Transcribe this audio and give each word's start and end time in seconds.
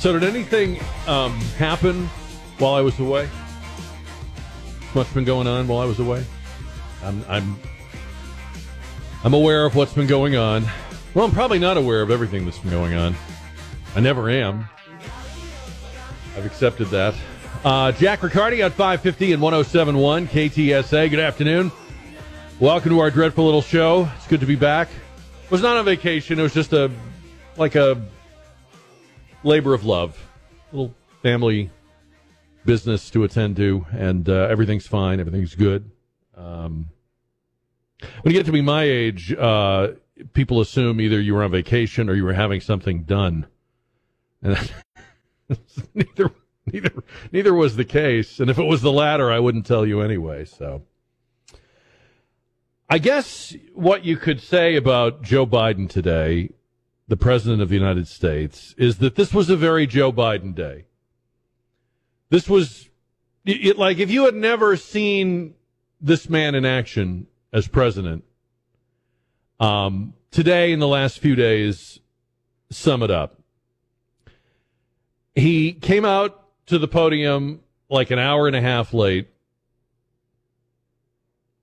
So, 0.00 0.18
did 0.18 0.24
anything 0.24 0.80
um, 1.06 1.38
happen 1.58 2.06
while 2.56 2.72
I 2.72 2.80
was 2.80 2.98
away? 2.98 3.26
What's 4.94 5.12
been 5.12 5.26
going 5.26 5.46
on 5.46 5.68
while 5.68 5.80
I 5.80 5.84
was 5.84 6.00
away? 6.00 6.24
I'm, 7.04 7.22
I'm, 7.28 7.58
I'm 9.24 9.34
aware 9.34 9.66
of 9.66 9.76
what's 9.76 9.92
been 9.92 10.06
going 10.06 10.36
on. 10.36 10.64
Well, 11.12 11.26
I'm 11.26 11.32
probably 11.32 11.58
not 11.58 11.76
aware 11.76 12.00
of 12.00 12.10
everything 12.10 12.46
that's 12.46 12.56
been 12.56 12.70
going 12.70 12.94
on. 12.94 13.14
I 13.94 14.00
never 14.00 14.30
am. 14.30 14.66
I've 16.34 16.46
accepted 16.46 16.86
that. 16.86 17.14
Uh, 17.62 17.92
Jack 17.92 18.22
Riccardi 18.22 18.62
at 18.62 18.72
550 18.72 19.34
and 19.34 19.42
1071 19.42 20.28
KTSA. 20.28 21.10
Good 21.10 21.20
afternoon. 21.20 21.70
Welcome 22.58 22.92
to 22.92 23.00
our 23.00 23.10
dreadful 23.10 23.44
little 23.44 23.60
show. 23.60 24.10
It's 24.16 24.26
good 24.28 24.40
to 24.40 24.46
be 24.46 24.56
back. 24.56 24.88
It 25.44 25.50
was 25.50 25.60
not 25.60 25.76
on 25.76 25.84
vacation. 25.84 26.38
It 26.38 26.42
was 26.42 26.54
just 26.54 26.72
a 26.72 26.90
like 27.58 27.74
a 27.74 28.02
labor 29.42 29.74
of 29.74 29.84
love, 29.84 30.18
little 30.72 30.94
family 31.22 31.70
business 32.64 33.10
to 33.10 33.24
attend 33.24 33.56
to, 33.56 33.86
and 33.92 34.28
uh, 34.28 34.48
everything's 34.50 34.86
fine. 34.86 35.20
Everything's 35.20 35.54
good. 35.54 35.90
Um, 36.36 36.90
when 38.22 38.32
you 38.32 38.38
get 38.38 38.46
to 38.46 38.52
be 38.52 38.62
my 38.62 38.84
age, 38.84 39.32
uh, 39.32 39.88
people 40.32 40.60
assume 40.60 41.00
either 41.00 41.20
you 41.20 41.34
were 41.34 41.42
on 41.42 41.50
vacation 41.50 42.08
or 42.08 42.14
you 42.14 42.24
were 42.24 42.32
having 42.32 42.60
something 42.60 43.04
done, 43.04 43.46
and 44.42 44.72
neither 45.94 46.30
neither 46.66 46.92
neither 47.32 47.54
was 47.54 47.76
the 47.76 47.84
case. 47.84 48.40
And 48.40 48.50
if 48.50 48.58
it 48.58 48.64
was 48.64 48.82
the 48.82 48.92
latter, 48.92 49.30
I 49.30 49.38
wouldn't 49.38 49.66
tell 49.66 49.86
you 49.86 50.00
anyway. 50.00 50.44
So. 50.44 50.82
I 52.92 52.98
guess 52.98 53.54
what 53.72 54.04
you 54.04 54.16
could 54.16 54.40
say 54.40 54.74
about 54.74 55.22
Joe 55.22 55.46
Biden 55.46 55.88
today 55.88 56.50
the 57.10 57.16
President 57.16 57.60
of 57.60 57.68
the 57.68 57.74
United 57.74 58.06
States, 58.06 58.72
is 58.78 58.98
that 58.98 59.16
this 59.16 59.34
was 59.34 59.50
a 59.50 59.56
very 59.56 59.84
Joe 59.84 60.12
Biden 60.12 60.54
day. 60.54 60.84
This 62.28 62.48
was, 62.48 62.88
it, 63.44 63.76
like, 63.76 63.98
if 63.98 64.12
you 64.12 64.26
had 64.26 64.36
never 64.36 64.76
seen 64.76 65.54
this 66.00 66.30
man 66.30 66.54
in 66.54 66.64
action 66.64 67.26
as 67.52 67.66
president, 67.66 68.22
um, 69.58 70.14
today 70.30 70.70
in 70.70 70.78
the 70.78 70.86
last 70.86 71.18
few 71.18 71.34
days, 71.34 71.98
sum 72.70 73.02
it 73.02 73.10
up. 73.10 73.40
He 75.34 75.72
came 75.72 76.04
out 76.04 76.44
to 76.66 76.78
the 76.78 76.86
podium 76.86 77.58
like 77.88 78.12
an 78.12 78.20
hour 78.20 78.46
and 78.46 78.54
a 78.54 78.60
half 78.60 78.94
late. 78.94 79.26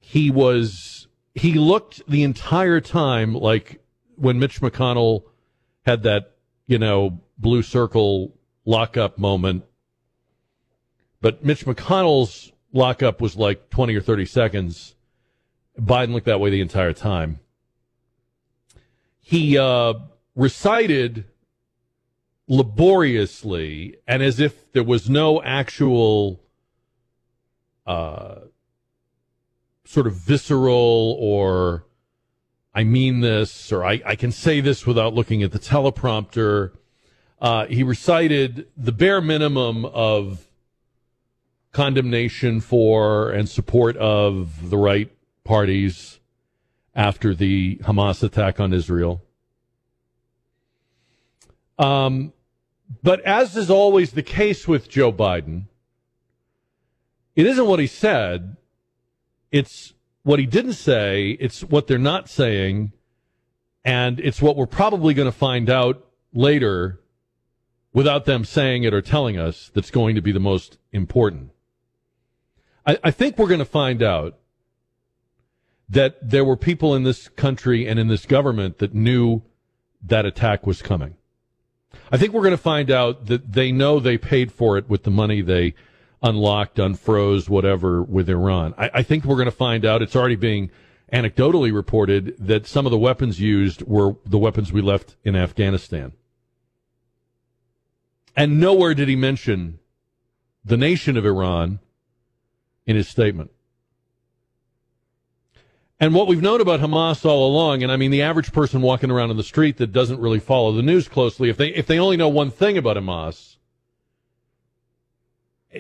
He 0.02 0.30
was, 0.30 1.08
he 1.36 1.54
looked 1.54 2.06
the 2.06 2.24
entire 2.24 2.82
time 2.82 3.34
like 3.34 3.80
when 4.18 4.40
Mitch 4.40 4.60
McConnell 4.60 5.24
had 5.88 6.04
that, 6.04 6.36
you 6.66 6.78
know, 6.78 7.22
blue 7.38 7.62
circle 7.62 8.36
lockup 8.66 9.18
moment. 9.18 9.64
But 11.22 11.46
Mitch 11.46 11.66
McConnell's 11.66 12.52
lockup 12.74 13.22
was 13.22 13.38
like 13.38 13.70
20 13.70 13.96
or 13.96 14.02
30 14.02 14.26
seconds. 14.26 14.96
Biden 15.80 16.12
looked 16.12 16.26
that 16.26 16.42
way 16.42 16.50
the 16.50 16.60
entire 16.60 16.92
time. 16.92 17.40
He 19.22 19.58
uh, 19.58 19.94
recited 20.36 21.24
laboriously 22.50 23.96
and 24.06 24.22
as 24.22 24.42
if 24.42 24.70
there 24.74 24.84
was 24.84 25.10
no 25.10 25.42
actual 25.42 26.42
uh, 27.86 28.40
sort 29.86 30.06
of 30.06 30.16
visceral 30.16 31.18
or 31.18 31.87
I 32.78 32.84
mean 32.84 33.22
this, 33.22 33.72
or 33.72 33.84
I, 33.84 34.04
I 34.06 34.16
can 34.16 34.32
say 34.32 34.62
this 34.62 34.86
without 34.86 35.16
looking 35.16 35.42
at 35.42 35.52
the 35.52 35.58
teleprompter. 35.58 36.74
Uh, 37.42 37.66
he 37.66 37.82
recited 37.82 38.68
the 38.78 38.92
bare 38.92 39.20
minimum 39.20 39.84
of 39.84 40.46
condemnation 41.72 42.62
for 42.62 43.32
and 43.32 43.50
support 43.50 43.98
of 43.98 44.70
the 44.70 44.78
right 44.78 45.12
parties 45.44 46.20
after 46.94 47.34
the 47.34 47.78
Hamas 47.78 48.22
attack 48.22 48.60
on 48.60 48.74
Israel. 48.74 49.24
Um, 51.80 52.32
but 53.02 53.22
as 53.22 53.58
is 53.58 53.72
always 53.72 54.12
the 54.12 54.22
case 54.22 54.68
with 54.68 54.88
Joe 54.88 55.12
Biden, 55.12 55.64
it 57.36 57.48
isn't 57.48 57.66
what 57.66 57.80
he 57.80 57.88
said, 57.88 58.56
it's 59.52 59.96
what 60.28 60.40
he 60.40 60.46
didn't 60.46 60.74
say, 60.74 61.38
it's 61.40 61.62
what 61.64 61.88
they're 61.88 61.98
not 61.98 62.28
saying, 62.28 62.92
and 63.86 64.20
it's 64.20 64.42
what 64.42 64.58
we're 64.58 64.66
probably 64.66 65.14
going 65.14 65.32
to 65.32 65.32
find 65.32 65.70
out 65.70 66.06
later 66.34 67.00
without 67.94 68.26
them 68.26 68.44
saying 68.44 68.84
it 68.84 68.94
or 68.94 69.02
telling 69.02 69.40
us 69.40 69.72
that's 69.74 69.90
going 69.90 70.16
to 70.16 70.22
be 70.22 70.34
the 70.34 70.40
most 70.42 70.80
important. 70.92 71.52
I, 72.86 72.98
I 73.06 73.12
think 73.12 73.38
we're 73.38 73.48
going 73.48 73.60
to 73.60 73.66
find 73.66 74.04
out 74.04 74.38
that 75.88 76.18
there 76.22 76.44
were 76.44 76.58
people 76.58 76.94
in 76.94 77.04
this 77.04 77.30
country 77.30 77.88
and 77.88 77.98
in 77.98 78.10
this 78.10 78.26
government 78.26 78.80
that 78.80 78.94
knew 78.94 79.44
that 80.04 80.26
attack 80.26 80.68
was 80.68 80.82
coming. 80.82 81.16
I 82.12 82.18
think 82.18 82.34
we're 82.34 82.42
going 82.42 82.52
to 82.52 82.58
find 82.58 82.92
out 82.92 83.28
that 83.28 83.54
they 83.54 83.72
know 83.72 84.02
they 84.02 84.18
paid 84.18 84.52
for 84.52 84.78
it 84.78 84.90
with 84.90 85.04
the 85.04 85.10
money 85.10 85.42
they 85.42 85.74
unlocked, 86.22 86.78
unfroze, 86.78 87.48
whatever 87.50 88.02
with 88.02 88.30
Iran. 88.30 88.74
I, 88.78 88.90
I 88.96 89.04
think 89.04 89.26
we're 89.26 89.36
going 89.36 89.46
to 89.46 89.52
find 89.52 89.86
out. 89.86 90.02
It's 90.02 90.16
already 90.16 90.36
being 90.36 90.72
anecdotally 91.12 91.74
reported 91.74 92.36
that 92.40 92.68
some 92.68 92.86
of 92.86 92.92
the 92.92 92.98
weapons 92.98 93.40
used 93.40 93.82
were 93.84 94.16
the 94.26 94.38
weapons 94.38 94.74
we 94.74 94.82
left 94.82 95.16
in 95.24 95.36
Afghanistan. 95.36 96.14
And 98.36 98.60
nowhere 98.60 98.94
did 98.94 99.08
he 99.08 99.16
mention 99.16 99.80
the 100.64 100.78
nation 100.78 101.18
of 101.18 101.26
Iran 101.26 101.80
in 102.86 102.96
his 102.96 103.08
statement. 103.08 103.52
And 106.00 106.14
what 106.14 106.28
we've 106.28 106.42
known 106.42 106.62
about 106.62 106.80
Hamas 106.80 107.26
all 107.26 107.48
along, 107.48 107.82
and 107.82 107.92
I 107.92 107.98
mean 107.98 108.12
the 108.12 108.22
average 108.22 108.54
person 108.54 108.82
walking 108.82 109.10
around 109.10 109.32
in 109.32 109.38
the 109.38 109.44
street 109.44 109.78
that 109.78 109.92
doesn't 109.92 110.20
really 110.20 110.40
follow 110.40 110.72
the 110.72 110.84
news 110.84 111.08
closely, 111.08 111.50
if 111.50 111.58
they 111.58 111.70
if 111.70 111.88
they 111.88 111.98
only 111.98 112.18
know 112.18 112.28
one 112.28 112.52
thing 112.52 112.78
about 112.78 112.98
Hamas, 112.98 113.56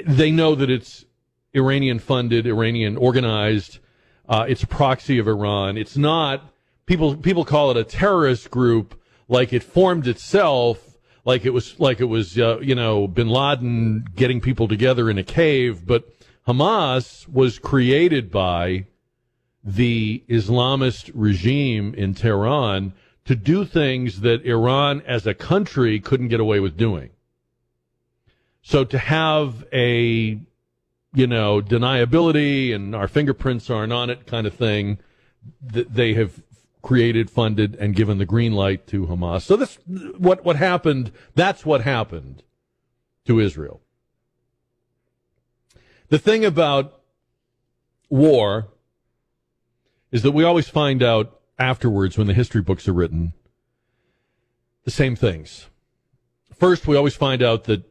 they 0.05 0.31
know 0.31 0.55
that 0.55 0.69
it's 0.69 1.05
Iranian 1.53 1.99
funded, 1.99 2.45
Iranian 2.45 2.97
organized. 2.97 3.79
Uh, 4.27 4.45
it's 4.47 4.63
a 4.63 4.67
proxy 4.67 5.19
of 5.19 5.27
Iran. 5.27 5.77
It's 5.77 5.97
not 5.97 6.53
people. 6.85 7.15
People 7.15 7.45
call 7.45 7.71
it 7.71 7.77
a 7.77 7.83
terrorist 7.83 8.51
group, 8.51 8.99
like 9.27 9.53
it 9.53 9.63
formed 9.63 10.07
itself, 10.07 10.97
like 11.25 11.45
it 11.45 11.51
was 11.51 11.79
like 11.79 11.99
it 11.99 12.05
was 12.05 12.37
uh, 12.37 12.59
you 12.59 12.75
know 12.75 13.07
Bin 13.07 13.29
Laden 13.29 14.05
getting 14.15 14.41
people 14.41 14.67
together 14.67 15.09
in 15.09 15.17
a 15.17 15.23
cave. 15.23 15.85
But 15.85 16.09
Hamas 16.47 17.27
was 17.27 17.59
created 17.59 18.31
by 18.31 18.87
the 19.63 20.23
Islamist 20.29 21.11
regime 21.13 21.93
in 21.93 22.13
Tehran 22.13 22.93
to 23.25 23.35
do 23.35 23.65
things 23.65 24.21
that 24.21 24.45
Iran 24.45 25.01
as 25.05 25.27
a 25.27 25.33
country 25.33 25.99
couldn't 25.99 26.29
get 26.29 26.39
away 26.39 26.61
with 26.61 26.77
doing. 26.77 27.09
So 28.67 28.83
to 28.83 28.97
have 28.97 29.65
a, 29.71 30.37
you 31.13 31.25
know, 31.25 31.61
deniability 31.61 32.75
and 32.75 32.93
our 32.93 33.07
fingerprints 33.07 33.69
aren't 33.69 33.93
on 33.93 34.09
it 34.09 34.27
kind 34.27 34.45
of 34.45 34.55
thing, 34.55 34.97
that 35.61 35.93
they 35.93 36.15
have 36.15 36.43
created, 36.81 37.29
funded, 37.29 37.75
and 37.75 37.95
given 37.95 38.17
the 38.17 38.25
green 38.25 38.51
light 38.51 38.85
to 38.87 39.05
Hamas. 39.07 39.43
So 39.43 39.55
this, 39.55 39.79
what, 40.17 40.43
what 40.43 40.57
happened, 40.57 41.13
that's 41.33 41.65
what 41.65 41.79
happened 41.79 42.43
to 43.23 43.39
Israel. 43.39 43.79
The 46.09 46.19
thing 46.19 46.43
about 46.43 46.99
war 48.09 48.67
is 50.11 50.23
that 50.23 50.31
we 50.31 50.43
always 50.43 50.67
find 50.67 51.01
out 51.01 51.39
afterwards 51.57 52.17
when 52.17 52.27
the 52.27 52.33
history 52.33 52.61
books 52.61 52.85
are 52.85 52.93
written 52.93 53.31
the 54.83 54.91
same 54.91 55.15
things. 55.15 55.67
First, 56.53 56.85
we 56.85 56.97
always 56.97 57.15
find 57.15 57.41
out 57.41 57.63
that 57.63 57.89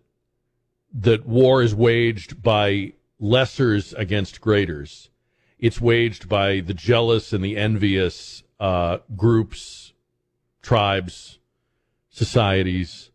that 1.00 1.26
war 1.26 1.62
is 1.62 1.75
waged 1.75 2.43
by 2.43 2.93
lessers 3.20 3.93
against 3.94 4.40
greaters. 4.40 5.10
It's 5.58 5.81
waged 5.81 6.28
by 6.28 6.60
the 6.60 6.75
jealous 6.75 7.32
and 7.32 7.44
the 7.44 7.56
envious 7.56 8.43
uh, 8.58 8.98
groups, 9.14 9.93
tribes, 10.62 11.38
societies 12.10 13.10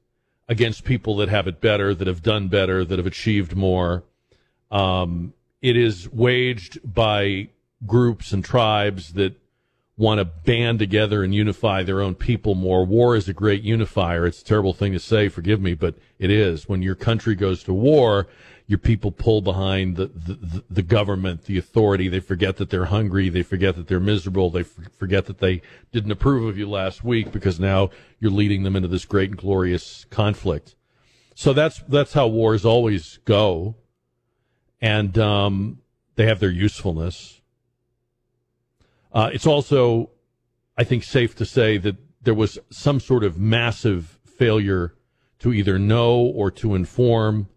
against 0.47 0.83
people 0.83 1.15
that 1.17 1.29
have 1.29 1.47
it 1.47 1.61
better, 1.61 1.93
that 1.95 2.07
have 2.07 2.21
done 2.21 2.47
better, 2.47 2.85
that 2.85 2.99
have 2.99 3.07
achieved 3.07 3.55
more. 3.55 4.03
Um, 4.69 5.33
it 5.61 5.75
is 5.75 6.11
waged 6.11 6.79
by 6.83 7.49
groups 7.85 8.31
and 8.31 8.43
tribes 8.43 9.13
that 9.13 9.39
want 10.01 10.17
to 10.17 10.25
band 10.25 10.79
together 10.79 11.23
and 11.23 11.33
unify 11.33 11.83
their 11.83 12.01
own 12.01 12.15
people 12.15 12.55
more. 12.55 12.83
War 12.83 13.15
is 13.15 13.29
a 13.29 13.33
great 13.33 13.61
unifier. 13.61 14.25
It's 14.25 14.41
a 14.41 14.45
terrible 14.45 14.73
thing 14.73 14.93
to 14.93 14.99
say, 14.99 15.29
forgive 15.29 15.61
me, 15.61 15.75
but 15.75 15.95
it 16.17 16.31
is. 16.31 16.67
When 16.67 16.81
your 16.81 16.95
country 16.95 17.35
goes 17.35 17.63
to 17.65 17.73
war, 17.73 18.27
your 18.65 18.79
people 18.79 19.11
pull 19.11 19.41
behind 19.41 19.97
the, 19.97 20.07
the, 20.07 20.63
the 20.71 20.81
government, 20.81 21.45
the 21.45 21.59
authority. 21.59 22.07
They 22.07 22.19
forget 22.19 22.57
that 22.57 22.71
they're 22.71 22.85
hungry. 22.85 23.29
They 23.29 23.43
forget 23.43 23.75
that 23.75 23.87
they're 23.87 23.99
miserable. 23.99 24.49
They 24.49 24.61
f- 24.61 24.91
forget 24.97 25.27
that 25.27 25.37
they 25.37 25.61
didn't 25.91 26.11
approve 26.11 26.47
of 26.47 26.57
you 26.57 26.67
last 26.67 27.03
week 27.03 27.31
because 27.31 27.59
now 27.59 27.91
you're 28.19 28.31
leading 28.31 28.63
them 28.63 28.75
into 28.75 28.87
this 28.87 29.05
great 29.05 29.29
and 29.29 29.37
glorious 29.37 30.05
conflict. 30.09 30.75
So 31.35 31.53
that's 31.53 31.79
that's 31.87 32.13
how 32.13 32.27
wars 32.27 32.65
always 32.65 33.19
go, 33.25 33.75
and 34.81 35.17
um, 35.17 35.79
they 36.15 36.25
have 36.25 36.39
their 36.39 36.49
usefulness. 36.49 37.40
Uh, 39.11 39.29
it's 39.33 39.47
also, 39.47 40.09
I 40.77 40.83
think, 40.83 41.03
safe 41.03 41.35
to 41.35 41.45
say 41.45 41.77
that 41.77 41.97
there 42.21 42.33
was 42.33 42.57
some 42.69 42.99
sort 42.99 43.23
of 43.23 43.37
massive 43.37 44.19
failure 44.25 44.95
to 45.39 45.51
either 45.53 45.77
know 45.77 46.17
or 46.17 46.51
to 46.51 46.75
inform, 46.75 47.49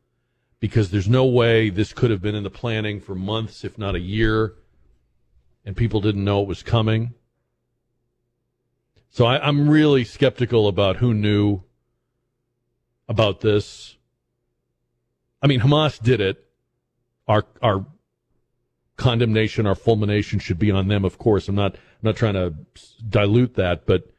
because 0.58 0.90
there's 0.90 1.08
no 1.08 1.26
way 1.26 1.68
this 1.68 1.92
could 1.92 2.10
have 2.10 2.22
been 2.22 2.34
in 2.34 2.42
the 2.42 2.50
planning 2.50 2.98
for 2.98 3.14
months, 3.14 3.64
if 3.64 3.76
not 3.76 3.94
a 3.94 4.00
year, 4.00 4.54
and 5.64 5.76
people 5.76 6.00
didn't 6.00 6.24
know 6.24 6.40
it 6.40 6.48
was 6.48 6.62
coming. 6.62 7.14
So 9.10 9.26
I, 9.26 9.46
I'm 9.46 9.68
really 9.68 10.04
skeptical 10.04 10.66
about 10.66 10.96
who 10.96 11.14
knew 11.14 11.62
about 13.06 13.42
this. 13.42 13.96
I 15.42 15.46
mean, 15.46 15.60
Hamas 15.60 16.02
did 16.02 16.20
it. 16.20 16.42
Our 17.28 17.44
our 17.62 17.86
condemnation, 18.96 19.66
our 19.66 19.74
fulmination 19.74 20.38
should 20.38 20.58
be 20.58 20.70
on 20.70 20.88
them. 20.88 21.04
Of 21.04 21.18
course, 21.18 21.48
I'm 21.48 21.54
not 21.54 21.74
I'm 21.74 22.02
not 22.02 22.16
trying 22.16 22.34
to 22.34 22.54
dilute 23.08 23.54
that, 23.54 23.86
but 23.86 24.10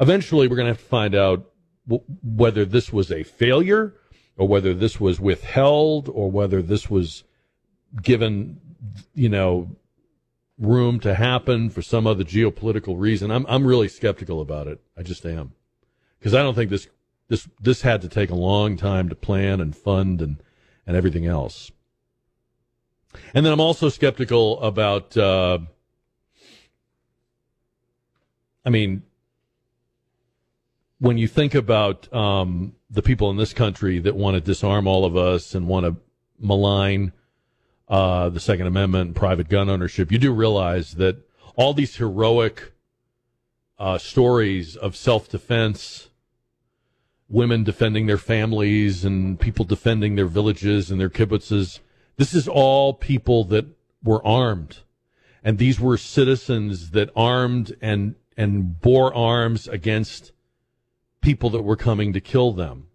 eventually 0.00 0.48
we're 0.48 0.56
going 0.56 0.66
to 0.66 0.72
have 0.72 0.82
to 0.82 0.88
find 0.88 1.14
out 1.14 1.50
w- 1.86 2.04
whether 2.22 2.64
this 2.64 2.92
was 2.92 3.10
a 3.10 3.22
failure 3.22 3.94
or 4.36 4.48
whether 4.48 4.74
this 4.74 5.00
was 5.00 5.20
withheld 5.20 6.08
or 6.08 6.30
whether 6.30 6.62
this 6.62 6.90
was 6.90 7.24
given, 8.02 8.60
you 9.14 9.28
know, 9.28 9.76
room 10.58 11.00
to 11.00 11.14
happen 11.14 11.68
for 11.70 11.82
some 11.82 12.06
other 12.06 12.24
geopolitical 12.24 12.98
reason. 12.98 13.30
I'm 13.30 13.46
I'm 13.48 13.66
really 13.66 13.88
skeptical 13.88 14.40
about 14.40 14.66
it. 14.66 14.80
I 14.96 15.02
just 15.02 15.24
am 15.26 15.52
because 16.18 16.34
I 16.34 16.42
don't 16.42 16.54
think 16.54 16.70
this 16.70 16.88
this 17.28 17.48
this 17.60 17.82
had 17.82 18.02
to 18.02 18.08
take 18.08 18.30
a 18.30 18.34
long 18.34 18.76
time 18.76 19.08
to 19.08 19.14
plan 19.14 19.60
and 19.60 19.76
fund 19.76 20.22
and 20.22 20.42
and 20.86 20.96
everything 20.96 21.26
else. 21.26 21.70
And 23.34 23.44
then 23.44 23.52
I'm 23.52 23.60
also 23.60 23.88
skeptical 23.88 24.60
about. 24.62 25.16
Uh, 25.16 25.58
I 28.64 28.70
mean, 28.70 29.02
when 30.98 31.18
you 31.18 31.28
think 31.28 31.54
about 31.54 32.12
um, 32.12 32.74
the 32.90 33.02
people 33.02 33.30
in 33.30 33.36
this 33.36 33.52
country 33.52 34.00
that 34.00 34.16
want 34.16 34.34
to 34.34 34.40
disarm 34.40 34.88
all 34.88 35.04
of 35.04 35.16
us 35.16 35.54
and 35.54 35.68
want 35.68 35.86
to 35.86 35.96
malign 36.40 37.12
uh, 37.88 38.28
the 38.28 38.40
Second 38.40 38.66
Amendment 38.66 39.08
and 39.08 39.16
private 39.16 39.48
gun 39.48 39.70
ownership, 39.70 40.10
you 40.10 40.18
do 40.18 40.32
realize 40.32 40.94
that 40.94 41.16
all 41.54 41.74
these 41.74 41.96
heroic 41.96 42.72
uh, 43.78 43.98
stories 43.98 44.74
of 44.74 44.96
self 44.96 45.28
defense 45.28 46.08
women 47.28 47.64
defending 47.64 48.06
their 48.06 48.18
families 48.18 49.04
and 49.04 49.38
people 49.40 49.64
defending 49.64 50.14
their 50.14 50.26
villages 50.26 50.90
and 50.90 51.00
their 51.00 51.10
kibbutzes. 51.10 51.80
This 52.16 52.34
is 52.34 52.48
all 52.48 52.94
people 52.94 53.44
that 53.44 53.66
were 54.02 54.24
armed. 54.26 54.78
And 55.42 55.58
these 55.58 55.78
were 55.78 55.96
citizens 55.96 56.90
that 56.90 57.10
armed 57.14 57.76
and, 57.80 58.16
and 58.36 58.80
bore 58.80 59.14
arms 59.14 59.68
against 59.68 60.32
people 61.20 61.50
that 61.50 61.62
were 61.62 61.76
coming 61.76 62.12
to 62.12 62.20
kill 62.20 62.52
them. 62.52 62.88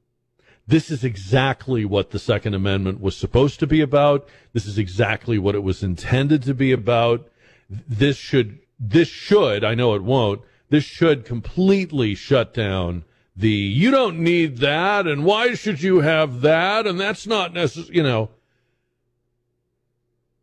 This 0.67 0.89
is 0.89 1.03
exactly 1.03 1.85
what 1.85 2.11
the 2.11 2.19
Second 2.19 2.53
Amendment 2.53 3.01
was 3.01 3.15
supposed 3.15 3.59
to 3.59 3.67
be 3.67 3.81
about. 3.81 4.27
This 4.53 4.65
is 4.65 4.77
exactly 4.77 5.37
what 5.37 5.55
it 5.55 5.63
was 5.63 5.83
intended 5.83 6.43
to 6.43 6.53
be 6.53 6.71
about. 6.71 7.29
This 7.69 8.17
should, 8.17 8.59
this 8.79 9.07
should, 9.07 9.63
I 9.63 9.75
know 9.75 9.95
it 9.95 10.03
won't, 10.03 10.41
this 10.69 10.83
should 10.83 11.25
completely 11.25 12.15
shut 12.15 12.53
down 12.53 13.03
the 13.35 13.49
you 13.49 13.91
don't 13.91 14.19
need 14.19 14.57
that 14.57 15.07
and 15.07 15.23
why 15.23 15.53
should 15.53 15.81
you 15.81 16.01
have 16.01 16.41
that 16.41 16.85
and 16.85 16.99
that's 16.99 17.25
not 17.25 17.53
necessary 17.53 17.95
you 17.95 18.03
know 18.03 18.29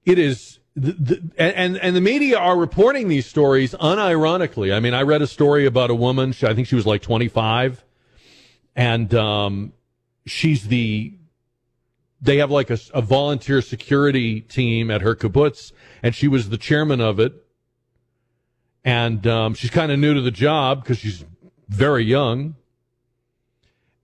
it 0.08 0.19
is 0.19 0.58
the, 0.75 0.93
the, 0.93 1.31
and 1.37 1.76
and 1.76 1.94
the 1.94 2.00
media 2.00 2.38
are 2.38 2.56
reporting 2.56 3.08
these 3.08 3.26
stories 3.26 3.75
unironically. 3.75 4.75
I 4.75 4.81
mean 4.81 4.94
i 4.94 5.02
read 5.02 5.20
a 5.20 5.26
story 5.26 5.66
about 5.66 5.90
a 5.90 5.94
woman. 5.94 6.34
I 6.43 6.55
think 6.55 6.66
she 6.66 6.76
was 6.76 6.87
like 6.87 7.02
25 7.02 7.84
and 8.75 9.12
um, 9.14 9.72
she's 10.25 10.69
the 10.69 11.14
they 12.20 12.38
have 12.38 12.50
like 12.50 12.70
a, 12.70 12.78
a 12.94 13.02
volunteer 13.02 13.60
security 13.60 14.40
team 14.40 14.90
at 14.90 15.02
her 15.02 15.14
kibbutz 15.14 15.72
and 16.02 16.14
she 16.14 16.26
was 16.26 16.49
the 16.49 16.58
chairman 16.58 17.00
of 17.00 17.20
it. 17.20 17.34
And 18.84 19.26
um, 19.26 19.55
she's 19.55 19.70
kind 19.70 19.93
of 19.93 19.99
new 19.99 20.14
to 20.14 20.22
the 20.22 20.31
job 20.31 20.82
because 20.82 20.99
she's 20.99 21.22
very 21.69 22.05
young 22.05 22.56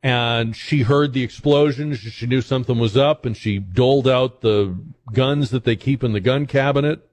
and 0.05 0.55
she 0.55 0.83
heard 0.83 1.15
the 1.15 1.23
explosions. 1.23 1.99
She 1.99 2.27
knew 2.27 2.43
something 2.43 2.79
was 2.79 2.95
up, 2.95 3.25
and 3.25 3.35
she 3.35 3.59
doled 3.59 4.07
out 4.07 4.43
the 4.43 4.79
guns 5.15 5.49
that 5.49 5.65
they 5.65 5.77
keep 5.77 6.05
in 6.05 6.13
the 6.13 6.21
gun 6.21 6.45
cabinet. 6.45 7.09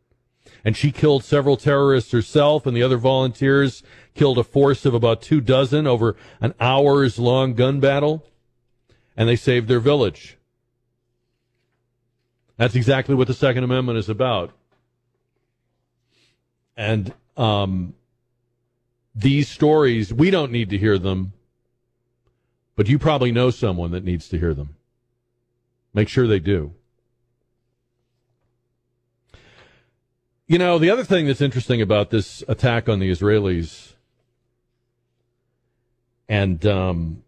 And 0.65 0.75
she 0.75 0.91
killed 0.91 1.23
several 1.23 1.55
terrorists 1.55 2.11
herself, 2.11 2.65
and 2.65 2.75
the 2.75 2.83
other 2.83 2.97
volunteers 2.97 3.81
killed 4.13 4.37
a 4.37 4.43
force 4.43 4.85
of 4.85 4.93
about 4.93 5.21
two 5.21 5.39
dozen 5.39 5.87
over 5.87 6.17
an 6.41 6.53
hours 6.59 7.17
long 7.17 7.53
gun 7.53 7.79
battle, 7.79 8.27
and 9.15 9.29
they 9.29 9.37
saved 9.37 9.69
their 9.69 9.79
village. 9.79 10.37
That's 12.57 12.75
exactly 12.75 13.15
what 13.15 13.27
the 13.27 13.33
Second 13.33 13.63
Amendment 13.63 13.99
is 13.99 14.09
about. 14.09 14.51
And 16.75 17.13
um, 17.37 17.93
these 19.15 19.47
stories, 19.47 20.13
we 20.13 20.29
don't 20.29 20.51
need 20.51 20.69
to 20.71 20.77
hear 20.77 20.99
them 20.99 21.31
but 22.75 22.87
you 22.87 22.97
probably 22.97 23.31
know 23.31 23.49
someone 23.49 23.91
that 23.91 24.03
needs 24.03 24.27
to 24.29 24.39
hear 24.39 24.53
them. 24.53 24.75
Make 25.93 26.07
sure 26.07 26.27
they 26.27 26.39
do. 26.39 26.73
You 30.47 30.57
know, 30.57 30.79
the 30.79 30.89
other 30.89 31.03
thing 31.03 31.27
that's 31.27 31.41
interesting 31.41 31.81
about 31.81 32.09
this 32.09 32.43
attack 32.47 32.89
on 32.89 32.99
the 32.99 33.09
Israelis, 33.09 33.93
and 36.27 36.65
um, 36.65 37.23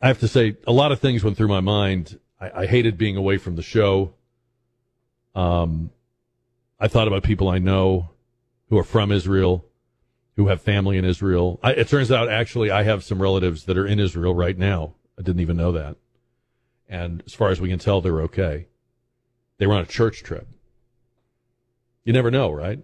I 0.00 0.06
have 0.06 0.20
to 0.20 0.28
say, 0.28 0.56
a 0.66 0.72
lot 0.72 0.92
of 0.92 1.00
things 1.00 1.24
went 1.24 1.36
through 1.36 1.48
my 1.48 1.60
mind. 1.60 2.20
I, 2.40 2.62
I 2.62 2.66
hated 2.66 2.96
being 2.96 3.16
away 3.16 3.36
from 3.36 3.56
the 3.56 3.62
show. 3.62 4.14
Um, 5.34 5.90
I 6.78 6.86
thought 6.86 7.08
about 7.08 7.24
people 7.24 7.48
I 7.48 7.58
know 7.58 8.10
who 8.68 8.78
are 8.78 8.84
from 8.84 9.10
Israel 9.10 9.64
who 10.38 10.46
have 10.46 10.62
family 10.62 10.96
in 10.96 11.04
Israel. 11.04 11.58
I, 11.64 11.72
it 11.72 11.88
turns 11.88 12.12
out 12.12 12.30
actually 12.30 12.70
I 12.70 12.84
have 12.84 13.02
some 13.02 13.20
relatives 13.20 13.64
that 13.64 13.76
are 13.76 13.84
in 13.84 13.98
Israel 13.98 14.32
right 14.32 14.56
now. 14.56 14.94
I 15.18 15.22
didn't 15.22 15.40
even 15.40 15.56
know 15.56 15.72
that. 15.72 15.96
And 16.88 17.24
as 17.26 17.34
far 17.34 17.50
as 17.50 17.60
we 17.60 17.68
can 17.68 17.80
tell, 17.80 18.00
they're 18.00 18.22
okay. 18.22 18.68
They 19.58 19.66
were 19.66 19.74
on 19.74 19.80
a 19.80 19.86
church 19.86 20.22
trip. 20.22 20.46
You 22.04 22.12
never 22.12 22.30
know, 22.30 22.52
right? 22.52 22.78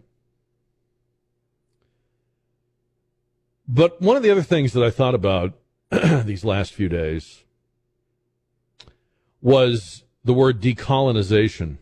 But 3.68 4.02
one 4.02 4.16
of 4.16 4.24
the 4.24 4.32
other 4.32 4.42
things 4.42 4.72
that 4.72 4.82
I 4.82 4.90
thought 4.90 5.14
about 5.14 5.52
these 6.24 6.44
last 6.44 6.72
few 6.72 6.88
days 6.88 7.44
was 9.40 10.02
the 10.24 10.34
word 10.34 10.60
decolonization. 10.60 11.78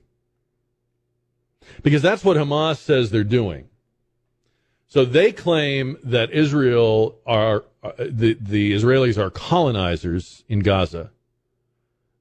Because 1.82 2.02
that's 2.02 2.22
what 2.22 2.36
Hamas 2.36 2.76
says 2.76 3.10
they're 3.10 3.24
doing. 3.24 3.70
So 4.92 5.06
they 5.06 5.32
claim 5.32 5.96
that 6.04 6.30
Israel 6.32 7.16
are 7.24 7.64
uh, 7.82 7.92
the 7.98 8.36
the 8.38 8.74
Israelis 8.74 9.16
are 9.16 9.30
colonizers 9.30 10.44
in 10.50 10.60
Gaza. 10.60 11.10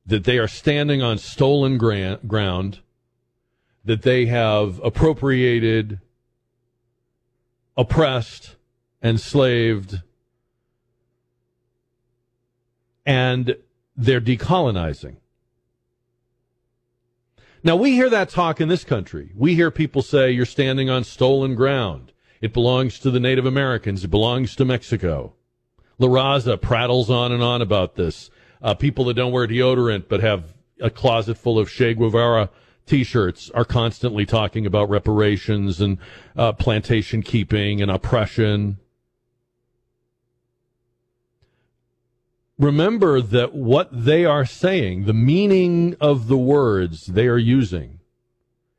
That 0.06 0.24
they 0.24 0.38
are 0.38 0.48
standing 0.48 1.02
on 1.02 1.18
stolen 1.18 1.78
ground. 1.78 2.80
That 3.84 4.04
they 4.04 4.28
have 4.28 4.80
appropriated, 4.86 6.00
oppressed, 7.76 8.56
enslaved, 9.04 10.00
and 13.06 13.58
they're 13.98 14.22
decolonizing. 14.22 15.18
Now 17.66 17.76
we 17.76 17.92
hear 17.92 18.10
that 18.10 18.30
talk 18.30 18.62
in 18.62 18.70
this 18.70 18.86
country. 18.86 19.34
We 19.36 19.56
hear 19.56 19.72
people 19.72 20.02
say 20.02 20.32
you're 20.32 20.46
standing 20.46 20.90
on 20.90 21.04
stolen 21.04 21.56
ground. 21.56 22.11
It 22.42 22.54
belongs 22.54 23.00
to 23.00 23.12
the 23.12 23.20
Native 23.20 23.46
Americans. 23.46 24.04
It 24.04 24.10
belongs 24.10 24.56
to 24.56 24.66
Mexico. 24.66 25.34
La 26.00 26.08
Raza 26.08 26.60
prattles 26.60 27.10
on 27.10 27.32
and 27.32 27.44
on 27.44 27.62
about 27.62 27.96
this. 27.96 28.32
Uh, 28.62 28.74
people 28.74 29.06
that 29.06 29.14
don't 29.14 29.32
wear 29.32 29.48
deodorant 29.48 30.06
but 30.10 30.22
have 30.22 30.56
a 30.80 30.90
closet 30.90 31.38
full 31.38 31.60
of 31.60 31.70
Che 31.70 31.94
Guevara 31.94 32.50
T-shirts 32.88 33.52
are 33.52 33.64
constantly 33.64 34.26
talking 34.26 34.66
about 34.66 34.90
reparations 34.90 35.80
and 35.80 36.00
uh, 36.36 36.52
plantation 36.54 37.22
keeping 37.22 37.82
and 37.82 37.92
oppression. 37.92 38.80
Remember 42.58 43.22
that 43.22 43.54
what 43.54 43.90
they 43.92 44.26
are 44.26 44.46
saying, 44.46 45.06
the 45.06 45.14
meaning 45.14 45.96
of 46.02 46.28
the 46.28 46.38
words 46.38 47.06
they 47.06 47.28
are 47.28 47.38
using, 47.38 48.00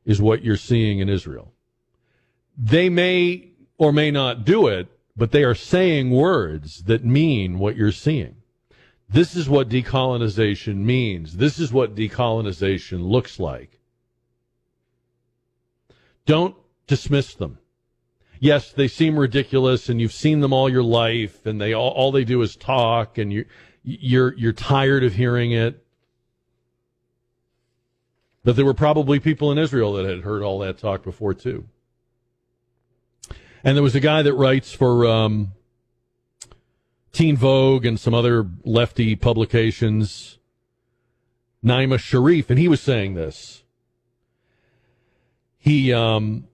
is 0.04 0.20
what 0.20 0.44
you're 0.44 0.56
seeing 0.56 0.98
in 0.98 1.08
Israel. 1.08 1.52
They 2.56 2.88
may 2.88 3.51
or 3.82 3.90
may 3.90 4.12
not 4.12 4.44
do 4.44 4.68
it, 4.68 4.86
but 5.16 5.32
they 5.32 5.42
are 5.42 5.56
saying 5.56 6.08
words 6.08 6.84
that 6.84 7.04
mean 7.04 7.58
what 7.58 7.74
you're 7.74 7.90
seeing. 7.90 8.36
This 9.08 9.34
is 9.34 9.48
what 9.48 9.68
decolonization 9.68 10.76
means. 10.76 11.36
This 11.38 11.58
is 11.58 11.72
what 11.72 11.96
decolonization 11.96 13.04
looks 13.04 13.40
like. 13.40 13.80
Don't 16.26 16.54
dismiss 16.86 17.34
them. 17.34 17.58
Yes, 18.38 18.70
they 18.70 18.86
seem 18.86 19.18
ridiculous 19.18 19.88
and 19.88 20.00
you've 20.00 20.12
seen 20.12 20.38
them 20.38 20.52
all 20.52 20.70
your 20.70 20.84
life 20.84 21.44
and 21.44 21.60
they 21.60 21.72
all, 21.72 21.90
all 21.90 22.12
they 22.12 22.22
do 22.24 22.40
is 22.40 22.54
talk 22.54 23.18
and 23.18 23.32
you 23.32 23.46
you're 23.82 24.32
you're 24.34 24.52
tired 24.52 25.02
of 25.02 25.14
hearing 25.14 25.50
it. 25.50 25.84
But 28.44 28.54
there 28.54 28.64
were 28.64 28.74
probably 28.74 29.18
people 29.18 29.50
in 29.50 29.58
Israel 29.58 29.94
that 29.94 30.04
had 30.04 30.20
heard 30.20 30.44
all 30.44 30.60
that 30.60 30.78
talk 30.78 31.02
before 31.02 31.34
too. 31.34 31.66
And 33.64 33.76
there 33.76 33.82
was 33.82 33.94
a 33.94 34.00
guy 34.00 34.22
that 34.22 34.34
writes 34.34 34.72
for 34.72 35.06
um, 35.06 35.52
Teen 37.12 37.36
Vogue 37.36 37.84
and 37.84 37.98
some 37.98 38.14
other 38.14 38.48
lefty 38.64 39.14
publications, 39.14 40.38
Najma 41.64 41.98
Sharif, 41.98 42.50
and 42.50 42.58
he 42.58 42.66
was 42.66 42.80
saying 42.80 43.14
this. 43.14 43.62
He 45.58 45.92
um, 45.92 46.48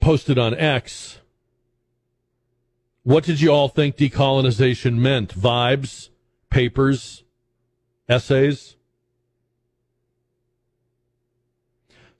posted 0.00 0.38
on 0.38 0.54
X. 0.54 1.18
What 3.02 3.24
did 3.24 3.40
you 3.40 3.50
all 3.50 3.68
think 3.68 3.96
decolonization 3.96 4.98
meant? 4.98 5.34
Vibes, 5.34 6.10
papers, 6.48 7.24
essays? 8.08 8.76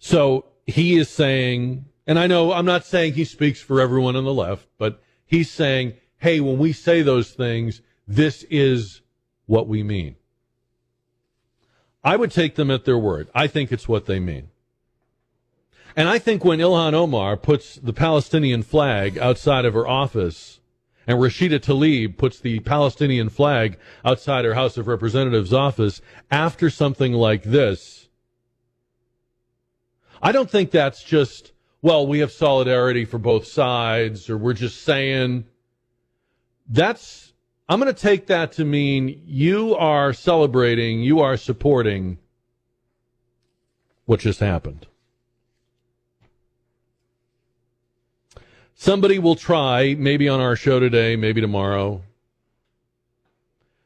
So 0.00 0.46
he 0.66 0.96
is 0.96 1.08
saying, 1.08 1.84
and 2.06 2.18
I 2.18 2.26
know 2.26 2.52
I'm 2.52 2.66
not 2.66 2.84
saying 2.84 3.14
he 3.14 3.24
speaks 3.24 3.60
for 3.60 3.80
everyone 3.80 4.16
on 4.16 4.24
the 4.24 4.34
left, 4.34 4.66
but 4.78 5.02
he's 5.24 5.50
saying 5.50 5.94
hey, 6.22 6.38
when 6.38 6.56
we 6.56 6.72
say 6.72 7.02
those 7.02 7.32
things, 7.32 7.82
this 8.06 8.44
is 8.48 9.02
what 9.46 9.66
we 9.66 9.82
mean. 9.82 10.14
I 12.04 12.16
would 12.16 12.30
take 12.30 12.54
them 12.54 12.70
at 12.70 12.84
their 12.84 12.98
word. 12.98 13.28
I 13.34 13.48
think 13.48 13.72
it's 13.72 13.88
what 13.88 14.06
they 14.06 14.20
mean. 14.20 14.48
And 15.96 16.08
I 16.08 16.20
think 16.20 16.44
when 16.44 16.60
Ilhan 16.60 16.94
Omar 16.94 17.36
puts 17.36 17.74
the 17.74 17.92
Palestinian 17.92 18.62
flag 18.62 19.18
outside 19.18 19.64
of 19.64 19.74
her 19.74 19.86
office 19.86 20.60
and 21.08 21.18
Rashida 21.18 21.58
Tlaib 21.58 22.16
puts 22.16 22.38
the 22.38 22.60
Palestinian 22.60 23.28
flag 23.28 23.76
outside 24.04 24.44
her 24.44 24.54
House 24.54 24.76
of 24.78 24.86
Representatives 24.86 25.52
office 25.52 26.00
after 26.30 26.70
something 26.70 27.12
like 27.12 27.42
this, 27.42 28.08
I 30.22 30.30
don't 30.30 30.48
think 30.48 30.70
that's 30.70 31.02
just, 31.02 31.51
well, 31.82 32.06
we 32.06 32.20
have 32.20 32.30
solidarity 32.30 33.04
for 33.04 33.18
both 33.18 33.46
sides 33.46 34.30
or 34.30 34.38
we're 34.38 34.52
just 34.54 34.82
saying 34.82 35.44
that's 36.68 37.32
I'm 37.68 37.80
going 37.80 37.92
to 37.92 38.00
take 38.00 38.26
that 38.26 38.52
to 38.52 38.64
mean 38.64 39.22
you 39.26 39.74
are 39.76 40.12
celebrating, 40.12 41.00
you 41.00 41.20
are 41.20 41.36
supporting 41.36 42.18
what 44.04 44.20
just 44.20 44.40
happened. 44.40 44.86
Somebody 48.74 49.18
will 49.18 49.36
try, 49.36 49.94
maybe 49.94 50.28
on 50.28 50.40
our 50.40 50.56
show 50.56 50.80
today, 50.80 51.14
maybe 51.14 51.40
tomorrow. 51.40 52.02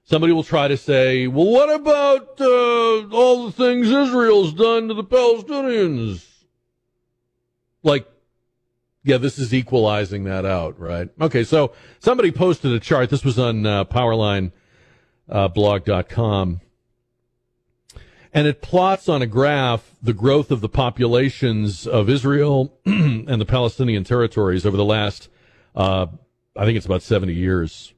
Somebody 0.05 0.33
will 0.33 0.45
try 0.45 0.69
to 0.69 0.76
say, 0.76 1.26
well, 1.26 1.47
what 1.47 1.73
about 1.73 2.41
uh, 2.41 3.09
all 3.11 3.47
the 3.47 3.53
things 3.53 3.88
Israel's 3.88 4.55
done 4.55 4.88
to 4.88 4.95
the 4.95 5.05
Palestinians? 5.05 6.36
Like, 7.87 8.07
yeah, 9.05 9.16
this 9.19 9.38
is 9.38 9.55
equalizing 9.55 10.25
that 10.25 10.45
out, 10.45 10.81
right? 10.81 11.09
Okay, 11.21 11.45
so 11.45 11.73
somebody 12.00 12.33
posted 12.33 12.73
a 12.73 12.81
chart. 12.81 13.11
This 13.11 13.25
was 13.25 13.38
on 13.38 13.64
uh, 13.64 13.85
powerlineblog.com. 13.85 16.55
Uh, 16.55 16.57
and 18.35 18.49
it 18.49 18.61
plots 18.61 19.09
on 19.09 19.23
a 19.23 19.26
graph 19.26 19.95
the 20.02 20.12
growth 20.12 20.50
of 20.50 20.61
the 20.61 20.69
populations 20.69 21.87
of 21.87 22.11
Israel 22.11 22.76
and 22.85 23.40
the 23.40 23.47
Palestinian 23.47 24.02
territories 24.02 24.66
over 24.66 24.76
the 24.76 24.85
last, 24.85 25.28
uh, 25.76 26.07
I 26.57 26.64
think 26.64 26.76
it's 26.76 26.87
about 26.87 27.02
70 27.02 27.33
years. 27.33 27.95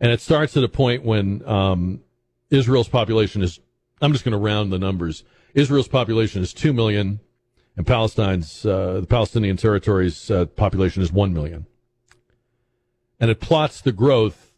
And 0.00 0.10
it 0.10 0.22
starts 0.22 0.56
at 0.56 0.64
a 0.64 0.68
point 0.68 1.04
when 1.04 1.46
um, 1.46 2.00
Israel's 2.48 2.88
population 2.88 3.42
is, 3.42 3.60
I'm 4.00 4.12
just 4.12 4.24
going 4.24 4.32
to 4.32 4.38
round 4.38 4.72
the 4.72 4.78
numbers. 4.78 5.24
Israel's 5.52 5.88
population 5.88 6.42
is 6.42 6.54
2 6.54 6.72
million 6.72 7.20
and 7.76 7.86
Palestine's 7.86 8.64
uh, 8.64 9.00
the 9.00 9.06
Palestinian 9.06 9.56
territories 9.56 10.30
uh, 10.30 10.46
population 10.46 11.02
is 11.02 11.12
one 11.12 11.32
million, 11.32 11.66
and 13.18 13.30
it 13.30 13.40
plots 13.40 13.80
the 13.80 13.92
growth 13.92 14.52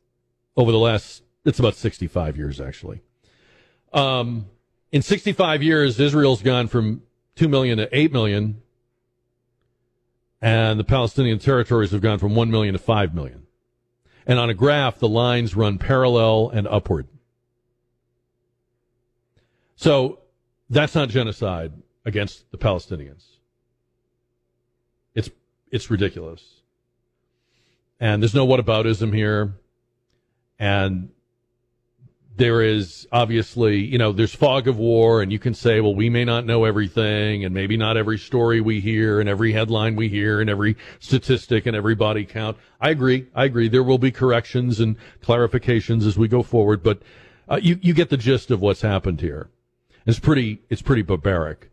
over 0.57 0.71
the 0.71 0.79
last. 0.79 1.23
It's 1.45 1.59
about 1.59 1.75
sixty-five 1.75 2.37
years 2.37 2.61
actually. 2.61 3.03
Um, 3.93 4.47
in 4.93 5.03
sixty-five 5.03 5.63
years, 5.63 5.99
Israel's 5.99 6.43
gone 6.43 6.69
from 6.69 7.03
two 7.35 7.49
million 7.49 7.79
to 7.79 7.89
eight 7.97 8.13
million, 8.13 8.63
and 10.41 10.79
the 10.79 10.85
Palestinian 10.85 11.39
territories 11.39 11.93
have 11.93 12.01
gone 12.01 12.19
from 12.19 12.35
one 12.35 12.51
million 12.51 12.73
to 12.73 12.79
five 12.79 13.15
million. 13.15 13.47
And 14.27 14.41
on 14.41 14.51
a 14.51 14.55
graph, 14.55 14.99
the 14.99 15.09
lines 15.09 15.55
run 15.55 15.79
parallel 15.79 16.51
and 16.51 16.67
upward. 16.67 17.07
So 19.77 20.19
that's 20.69 20.97
not 20.97 21.11
genocide 21.11 21.73
against 22.07 22.51
the 22.53 22.57
Palestinians. 22.57 23.25
It's 25.15 25.29
it's 25.71 25.91
ridiculous. 25.91 26.43
And 27.99 28.23
there's 28.23 28.35
no 28.35 28.47
whataboutism 28.47 29.15
here. 29.15 29.55
And 30.59 31.11
there 32.37 32.63
is 32.63 33.09
obviously, 33.11 33.79
you 33.79 33.97
know, 33.97 34.13
there's 34.13 34.35
fog 34.35 34.69
of 34.69 34.79
war, 34.79 35.23
and 35.23 35.33
you 35.33 35.39
can 35.39 35.55
say, 35.55 35.81
well, 35.81 35.95
we 35.95 36.11
may 36.11 36.25
not 36.25 36.45
know 36.45 36.65
everything, 36.65 37.45
and 37.45 37.55
maybe 37.55 37.79
not 37.79 37.97
every 37.97 38.19
story 38.19 38.61
we 38.61 38.79
hear, 38.79 39.21
and 39.21 39.29
every 39.29 39.53
headline 39.53 39.97
we 39.97 40.09
hear, 40.09 40.41
and 40.43 40.51
every 40.51 40.77
statistic, 41.01 41.65
and 41.65 41.75
every 41.75 41.95
body 41.95 42.27
count. 42.27 42.59
I 42.79 42.91
agree. 42.91 43.27
I 43.35 43.47
agree. 43.47 43.69
There 43.69 43.83
will 43.83 43.99
be 43.99 44.11
corrections 44.13 44.81
and 44.81 44.97
clarifications 45.23 46.07
as 46.07 46.19
we 46.19 46.29
go 46.29 46.43
forward, 46.43 46.83
but 46.83 47.01
uh, 47.49 47.59
you 47.63 47.79
you 47.81 47.95
get 47.95 48.11
the 48.11 48.17
gist 48.19 48.51
of 48.51 48.61
what's 48.61 48.83
happened 48.83 49.21
here. 49.23 49.49
It's 50.05 50.19
pretty 50.19 50.61
it's 50.69 50.83
pretty 50.83 51.03
barbaric 51.03 51.71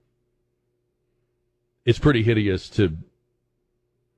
it's 1.86 2.00
pretty 2.00 2.24
hideous 2.24 2.70
to 2.70 2.98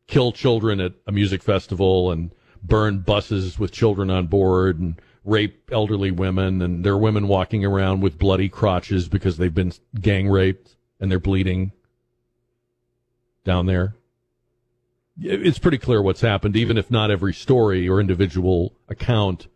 kill 0.07 0.31
children 0.31 0.79
at 0.79 0.93
a 1.07 1.11
music 1.11 1.41
festival 1.41 2.11
and 2.11 2.31
burn 2.61 2.99
buses 2.99 3.57
with 3.59 3.71
children 3.71 4.09
on 4.09 4.27
board 4.27 4.79
and 4.79 5.01
rape 5.23 5.69
elderly 5.71 6.11
women 6.11 6.61
and 6.61 6.83
there 6.83 6.93
are 6.93 6.97
women 6.97 7.27
walking 7.27 7.65
around 7.65 8.01
with 8.01 8.19
bloody 8.19 8.47
crotches 8.47 9.07
because 9.07 9.37
they've 9.37 9.55
been 9.55 9.73
gang 9.99 10.29
raped 10.29 10.75
and 10.99 11.11
they're 11.11 11.19
bleeding 11.19 11.71
down 13.43 13.65
there. 13.65 13.95
It's 15.19 15.59
pretty 15.59 15.77
clear 15.77 16.01
what's 16.01 16.21
happened, 16.21 16.57
even 16.57 16.77
if 16.77 16.91
not 16.91 17.09
every 17.09 17.33
story 17.33 17.87
or 17.87 18.01
individual 18.01 18.73
account 18.89 19.47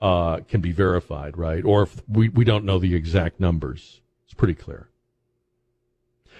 uh, 0.00 0.40
can 0.48 0.60
be 0.60 0.72
verified, 0.72 1.38
right? 1.38 1.64
Or 1.64 1.82
if 1.82 2.02
we, 2.08 2.28
we 2.28 2.44
don't 2.44 2.64
know 2.64 2.78
the 2.78 2.94
exact 2.94 3.38
numbers. 3.38 4.00
It's 4.24 4.34
pretty 4.34 4.54
clear. 4.54 4.88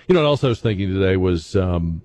You 0.06 0.14
know 0.14 0.20
what 0.20 0.28
else 0.28 0.44
I 0.44 0.48
was 0.48 0.60
thinking 0.60 0.92
today 0.92 1.16
was 1.16 1.56
um, 1.56 2.02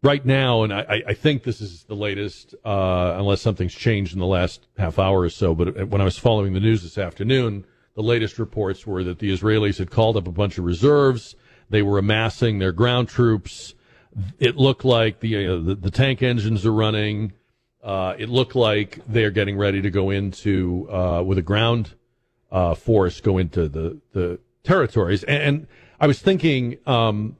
right 0.00 0.24
now, 0.24 0.62
and 0.62 0.72
I, 0.72 1.02
I, 1.08 1.14
think 1.14 1.42
this 1.42 1.60
is 1.60 1.82
the 1.84 1.96
latest, 1.96 2.54
uh, 2.64 3.14
unless 3.18 3.40
something's 3.40 3.74
changed 3.74 4.12
in 4.12 4.20
the 4.20 4.26
last 4.26 4.68
half 4.78 5.00
hour 5.00 5.20
or 5.22 5.28
so. 5.28 5.56
But 5.56 5.88
when 5.88 6.00
I 6.00 6.04
was 6.04 6.16
following 6.16 6.52
the 6.52 6.60
news 6.60 6.84
this 6.84 6.98
afternoon, 6.98 7.64
the 7.96 8.02
latest 8.02 8.38
reports 8.38 8.86
were 8.86 9.02
that 9.02 9.18
the 9.18 9.32
Israelis 9.32 9.78
had 9.78 9.90
called 9.90 10.16
up 10.16 10.28
a 10.28 10.32
bunch 10.32 10.56
of 10.56 10.64
reserves. 10.64 11.34
They 11.68 11.82
were 11.82 11.98
amassing 11.98 12.60
their 12.60 12.72
ground 12.72 13.08
troops. 13.08 13.74
It 14.38 14.56
looked 14.56 14.84
like 14.84 15.18
the 15.18 15.48
uh, 15.48 15.56
the, 15.56 15.74
the, 15.74 15.90
tank 15.90 16.22
engines 16.22 16.64
are 16.64 16.72
running. 16.72 17.32
Uh, 17.82 18.14
it 18.16 18.28
looked 18.28 18.54
like 18.54 19.00
they're 19.08 19.32
getting 19.32 19.56
ready 19.56 19.82
to 19.82 19.90
go 19.90 20.10
into 20.10 20.88
uh, 20.92 21.22
with 21.26 21.38
a 21.38 21.42
ground 21.42 21.94
uh, 22.52 22.74
force 22.76 23.20
go 23.20 23.38
into 23.38 23.68
the 23.68 24.00
the 24.12 24.38
territories. 24.66 25.24
And, 25.24 25.66
I 25.98 26.06
was 26.06 26.18
thinking, 26.18 26.78
um, 26.86 27.36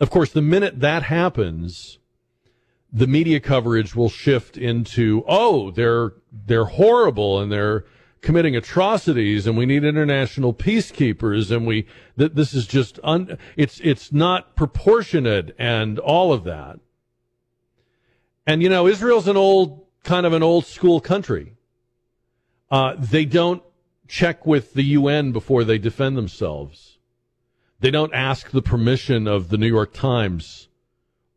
of 0.00 0.10
course, 0.10 0.32
the 0.32 0.42
minute 0.42 0.80
that 0.80 1.04
happens, 1.04 1.98
the 2.92 3.06
media 3.06 3.40
coverage 3.40 3.94
will 3.94 4.08
shift 4.08 4.56
into, 4.56 5.24
oh, 5.28 5.70
they're 5.70 6.14
they're 6.46 6.64
horrible 6.64 7.40
and 7.40 7.50
they're 7.52 7.84
committing 8.20 8.56
atrocities, 8.56 9.46
and 9.46 9.56
we 9.56 9.66
need 9.66 9.84
international 9.84 10.54
peacekeepers, 10.54 11.54
and 11.54 11.66
we 11.66 11.86
that 12.16 12.34
this 12.34 12.54
is 12.54 12.66
just 12.66 12.98
un, 13.04 13.36
it's 13.56 13.80
it's 13.80 14.12
not 14.12 14.56
proportionate, 14.56 15.54
and 15.58 15.98
all 15.98 16.32
of 16.32 16.44
that. 16.44 16.80
And 18.46 18.62
you 18.62 18.70
know, 18.70 18.86
Israel's 18.86 19.28
an 19.28 19.36
old 19.36 19.84
kind 20.04 20.24
of 20.24 20.32
an 20.32 20.42
old 20.42 20.64
school 20.64 21.00
country. 21.00 21.52
Uh, 22.70 22.94
they 22.98 23.24
don't 23.24 23.62
check 24.08 24.46
with 24.46 24.74
the 24.74 24.82
UN 24.82 25.32
before 25.32 25.62
they 25.62 25.78
defend 25.78 26.16
themselves. 26.16 26.98
They 27.80 27.90
don't 27.90 28.12
ask 28.14 28.50
the 28.50 28.62
permission 28.62 29.28
of 29.28 29.50
the 29.50 29.58
New 29.58 29.68
York 29.68 29.92
Times 29.92 30.68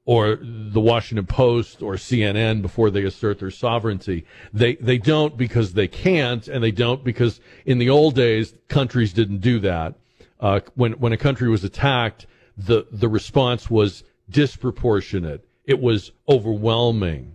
or 0.05 0.39
the 0.41 0.81
Washington 0.81 1.27
Post 1.27 1.83
or 1.83 1.93
CNN 1.93 2.61
before 2.61 2.89
they 2.89 3.03
assert 3.03 3.39
their 3.39 3.51
sovereignty. 3.51 4.25
They 4.51 4.75
they 4.75 4.97
don't 4.97 5.37
because 5.37 5.73
they 5.73 5.87
can't, 5.87 6.47
and 6.47 6.63
they 6.63 6.71
don't 6.71 7.03
because 7.03 7.39
in 7.65 7.77
the 7.77 7.89
old 7.89 8.15
days 8.15 8.55
countries 8.67 9.13
didn't 9.13 9.39
do 9.39 9.59
that. 9.59 9.95
Uh, 10.39 10.61
when 10.73 10.93
when 10.93 11.13
a 11.13 11.17
country 11.17 11.49
was 11.49 11.63
attacked, 11.63 12.25
the 12.57 12.87
the 12.91 13.09
response 13.09 13.69
was 13.69 14.03
disproportionate. 14.29 15.47
It 15.65 15.79
was 15.79 16.11
overwhelming. 16.27 17.33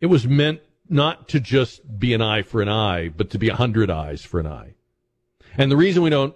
It 0.00 0.06
was 0.06 0.26
meant 0.26 0.60
not 0.90 1.28
to 1.28 1.40
just 1.40 1.98
be 1.98 2.12
an 2.14 2.20
eye 2.20 2.42
for 2.42 2.60
an 2.60 2.68
eye, 2.68 3.08
but 3.08 3.30
to 3.30 3.38
be 3.38 3.48
a 3.48 3.54
hundred 3.54 3.90
eyes 3.90 4.22
for 4.22 4.40
an 4.40 4.46
eye. 4.46 4.74
And 5.56 5.70
the 5.70 5.76
reason 5.76 6.02
we 6.02 6.10
don't 6.10 6.34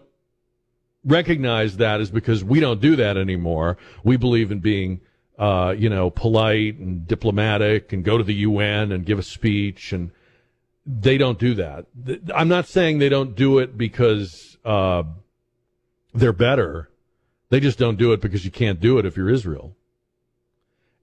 recognize 1.05 1.77
that 1.77 2.01
is 2.01 2.11
because 2.11 2.43
we 2.43 2.61
don't 2.61 2.81
do 2.81 2.97
that 2.97 3.17
anymore. 3.17 3.77
We 4.03 4.17
believe 4.17 4.51
in 4.51 4.61
being 4.61 5.01
uh, 5.39 5.75
you 5.77 5.89
know, 5.89 6.11
polite 6.11 6.79
and 6.79 7.07
diplomatic 7.07 7.93
and 7.93 8.05
go 8.05 8.19
to 8.19 8.25
the 8.25 8.35
UN 8.35 8.93
and 8.93 9.05
give 9.05 9.19
a 9.19 9.23
speech. 9.23 9.93
And 9.93 10.11
they 10.87 11.19
don't 11.19 11.39
do 11.39 11.55
that. 11.55 11.87
I'm 12.35 12.49
not 12.49 12.67
saying 12.67 12.99
they 12.99 13.09
don't 13.09 13.35
do 13.35 13.59
it 13.59 13.77
because 13.77 14.57
uh, 14.65 15.03
they're 16.15 16.33
better. 16.33 16.89
They 17.51 17.61
just 17.61 17.79
don't 17.79 17.99
do 17.99 18.13
it 18.13 18.21
because 18.21 18.45
you 18.45 18.51
can't 18.51 18.81
do 18.81 18.99
it 18.99 19.07
if 19.07 19.17
you're 19.17 19.31
Israel. 19.31 19.77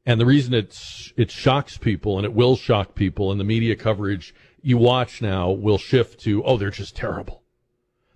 And 0.06 0.20
the 0.20 0.26
reason 0.26 0.54
it's 0.54 1.14
it 1.16 1.32
shocks 1.32 1.78
people 1.78 2.18
and 2.18 2.26
it 2.26 2.34
will 2.34 2.56
shock 2.56 2.96
people 2.96 3.32
and 3.32 3.40
the 3.40 3.46
media 3.46 3.76
coverage 3.76 4.34
you 4.62 4.78
watch 4.78 5.22
now 5.22 5.50
will 5.52 5.78
shift 5.78 6.20
to, 6.22 6.44
oh, 6.44 6.58
they're 6.58 6.70
just 6.70 6.96
terrible. 6.96 7.42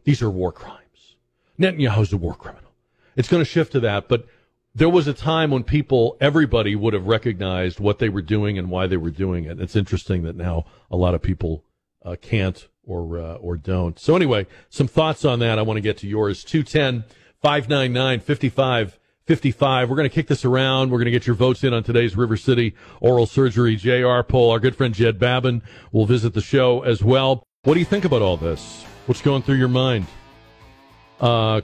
These 0.04 0.22
are 0.22 0.30
war 0.30 0.52
crimes. 0.52 1.16
Netanyahu's 1.60 2.14
a 2.14 2.18
war 2.18 2.36
criminal. 2.36 2.72
It's 3.16 3.28
going 3.28 3.42
to 3.42 3.50
shift 3.50 3.72
to 3.74 3.80
that, 3.82 4.08
but 4.08 4.28
there 4.74 4.90
was 4.90 5.08
a 5.08 5.14
time 5.14 5.52
when 5.52 5.64
people, 5.64 6.18
everybody 6.20 6.76
would 6.76 6.94
have 6.94 7.08
recognized 7.08 7.80
what 7.80 8.00
they 8.00 8.10
were 8.10 8.22
doing 8.22 8.58
and 8.58 8.70
why 8.70 8.88
they 8.88 8.98
were 8.98 9.10
doing 9.10 9.46
it. 9.46 9.60
It's 9.60 9.76
interesting 9.76 10.24
that 10.24 10.36
now 10.36 10.66
a 10.92 10.98
lot 10.98 11.16
of 11.16 11.22
people 11.22 11.64
uh, 12.04 12.18
can't 12.22 12.68
or 12.86 13.18
uh, 13.18 13.36
or 13.36 13.58
don't. 13.58 13.98
So 13.98 14.16
anyway, 14.16 14.46
some 14.70 14.88
thoughts 14.88 15.26
on 15.26 15.40
that. 15.40 15.58
I 15.58 15.62
want 15.62 15.78
to 15.78 15.82
get 15.82 15.98
to 16.00 16.08
yours. 16.08 16.44
210 16.44 17.06
599 17.42 18.20
5555. 19.28 19.90
We're 19.90 19.96
going 19.96 20.08
to 20.08 20.14
kick 20.14 20.28
this 20.28 20.46
around. 20.46 20.92
We're 20.92 21.00
going 21.00 21.06
to 21.06 21.12
get 21.12 21.26
your 21.26 21.36
votes 21.36 21.64
in 21.64 21.74
on 21.74 21.82
today's 21.82 22.16
River 22.16 22.38
City 22.38 22.76
Oral 23.02 23.26
Surgery 23.26 23.76
JR 23.76 24.22
poll. 24.22 24.52
Our 24.52 24.60
good 24.60 24.76
friend 24.76 24.94
Jed 24.94 25.18
Babbin 25.18 25.64
will 25.92 26.06
visit 26.06 26.36
the 26.36 26.42
show 26.42 26.84
as 26.84 27.04
well. 27.04 27.44
What 27.64 27.74
do 27.74 27.80
you 27.80 27.88
think 27.88 28.06
about 28.06 28.22
all 28.22 28.38
this? 28.38 28.84
What's 29.08 29.24
going 29.24 29.42
through 29.42 29.56
your 29.56 29.68
mind? 29.68 30.06
Uh, 31.20 31.62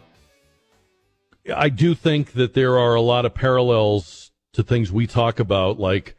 I 1.55 1.69
do 1.69 1.93
think 1.93 2.33
that 2.33 2.55
there 2.55 2.79
are 2.79 2.95
a 2.95 3.01
lot 3.01 3.25
of 3.25 3.35
parallels 3.35 4.31
to 4.53 4.63
things 4.63 4.91
we 4.91 5.05
talk 5.05 5.39
about, 5.39 5.79
like 5.79 6.15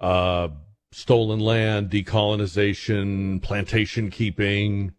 uh, 0.00 0.48
stolen 0.90 1.40
land, 1.40 1.90
decolonization, 1.90 3.42
plantation 3.42 4.08
keeping. 4.08 4.94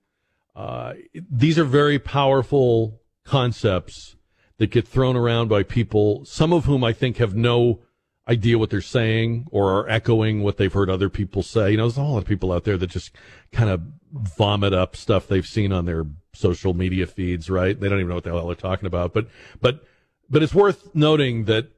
Uh, 0.55 0.93
these 1.31 1.57
are 1.57 1.65
very 1.65 1.97
powerful 1.97 3.01
concepts 3.25 4.17
that 4.57 4.71
get 4.71 4.87
thrown 4.87 5.15
around 5.15 5.47
by 5.47 5.63
people, 5.63 6.25
some 6.25 6.53
of 6.53 6.65
whom 6.65 6.83
I 6.83 6.93
think 6.93 7.17
have 7.17 7.35
no 7.35 7.81
idea 8.27 8.57
what 8.57 8.69
they're 8.69 8.81
saying 8.81 9.45
or 9.51 9.71
are 9.71 9.89
echoing 9.89 10.41
what 10.41 10.57
they've 10.57 10.71
heard 10.71 10.89
other 10.89 11.09
people 11.09 11.43
say. 11.43 11.71
You 11.71 11.77
know, 11.77 11.83
there's 11.83 11.97
a 11.97 12.01
whole 12.01 12.13
lot 12.13 12.19
of 12.19 12.27
people 12.27 12.53
out 12.53 12.63
there 12.63 12.77
that 12.77 12.89
just 12.89 13.11
kind 13.51 13.69
of 13.69 13.81
vomit 14.13 14.73
up 14.73 14.95
stuff 14.95 15.27
they've 15.27 15.45
seen 15.45 15.71
on 15.71 15.85
their 15.85 16.05
social 16.33 16.73
media 16.73 17.05
feeds, 17.05 17.49
right? 17.49 17.77
They 17.77 17.89
don't 17.89 17.99
even 17.99 18.09
know 18.09 18.15
what 18.15 18.23
the 18.23 18.31
hell 18.31 18.47
they're 18.47 18.55
talking 18.55 18.85
about. 18.85 19.13
But 19.13 19.27
but 19.59 19.83
but 20.29 20.41
it's 20.41 20.53
worth 20.53 20.95
noting 20.95 21.45
that 21.45 21.71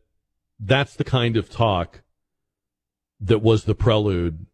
that's 0.59 0.95
the 0.95 1.03
kind 1.03 1.37
of 1.37 1.49
talk 1.49 2.01
that 3.19 3.41
was 3.41 3.63
the 3.63 3.75
prelude 3.75 4.45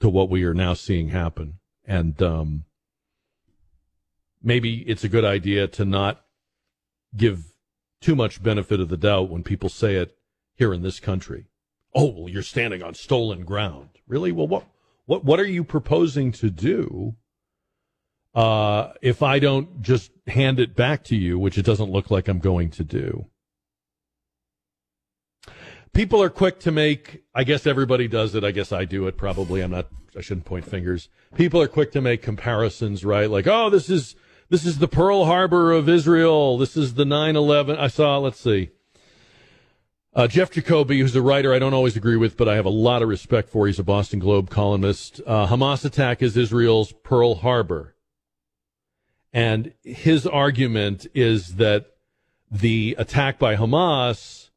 to 0.00 0.08
what 0.08 0.28
we 0.28 0.44
are 0.44 0.54
now 0.54 0.74
seeing 0.74 1.10
happen. 1.10 1.58
And 1.84 2.20
um, 2.22 2.64
maybe 4.42 4.80
it's 4.80 5.04
a 5.04 5.08
good 5.08 5.24
idea 5.24 5.68
to 5.68 5.84
not 5.84 6.21
give 7.16 7.52
too 8.00 8.16
much 8.16 8.42
benefit 8.42 8.80
of 8.80 8.88
the 8.88 8.96
doubt 8.96 9.30
when 9.30 9.42
people 9.42 9.68
say 9.68 9.96
it 9.96 10.16
here 10.54 10.72
in 10.72 10.82
this 10.82 11.00
country. 11.00 11.46
Oh, 11.94 12.06
well, 12.06 12.28
you're 12.28 12.42
standing 12.42 12.82
on 12.82 12.94
stolen 12.94 13.44
ground. 13.44 13.90
Really? 14.06 14.32
Well, 14.32 14.48
what 14.48 14.66
what 15.06 15.24
what 15.24 15.40
are 15.40 15.46
you 15.46 15.64
proposing 15.64 16.32
to 16.32 16.50
do 16.50 17.16
uh, 18.34 18.92
if 19.02 19.22
I 19.22 19.38
don't 19.38 19.82
just 19.82 20.10
hand 20.26 20.58
it 20.58 20.74
back 20.74 21.04
to 21.04 21.16
you, 21.16 21.38
which 21.38 21.58
it 21.58 21.64
doesn't 21.64 21.90
look 21.90 22.10
like 22.10 22.28
I'm 22.28 22.38
going 22.38 22.70
to 22.70 22.84
do. 22.84 23.26
People 25.92 26.22
are 26.22 26.30
quick 26.30 26.58
to 26.60 26.70
make, 26.70 27.22
I 27.34 27.44
guess 27.44 27.66
everybody 27.66 28.08
does 28.08 28.34
it. 28.34 28.44
I 28.44 28.50
guess 28.50 28.72
I 28.72 28.86
do 28.86 29.06
it 29.06 29.18
probably. 29.18 29.60
I'm 29.60 29.72
not, 29.72 29.88
I 30.16 30.22
shouldn't 30.22 30.46
point 30.46 30.64
fingers. 30.64 31.10
People 31.34 31.60
are 31.60 31.68
quick 31.68 31.92
to 31.92 32.00
make 32.00 32.22
comparisons, 32.22 33.04
right? 33.04 33.28
Like, 33.28 33.46
oh, 33.46 33.68
this 33.68 33.90
is, 33.90 34.16
this 34.52 34.66
is 34.66 34.76
the 34.76 34.86
Pearl 34.86 35.24
Harbor 35.24 35.72
of 35.72 35.88
Israel. 35.88 36.58
This 36.58 36.76
is 36.76 36.92
the 36.92 37.04
9-11. 37.04 37.78
I 37.78 37.86
saw, 37.86 38.18
let's 38.18 38.38
see. 38.38 38.68
Uh, 40.12 40.26
Jeff 40.26 40.50
Jacoby, 40.50 41.00
who's 41.00 41.16
a 41.16 41.22
writer 41.22 41.54
I 41.54 41.58
don't 41.58 41.72
always 41.72 41.96
agree 41.96 42.18
with, 42.18 42.36
but 42.36 42.50
I 42.50 42.56
have 42.56 42.66
a 42.66 42.70
lot 42.70 43.00
of 43.00 43.08
respect 43.08 43.48
for. 43.48 43.66
He's 43.66 43.78
a 43.78 43.82
Boston 43.82 44.18
Globe 44.18 44.50
columnist. 44.50 45.22
Uh, 45.26 45.46
Hamas 45.46 45.86
attack 45.86 46.20
is 46.20 46.36
Israel's 46.36 46.92
Pearl 47.02 47.36
Harbor. 47.36 47.94
And 49.32 49.72
his 49.82 50.26
argument 50.26 51.06
is 51.14 51.54
that 51.54 51.86
the 52.50 52.94
attack 52.98 53.38
by 53.38 53.56
Hamas 53.56 54.50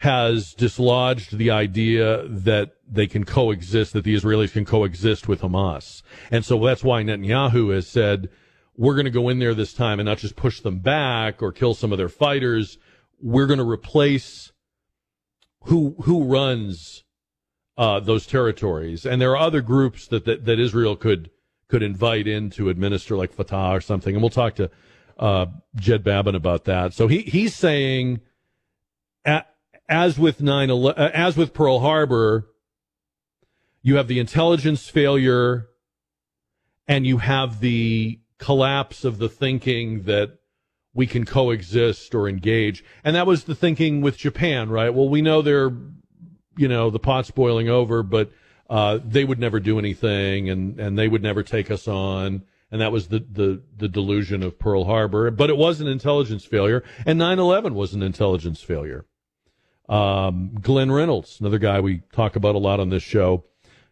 has 0.00 0.52
dislodged 0.52 1.38
the 1.38 1.50
idea 1.50 2.28
that 2.28 2.72
they 2.86 3.06
can 3.06 3.24
coexist, 3.24 3.94
that 3.94 4.04
the 4.04 4.14
Israelis 4.14 4.52
can 4.52 4.66
coexist 4.66 5.28
with 5.28 5.40
Hamas. 5.40 6.02
And 6.30 6.44
so 6.44 6.62
that's 6.62 6.84
why 6.84 7.02
Netanyahu 7.02 7.74
has 7.74 7.86
said, 7.86 8.28
we're 8.76 8.94
going 8.94 9.04
to 9.04 9.10
go 9.10 9.28
in 9.28 9.38
there 9.38 9.54
this 9.54 9.72
time 9.72 10.00
and 10.00 10.06
not 10.06 10.18
just 10.18 10.36
push 10.36 10.60
them 10.60 10.78
back 10.78 11.42
or 11.42 11.52
kill 11.52 11.74
some 11.74 11.92
of 11.92 11.98
their 11.98 12.08
fighters. 12.08 12.78
We're 13.20 13.46
going 13.46 13.58
to 13.58 13.68
replace 13.68 14.52
who, 15.64 15.96
who 16.02 16.24
runs, 16.24 17.04
uh, 17.76 18.00
those 18.00 18.26
territories. 18.26 19.06
And 19.06 19.20
there 19.20 19.30
are 19.32 19.36
other 19.36 19.60
groups 19.60 20.06
that, 20.08 20.24
that, 20.24 20.44
that 20.44 20.58
Israel 20.58 20.96
could, 20.96 21.30
could 21.68 21.82
invite 21.82 22.26
in 22.26 22.50
to 22.50 22.68
administer, 22.68 23.16
like 23.16 23.32
Fatah 23.32 23.76
or 23.76 23.80
something. 23.80 24.14
And 24.14 24.22
we'll 24.22 24.30
talk 24.30 24.54
to 24.56 24.70
uh, 25.18 25.46
Jed 25.76 26.04
Babbin 26.04 26.34
about 26.34 26.64
that. 26.64 26.92
So 26.94 27.08
he 27.08 27.22
he's 27.22 27.54
saying, 27.54 28.20
as 29.88 30.18
with 30.18 30.40
nine 30.40 30.70
uh, 30.70 31.10
as 31.14 31.36
with 31.36 31.52
Pearl 31.54 31.80
Harbor, 31.80 32.48
you 33.82 33.96
have 33.96 34.08
the 34.08 34.18
intelligence 34.18 34.88
failure, 34.88 35.68
and 36.88 37.06
you 37.06 37.18
have 37.18 37.60
the 37.60 38.20
collapse 38.38 39.04
of 39.04 39.18
the 39.18 39.28
thinking 39.28 40.02
that 40.04 40.38
we 40.94 41.06
can 41.06 41.24
coexist 41.24 42.14
or 42.14 42.28
engage. 42.28 42.84
And 43.02 43.16
that 43.16 43.26
was 43.26 43.44
the 43.44 43.54
thinking 43.54 44.00
with 44.00 44.16
Japan, 44.16 44.70
right? 44.70 44.94
Well, 44.94 45.08
we 45.08 45.22
know 45.22 45.42
they're, 45.42 45.72
you 46.56 46.68
know, 46.68 46.90
the 46.90 47.00
pot's 47.00 47.30
boiling 47.32 47.68
over, 47.68 48.02
but 48.02 48.30
uh, 48.70 49.00
they 49.04 49.24
would 49.24 49.40
never 49.40 49.60
do 49.60 49.78
anything 49.78 50.48
and, 50.48 50.78
and 50.78 50.96
they 50.96 51.08
would 51.08 51.22
never 51.22 51.42
take 51.42 51.70
us 51.70 51.88
on. 51.88 52.44
And 52.70 52.80
that 52.80 52.92
was 52.92 53.08
the, 53.08 53.24
the, 53.30 53.62
the 53.76 53.88
delusion 53.88 54.42
of 54.42 54.58
Pearl 54.58 54.84
Harbor. 54.84 55.30
But 55.30 55.50
it 55.50 55.56
was 55.56 55.80
an 55.80 55.88
intelligence 55.88 56.44
failure. 56.44 56.82
And 57.04 57.18
9 57.18 57.38
11 57.38 57.74
was 57.74 57.94
an 57.94 58.02
intelligence 58.02 58.60
failure. 58.60 59.04
Um, 59.88 60.56
Glenn 60.60 60.90
Reynolds, 60.90 61.40
another 61.40 61.58
guy 61.58 61.80
we 61.80 62.02
talk 62.12 62.36
about 62.36 62.54
a 62.54 62.58
lot 62.58 62.80
on 62.80 62.88
this 62.88 63.02
show, 63.02 63.44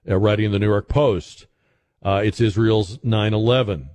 uh, 0.09 0.17
writing 0.17 0.47
in 0.47 0.53
the 0.53 0.59
New 0.59 0.69
York 0.69 0.89
Post. 0.89 1.47
Uh, 2.03 2.23
it's 2.25 2.41
Israel's 2.41 2.99
9 3.05 3.35
11. 3.35 3.91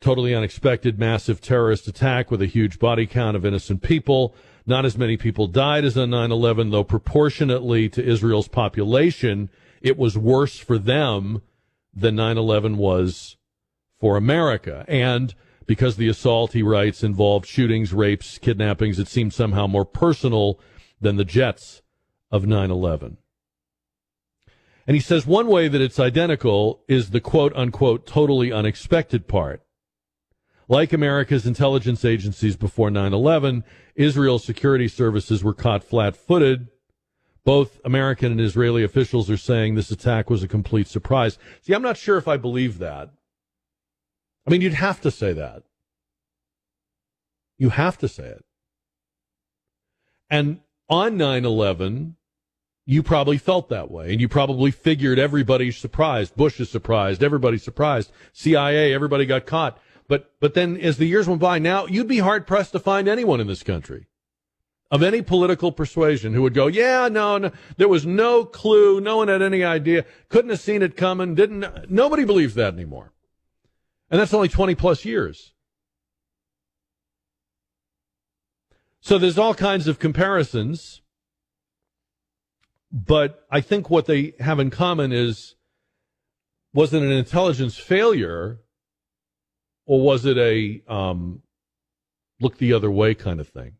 Totally 0.00 0.34
unexpected, 0.34 0.98
massive 0.98 1.40
terrorist 1.40 1.88
attack 1.88 2.30
with 2.30 2.40
a 2.40 2.46
huge 2.46 2.78
body 2.78 3.06
count 3.06 3.36
of 3.36 3.44
innocent 3.44 3.82
people. 3.82 4.34
Not 4.64 4.84
as 4.84 4.96
many 4.96 5.16
people 5.16 5.46
died 5.48 5.84
as 5.84 5.96
on 5.96 6.10
9 6.10 6.30
11, 6.30 6.70
though 6.70 6.84
proportionately 6.84 7.88
to 7.88 8.04
Israel's 8.04 8.48
population, 8.48 9.50
it 9.80 9.96
was 9.96 10.16
worse 10.16 10.58
for 10.58 10.78
them 10.78 11.42
than 11.94 12.16
9-11 12.16 12.76
was 12.76 13.36
for 13.98 14.16
America. 14.16 14.84
And 14.88 15.34
because 15.66 15.96
the 15.96 16.08
assault, 16.08 16.52
he 16.52 16.62
writes, 16.62 17.02
involved 17.02 17.46
shootings, 17.46 17.92
rapes, 17.92 18.38
kidnappings, 18.38 18.98
it 18.98 19.08
seemed 19.08 19.34
somehow 19.34 19.66
more 19.66 19.84
personal 19.84 20.60
than 21.00 21.16
the 21.16 21.24
jets 21.24 21.82
of 22.30 22.44
9-11. 22.44 23.16
And 24.86 24.94
he 24.94 25.00
says 25.00 25.26
one 25.26 25.48
way 25.48 25.68
that 25.68 25.82
it's 25.82 26.00
identical 26.00 26.82
is 26.88 27.10
the 27.10 27.20
quote 27.20 27.52
unquote 27.54 28.06
totally 28.06 28.50
unexpected 28.50 29.28
part. 29.28 29.62
Like 30.68 30.92
America's 30.92 31.46
intelligence 31.46 32.04
agencies 32.04 32.56
before 32.56 32.90
9 32.90 33.12
11, 33.12 33.64
Israel's 33.94 34.44
security 34.44 34.86
services 34.88 35.42
were 35.42 35.54
caught 35.54 35.82
flat 35.82 36.14
footed 36.14 36.68
both 37.48 37.80
American 37.82 38.30
and 38.30 38.42
Israeli 38.42 38.84
officials 38.84 39.30
are 39.30 39.38
saying 39.38 39.74
this 39.74 39.90
attack 39.90 40.28
was 40.28 40.42
a 40.42 40.48
complete 40.48 40.86
surprise. 40.86 41.38
See, 41.62 41.72
I'm 41.72 41.80
not 41.80 41.96
sure 41.96 42.18
if 42.18 42.28
I 42.28 42.36
believe 42.36 42.78
that. 42.78 43.08
I 44.46 44.50
mean, 44.50 44.60
you'd 44.60 44.74
have 44.74 45.00
to 45.00 45.10
say 45.10 45.32
that. 45.32 45.62
You 47.56 47.70
have 47.70 47.96
to 47.96 48.06
say 48.06 48.24
it. 48.24 48.44
And 50.28 50.60
on 50.90 51.16
9 51.16 51.46
11, 51.46 52.16
you 52.84 53.02
probably 53.02 53.38
felt 53.38 53.70
that 53.70 53.90
way. 53.90 54.12
And 54.12 54.20
you 54.20 54.28
probably 54.28 54.70
figured 54.70 55.18
everybody's 55.18 55.78
surprised. 55.78 56.36
Bush 56.36 56.60
is 56.60 56.68
surprised. 56.68 57.22
Everybody's 57.22 57.62
surprised. 57.62 58.12
CIA, 58.34 58.92
everybody 58.92 59.24
got 59.24 59.46
caught. 59.46 59.80
But, 60.08 60.32
but 60.40 60.54
then 60.54 60.76
as 60.78 60.96
the 60.96 61.06
years 61.06 61.28
went 61.28 61.40
by, 61.40 61.58
now 61.58 61.86
you'd 61.86 62.08
be 62.08 62.18
hard 62.18 62.46
pressed 62.46 62.72
to 62.72 62.78
find 62.78 63.08
anyone 63.08 63.40
in 63.40 63.46
this 63.46 63.62
country 63.62 64.06
of 64.90 65.02
any 65.02 65.20
political 65.20 65.70
persuasion 65.70 66.32
who 66.32 66.42
would 66.42 66.54
go, 66.54 66.66
yeah, 66.66 67.08
no, 67.08 67.36
no, 67.36 67.50
there 67.76 67.88
was 67.88 68.06
no 68.06 68.44
clue. 68.44 69.00
No 69.00 69.18
one 69.18 69.28
had 69.28 69.42
any 69.42 69.62
idea. 69.62 70.06
Couldn't 70.30 70.50
have 70.50 70.60
seen 70.60 70.82
it 70.82 70.96
coming. 70.96 71.34
Didn't, 71.34 71.90
nobody 71.90 72.24
believes 72.24 72.54
that 72.54 72.72
anymore. 72.72 73.12
And 74.10 74.18
that's 74.18 74.32
only 74.32 74.48
20 74.48 74.74
plus 74.74 75.04
years. 75.04 75.52
So 79.00 79.18
there's 79.18 79.38
all 79.38 79.54
kinds 79.54 79.86
of 79.86 79.98
comparisons 79.98 81.02
but 82.90 83.46
I 83.50 83.60
think 83.60 83.90
what 83.90 84.06
they 84.06 84.34
have 84.40 84.58
in 84.58 84.70
common 84.70 85.12
is 85.12 85.54
wasn't 86.72 87.04
an 87.04 87.12
intelligence 87.12 87.76
failure 87.76 88.60
or 89.88 90.02
was 90.02 90.26
it 90.26 90.36
a 90.36 90.82
um, 90.86 91.42
look 92.40 92.58
the 92.58 92.74
other 92.74 92.90
way 92.90 93.14
kind 93.14 93.40
of 93.40 93.48
thing? 93.48 93.72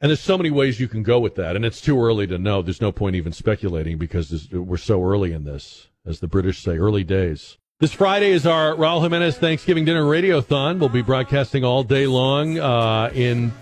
And 0.00 0.10
there's 0.10 0.20
so 0.20 0.36
many 0.36 0.50
ways 0.50 0.80
you 0.80 0.88
can 0.88 1.02
go 1.02 1.18
with 1.18 1.36
that, 1.36 1.56
and 1.56 1.64
it's 1.64 1.80
too 1.80 1.98
early 1.98 2.26
to 2.26 2.36
know. 2.36 2.60
There's 2.60 2.80
no 2.80 2.92
point 2.92 3.16
even 3.16 3.32
speculating 3.32 3.96
because 3.96 4.50
we're 4.52 4.76
so 4.76 5.02
early 5.02 5.32
in 5.32 5.44
this, 5.44 5.88
as 6.04 6.20
the 6.20 6.26
British 6.26 6.62
say, 6.62 6.76
early 6.76 7.04
days. 7.04 7.56
This 7.78 7.92
Friday 7.92 8.30
is 8.30 8.46
our 8.46 8.74
Raul 8.74 9.00
Jimenez 9.00 9.38
Thanksgiving 9.38 9.84
Dinner 9.84 10.02
Radiothon. 10.02 10.78
We'll 10.78 10.88
be 10.90 11.02
broadcasting 11.02 11.64
all 11.64 11.84
day 11.84 12.06
long 12.06 12.58
uh, 12.58 13.10
in 13.14 13.52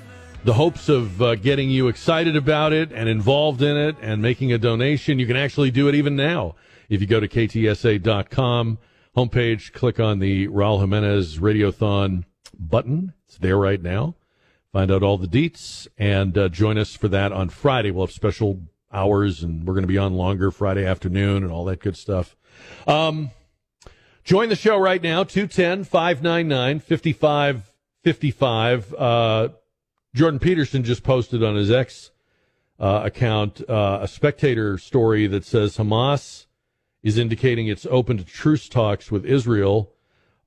the 0.45 0.55
hopes 0.55 0.89
of 0.89 1.21
uh, 1.21 1.35
getting 1.37 1.71
you 1.71 1.89
excited 1.89 2.37
about 2.37 2.73
it 2.73 2.91
and 2.91 3.09
involved 3.09 3.63
in 3.63 3.77
it 3.77 3.97
and 4.01 4.23
making 4.23 4.53
a 4.53 4.59
donation. 4.59 5.19
You 5.19 5.27
can 5.27 5.37
actually 5.37 5.71
do 5.71 5.89
it 5.89 5.95
even 5.95 6.17
now. 6.17 6.57
If 6.93 7.01
you 7.01 7.07
go 7.07 7.21
to 7.21 7.27
ktsa.com 7.27 8.79
homepage, 9.17 9.73
click 9.73 9.99
on 9.99 10.19
the 10.19 10.49
Raul 10.49 10.81
Jimenez 10.81 11.39
Radiothon 11.39 12.25
button. 12.59 13.15
It's 13.27 13.39
there 13.39 13.57
right 13.57 13.81
now. 13.81 14.15
Find 14.75 14.91
out 14.91 15.03
all 15.03 15.17
the 15.17 15.27
deets 15.27 15.89
and 15.97 16.37
uh, 16.37 16.51
join 16.51 16.77
us 16.77 16.95
for 16.95 17.09
that 17.09 17.33
on 17.33 17.49
Friday. 17.49 17.91
We'll 17.91 18.05
have 18.05 18.15
special 18.15 18.61
hours 18.93 19.43
and 19.43 19.67
we're 19.67 19.73
going 19.73 19.85
to 19.85 19.89
be 19.89 19.97
on 19.97 20.13
longer 20.13 20.51
Friday 20.51 20.85
afternoon 20.85 21.43
and 21.43 21.51
all 21.51 21.65
that 21.65 21.81
good 21.81 21.97
stuff. 21.97 22.37
Um, 22.87 23.31
join 24.23 24.51
the 24.51 24.57
show 24.57 24.77
right 24.77 25.03
now, 25.03 25.25
210 25.25 25.85
599 25.85 26.81
5555. 26.81 28.95
Uh, 28.99 29.49
Jordan 30.15 30.41
Peterson 30.41 30.85
just 30.85 31.03
posted 31.03 31.43
on 31.43 31.57
his 31.57 31.71
X 31.71 32.11
uh, 32.79 33.01
account 33.03 33.63
uh, 33.67 34.01
a 34.03 34.09
spectator 34.09 34.77
story 34.77 35.27
that 35.27 35.47
says 35.47 35.79
Hamas 35.79 36.45
is 37.03 37.19
indicating 37.19 37.67
it's 37.67 37.87
open 37.91 38.17
to 38.19 38.25
truce 38.25 38.69
talks 38.69 39.11
with 39.11 39.25
Israel. 39.25 39.93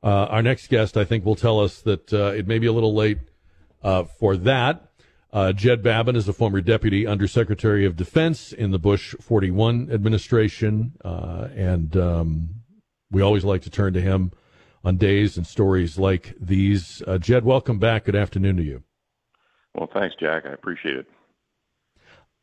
Uh, 0.04 0.26
our 0.30 0.42
next 0.42 0.68
guest, 0.68 0.98
I 0.98 1.04
think, 1.04 1.26
will 1.26 1.36
tell 1.36 1.60
us 1.60 1.82
that 1.82 2.14
uh, 2.14 2.34
it 2.36 2.48
may 2.48 2.60
be 2.60 2.68
a 2.68 2.72
little 2.72 2.94
late 2.94 3.20
uh, 3.84 4.04
for 4.04 4.38
that. 4.38 4.92
Uh, 5.34 5.52
Jed 5.52 5.84
Babbin 5.84 6.16
is 6.16 6.30
a 6.30 6.34
former 6.34 6.62
deputy 6.62 7.06
undersecretary 7.06 7.86
of 7.86 7.98
defense 7.98 8.54
in 8.54 8.72
the 8.72 8.80
Bush 8.80 9.16
41 9.20 9.92
administration, 9.92 10.94
and 11.04 11.98
um, 11.98 12.50
we 13.12 13.22
always 13.22 13.44
like 13.44 13.62
to 13.64 13.70
turn 13.70 13.94
to 13.94 14.02
him 14.02 14.32
on 14.86 14.96
days 14.96 15.36
and 15.36 15.46
stories 15.46 16.00
like 16.00 16.36
these. 16.40 17.04
Jed, 17.20 17.44
welcome 17.44 17.80
back. 17.80 18.06
Good 18.06 18.16
afternoon 18.16 18.56
to 18.58 18.64
you. 18.64 18.84
Well, 19.74 19.90
thanks, 19.94 20.16
Jack. 20.18 20.46
I 20.46 20.54
appreciate 20.54 20.96
it. 20.96 21.08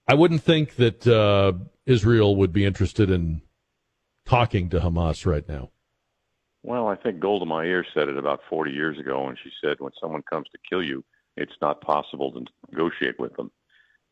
I 0.06 0.14
wouldn't 0.14 0.42
think 0.42 0.76
that 0.76 1.06
uh, 1.06 1.52
Israel 1.86 2.36
would 2.36 2.52
be 2.52 2.64
interested 2.64 3.08
in 3.08 3.40
talking 4.24 4.68
to 4.70 4.80
Hamas 4.80 5.26
right 5.26 5.48
now. 5.48 5.70
Well, 6.62 6.86
I 6.86 6.96
think 6.96 7.18
Golda 7.18 7.44
Meir 7.44 7.84
said 7.92 8.08
it 8.08 8.16
about 8.16 8.40
40 8.48 8.70
years 8.70 8.98
ago 8.98 9.24
when 9.24 9.36
she 9.42 9.50
said, 9.62 9.80
when 9.80 9.92
someone 10.00 10.22
comes 10.22 10.46
to 10.52 10.58
kill 10.68 10.82
you, 10.82 11.04
it's 11.36 11.56
not 11.60 11.80
possible 11.80 12.30
to 12.32 12.44
negotiate 12.70 13.18
with 13.18 13.34
them. 13.36 13.50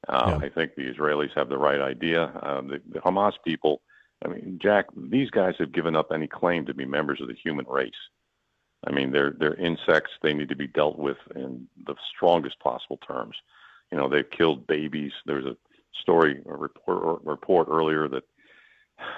Uh, 0.08 0.38
yeah. 0.40 0.46
I 0.46 0.48
think 0.48 0.74
the 0.74 0.90
Israelis 0.92 1.34
have 1.36 1.48
the 1.48 1.58
right 1.58 1.80
idea. 1.80 2.24
Uh, 2.24 2.62
the, 2.62 2.82
the 2.90 3.00
Hamas 3.00 3.34
people, 3.44 3.82
I 4.24 4.28
mean, 4.28 4.58
Jack, 4.60 4.86
these 4.96 5.30
guys 5.30 5.54
have 5.58 5.72
given 5.72 5.94
up 5.94 6.10
any 6.12 6.26
claim 6.26 6.66
to 6.66 6.74
be 6.74 6.86
members 6.86 7.20
of 7.20 7.28
the 7.28 7.34
human 7.34 7.66
race. 7.66 7.92
I 8.86 8.92
mean, 8.92 9.12
they're 9.12 9.34
they're 9.38 9.56
insects. 9.56 10.10
They 10.22 10.32
need 10.32 10.48
to 10.48 10.56
be 10.56 10.66
dealt 10.66 10.98
with 10.98 11.18
in 11.34 11.68
the 11.86 11.94
strongest 12.16 12.58
possible 12.60 12.98
terms. 13.06 13.36
You 13.92 13.98
know, 13.98 14.08
they've 14.08 14.28
killed 14.28 14.66
babies. 14.66 15.12
There's 15.26 15.44
a 15.44 15.56
story, 16.00 16.40
a 16.46 16.56
report, 16.56 17.20
a 17.26 17.30
report 17.30 17.68
earlier 17.70 18.08
that, 18.08 18.24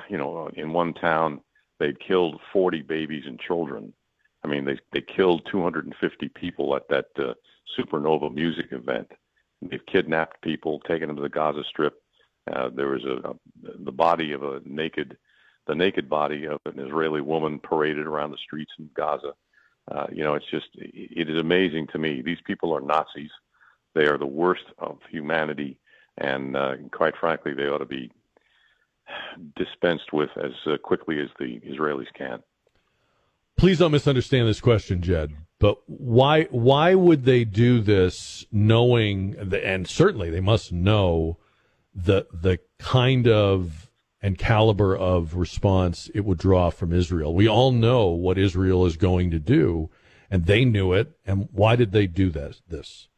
you 0.09 0.19
know, 0.19 0.51
in 0.55 0.73
one 0.73 0.95
town 0.95 1.41
they'd 1.79 1.99
killed 2.01 2.41
40 2.53 2.83
babies 2.83 3.25
and 3.27 3.41
children. 3.41 3.93
I 4.45 4.49
mean, 4.49 4.65
they 4.65 4.79
they 4.93 5.01
killed 5.01 5.47
250 5.51 6.29
people 6.31 6.77
at 6.77 6.89
that 6.89 7.07
uh, 7.19 7.35
supernova 7.79 8.33
music 8.33 8.67
event. 8.73 9.11
They've 9.61 9.85
kidnapped 9.87 10.43
people, 10.43 10.81
taken 10.81 11.09
them 11.09 11.17
to 11.17 11.23
the 11.23 11.29
Gaza 11.29 11.63
Strip. 11.69 11.95
Uh, 12.53 12.71
there 12.75 12.89
was 12.89 13.05
a, 13.05 13.31
a 13.31 13.35
the 13.85 13.93
body 13.93 14.33
of 14.33 14.43
a 14.43 14.61
naked, 14.65 15.17
the 15.67 15.75
naked 15.75 16.09
body 16.09 16.47
of 16.47 16.59
an 16.67 16.81
Israeli 16.81 17.21
woman 17.21 17.61
paraded 17.61 18.07
around 18.07 18.31
the 18.31 18.39
streets 18.39 18.73
in 18.79 18.91
Gaza. 18.97 19.33
Uh, 19.91 20.07
you 20.13 20.25
know, 20.25 20.35
it's 20.35 20.51
just 20.51 20.69
it 20.75 21.29
is 21.29 21.41
amazing 21.41 21.87
to 21.89 21.99
me. 21.99 22.23
These 22.23 22.41
people 22.45 22.75
are 22.75 22.81
Nazis. 22.81 23.31
They 23.95 24.07
are 24.07 24.19
the 24.19 24.27
worst 24.27 24.65
of 24.79 24.99
humanity, 25.11 25.79
and 26.19 26.57
uh, 26.57 26.75
quite 26.93 27.15
frankly, 27.17 27.55
they 27.55 27.69
ought 27.69 27.79
to 27.79 27.85
be 27.85 28.11
dispensed 29.57 30.13
with 30.13 30.31
as 30.37 30.53
uh, 30.67 30.77
quickly 30.83 31.21
as 31.21 31.29
the 31.39 31.61
Israelis 31.61 32.13
can. 32.17 32.43
Please 33.57 33.79
don't 33.79 33.93
misunderstand 33.93 34.49
this 34.49 34.61
question, 34.61 35.03
Jed. 35.03 35.33
But 35.59 35.79
why 35.87 36.45
why 36.45 36.95
would 36.95 37.25
they 37.25 37.45
do 37.45 37.81
this, 37.81 38.45
knowing 38.51 39.33
the, 39.33 39.65
and 39.65 39.87
certainly 39.87 40.31
they 40.31 40.41
must 40.41 40.73
know 40.73 41.39
the 41.95 42.27
the 42.33 42.59
kind 42.79 43.29
of 43.29 43.89
and 44.23 44.39
caliber 44.39 44.97
of 44.97 45.35
response 45.35 46.09
it 46.15 46.25
would 46.25 46.39
draw 46.39 46.71
from 46.71 46.93
Israel. 46.93 47.35
We 47.35 47.49
all 47.49 47.73
know 47.73 48.07
what 48.07 48.39
Israel 48.39 48.87
is 48.87 48.97
going 48.97 49.31
to 49.33 49.41
do, 49.41 49.91
and 50.31 50.47
they 50.47 50.65
knew 50.65 50.93
it. 50.93 51.13
And 51.27 51.49
why 51.53 51.77
did 51.77 51.91
they 51.91 52.07
do 52.07 52.31
this? 52.31 52.63
This? 52.69 53.09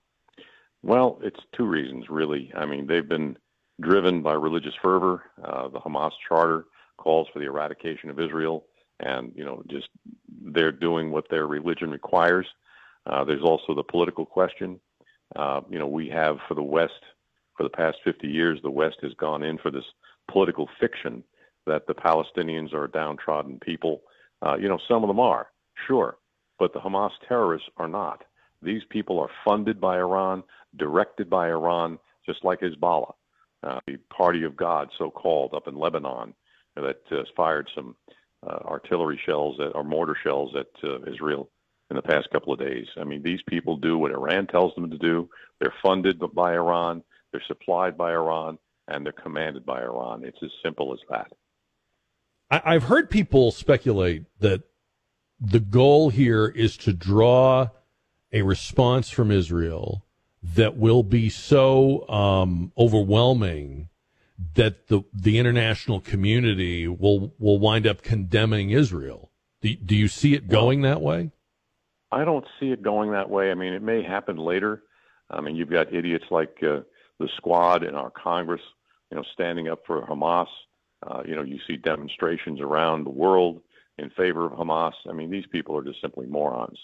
Well, 0.83 1.19
it's 1.23 1.41
two 1.57 1.67
reasons, 1.67 2.07
really. 2.09 2.51
I 2.57 2.65
mean, 2.65 2.87
they've 2.87 3.09
been 3.09 3.37
driven 3.81 4.23
by 4.23 4.33
religious 4.33 4.75
fervor. 4.83 5.25
Uh, 5.43 5.69
the 5.69 5.81
Hamas 5.81 6.13
charter 6.29 6.67
calls 6.97 7.29
for 7.33 7.39
the 7.39 7.47
eradication 7.47 8.11
of 8.11 8.21
Israel, 8.21 8.65
and 9.01 9.33
you 9.35 9.45
know, 9.45 9.63
just 9.69 9.89
they're 10.53 10.73
doing 10.73 11.11
what 11.11 11.29
their 11.31 11.47
religion 11.47 11.91
requires. 11.91 12.47
Uh, 13.07 13.25
there's 13.25 13.43
also 13.43 13.75
the 13.75 13.83
political 13.83 14.25
question. 14.25 14.81
Uh, 15.37 15.61
you 15.69 15.79
know, 15.79 15.87
we 15.87 16.09
have 16.09 16.39
for 16.49 16.55
the 16.55 16.63
West 16.63 16.93
for 17.57 17.63
the 17.63 17.71
past 17.71 17.99
50 18.05 18.27
years, 18.27 18.59
the 18.63 18.71
West 18.71 18.97
has 19.03 19.13
gone 19.15 19.43
in 19.43 19.59
for 19.59 19.71
this 19.71 19.85
political 20.31 20.69
fiction 20.81 21.23
that 21.67 21.87
the 21.87 21.95
Palestinians 21.95 22.73
are 22.73 22.85
a 22.85 22.91
downtrodden 22.91 23.59
people. 23.61 24.03
Uh, 24.45 24.57
you 24.57 24.69
know, 24.69 24.79
some 24.89 25.03
of 25.03 25.09
them 25.09 25.21
are, 25.21 25.49
sure, 25.87 26.17
but 26.59 26.73
the 26.73 26.81
Hamas 26.81 27.13
terrorists 27.29 27.69
are 27.77 27.89
not. 27.89 28.25
These 28.63 28.83
people 28.91 29.19
are 29.21 29.31
funded 29.45 29.81
by 29.81 29.99
Iran, 29.99 30.43
directed 30.77 31.31
by 31.31 31.49
Iran, 31.49 31.99
just 32.27 32.45
like 32.45 32.61
Hezbollah, 32.61 33.13
uh, 33.64 33.81
the 33.87 33.96
Party 34.11 34.44
of 34.44 34.57
God, 34.57 34.90
so 34.98 35.11
called, 35.11 35.55
up 35.55 35.68
in 35.68 35.77
Lebanon, 35.77 36.35
that 36.77 37.00
uh, 37.11 37.22
fired 37.37 37.68
some 37.74 37.96
uh, 38.46 38.59
artillery 38.64 39.20
shells 39.24 39.59
at, 39.61 39.74
or 39.74 39.85
mortar 39.85 40.16
shells 40.22 40.55
at 40.57 40.66
uh, 40.83 41.03
Israel 41.11 41.48
in 41.90 41.96
the 41.96 42.03
past 42.03 42.29
couple 42.31 42.53
of 42.53 42.59
days. 42.59 42.87
I 42.96 43.05
mean, 43.05 43.22
these 43.22 43.40
people 43.48 43.77
do 43.77 43.98
what 43.98 44.11
Iran 44.11 44.46
tells 44.46 44.74
them 44.74 44.90
to 44.90 44.98
do. 44.98 45.29
They're 45.61 45.74
funded 45.83 46.20
by 46.35 46.55
Iran. 46.55 47.03
They're 47.33 47.42
supplied 47.46 47.96
by 47.96 48.12
Iran 48.12 48.59
and 48.88 49.05
they're 49.05 49.12
commanded 49.12 49.64
by 49.64 49.83
Iran. 49.83 50.24
It's 50.24 50.42
as 50.42 50.50
simple 50.62 50.92
as 50.92 51.00
that. 51.11 51.33
I, 52.50 52.74
have 52.74 52.85
heard 52.85 53.11
people 53.11 53.50
speculate 53.50 54.24
that 54.40 54.62
the 55.40 55.61
goal 55.61 56.11
here 56.11 56.46
is 56.46 56.77
to 56.79 56.92
draw 56.92 57.68
a 58.33 58.42
response 58.42 59.11
from 59.11 59.31
Israel 59.31 60.04
that 60.55 60.77
will 60.77 61.03
be 61.03 61.29
so 61.29 62.09
um, 62.09 62.73
overwhelming 62.77 63.89
that 64.55 64.89
the 64.89 65.03
the 65.13 65.39
international 65.39 66.01
community 66.01 66.87
will 66.87 67.33
will 67.39 67.59
wind 67.59 67.87
up 67.87 68.03
condemning 68.03 68.71
Israel. 68.71 69.31
Do, 69.63 69.75
do 69.75 69.97
you 69.97 70.09
see 70.09 70.35
it 70.35 70.49
going 70.49 70.83
that 70.83 71.01
way? 71.01 71.31
I 72.13 72.25
don't 72.25 72.45
see 72.61 72.71
it 72.71 72.83
going 72.83 73.13
that 73.13 73.31
way. 73.31 73.51
I 73.51 73.55
mean, 73.55 73.73
it 73.73 73.83
may 73.83 74.03
happen 74.03 74.37
later. 74.37 74.83
I 75.31 75.41
mean, 75.41 75.57
you've 75.57 75.71
got 75.71 75.93
idiots 75.93 76.27
like 76.31 76.59
uh, 76.63 76.81
the 77.19 77.29
squad 77.37 77.83
in 77.83 77.95
our 77.95 78.11
Congress, 78.11 78.61
you 79.11 79.17
know, 79.17 79.25
standing 79.33 79.69
up 79.69 79.81
for 79.87 80.03
Hamas. 80.03 80.47
Uh, 81.05 81.23
you 81.27 81.35
know, 81.35 81.43
you 81.43 81.59
see 81.67 81.77
demonstrations 81.77 82.61
around 82.61 83.05
the 83.05 83.11
world 83.11 83.63
in 83.99 84.11
favor 84.11 84.47
of 84.47 84.53
Hamas. 84.53 84.93
I 85.09 85.13
mean, 85.13 85.31
these 85.31 85.47
people 85.51 85.77
are 85.77 85.83
just 85.83 86.01
simply 86.01 86.27
morons. 86.27 86.79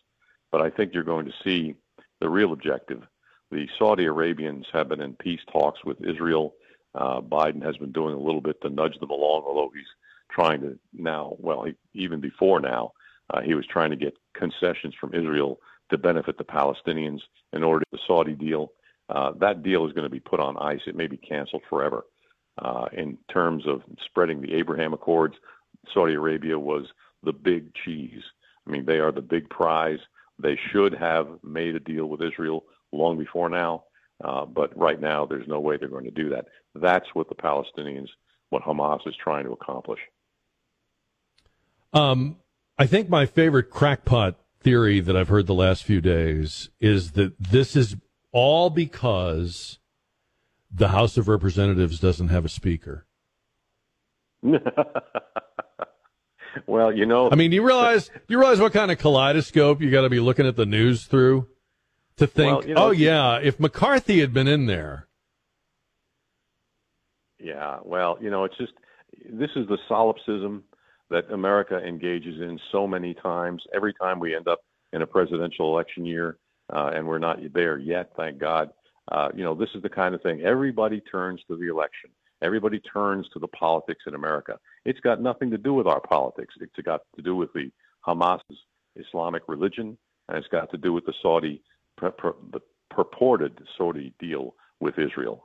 But 0.50 0.62
I 0.62 0.70
think 0.70 0.94
you're 0.94 1.04
going 1.04 1.26
to 1.26 1.32
see 1.44 1.74
the 2.20 2.28
real 2.28 2.52
objective 2.52 3.02
the 3.50 3.68
Saudi 3.78 4.04
Arabians 4.04 4.66
have 4.72 4.88
been 4.88 5.00
in 5.00 5.14
peace 5.14 5.40
talks 5.52 5.84
with 5.84 6.00
Israel. 6.04 6.54
Uh, 6.94 7.20
Biden 7.20 7.62
has 7.64 7.76
been 7.76 7.92
doing 7.92 8.14
a 8.14 8.18
little 8.20 8.40
bit 8.40 8.60
to 8.62 8.70
nudge 8.70 8.98
them 9.00 9.10
along, 9.10 9.42
although 9.46 9.70
he's 9.74 9.84
trying 10.30 10.60
to 10.60 10.78
now, 10.92 11.36
well, 11.38 11.64
he, 11.64 11.74
even 11.94 12.20
before 12.20 12.60
now, 12.60 12.92
uh, 13.30 13.40
he 13.40 13.54
was 13.54 13.66
trying 13.66 13.90
to 13.90 13.96
get 13.96 14.16
concessions 14.34 14.94
from 15.00 15.14
Israel 15.14 15.60
to 15.90 15.98
benefit 15.98 16.38
the 16.38 16.44
Palestinians 16.44 17.20
in 17.52 17.62
order 17.62 17.80
to 17.80 17.90
the 17.92 17.98
Saudi 18.06 18.34
deal. 18.34 18.72
Uh, 19.08 19.32
that 19.40 19.62
deal 19.62 19.86
is 19.86 19.92
going 19.92 20.04
to 20.04 20.10
be 20.10 20.20
put 20.20 20.40
on 20.40 20.56
ice. 20.58 20.80
It 20.86 20.96
may 20.96 21.06
be 21.06 21.16
canceled 21.16 21.62
forever. 21.68 22.04
Uh, 22.58 22.86
in 22.92 23.16
terms 23.32 23.66
of 23.66 23.82
spreading 24.04 24.40
the 24.40 24.54
Abraham 24.54 24.92
Accords, 24.92 25.34
Saudi 25.92 26.14
Arabia 26.14 26.58
was 26.58 26.86
the 27.22 27.32
big 27.32 27.72
cheese. 27.74 28.22
I 28.66 28.70
mean, 28.70 28.84
they 28.84 28.98
are 28.98 29.12
the 29.12 29.22
big 29.22 29.48
prize. 29.48 29.98
They 30.38 30.58
should 30.70 30.94
have 30.94 31.28
made 31.42 31.74
a 31.74 31.80
deal 31.80 32.06
with 32.06 32.22
Israel 32.22 32.64
long 32.92 33.18
before 33.18 33.48
now, 33.48 33.84
uh, 34.24 34.44
but 34.44 34.76
right 34.76 35.00
now 35.00 35.26
there's 35.26 35.48
no 35.48 35.60
way 35.60 35.76
they're 35.76 35.88
going 35.88 36.04
to 36.04 36.10
do 36.10 36.30
that. 36.30 36.46
That's 36.74 37.06
what 37.14 37.28
the 37.28 37.34
Palestinians, 37.34 38.08
what 38.50 38.62
Hamas 38.62 39.06
is 39.06 39.14
trying 39.22 39.44
to 39.44 39.52
accomplish. 39.52 40.00
Um, 41.92 42.36
I 42.78 42.86
think 42.86 43.08
my 43.08 43.26
favorite 43.26 43.70
crackpot 43.70 44.36
theory 44.60 45.00
that 45.00 45.16
I've 45.16 45.28
heard 45.28 45.46
the 45.46 45.54
last 45.54 45.84
few 45.84 46.00
days 46.00 46.70
is 46.80 47.12
that 47.12 47.38
this 47.38 47.74
is 47.74 47.96
all 48.32 48.70
because 48.70 49.78
the 50.70 50.88
House 50.88 51.16
of 51.16 51.28
Representatives 51.28 51.98
doesn't 51.98 52.28
have 52.28 52.44
a 52.44 52.48
speaker. 52.48 53.06
well, 56.66 56.92
you 56.94 57.06
know, 57.06 57.30
I 57.30 57.34
mean, 57.34 57.52
you 57.52 57.62
realize 57.62 58.10
you 58.28 58.38
realize 58.38 58.60
what 58.60 58.72
kind 58.72 58.90
of 58.90 58.98
kaleidoscope 58.98 59.80
you 59.82 59.90
got 59.90 60.02
to 60.02 60.10
be 60.10 60.20
looking 60.20 60.46
at 60.46 60.56
the 60.56 60.66
news 60.66 61.04
through 61.04 61.48
to 62.20 62.26
think, 62.26 62.58
well, 62.58 62.68
you 62.68 62.74
know, 62.74 62.86
oh 62.86 62.90
yeah, 62.90 63.38
if 63.38 63.58
McCarthy 63.58 64.20
had 64.20 64.32
been 64.32 64.46
in 64.46 64.66
there. 64.66 65.06
Yeah, 67.38 67.78
well, 67.84 68.18
you 68.20 68.30
know, 68.30 68.44
it's 68.44 68.56
just 68.56 68.72
this 69.28 69.50
is 69.56 69.66
the 69.68 69.78
solipsism 69.88 70.62
that 71.08 71.30
America 71.32 71.78
engages 71.78 72.40
in 72.40 72.60
so 72.70 72.86
many 72.86 73.14
times. 73.14 73.62
Every 73.74 73.94
time 73.94 74.20
we 74.20 74.34
end 74.36 74.48
up 74.48 74.60
in 74.92 75.02
a 75.02 75.06
presidential 75.06 75.72
election 75.72 76.04
year, 76.04 76.36
uh, 76.72 76.92
and 76.94 77.06
we're 77.06 77.18
not 77.18 77.38
there 77.52 77.78
yet, 77.78 78.12
thank 78.16 78.38
God. 78.38 78.70
Uh, 79.10 79.28
you 79.34 79.42
know, 79.42 79.54
this 79.54 79.70
is 79.74 79.82
the 79.82 79.88
kind 79.88 80.14
of 80.14 80.22
thing 80.22 80.42
everybody 80.42 81.00
turns 81.00 81.40
to 81.48 81.56
the 81.56 81.68
election. 81.68 82.10
Everybody 82.42 82.80
turns 82.80 83.28
to 83.32 83.38
the 83.38 83.48
politics 83.48 84.04
in 84.06 84.14
America. 84.14 84.58
It's 84.84 85.00
got 85.00 85.20
nothing 85.20 85.50
to 85.50 85.58
do 85.58 85.74
with 85.74 85.86
our 85.86 86.00
politics. 86.00 86.54
It's 86.60 86.72
got 86.84 87.02
to 87.16 87.22
do 87.22 87.36
with 87.36 87.52
the 87.52 87.70
Hamas 88.06 88.40
Islamic 88.96 89.42
religion, 89.48 89.98
and 90.28 90.38
it's 90.38 90.48
got 90.48 90.70
to 90.70 90.78
do 90.78 90.92
with 90.92 91.04
the 91.04 91.12
Saudi, 91.22 91.62
the 92.00 92.60
purported 92.90 93.60
Saudi 93.76 94.12
deal 94.18 94.54
with 94.80 94.98
Israel. 94.98 95.44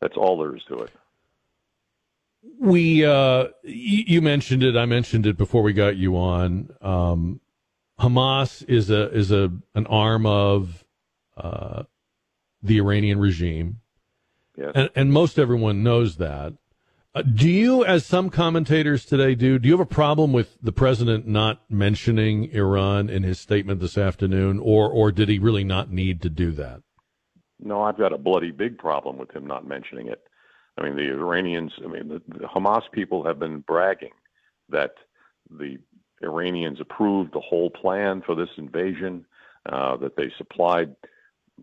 That's 0.00 0.16
all 0.16 0.38
there 0.38 0.54
is 0.54 0.62
to 0.68 0.78
it. 0.78 0.90
We, 2.60 3.04
uh, 3.04 3.48
you 3.62 4.22
mentioned 4.22 4.62
it. 4.62 4.76
I 4.76 4.86
mentioned 4.86 5.26
it 5.26 5.36
before 5.36 5.62
we 5.62 5.72
got 5.72 5.96
you 5.96 6.16
on. 6.16 6.70
Um, 6.80 7.40
Hamas 7.98 8.64
is 8.68 8.90
a 8.90 9.10
is 9.10 9.32
a 9.32 9.50
an 9.74 9.86
arm 9.86 10.26
of 10.26 10.84
uh, 11.36 11.84
the 12.62 12.78
Iranian 12.78 13.18
regime, 13.18 13.80
yes. 14.56 14.72
and, 14.74 14.90
and 14.94 15.12
most 15.12 15.38
everyone 15.38 15.82
knows 15.82 16.16
that. 16.18 16.52
Uh, 17.16 17.22
do 17.22 17.48
you, 17.48 17.82
as 17.82 18.04
some 18.04 18.28
commentators 18.28 19.06
today 19.06 19.34
do, 19.34 19.58
do 19.58 19.66
you 19.66 19.72
have 19.72 19.80
a 19.80 19.86
problem 19.86 20.34
with 20.34 20.58
the 20.60 20.70
president 20.70 21.26
not 21.26 21.62
mentioning 21.70 22.44
Iran 22.52 23.08
in 23.08 23.22
his 23.22 23.40
statement 23.40 23.80
this 23.80 23.96
afternoon, 23.96 24.58
or 24.58 24.90
or 24.90 25.10
did 25.10 25.30
he 25.30 25.38
really 25.38 25.64
not 25.64 25.90
need 25.90 26.20
to 26.20 26.28
do 26.28 26.52
that? 26.52 26.82
No, 27.58 27.80
I've 27.80 27.96
got 27.96 28.12
a 28.12 28.18
bloody 28.18 28.50
big 28.50 28.76
problem 28.76 29.16
with 29.16 29.34
him 29.34 29.46
not 29.46 29.66
mentioning 29.66 30.08
it. 30.08 30.24
I 30.76 30.82
mean, 30.82 30.94
the 30.94 31.10
Iranians, 31.10 31.72
I 31.82 31.86
mean, 31.86 32.08
the, 32.08 32.20
the 32.28 32.48
Hamas 32.48 32.82
people 32.92 33.24
have 33.24 33.38
been 33.38 33.60
bragging 33.60 34.12
that 34.68 34.92
the 35.50 35.78
Iranians 36.22 36.82
approved 36.82 37.32
the 37.32 37.40
whole 37.40 37.70
plan 37.70 38.20
for 38.26 38.34
this 38.34 38.50
invasion, 38.58 39.24
uh, 39.64 39.96
that 39.96 40.16
they 40.16 40.30
supplied 40.36 40.94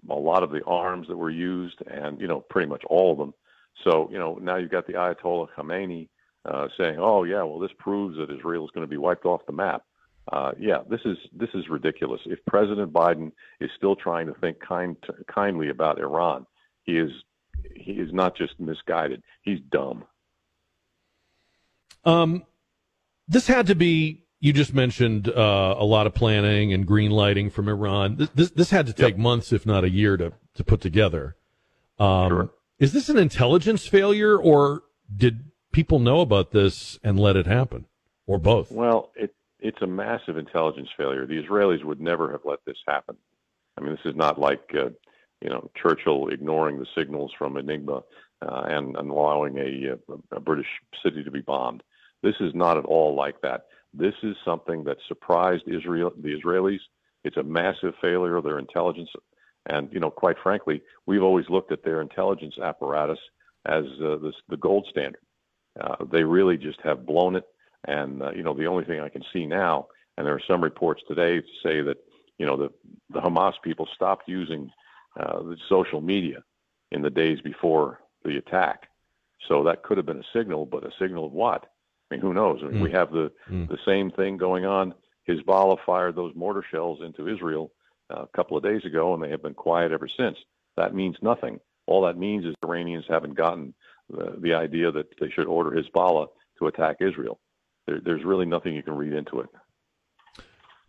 a 0.09 0.15
lot 0.15 0.41
of 0.41 0.49
the 0.49 0.63
arms 0.63 1.07
that 1.09 1.17
were 1.17 1.29
used, 1.29 1.79
and 1.85 2.19
you 2.19 2.27
know 2.27 2.39
pretty 2.39 2.67
much 2.67 2.83
all 2.89 3.11
of 3.11 3.19
them. 3.19 3.35
So 3.83 4.09
you 4.11 4.17
know 4.17 4.35
now 4.41 4.57
you've 4.57 4.71
got 4.71 4.87
the 4.87 4.93
Ayatollah 4.93 5.47
Khamenei 5.57 6.07
uh, 6.45 6.67
saying, 6.77 6.97
"Oh 6.99 7.23
yeah, 7.23 7.43
well 7.43 7.59
this 7.59 7.71
proves 7.79 8.17
that 8.17 8.31
Israel 8.31 8.65
is 8.65 8.71
going 8.71 8.85
to 8.85 8.89
be 8.89 8.97
wiped 8.97 9.25
off 9.25 9.45
the 9.45 9.53
map." 9.53 9.83
Uh, 10.31 10.51
yeah, 10.57 10.79
this 10.89 11.01
is 11.05 11.17
this 11.33 11.49
is 11.53 11.67
ridiculous. 11.69 12.21
If 12.25 12.39
President 12.45 12.93
Biden 12.93 13.31
is 13.59 13.69
still 13.75 13.95
trying 13.95 14.27
to 14.27 14.33
think 14.35 14.59
kind 14.59 14.95
kindly 15.33 15.69
about 15.69 15.99
Iran, 15.99 16.45
he 16.83 16.97
is 16.97 17.11
he 17.75 17.93
is 17.93 18.13
not 18.13 18.37
just 18.37 18.59
misguided; 18.59 19.21
he's 19.41 19.59
dumb. 19.71 20.05
Um, 22.05 22.43
this 23.27 23.47
had 23.47 23.67
to 23.67 23.75
be 23.75 24.23
you 24.39 24.53
just 24.53 24.73
mentioned 24.73 25.29
uh, 25.29 25.75
a 25.77 25.85
lot 25.85 26.07
of 26.07 26.13
planning 26.13 26.73
and 26.73 26.85
green 26.85 27.11
lighting 27.11 27.49
from 27.49 27.67
Iran. 27.67 28.29
This 28.33 28.51
this 28.51 28.69
had 28.69 28.87
to 28.87 28.93
take 28.93 29.15
yep. 29.15 29.17
months, 29.17 29.51
if 29.51 29.65
not 29.65 29.83
a 29.83 29.89
year, 29.89 30.15
to 30.17 30.33
to 30.55 30.63
put 30.63 30.79
together. 30.79 31.35
Um, 31.99 32.29
sure. 32.29 32.49
Is 32.83 32.91
this 32.91 33.07
an 33.07 33.17
intelligence 33.17 33.87
failure, 33.87 34.37
or 34.37 34.83
did 35.15 35.45
people 35.71 35.99
know 35.99 36.19
about 36.19 36.51
this 36.51 36.99
and 37.01 37.17
let 37.17 37.37
it 37.37 37.47
happen, 37.47 37.85
or 38.27 38.37
both? 38.37 38.73
Well, 38.73 39.13
it 39.15 39.33
it's 39.61 39.81
a 39.81 39.87
massive 39.87 40.35
intelligence 40.35 40.89
failure. 40.97 41.25
The 41.25 41.41
Israelis 41.41 41.85
would 41.85 42.01
never 42.01 42.29
have 42.33 42.41
let 42.43 42.59
this 42.65 42.75
happen. 42.85 43.15
I 43.77 43.81
mean, 43.81 43.91
this 43.91 44.11
is 44.11 44.17
not 44.17 44.37
like 44.37 44.69
uh, 44.77 44.89
you 45.41 45.49
know 45.49 45.71
Churchill 45.81 46.27
ignoring 46.27 46.77
the 46.77 46.85
signals 46.93 47.31
from 47.39 47.55
Enigma 47.55 48.03
uh, 48.41 48.63
and, 48.65 48.97
and 48.97 49.09
allowing 49.09 49.57
a, 49.59 50.35
a 50.35 50.41
British 50.41 50.67
city 51.01 51.23
to 51.23 51.31
be 51.31 51.39
bombed. 51.39 51.83
This 52.21 52.35
is 52.41 52.53
not 52.53 52.77
at 52.77 52.83
all 52.83 53.15
like 53.15 53.39
that. 53.43 53.67
This 53.93 54.15
is 54.23 54.35
something 54.43 54.83
that 54.83 54.97
surprised 55.07 55.63
Israel, 55.67 56.11
the 56.21 56.37
Israelis. 56.37 56.81
It's 57.23 57.37
a 57.37 57.43
massive 57.43 57.93
failure 58.01 58.35
of 58.35 58.43
their 58.43 58.59
intelligence, 58.59 59.09
and 59.67 59.89
you 59.91 59.99
know, 59.99 60.11
quite 60.11 60.37
frankly, 60.41 60.81
we've 61.05 61.23
always 61.23 61.49
looked 61.49 61.71
at 61.71 61.83
their 61.83 62.01
intelligence 62.01 62.57
apparatus 62.57 63.19
as 63.65 63.85
uh, 64.03 64.17
this, 64.17 64.35
the 64.49 64.57
gold 64.57 64.87
standard. 64.89 65.21
Uh, 65.79 65.95
they 66.11 66.23
really 66.23 66.57
just 66.57 66.79
have 66.81 67.05
blown 67.05 67.35
it, 67.35 67.45
and 67.85 68.21
uh, 68.21 68.31
you 68.31 68.43
know, 68.43 68.53
the 68.53 68.65
only 68.65 68.83
thing 68.83 68.99
I 68.99 69.09
can 69.09 69.23
see 69.31 69.45
now, 69.45 69.87
and 70.17 70.27
there 70.27 70.35
are 70.35 70.41
some 70.47 70.63
reports 70.63 71.01
today 71.07 71.39
to 71.39 71.47
say 71.63 71.81
that 71.81 71.97
you 72.37 72.45
know 72.45 72.57
the 72.57 72.69
the 73.11 73.21
Hamas 73.21 73.53
people 73.63 73.87
stopped 73.95 74.27
using 74.27 74.69
uh, 75.19 75.41
the 75.41 75.57
social 75.69 76.01
media 76.01 76.43
in 76.91 77.01
the 77.01 77.09
days 77.09 77.39
before 77.41 77.99
the 78.23 78.37
attack. 78.37 78.87
So 79.47 79.63
that 79.63 79.83
could 79.83 79.97
have 79.97 80.05
been 80.05 80.19
a 80.19 80.37
signal, 80.37 80.65
but 80.65 80.85
a 80.85 80.91
signal 80.99 81.25
of 81.25 81.31
what? 81.33 81.65
I 82.09 82.15
mean, 82.15 82.21
who 82.21 82.33
knows? 82.33 82.59
I 82.61 82.67
mean, 82.67 82.79
mm. 82.79 82.83
we 82.83 82.91
have 82.91 83.11
the 83.11 83.31
mm. 83.49 83.67
the 83.67 83.79
same 83.85 84.11
thing 84.11 84.37
going 84.37 84.65
on. 84.65 84.93
Hezbollah 85.27 85.77
fired 85.85 86.15
those 86.15 86.35
mortar 86.35 86.63
shells 86.69 86.99
into 87.01 87.27
Israel 87.27 87.71
a 88.13 88.27
couple 88.35 88.57
of 88.57 88.63
days 88.63 88.85
ago, 88.85 89.13
and 89.13 89.23
they 89.23 89.29
have 89.29 89.41
been 89.41 89.53
quiet 89.53 89.91
ever 89.91 90.07
since. 90.07 90.37
That 90.77 90.93
means 90.93 91.15
nothing. 91.21 91.59
All 91.87 92.03
that 92.03 92.17
means 92.17 92.45
is 92.45 92.55
Iranians 92.63 93.05
haven't 93.07 93.35
gotten 93.35 93.73
the, 94.09 94.35
the 94.39 94.53
idea 94.53 94.91
that 94.91 95.07
they 95.19 95.29
should 95.29 95.47
order 95.47 95.71
Hezbollah 95.71 96.27
to 96.59 96.67
attack 96.67 96.97
Israel. 96.99 97.39
There, 97.87 97.99
there's 97.99 98.23
really 98.23 98.45
nothing 98.45 98.73
you 98.73 98.83
can 98.83 98.95
read 98.95 99.13
into 99.13 99.41
it. 99.41 99.49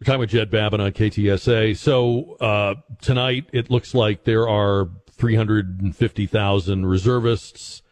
We're 0.00 0.06
talking 0.06 0.20
with 0.20 0.30
Jed 0.30 0.50
Babbin 0.50 0.80
on 0.80 0.92
KTSA. 0.92 1.76
So 1.76 2.36
uh, 2.40 2.74
tonight, 3.00 3.46
it 3.52 3.70
looks 3.70 3.94
like 3.94 4.24
there 4.24 4.48
are 4.48 4.88
350,000 5.10 6.86
reservists 6.86 7.82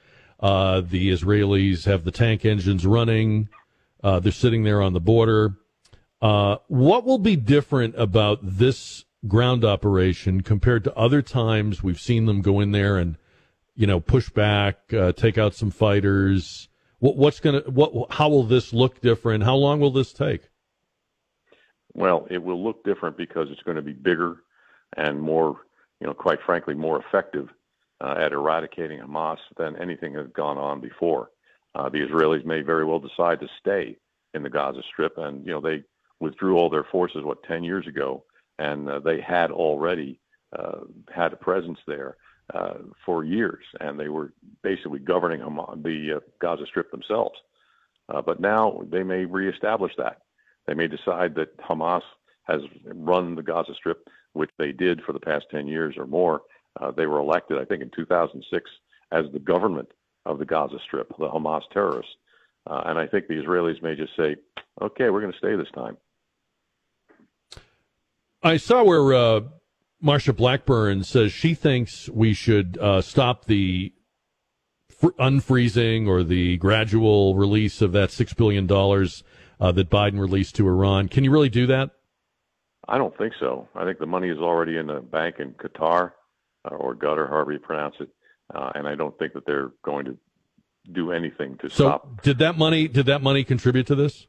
uh, 0.42 0.80
the 0.80 1.10
Israelis 1.10 1.84
have 1.84 2.04
the 2.04 2.10
tank 2.10 2.44
engines 2.44 2.84
running. 2.84 3.48
Uh, 4.02 4.18
they're 4.18 4.32
sitting 4.32 4.64
there 4.64 4.82
on 4.82 4.92
the 4.92 5.00
border. 5.00 5.54
Uh, 6.20 6.56
what 6.66 7.04
will 7.04 7.18
be 7.18 7.36
different 7.36 7.94
about 7.96 8.40
this 8.42 9.04
ground 9.26 9.64
operation 9.64 10.40
compared 10.40 10.84
to 10.84 10.96
other 10.96 11.22
times 11.22 11.82
we've 11.82 12.00
seen 12.00 12.26
them 12.26 12.42
go 12.42 12.60
in 12.60 12.72
there 12.72 12.96
and, 12.96 13.16
you 13.74 13.86
know, 13.86 14.00
push 14.00 14.28
back, 14.30 14.92
uh, 14.92 15.12
take 15.12 15.38
out 15.38 15.54
some 15.54 15.70
fighters? 15.70 16.68
What, 16.98 17.16
what's 17.16 17.40
going 17.40 17.62
to, 17.62 17.70
what, 17.70 18.10
how 18.10 18.28
will 18.28 18.44
this 18.44 18.72
look 18.72 19.00
different? 19.00 19.44
How 19.44 19.54
long 19.54 19.80
will 19.80 19.92
this 19.92 20.12
take? 20.12 20.48
Well, 21.94 22.26
it 22.30 22.42
will 22.42 22.62
look 22.62 22.84
different 22.84 23.16
because 23.16 23.48
it's 23.50 23.62
going 23.62 23.76
to 23.76 23.82
be 23.82 23.92
bigger 23.92 24.42
and 24.96 25.20
more, 25.20 25.60
you 26.00 26.06
know, 26.06 26.14
quite 26.14 26.38
frankly, 26.44 26.74
more 26.74 27.02
effective 27.02 27.48
uh, 28.00 28.14
at 28.18 28.32
eradicating 28.32 29.00
Hamas 29.00 29.38
than 29.56 29.76
anything 29.76 30.14
that's 30.14 30.32
gone 30.32 30.58
on 30.58 30.80
before. 30.80 31.30
Uh, 31.74 31.88
the 31.88 31.98
Israelis 31.98 32.44
may 32.44 32.60
very 32.60 32.84
well 32.84 32.98
decide 32.98 33.40
to 33.40 33.48
stay 33.60 33.96
in 34.34 34.42
the 34.42 34.50
Gaza 34.50 34.82
Strip, 34.90 35.16
and 35.16 35.44
you 35.46 35.52
know 35.52 35.60
they 35.60 35.82
withdrew 36.20 36.56
all 36.56 36.68
their 36.68 36.84
forces 36.84 37.24
what 37.24 37.42
10 37.44 37.64
years 37.64 37.86
ago, 37.86 38.24
and 38.66 38.80
uh, 38.88 38.98
they 39.08 39.20
had 39.20 39.50
already 39.50 40.10
uh, 40.58 40.80
had 41.20 41.32
a 41.32 41.36
presence 41.48 41.80
there 41.86 42.12
uh, 42.54 42.78
for 43.04 43.24
years, 43.24 43.64
and 43.80 43.92
they 43.98 44.10
were 44.16 44.28
basically 44.62 44.98
governing 45.12 45.40
Hamas, 45.40 45.82
the 45.82 45.98
uh, 46.16 46.20
Gaza 46.40 46.66
Strip 46.66 46.90
themselves. 46.90 47.38
Uh, 48.08 48.22
but 48.28 48.38
now 48.40 48.64
they 48.94 49.02
may 49.02 49.24
reestablish 49.24 49.94
that. 49.96 50.16
They 50.66 50.74
may 50.74 50.88
decide 50.96 51.34
that 51.36 51.56
Hamas 51.68 52.02
has 52.44 52.60
run 52.84 53.34
the 53.34 53.42
Gaza 53.52 53.74
Strip, 53.74 54.00
which 54.32 54.50
they 54.58 54.72
did 54.72 55.02
for 55.02 55.12
the 55.12 55.26
past 55.28 55.46
10 55.50 55.66
years 55.66 55.94
or 55.96 56.06
more, 56.06 56.38
Uh, 56.80 56.90
they 56.98 57.06
were 57.12 57.20
elected, 57.26 57.56
I 57.62 57.66
think, 57.66 57.82
in 57.82 57.90
2006 57.90 58.70
as 59.18 59.24
the 59.32 59.44
government 59.52 59.90
of 60.24 60.38
the 60.38 60.48
Gaza 60.54 60.78
Strip, 60.86 61.08
the 61.18 61.28
Hamas 61.34 61.64
terrorists. 61.70 62.16
Uh, 62.70 62.82
and 62.86 62.96
I 63.02 63.06
think 63.06 63.26
the 63.26 63.40
Israelis 63.42 63.82
may 63.82 63.94
just 63.94 64.16
say, 64.16 64.30
okay, 64.86 65.10
we're 65.10 65.20
going 65.20 65.36
to 65.36 65.44
stay 65.44 65.54
this 65.56 65.74
time. 65.82 65.96
I 68.42 68.56
saw 68.56 68.82
where 68.82 69.14
uh, 69.14 69.40
Marsha 70.02 70.36
Blackburn 70.36 71.04
says 71.04 71.32
she 71.32 71.54
thinks 71.54 72.08
we 72.08 72.34
should 72.34 72.76
uh, 72.78 73.00
stop 73.00 73.44
the 73.44 73.92
fr- 74.88 75.10
unfreezing 75.18 76.08
or 76.08 76.24
the 76.24 76.56
gradual 76.56 77.36
release 77.36 77.80
of 77.80 77.92
that 77.92 78.08
$6 78.08 78.36
billion 78.36 78.70
uh, 79.60 79.72
that 79.72 79.90
Biden 79.90 80.18
released 80.18 80.56
to 80.56 80.66
Iran. 80.66 81.08
Can 81.08 81.22
you 81.22 81.30
really 81.30 81.48
do 81.48 81.66
that? 81.68 81.90
I 82.88 82.98
don't 82.98 83.16
think 83.16 83.34
so. 83.38 83.68
I 83.76 83.84
think 83.84 84.00
the 84.00 84.06
money 84.06 84.28
is 84.28 84.38
already 84.38 84.76
in 84.76 84.88
the 84.88 85.00
bank 85.00 85.36
in 85.38 85.52
Qatar 85.52 86.12
uh, 86.64 86.74
or 86.74 86.96
Qatar, 86.96 87.28
however 87.28 87.52
you 87.52 87.60
pronounce 87.60 87.94
it. 88.00 88.08
Uh, 88.52 88.72
and 88.74 88.88
I 88.88 88.96
don't 88.96 89.16
think 89.18 89.34
that 89.34 89.46
they're 89.46 89.70
going 89.84 90.04
to 90.06 90.18
do 90.90 91.12
anything 91.12 91.58
to 91.58 91.70
so 91.70 91.86
stop. 91.86 92.22
Did 92.22 92.38
that 92.38 92.58
money? 92.58 92.88
Did 92.88 93.06
that 93.06 93.22
money 93.22 93.44
contribute 93.44 93.86
to 93.86 93.94
this? 93.94 94.26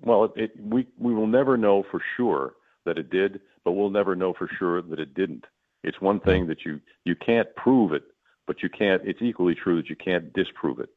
Well, 0.00 0.24
it, 0.24 0.32
it, 0.36 0.50
we 0.58 0.86
we 0.96 1.12
will 1.12 1.26
never 1.26 1.56
know 1.56 1.84
for 1.90 2.00
sure 2.16 2.52
that 2.86 2.98
it 2.98 3.10
did, 3.10 3.40
but 3.64 3.72
we'll 3.72 3.90
never 3.90 4.16
know 4.16 4.32
for 4.32 4.48
sure 4.58 4.80
that 4.82 4.98
it 4.98 5.14
didn't. 5.14 5.44
It's 5.84 6.00
one 6.00 6.20
thing 6.20 6.46
that 6.48 6.64
you 6.64 6.80
you 7.04 7.14
can't 7.14 7.54
prove 7.54 7.92
it, 7.92 8.04
but 8.46 8.62
you 8.62 8.68
can't. 8.68 9.02
It's 9.04 9.22
equally 9.22 9.54
true 9.54 9.76
that 9.76 9.88
you 9.88 9.96
can't 9.96 10.32
disprove 10.32 10.80
it. 10.80 10.88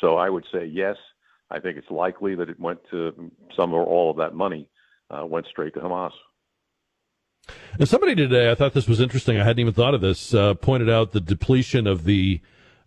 So 0.00 0.16
I 0.16 0.30
would 0.30 0.44
say 0.52 0.64
yes. 0.64 0.96
I 1.50 1.60
think 1.60 1.76
it's 1.76 1.90
likely 1.90 2.34
that 2.34 2.48
it 2.48 2.58
went 2.58 2.80
to 2.90 3.30
some 3.54 3.74
or 3.74 3.84
all 3.84 4.10
of 4.10 4.16
that 4.16 4.34
money 4.34 4.68
uh, 5.10 5.26
went 5.26 5.46
straight 5.46 5.74
to 5.74 5.80
Hamas. 5.80 6.12
And 7.78 7.88
somebody 7.88 8.14
today, 8.14 8.50
I 8.50 8.54
thought 8.54 8.72
this 8.72 8.88
was 8.88 9.00
interesting. 9.00 9.38
I 9.38 9.44
hadn't 9.44 9.60
even 9.60 9.74
thought 9.74 9.94
of 9.94 10.00
this. 10.00 10.32
Uh, 10.34 10.54
pointed 10.54 10.88
out 10.88 11.12
the 11.12 11.20
depletion 11.20 11.86
of 11.86 12.04
the 12.04 12.40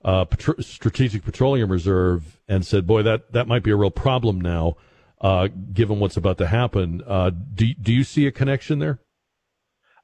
uh, 0.04 0.26
Petro- 0.26 0.62
Strategic 0.62 1.24
Petroleum 1.24 1.72
Reserve 1.72 2.40
and 2.48 2.66
said, 2.66 2.86
"Boy, 2.86 3.02
that 3.04 3.32
that 3.34 3.48
might 3.48 3.64
be 3.64 3.72
a 3.72 3.76
real 3.76 3.92
problem 3.92 4.40
now, 4.40 4.78
uh, 5.26 5.48
given 5.74 6.00
what's 6.00 6.18
about 6.18 6.38
to 6.38 6.48
happen." 6.48 7.02
Uh, 7.06 7.32
do 7.54 7.74
do 7.74 7.92
you 7.92 8.04
see 8.04 8.28
a 8.28 8.32
connection 8.32 8.80
there? 8.80 9.00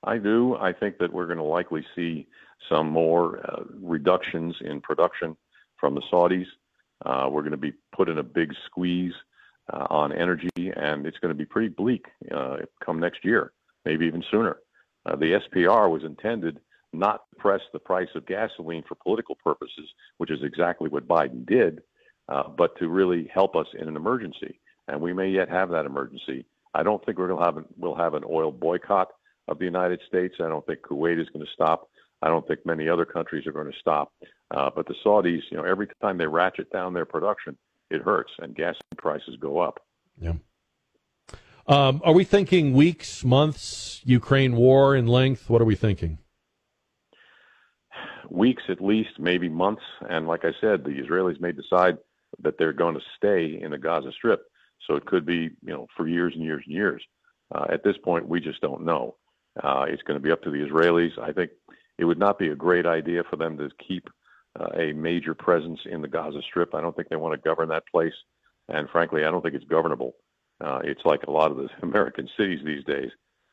I 0.03 0.17
do. 0.17 0.55
I 0.55 0.73
think 0.73 0.97
that 0.97 1.13
we're 1.13 1.27
going 1.27 1.37
to 1.37 1.43
likely 1.43 1.85
see 1.95 2.27
some 2.67 2.89
more 2.89 3.39
uh, 3.39 3.63
reductions 3.79 4.55
in 4.61 4.81
production 4.81 5.37
from 5.79 5.93
the 5.93 6.01
Saudis. 6.11 6.47
Uh, 7.05 7.29
we're 7.29 7.41
going 7.41 7.51
to 7.51 7.57
be 7.57 7.73
put 7.95 8.09
in 8.09 8.17
a 8.17 8.23
big 8.23 8.53
squeeze 8.65 9.13
uh, 9.71 9.85
on 9.89 10.11
energy, 10.11 10.49
and 10.57 11.05
it's 11.05 11.17
going 11.19 11.29
to 11.29 11.37
be 11.37 11.45
pretty 11.45 11.69
bleak 11.69 12.05
uh, 12.35 12.57
come 12.83 12.99
next 12.99 13.23
year, 13.23 13.51
maybe 13.85 14.05
even 14.05 14.23
sooner. 14.31 14.57
The 15.05 15.39
SPR 15.47 15.89
was 15.89 16.03
intended 16.03 16.59
not 16.93 17.21
to 17.29 17.39
press 17.39 17.61
the 17.73 17.79
price 17.79 18.09
of 18.15 18.25
gasoline 18.25 18.83
for 18.87 18.95
political 18.95 19.35
purposes, 19.43 19.87
which 20.17 20.29
is 20.29 20.43
exactly 20.43 20.89
what 20.89 21.07
Biden 21.07 21.45
did, 21.45 21.81
but 22.27 22.77
to 22.77 22.87
really 22.87 23.29
help 23.33 23.55
us 23.55 23.67
in 23.79 23.87
an 23.87 23.95
emergency. 23.95 24.59
And 24.91 24.99
we 24.99 25.13
may 25.13 25.29
yet 25.29 25.49
have 25.49 25.69
that 25.69 25.85
emergency. 25.85 26.45
I 26.73 26.83
don't 26.83 27.03
think 27.05 27.17
we're 27.17 27.29
going 27.29 27.39
to 27.39 27.45
have 27.45 27.57
an, 27.57 27.65
we'll 27.77 27.95
have 27.95 28.13
an 28.13 28.23
oil 28.29 28.51
boycott 28.51 29.07
of 29.47 29.57
the 29.57 29.65
United 29.65 30.01
States. 30.05 30.35
I 30.39 30.49
don't 30.49 30.65
think 30.65 30.81
Kuwait 30.81 31.19
is 31.19 31.29
going 31.29 31.45
to 31.45 31.51
stop. 31.53 31.89
I 32.21 32.27
don't 32.27 32.45
think 32.45 32.65
many 32.65 32.89
other 32.89 33.05
countries 33.05 33.47
are 33.47 33.53
going 33.53 33.71
to 33.71 33.79
stop. 33.79 34.11
Uh, 34.51 34.69
but 34.75 34.85
the 34.87 34.95
Saudis, 35.03 35.41
you 35.49 35.57
know, 35.57 35.63
every 35.63 35.87
time 36.01 36.17
they 36.17 36.27
ratchet 36.27 36.69
down 36.71 36.93
their 36.93 37.05
production, 37.05 37.57
it 37.89 38.01
hurts, 38.01 38.31
and 38.39 38.53
gas 38.53 38.75
prices 38.97 39.37
go 39.39 39.59
up. 39.59 39.79
Yeah. 40.21 40.33
Um, 41.67 42.01
are 42.03 42.13
we 42.13 42.25
thinking 42.25 42.73
weeks, 42.73 43.23
months, 43.23 44.01
Ukraine 44.03 44.57
war 44.57 44.93
in 44.93 45.07
length? 45.07 45.49
What 45.49 45.61
are 45.61 45.65
we 45.65 45.75
thinking? 45.75 46.17
Weeks 48.29 48.63
at 48.67 48.81
least, 48.81 49.19
maybe 49.19 49.47
months. 49.47 49.83
And 50.09 50.27
like 50.27 50.43
I 50.43 50.51
said, 50.59 50.83
the 50.83 50.91
Israelis 50.91 51.39
may 51.39 51.53
decide 51.53 51.97
that 52.39 52.57
they're 52.57 52.73
going 52.73 52.95
to 52.95 53.01
stay 53.15 53.59
in 53.61 53.71
the 53.71 53.77
Gaza 53.77 54.11
Strip. 54.11 54.50
So 54.87 54.95
it 54.95 55.05
could 55.05 55.25
be, 55.25 55.51
you 55.63 55.73
know, 55.73 55.87
for 55.95 56.07
years 56.07 56.33
and 56.35 56.43
years 56.43 56.63
and 56.65 56.75
years. 56.75 57.03
Uh, 57.53 57.65
at 57.69 57.83
this 57.83 57.97
point, 58.03 58.27
we 58.27 58.39
just 58.39 58.61
don't 58.61 58.85
know. 58.85 59.15
Uh, 59.61 59.85
it's 59.87 60.03
going 60.03 60.19
to 60.19 60.23
be 60.23 60.31
up 60.31 60.41
to 60.43 60.49
the 60.49 60.65
Israelis. 60.65 61.17
I 61.19 61.33
think 61.33 61.51
it 61.97 62.05
would 62.05 62.19
not 62.19 62.39
be 62.39 62.49
a 62.49 62.55
great 62.55 62.85
idea 62.85 63.23
for 63.29 63.35
them 63.35 63.57
to 63.57 63.69
keep 63.85 64.07
uh, 64.59 64.69
a 64.75 64.93
major 64.93 65.33
presence 65.33 65.79
in 65.85 66.01
the 66.01 66.07
Gaza 66.07 66.41
Strip. 66.41 66.73
I 66.73 66.81
don't 66.81 66.95
think 66.95 67.09
they 67.09 67.15
want 67.15 67.33
to 67.33 67.49
govern 67.49 67.69
that 67.69 67.87
place, 67.87 68.13
and 68.69 68.89
frankly, 68.89 69.23
I 69.25 69.31
don't 69.31 69.41
think 69.41 69.55
it's 69.55 69.65
governable. 69.65 70.15
Uh, 70.63 70.79
it's 70.83 71.03
like 71.05 71.23
a 71.23 71.31
lot 71.31 71.51
of 71.51 71.57
the 71.57 71.69
American 71.83 72.29
cities 72.37 72.59
these 72.65 72.83
days. 72.85 73.11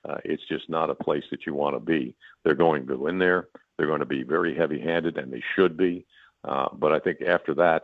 Uh, 0.08 0.18
it's 0.24 0.42
just 0.48 0.68
not 0.70 0.90
a 0.90 0.94
place 0.94 1.24
that 1.30 1.44
you 1.46 1.54
want 1.54 1.74
to 1.74 1.80
be. 1.80 2.14
They're 2.44 2.54
going 2.54 2.86
to 2.86 2.96
go 2.96 3.06
in 3.08 3.18
there. 3.18 3.48
They're 3.76 3.88
going 3.88 4.00
to 4.00 4.06
be 4.06 4.22
very 4.22 4.56
heavy-handed, 4.56 5.18
and 5.18 5.32
they 5.32 5.42
should 5.56 5.76
be. 5.76 6.06
Uh, 6.44 6.68
but 6.72 6.92
I 6.92 7.00
think 7.00 7.20
after 7.22 7.54
that, 7.54 7.82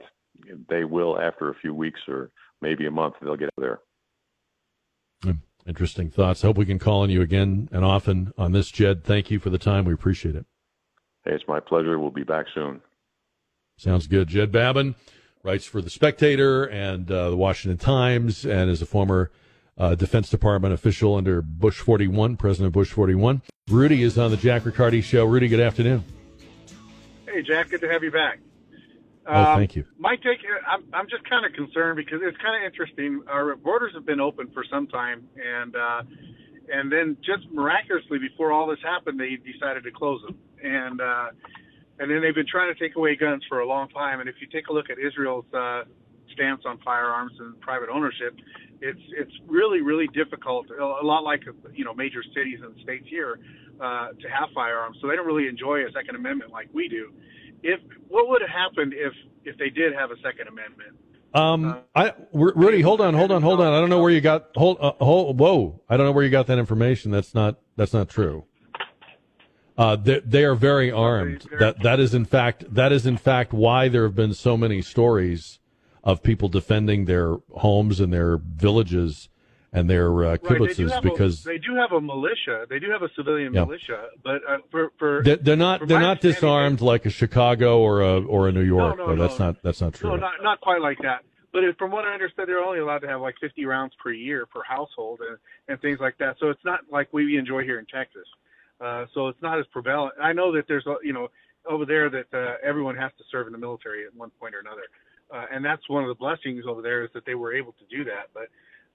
they 0.68 0.84
will. 0.84 1.20
After 1.20 1.50
a 1.50 1.54
few 1.54 1.74
weeks 1.74 2.00
or 2.08 2.30
maybe 2.64 2.86
a 2.86 2.90
month, 2.90 3.16
they'll 3.20 3.36
get 3.36 3.50
there. 3.58 3.80
Hmm. 5.22 5.32
Interesting 5.66 6.10
thoughts. 6.10 6.42
I 6.42 6.48
hope 6.48 6.56
we 6.56 6.66
can 6.66 6.78
call 6.78 7.02
on 7.02 7.10
you 7.10 7.20
again 7.20 7.68
and 7.70 7.84
often 7.84 8.32
on 8.36 8.52
this, 8.52 8.70
Jed. 8.70 9.04
Thank 9.04 9.30
you 9.30 9.38
for 9.38 9.50
the 9.50 9.58
time. 9.58 9.84
We 9.84 9.92
appreciate 9.92 10.34
it. 10.34 10.46
Hey, 11.24 11.32
it's 11.32 11.44
my 11.46 11.60
pleasure. 11.60 11.98
We'll 11.98 12.10
be 12.10 12.24
back 12.24 12.46
soon. 12.54 12.80
Sounds 13.76 14.06
good. 14.06 14.28
Jed 14.28 14.50
Babbin 14.50 14.94
writes 15.42 15.66
for 15.66 15.82
The 15.82 15.90
Spectator 15.90 16.64
and 16.64 17.10
uh, 17.10 17.30
The 17.30 17.36
Washington 17.36 17.78
Times 17.78 18.44
and 18.46 18.70
is 18.70 18.80
a 18.82 18.86
former 18.86 19.30
uh, 19.76 19.94
Defense 19.94 20.30
Department 20.30 20.72
official 20.72 21.16
under 21.16 21.42
Bush 21.42 21.78
41, 21.78 22.36
President 22.36 22.72
Bush 22.72 22.90
41. 22.90 23.42
Rudy 23.68 24.02
is 24.02 24.18
on 24.18 24.30
the 24.30 24.36
Jack 24.36 24.64
Riccardi 24.64 25.02
Show. 25.02 25.26
Rudy, 25.26 25.48
good 25.48 25.60
afternoon. 25.60 26.04
Hey, 27.26 27.42
Jack. 27.42 27.70
Good 27.70 27.80
to 27.80 27.88
have 27.88 28.02
you 28.04 28.10
back. 28.10 28.38
Oh, 29.26 29.34
um, 29.34 29.58
thank 29.58 29.76
you. 29.76 29.84
My 29.98 30.16
take, 30.16 30.40
I'm, 30.68 30.84
I'm 30.92 31.08
just 31.08 31.28
kind 31.28 31.46
of 31.46 31.52
concerned 31.52 31.96
because 31.96 32.20
it's 32.22 32.36
kind 32.38 32.62
of 32.62 32.66
interesting. 32.66 33.22
Our 33.26 33.56
borders 33.56 33.92
have 33.94 34.04
been 34.04 34.20
open 34.20 34.50
for 34.52 34.64
some 34.70 34.86
time, 34.86 35.26
and 35.36 35.74
uh, 35.74 36.02
and 36.68 36.92
then 36.92 37.16
just 37.24 37.50
miraculously, 37.50 38.18
before 38.18 38.52
all 38.52 38.66
this 38.66 38.80
happened, 38.82 39.18
they 39.18 39.36
decided 39.36 39.84
to 39.84 39.90
close 39.90 40.20
them, 40.22 40.36
and 40.62 41.00
uh, 41.00 41.28
and 41.98 42.10
then 42.10 42.20
they've 42.20 42.34
been 42.34 42.48
trying 42.50 42.72
to 42.72 42.78
take 42.78 42.96
away 42.96 43.16
guns 43.16 43.42
for 43.48 43.60
a 43.60 43.66
long 43.66 43.88
time. 43.88 44.20
And 44.20 44.28
if 44.28 44.36
you 44.40 44.46
take 44.46 44.68
a 44.68 44.72
look 44.72 44.90
at 44.90 44.98
Israel's 44.98 45.46
uh, 45.54 45.84
stance 46.32 46.62
on 46.66 46.78
firearms 46.84 47.32
and 47.38 47.58
private 47.60 47.88
ownership, 47.88 48.36
it's 48.82 49.00
it's 49.16 49.32
really 49.46 49.80
really 49.80 50.08
difficult. 50.08 50.66
A 50.70 50.84
lot 50.84 51.24
like 51.24 51.44
you 51.72 51.84
know 51.84 51.94
major 51.94 52.22
cities 52.34 52.60
and 52.62 52.74
states 52.82 53.06
here 53.08 53.38
uh, 53.80 54.08
to 54.08 54.28
have 54.28 54.50
firearms, 54.54 54.98
so 55.00 55.08
they 55.08 55.16
don't 55.16 55.26
really 55.26 55.48
enjoy 55.48 55.86
a 55.86 55.92
Second 55.92 56.16
Amendment 56.16 56.50
like 56.52 56.68
we 56.74 56.88
do 56.88 57.12
if 57.64 57.80
what 58.08 58.28
would 58.28 58.42
have 58.42 58.50
happened 58.50 58.92
if 58.94 59.12
if 59.44 59.58
they 59.58 59.70
did 59.70 59.92
have 59.94 60.10
a 60.10 60.16
Second 60.22 60.48
Amendment? 60.48 60.96
Um, 61.32 61.64
uh, 61.64 61.76
I 61.96 62.12
Rudy, 62.32 62.82
hold 62.82 63.00
on, 63.00 63.14
hold 63.14 63.32
on, 63.32 63.42
hold 63.42 63.60
on. 63.60 63.72
I 63.72 63.80
don't 63.80 63.90
know 63.90 64.00
where 64.00 64.10
you 64.10 64.20
got 64.20 64.50
hold. 64.54 64.76
Uh, 64.80 64.92
hold 65.00 65.40
whoa, 65.40 65.80
I 65.88 65.96
don't 65.96 66.06
know 66.06 66.12
where 66.12 66.24
you 66.24 66.30
got 66.30 66.46
that 66.46 66.58
information. 66.58 67.10
That's 67.10 67.34
not 67.34 67.58
that's 67.76 67.92
not 67.92 68.08
true. 68.08 68.44
Uh, 69.76 69.96
they, 69.96 70.20
they 70.20 70.44
are 70.44 70.54
very 70.54 70.92
armed. 70.92 71.48
That 71.58 71.82
that 71.82 71.98
is 71.98 72.14
in 72.14 72.26
fact 72.26 72.72
that 72.72 72.92
is 72.92 73.06
in 73.06 73.16
fact 73.16 73.52
why 73.52 73.88
there 73.88 74.04
have 74.04 74.14
been 74.14 74.34
so 74.34 74.56
many 74.56 74.82
stories 74.82 75.58
of 76.04 76.22
people 76.22 76.48
defending 76.48 77.06
their 77.06 77.38
homes 77.56 77.98
and 77.98 78.12
their 78.12 78.36
villages 78.36 79.30
and 79.74 79.90
their 79.90 80.24
uh, 80.24 80.36
kibbutzes 80.36 80.90
right, 80.90 81.02
because 81.02 81.44
a, 81.44 81.48
they 81.48 81.58
do 81.58 81.74
have 81.74 81.90
a 81.92 82.00
militia. 82.00 82.64
They 82.70 82.78
do 82.78 82.90
have 82.90 83.02
a 83.02 83.08
civilian 83.16 83.52
yeah. 83.52 83.64
militia, 83.64 84.08
but 84.22 84.40
uh, 84.48 84.58
for, 84.70 84.92
for 84.98 85.22
they're, 85.24 85.36
they're 85.36 85.56
not 85.56 85.86
they're 85.86 86.00
not 86.00 86.20
disarmed 86.20 86.80
like 86.80 87.04
a 87.04 87.10
Chicago 87.10 87.80
or 87.80 88.00
a 88.00 88.22
or 88.22 88.48
a 88.48 88.52
New 88.52 88.62
York. 88.62 88.96
No, 88.96 89.06
no, 89.06 89.14
no, 89.14 89.26
that's 89.26 89.38
not 89.38 89.60
that's 89.62 89.80
not 89.80 89.94
true. 89.94 90.10
No, 90.10 90.16
not 90.16 90.34
not 90.42 90.60
quite 90.60 90.80
like 90.80 90.98
that. 91.02 91.24
But 91.52 91.62
from 91.78 91.90
what 91.90 92.04
I 92.04 92.14
understand, 92.14 92.48
they're 92.48 92.58
only 92.58 92.80
allowed 92.80 93.00
to 93.00 93.08
have 93.08 93.20
like 93.20 93.36
50 93.40 93.64
rounds 93.64 93.94
per 94.02 94.10
year 94.10 94.46
per 94.46 94.62
household 94.62 95.20
and 95.28 95.38
and 95.68 95.80
things 95.80 95.98
like 95.98 96.16
that. 96.18 96.36
So 96.38 96.50
it's 96.50 96.64
not 96.64 96.80
like 96.90 97.12
we 97.12 97.36
enjoy 97.36 97.64
here 97.64 97.80
in 97.80 97.86
Texas. 97.86 98.26
Uh, 98.80 99.06
so 99.12 99.28
it's 99.28 99.42
not 99.42 99.58
as 99.58 99.66
prevalent. 99.72 100.14
I 100.22 100.32
know 100.32 100.52
that 100.54 100.66
there's 100.68 100.86
you 101.02 101.12
know 101.12 101.28
over 101.68 101.84
there 101.84 102.08
that 102.10 102.26
uh, 102.32 102.54
everyone 102.62 102.96
has 102.96 103.10
to 103.18 103.24
serve 103.30 103.48
in 103.48 103.52
the 103.52 103.58
military 103.58 104.06
at 104.06 104.14
one 104.14 104.30
point 104.38 104.54
or 104.54 104.60
another, 104.60 104.86
uh, 105.34 105.46
and 105.52 105.64
that's 105.64 105.88
one 105.88 106.04
of 106.04 106.08
the 106.08 106.14
blessings 106.14 106.64
over 106.68 106.80
there 106.80 107.02
is 107.04 107.10
that 107.14 107.24
they 107.26 107.34
were 107.34 107.52
able 107.52 107.72
to 107.72 107.84
do 107.96 108.04
that. 108.04 108.30
But 108.32 108.48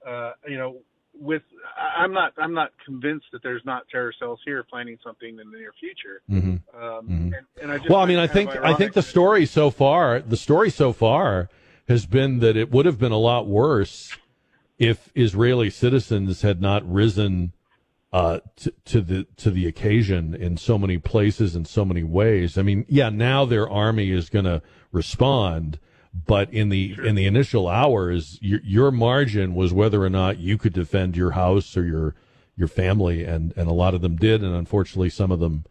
uh, 0.08 0.32
you 0.48 0.58
know, 0.58 0.78
with 1.14 1.44
I'm 1.78 2.14
not 2.14 2.34
I'm 2.38 2.54
not 2.54 2.72
convinced 2.86 3.28
that 3.32 3.44
there's 3.44 3.64
not 3.66 3.88
terror 3.90 4.14
cells 4.18 4.40
here 4.46 4.64
planning 4.64 4.98
something 5.04 5.30
in 5.30 5.52
the 5.52 5.58
near 5.58 5.74
future. 5.80 6.22
Mm-hmm. 6.30 6.82
Um, 6.82 7.06
mm-hmm. 7.06 7.34
And, 7.34 7.46
and 7.62 7.72
I 7.72 7.80
well, 7.90 8.00
I 8.00 8.06
mean, 8.06 8.20
I 8.20 8.28
think 8.28 8.52
I 8.52 8.74
think 8.74 8.94
the 8.94 9.02
story 9.02 9.46
so 9.46 9.70
far 9.70 10.20
the 10.20 10.38
story 10.38 10.70
so 10.70 10.94
far 10.94 11.50
has 11.88 12.06
been 12.06 12.40
that 12.40 12.56
it 12.56 12.72
would 12.72 12.86
have 12.86 13.00
been 13.00 13.12
a 13.12 13.18
lot 13.18 13.48
worse 13.48 14.16
if 14.78 15.12
Israeli 15.16 15.70
citizens 15.70 16.42
had 16.42 16.62
not 16.62 16.90
risen 16.90 17.52
uh, 18.14 18.40
to, 18.56 18.74
to 18.86 19.02
the 19.02 19.28
to 19.38 19.52
the 19.52 19.68
occasion 19.68 20.34
in 20.34 20.58
so 20.58 20.78
many 20.78 20.98
places 20.98 21.56
in 21.56 21.66
so 21.66 21.86
many 21.86 22.04
ways. 22.04 22.58
I 22.58 22.62
mean, 22.62 22.86
yeah, 22.88 23.10
now 23.10 23.46
their 23.46 23.70
army 23.70 24.12
is 24.12 24.30
going 24.30 24.46
to 24.46 24.62
respond 24.92 25.80
but 26.14 26.52
in 26.54 26.70
the 26.70 26.96
sure. 26.96 27.06
in 27.06 27.16
the 27.16 27.26
initial 27.26 27.68
hours, 27.68 28.40
your, 28.42 28.60
your 28.64 28.92
margin 28.92 29.54
was 29.54 29.74
whether 29.74 30.04
or 30.04 30.10
not 30.10 30.40
you 30.40 30.58
could 30.58 30.74
defend 30.74 31.16
your 31.16 31.32
house 31.32 31.78
or 31.78 31.86
your 31.86 32.16
your 32.56 32.68
family, 32.68 33.24
and 33.24 33.54
and 33.56 33.70
a 33.70 33.74
lot 33.74 33.94
of 33.94 34.02
them 34.02 34.16
did, 34.16 34.44
and 34.44 34.56
unfortunately, 34.56 35.10
some 35.10 35.32
of 35.32 35.40
them 35.40 35.66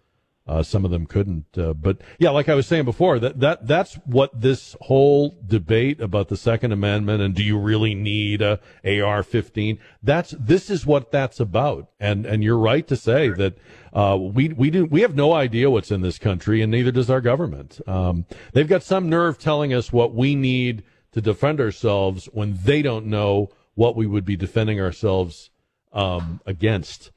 Uh, 0.49 0.63
some 0.63 0.85
of 0.85 0.91
them 0.91 1.05
couldn't, 1.05 1.47
uh, 1.59 1.75
but 1.75 2.01
yeah, 2.19 2.31
like 2.31 2.49
I 2.49 2.55
was 2.55 2.67
saying 2.67 2.87
before, 2.87 3.19
that 3.19 3.39
that 3.41 3.67
that's 3.67 3.95
what 4.07 4.41
this 4.41 4.75
whole 4.81 5.37
debate 5.47 6.01
about 6.01 6.29
the 6.29 6.37
Second 6.37 6.73
Amendment 6.73 7.21
and 7.21 7.35
do 7.35 7.43
you 7.43 7.59
really 7.59 7.95
need 7.95 8.41
a 8.41 8.59
AR-15? 8.85 9.79
That's 10.03 10.31
this 10.39 10.71
is 10.71 10.87
what 10.87 11.11
that's 11.13 11.39
about, 11.39 11.91
and 12.01 12.25
and 12.25 12.43
you're 12.43 12.59
right 12.59 12.87
to 12.89 12.97
say 12.97 13.29
that 13.29 13.59
uh, 13.93 14.17
we 14.19 14.49
we 14.49 14.71
do 14.71 14.87
we 14.87 15.03
have 15.03 15.15
no 15.15 15.35
idea 15.35 15.71
what's 15.71 15.91
in 15.91 16.01
this 16.01 16.19
country, 16.19 16.63
and 16.63 16.71
neither 16.71 16.93
does 16.93 17.11
our 17.11 17.21
government. 17.21 17.81
Um, 17.87 18.25
they've 18.53 18.69
got 18.69 18.83
some 18.83 19.09
nerve 19.09 19.39
telling 19.39 19.75
us 19.75 19.93
what 19.93 20.15
we 20.15 20.35
need 20.35 20.83
to 21.13 21.21
defend 21.21 21.61
ourselves 21.61 22.27
when 22.33 22.59
they 22.65 22.83
don't 22.83 23.07
know 23.07 23.51
what 23.75 23.97
we 23.97 24.07
would 24.07 24.25
be 24.25 24.37
defending 24.37 24.81
ourselves 24.81 25.51
um, 25.93 26.41
against. 26.47 27.11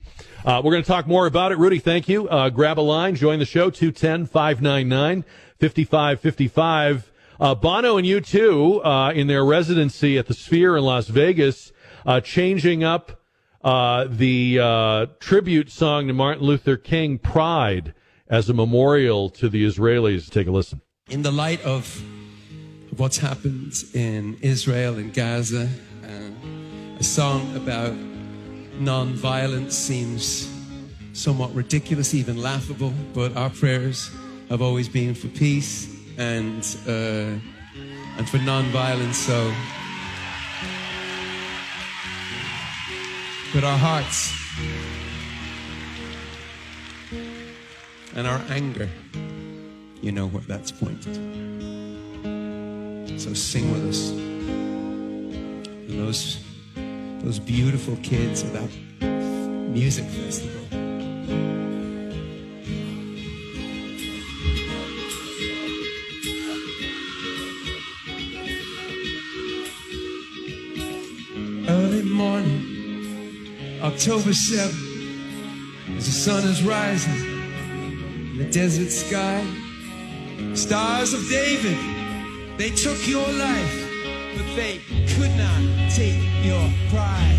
Uh, 0.46 0.62
we're 0.64 0.72
going 0.72 0.84
to 0.84 0.88
talk 0.88 1.08
more 1.08 1.28
about 1.28 1.52
it. 1.52 1.58
Rudy, 1.58 1.80
thank 1.80 2.10
you. 2.10 2.28
Uh, 2.28 2.50
grab 2.50 2.80
a 2.80 2.82
line, 2.82 3.16
join 3.16 3.40
the 3.40 3.46
show, 3.46 3.70
210 3.70 4.26
599 4.26 5.24
5555. 5.60 7.12
Uh, 7.40 7.56
Bono 7.56 7.98
and 7.98 8.06
U2 8.08 8.82
uh, 8.84 9.14
in 9.14 9.28
their 9.28 9.44
residency 9.44 10.18
at 10.18 10.28
the 10.28 10.34
Sphere 10.34 10.78
in 10.78 10.84
Las 10.84 11.08
Vegas, 11.08 11.72
uh, 12.06 12.22
changing 12.22 12.84
up 12.84 13.20
uh, 13.64 14.06
the 14.10 15.10
tribute 15.20 15.72
song 15.72 16.08
to 16.08 16.14
Martin 16.14 16.44
Luther 16.44 16.78
King, 16.78 17.18
Pride, 17.18 17.94
as 18.28 18.50
a 18.50 18.54
memorial 18.54 19.30
to 19.30 19.50
the 19.50 19.66
Israelis. 19.66 20.30
Take 20.30 20.48
a 20.48 20.52
listen. 20.52 20.82
In 21.10 21.22
the 21.22 21.32
light 21.32 21.62
of 21.64 22.04
what's 22.98 23.18
happened 23.18 23.74
in 23.94 24.38
Israel 24.42 24.96
and 24.96 25.14
Gaza, 25.14 25.70
a 27.00 27.04
song 27.04 27.56
about 27.56 27.96
non-violence 28.80 29.76
seems 29.76 30.50
somewhat 31.14 31.54
ridiculous, 31.54 32.14
even 32.14 32.42
laughable, 32.42 32.94
but 33.14 33.36
our 33.36 33.50
prayers 33.50 34.10
have 34.50 34.62
always 34.62 34.88
been 34.90 35.14
for 35.14 35.28
peace 35.30 35.88
and 36.18 36.78
uh, 36.88 37.38
and 38.18 38.30
for 38.30 38.38
non-violence. 38.40 39.18
So, 39.18 39.54
but 43.54 43.64
our 43.64 43.78
hearts 43.78 44.34
and 48.16 48.28
our 48.28 48.42
anger, 48.50 48.90
you 50.02 50.12
know 50.12 50.28
where 50.28 50.44
that's 50.44 50.72
pointed. 50.72 51.16
So 53.20 53.34
sing 53.34 53.72
with 53.72 53.88
us. 53.88 54.10
And 54.10 56.00
those 56.00 56.38
those 57.24 57.40
beautiful 57.40 57.96
kids 57.98 58.44
at 58.44 58.54
that 58.54 58.70
music 59.70 60.06
festival. 60.06 60.60
Early 71.70 72.02
morning, 72.02 73.80
October 73.84 74.32
7th, 74.32 75.98
as 75.98 76.06
the 76.08 76.12
sun 76.12 76.44
is 76.44 76.64
rising 76.64 77.14
in 78.32 78.38
the 78.40 78.46
desert 78.46 78.90
sky, 78.90 79.46
stars 80.56 81.14
of 81.14 81.22
David, 81.30 81.78
they 82.58 82.72
took 82.72 83.08
your 83.08 83.28
life 83.34 83.81
but 84.36 84.56
they 84.56 84.80
could 85.08 85.32
not 85.38 85.92
take 85.92 86.22
your 86.44 86.70
pride. 86.90 87.38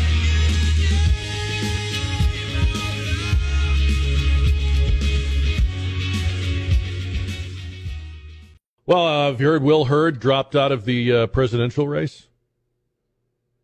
Well, 8.86 9.06
uh, 9.06 9.26
have 9.30 9.40
you 9.40 9.46
heard 9.46 9.62
Will 9.62 9.86
Hurd 9.86 10.20
dropped 10.20 10.54
out 10.54 10.70
of 10.72 10.84
the 10.84 11.12
uh, 11.12 11.26
presidential 11.28 11.88
race? 11.88 12.26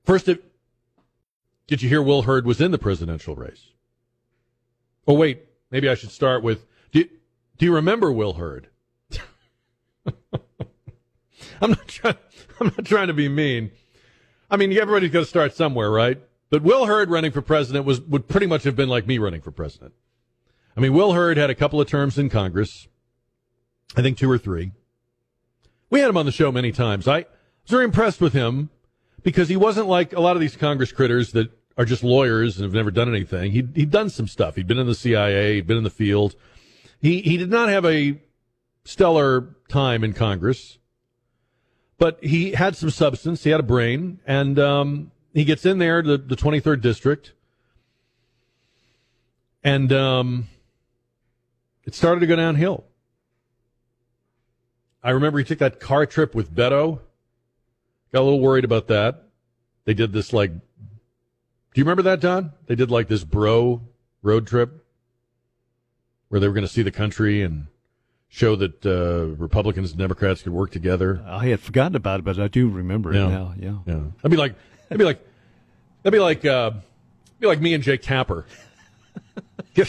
First, 0.05 0.29
it, 0.29 0.48
did 1.69 1.83
you 1.83 1.89
hear 1.89 2.03
Will 2.03 2.23
Hurd 2.23 2.45
was 2.47 2.61
in 2.61 2.73
the 2.73 2.79
presidential 2.79 3.37
race? 3.37 3.69
Oh, 5.07 5.15
wait. 5.15 5.45
Maybe 5.71 5.89
I 5.89 5.95
should 5.95 6.11
start 6.11 6.43
with 6.43 6.67
do, 6.91 7.05
do 7.59 7.67
you 7.67 7.75
remember 7.75 8.11
Will 8.11 8.33
Hurd? 8.35 8.69
I'm 11.61 11.71
not 11.71 11.87
trying. 11.87 12.17
I'm 12.61 12.69
not 12.69 12.85
trying 12.85 13.09
to 13.09 13.15
be 13.15 13.29
mean. 13.29 13.71
I 14.51 14.57
mean, 14.57 14.73
everybody's 14.73 15.11
got 15.11 15.21
to 15.21 15.27
start 15.27 15.55
somewhere, 15.55 15.91
right? 15.91 16.19
But 16.51 16.63
Will 16.63 16.87
Hurd 16.87 17.11
running 17.11 17.31
for 17.31 17.43
president 17.43 17.85
was 17.85 18.01
would 18.01 18.27
pretty 18.29 18.47
much 18.47 18.65
have 18.65 18.75
been 18.75 18.89
like 18.89 19.07
me 19.07 19.19
running 19.19 19.43
for 19.43 19.51
president. 19.51 19.93
I 20.77 20.81
mean, 20.81 20.95
Will 20.95 21.13
Hurd 21.13 21.37
had 21.37 21.51
a 21.51 21.55
couple 21.55 21.81
of 21.81 21.89
terms 21.89 22.17
in 22.17 22.31
Congress. 22.31 22.89
I 23.97 24.03
think 24.03 24.17
two 24.17 24.31
or 24.31 24.39
three. 24.39 24.73
We 25.91 26.01
had 26.01 26.09
him 26.09 26.17
on 26.17 26.27
the 26.27 26.33
show 26.33 26.51
many 26.51 26.73
times. 26.73 27.07
I 27.07 27.19
was 27.19 27.71
very 27.71 27.85
impressed 27.85 28.21
with 28.21 28.33
him 28.33 28.71
because 29.23 29.49
he 29.49 29.57
wasn't 29.57 29.89
like 29.89 30.13
a 30.13 30.21
lot 30.21 30.37
of 30.37 30.41
these 30.41 30.57
Congress 30.57 30.93
critters 30.93 31.33
that 31.33 31.51
are 31.79 31.85
just 31.85 32.03
lawyers 32.03 32.57
and 32.57 32.65
have 32.65 32.75
never 32.75 32.91
done 32.91 33.09
anything. 33.09 33.53
He 33.53 33.67
he'd 33.75 33.91
done 33.91 34.11
some 34.11 34.27
stuff. 34.27 34.57
He'd 34.57 34.67
been 34.67 34.81
in 34.81 34.87
the 34.89 34.95
CIA. 34.95 35.55
He'd 35.55 35.67
been 35.67 35.79
in 35.79 35.85
the 35.85 35.91
field. 35.91 36.35
He 37.01 37.23
he 37.23 37.37
did 37.37 37.51
not 37.51 37.69
have 37.69 37.87
a 37.87 38.21
stellar 38.85 39.57
time 39.69 40.03
in 40.03 40.13
Congress, 40.13 40.79
but 41.97 42.23
he 42.23 42.53
had 42.53 42.77
some 42.77 42.91
substance. 42.91 43.45
He 43.45 43.51
had 43.51 43.61
a 43.61 43.65
brain, 43.65 44.19
and 44.27 44.59
um, 44.59 45.13
he 45.33 45.45
gets 45.45 45.65
in 45.65 45.79
there 45.79 46.03
to 46.03 46.19
the 46.19 46.37
23rd 46.37 46.81
district, 46.81 47.33
and 49.63 49.93
um, 49.93 50.49
it 51.85 51.95
started 51.95 52.21
to 52.21 52.27
go 52.27 52.35
downhill. 52.35 52.85
I 55.01 55.11
remember 55.11 55.39
he 55.39 55.45
took 55.45 55.61
that 55.61 55.79
car 55.79 56.07
trip 56.07 56.35
with 56.35 56.53
Beto. 56.53 57.01
Got 58.13 58.21
a 58.21 58.25
little 58.25 58.41
worried 58.41 58.65
about 58.65 58.89
that. 58.89 59.29
They 59.85 59.95
did 59.95 60.13
this 60.13 60.33
like 60.33 60.51
do 61.79 61.83
you 61.83 61.85
remember 61.85 62.11
that, 62.11 62.19
Don? 62.19 62.51
They 62.67 62.75
did 62.75 62.91
like 62.91 63.07
this 63.07 63.23
bro 63.23 63.81
road 64.21 64.49
trip 64.49 64.85
where 66.27 66.41
they 66.41 66.49
were 66.49 66.53
going 66.53 66.67
to 66.67 66.73
see 66.73 66.83
the 66.83 66.91
country 66.91 67.41
and 67.41 67.69
show 68.27 68.57
that 68.57 68.85
uh, 68.85 69.37
Republicans 69.37 69.91
and 69.91 69.99
Democrats 70.01 70.43
could 70.43 70.53
work 70.53 70.73
together. 70.73 71.23
I 71.25 71.47
had 71.47 71.61
forgotten 71.61 71.95
about 71.95 72.19
it, 72.19 72.25
but 72.25 72.41
I 72.41 72.49
do 72.49 72.69
remember 72.69 73.13
yeah. 73.13 73.27
it 73.27 73.29
now. 73.29 73.55
Yeah, 73.57 73.79
yeah. 73.87 74.01
That'd 74.17 74.33
be 74.33 74.37
like 74.37 74.57
that'd 74.89 74.99
be 74.99 75.05
like 75.05 75.25
that'd 76.03 76.13
be 76.13 76.19
like 76.19 76.45
uh, 76.45 76.73
be 77.39 77.47
like 77.47 77.61
me 77.61 77.75
and 77.75 77.85
Jake 77.85 78.03
Tapper. 78.03 78.45
Get, 79.75 79.89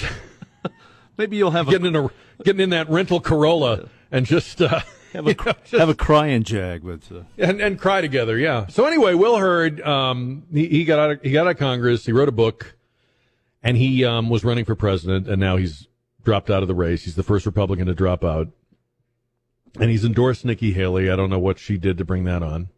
Maybe 1.18 1.38
you'll 1.38 1.50
have 1.50 1.70
getting 1.70 1.96
a, 1.96 2.02
in 2.02 2.06
a 2.06 2.44
getting 2.44 2.62
in 2.62 2.70
that 2.70 2.88
rental 2.88 3.20
Corolla 3.20 3.90
and 4.12 4.28
just. 4.28 4.62
Uh, 4.62 4.82
have 5.14 5.28
a, 5.28 5.34
know, 5.46 5.54
just, 5.64 5.72
have 5.72 5.90
a 5.90 5.96
crying 5.96 6.44
jag 6.44 6.84
with 6.84 7.12
uh... 7.12 7.24
and 7.38 7.62
and 7.62 7.80
cry 7.80 8.02
together. 8.02 8.38
Yeah. 8.38 8.68
So 8.68 8.86
anyway, 8.86 9.14
Will 9.14 9.38
Hurd, 9.38 9.82
um, 9.82 10.44
he, 10.52 10.68
he 10.68 10.86
got 10.86 11.00
out 11.00 11.12
of, 11.12 11.22
he 11.22 11.32
got 11.32 11.48
out 11.48 11.52
of 11.52 11.58
Congress. 11.58 12.06
He 12.06 12.12
wrote 12.12 12.30
a 12.30 12.34
book, 12.34 12.76
and 13.64 13.78
he 13.78 14.04
um, 14.06 14.30
was 14.30 14.44
running 14.44 14.66
for 14.66 14.76
president, 14.76 15.28
and 15.28 15.40
now 15.40 15.58
he's 15.58 15.88
dropped 16.24 16.50
out 16.50 16.62
of 16.62 16.68
the 16.68 16.76
race. 16.76 17.04
He's 17.04 17.16
the 17.16 17.24
first 17.24 17.46
Republican 17.46 17.88
to 17.88 17.94
drop 17.94 18.24
out, 18.24 18.50
and 19.80 19.90
he's 19.90 20.06
endorsed 20.06 20.46
Nikki 20.46 20.74
Haley. 20.74 21.10
I 21.10 21.16
don't 21.16 21.30
know 21.30 21.40
what 21.40 21.60
she 21.60 21.78
did 21.78 21.98
to 21.98 22.06
bring 22.06 22.24
that 22.26 22.44
on, 22.44 22.70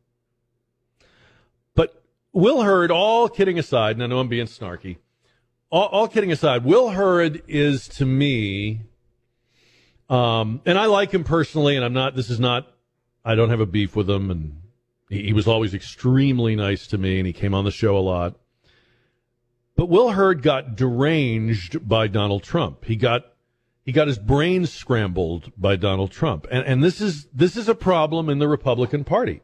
but 1.76 2.04
Will 2.34 2.62
Hurd, 2.62 2.92
all 2.92 3.30
kidding 3.30 3.60
aside, 3.60 3.96
and 3.96 4.04
I 4.04 4.08
know 4.08 4.20
I'm 4.20 4.28
being 4.28 4.48
snarky. 4.48 4.98
All, 5.70 5.88
all 5.88 6.08
kidding 6.08 6.32
aside, 6.32 6.66
Will 6.66 6.90
Hurd 6.90 7.44
is 7.48 7.88
to 7.90 8.06
me 8.06 8.82
um, 10.12 10.60
and 10.66 10.78
I 10.78 10.88
like 10.88 11.14
him 11.14 11.24
personally, 11.24 11.78
and 11.78 11.86
I'm 11.86 11.94
not. 11.94 12.18
This 12.18 12.30
is 12.30 12.40
not. 12.40 12.68
I 13.24 13.36
don't 13.36 13.50
have 13.50 13.62
a 13.62 13.66
beef 13.66 13.96
with 13.96 14.10
him, 14.10 14.30
and 14.30 14.62
he, 15.10 15.28
he 15.28 15.34
was 15.34 15.48
always 15.48 15.74
extremely 15.74 16.54
nice 16.54 16.86
to 16.88 16.98
me, 16.98 17.18
and 17.18 17.26
he 17.26 17.32
came 17.32 17.54
on 17.54 17.64
the 17.64 17.72
show 17.72 17.98
a 17.98 18.00
lot. 18.00 18.36
But 19.78 19.86
Will 19.86 20.12
Hurd 20.12 20.42
got 20.42 20.76
deranged 20.76 21.88
by 21.88 22.08
Donald 22.08 22.44
Trump. 22.44 22.84
He 22.84 22.98
got 22.98 23.26
he 23.86 23.94
got 23.94 24.08
his 24.08 24.20
brain 24.20 24.66
scrambled 24.66 25.54
by 25.58 25.78
Donald 25.78 26.12
Trump, 26.12 26.46
and 26.52 26.66
and 26.66 26.84
this 26.84 27.00
is 27.00 27.28
this 27.34 27.56
is 27.56 27.70
a 27.70 27.76
problem 27.76 28.28
in 28.28 28.40
the 28.40 28.50
Republican 28.50 29.06
Party. 29.06 29.42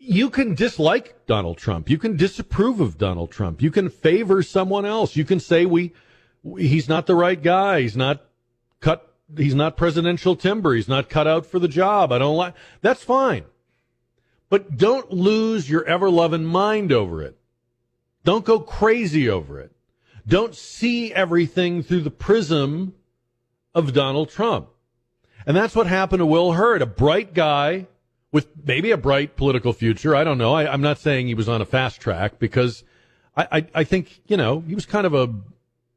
You 0.00 0.28
can 0.28 0.56
dislike 0.56 1.26
Donald 1.26 1.56
Trump. 1.56 1.88
You 1.88 1.98
can 1.98 2.16
disapprove 2.16 2.80
of 2.80 2.98
Donald 2.98 3.30
Trump. 3.30 3.62
You 3.62 3.70
can 3.70 3.90
favor 3.90 4.42
someone 4.42 4.84
else. 4.84 5.14
You 5.14 5.24
can 5.24 5.38
say 5.38 5.66
we 5.66 5.92
he's 6.58 6.88
not 6.88 7.06
the 7.06 7.14
right 7.14 7.40
guy. 7.40 7.82
He's 7.82 7.96
not 7.96 8.26
cut 8.80 9.14
he's 9.36 9.54
not 9.54 9.76
presidential 9.76 10.36
timber 10.36 10.74
he's 10.74 10.88
not 10.88 11.08
cut 11.08 11.26
out 11.26 11.46
for 11.46 11.58
the 11.58 11.68
job 11.68 12.12
i 12.12 12.18
don't 12.18 12.36
like 12.36 12.54
that's 12.80 13.02
fine 13.02 13.44
but 14.48 14.76
don't 14.76 15.10
lose 15.12 15.68
your 15.68 15.84
ever 15.84 16.08
loving 16.08 16.44
mind 16.44 16.92
over 16.92 17.22
it 17.22 17.36
don't 18.24 18.44
go 18.44 18.60
crazy 18.60 19.28
over 19.28 19.58
it 19.58 19.72
don't 20.26 20.54
see 20.54 21.12
everything 21.12 21.82
through 21.82 22.02
the 22.02 22.10
prism 22.10 22.94
of 23.74 23.92
donald 23.92 24.28
trump 24.30 24.68
And 25.46 25.56
that's 25.56 25.76
what 25.76 25.86
happened 25.86 26.18
to 26.20 26.26
Will 26.26 26.52
Hurd, 26.52 26.82
a 26.82 26.86
bright 26.86 27.32
guy 27.32 27.86
with 28.32 28.48
maybe 28.64 28.90
a 28.90 28.96
bright 28.96 29.36
political 29.36 29.72
future. 29.72 30.14
I 30.14 30.24
don't 30.24 30.38
know. 30.38 30.52
I, 30.52 30.72
am 30.74 30.80
not 30.80 30.98
saying 30.98 31.28
he 31.28 31.34
was 31.34 31.48
on 31.48 31.62
a 31.62 31.64
fast 31.64 32.00
track 32.00 32.40
because 32.40 32.82
I, 33.36 33.46
I, 33.52 33.66
I 33.76 33.84
think, 33.84 34.20
you 34.26 34.36
know, 34.36 34.60
he 34.66 34.74
was 34.74 34.86
kind 34.86 35.06
of 35.06 35.14
a 35.14 35.32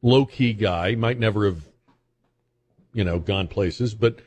low 0.04 0.26
key 0.26 0.54
guy. 0.54 0.94
Might 0.94 1.18
never 1.18 1.46
have, 1.46 1.64
you 2.94 3.04
know, 3.04 3.20
gone 3.20 3.48
places. 3.48 3.94
But, 3.96 4.20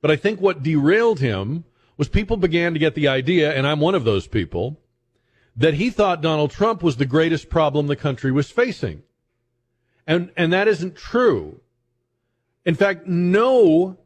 but 0.00 0.10
I 0.10 0.16
think 0.16 0.40
what 0.40 0.62
derailed 0.62 1.20
him 1.20 1.64
was 1.96 2.08
people 2.08 2.36
began 2.36 2.72
to 2.74 2.78
get 2.78 2.94
the 2.94 3.08
idea, 3.08 3.54
and 3.54 3.66
I'm 3.66 3.80
one 3.80 3.94
of 3.94 4.04
those 4.04 4.26
people, 4.26 4.80
that 5.56 5.74
he 5.74 5.90
thought 5.90 6.20
Donald 6.20 6.50
Trump 6.50 6.82
was 6.82 6.96
the 6.96 7.06
greatest 7.06 7.48
problem 7.48 7.86
the 7.86 7.96
country 7.96 8.30
was 8.30 8.50
facing. 8.50 9.02
And, 10.06 10.30
and 10.36 10.52
that 10.52 10.68
isn't 10.68 10.94
true. 10.94 11.60
In 12.64 12.74
fact, 12.74 13.06
no 13.06 13.98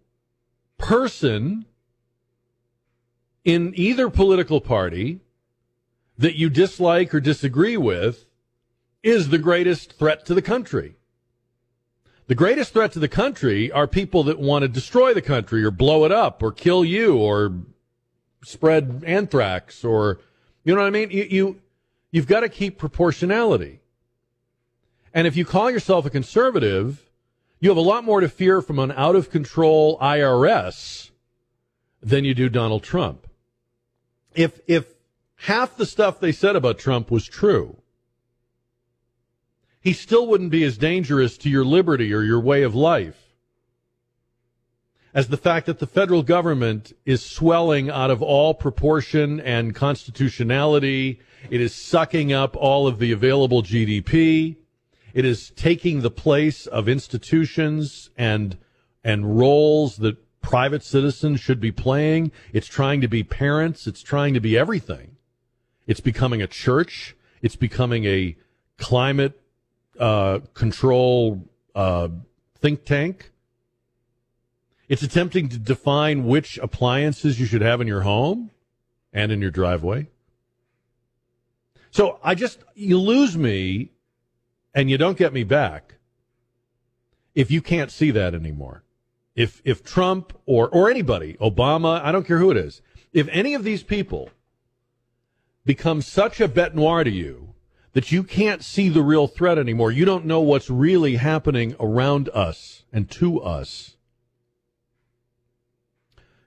person 0.79 1.67
in 3.45 3.73
either 3.77 4.09
political 4.09 4.61
party 4.61 5.21
that 6.17 6.37
you 6.37 6.51
dislike 6.51 7.15
or 7.15 7.21
disagree 7.21 7.77
with 7.77 8.27
is 9.03 9.31
the 9.31 9.39
greatest 9.39 9.99
threat 9.99 10.27
to 10.27 10.35
the 10.35 10.43
country. 10.43 10.95
The 12.31 12.37
greatest 12.37 12.75
threat 12.75 12.93
to 12.93 13.01
the 13.01 13.09
country 13.09 13.73
are 13.73 13.89
people 13.89 14.23
that 14.23 14.39
want 14.39 14.63
to 14.63 14.69
destroy 14.69 15.13
the 15.13 15.21
country 15.21 15.65
or 15.65 15.73
blow 15.73 16.05
it 16.05 16.13
up 16.13 16.45
or 16.45 16.53
kill 16.53 16.85
you 16.85 17.17
or 17.17 17.53
spread 18.45 19.03
anthrax 19.05 19.85
or 19.85 20.21
you 20.63 20.73
know 20.73 20.81
what 20.81 20.87
I 20.87 20.91
mean? 20.91 21.11
You, 21.11 21.25
you 21.25 21.61
you've 22.13 22.29
got 22.29 22.41
to 22.41 22.49
keep 22.49 22.79
proportionality. 22.79 23.81
And 25.13 25.27
if 25.27 25.37
you 25.37 25.45
call 25.45 25.73
yourself 25.73 26.07
a 26.07 26.11
conservative, 26.11 27.11
you 27.59 27.69
have 27.69 27.77
a 27.77 27.81
lot 27.81 28.05
more 28.05 28.21
to 28.21 28.29
fear 28.29 28.63
from 28.63 28.79
an 28.79 28.93
out 28.93 29.17
of 29.17 29.29
control 29.29 29.99
IRS 29.99 31.11
than 32.01 32.25
you 32.25 32.33
do 32.33 32.49
Donald 32.49 32.85
Trump. 32.85 33.27
If 34.37 34.61
if 34.69 34.95
half 35.35 35.77
the 35.77 35.85
stuff 35.85 36.21
they 36.21 36.31
said 36.31 36.55
about 36.55 36.79
Trump 36.79 37.11
was 37.11 37.27
true, 37.27 37.80
he 39.81 39.93
still 39.93 40.27
wouldn't 40.27 40.51
be 40.51 40.65
as 40.65 40.79
dangerous 40.79 41.39
to 41.39 41.51
your 41.51 41.65
liberty 41.65 42.13
or 42.13 42.23
your 42.23 42.41
way 42.41 42.63
of 42.63 42.75
life 42.75 43.31
as 45.13 45.29
the 45.29 45.37
fact 45.37 45.67
that 45.67 45.79
the 45.79 45.87
federal 45.87 46.23
government 46.23 46.93
is 47.05 47.25
swelling 47.25 47.91
out 47.91 48.11
of 48.11 48.23
all 48.23 48.55
proportion 48.55 49.41
and 49.41 49.75
constitutionality. 49.75 51.21
It 51.51 51.61
is 51.61 51.75
sucking 51.75 52.33
up 52.33 52.57
all 52.57 52.87
of 52.87 52.99
the 52.99 53.13
available 53.13 53.63
GDP. 53.63 54.57
It 55.13 55.25
is 55.25 55.51
taking 55.51 56.01
the 56.01 56.11
place 56.11 56.67
of 56.67 56.89
institutions 56.89 58.11
and 58.17 58.57
and 59.03 59.39
roles 59.39 59.97
that 59.97 60.19
private 60.43 60.83
citizens 60.83 61.41
should 61.41 61.59
be 61.59 61.73
playing. 61.73 62.31
It's 62.53 62.67
trying 62.67 63.01
to 63.01 63.09
be 63.09 63.25
parents. 63.25 63.87
It's 63.87 64.03
trying 64.03 64.35
to 64.35 64.41
be 64.41 64.59
everything. 64.59 65.17
It's 65.87 66.01
becoming 66.01 66.43
a 66.43 66.47
church. 66.47 67.17
It's 67.41 67.57
becoming 67.57 68.05
a 68.05 68.37
climate 68.77 69.41
uh, 70.01 70.41
control 70.55 71.49
uh, 71.75 72.09
think 72.59 72.85
tank. 72.85 73.31
It's 74.89 75.03
attempting 75.03 75.49
to 75.51 75.59
define 75.59 76.25
which 76.25 76.59
appliances 76.59 77.39
you 77.39 77.47
should 77.47 77.63
have 77.63 77.81
in 77.81 77.87
your 77.87 78.01
home 78.01 78.51
and 79.13 79.31
in 79.31 79.41
your 79.41 79.53
driveway. 79.53 80.09
So 81.93 82.19
I 82.25 82.35
just, 82.35 82.61
you 82.75 82.99
lose 82.99 83.37
me 83.37 83.91
and 84.75 84.91
you 84.91 84.99
don't 84.99 85.19
get 85.19 85.33
me 85.33 85.45
back 85.45 85.95
if 87.35 87.51
you 87.51 87.63
can't 87.63 87.91
see 87.91 88.11
that 88.11 88.35
anymore. 88.35 88.83
If 89.37 89.63
if 89.65 89.85
Trump 89.85 90.33
or 90.45 90.69
or 90.69 90.91
anybody, 90.91 91.35
Obama, 91.41 92.03
I 92.03 92.11
don't 92.11 92.27
care 92.27 92.39
who 92.39 92.51
it 92.51 92.57
is, 92.57 92.83
if 93.13 93.29
any 93.29 93.55
of 93.55 93.63
these 93.63 93.83
people 93.83 94.31
become 95.65 96.03
such 96.03 96.41
a 96.41 96.49
bête 96.49 96.75
noire 96.75 97.05
to 97.05 97.11
you 97.11 97.50
that 97.93 98.13
you 98.13 98.23
can't 98.23 98.65
see 98.65 98.89
the 98.89 99.03
real 99.03 99.27
threat 99.27 99.59
anymore, 99.59 99.91
you 99.91 100.05
don't 100.05 100.25
know 100.25 100.41
what's 100.41 100.71
really 100.71 101.17
happening 101.17 101.75
around 101.81 102.29
us 102.31 102.85
and 102.93 103.11
to 103.11 103.41
us. 103.41 103.97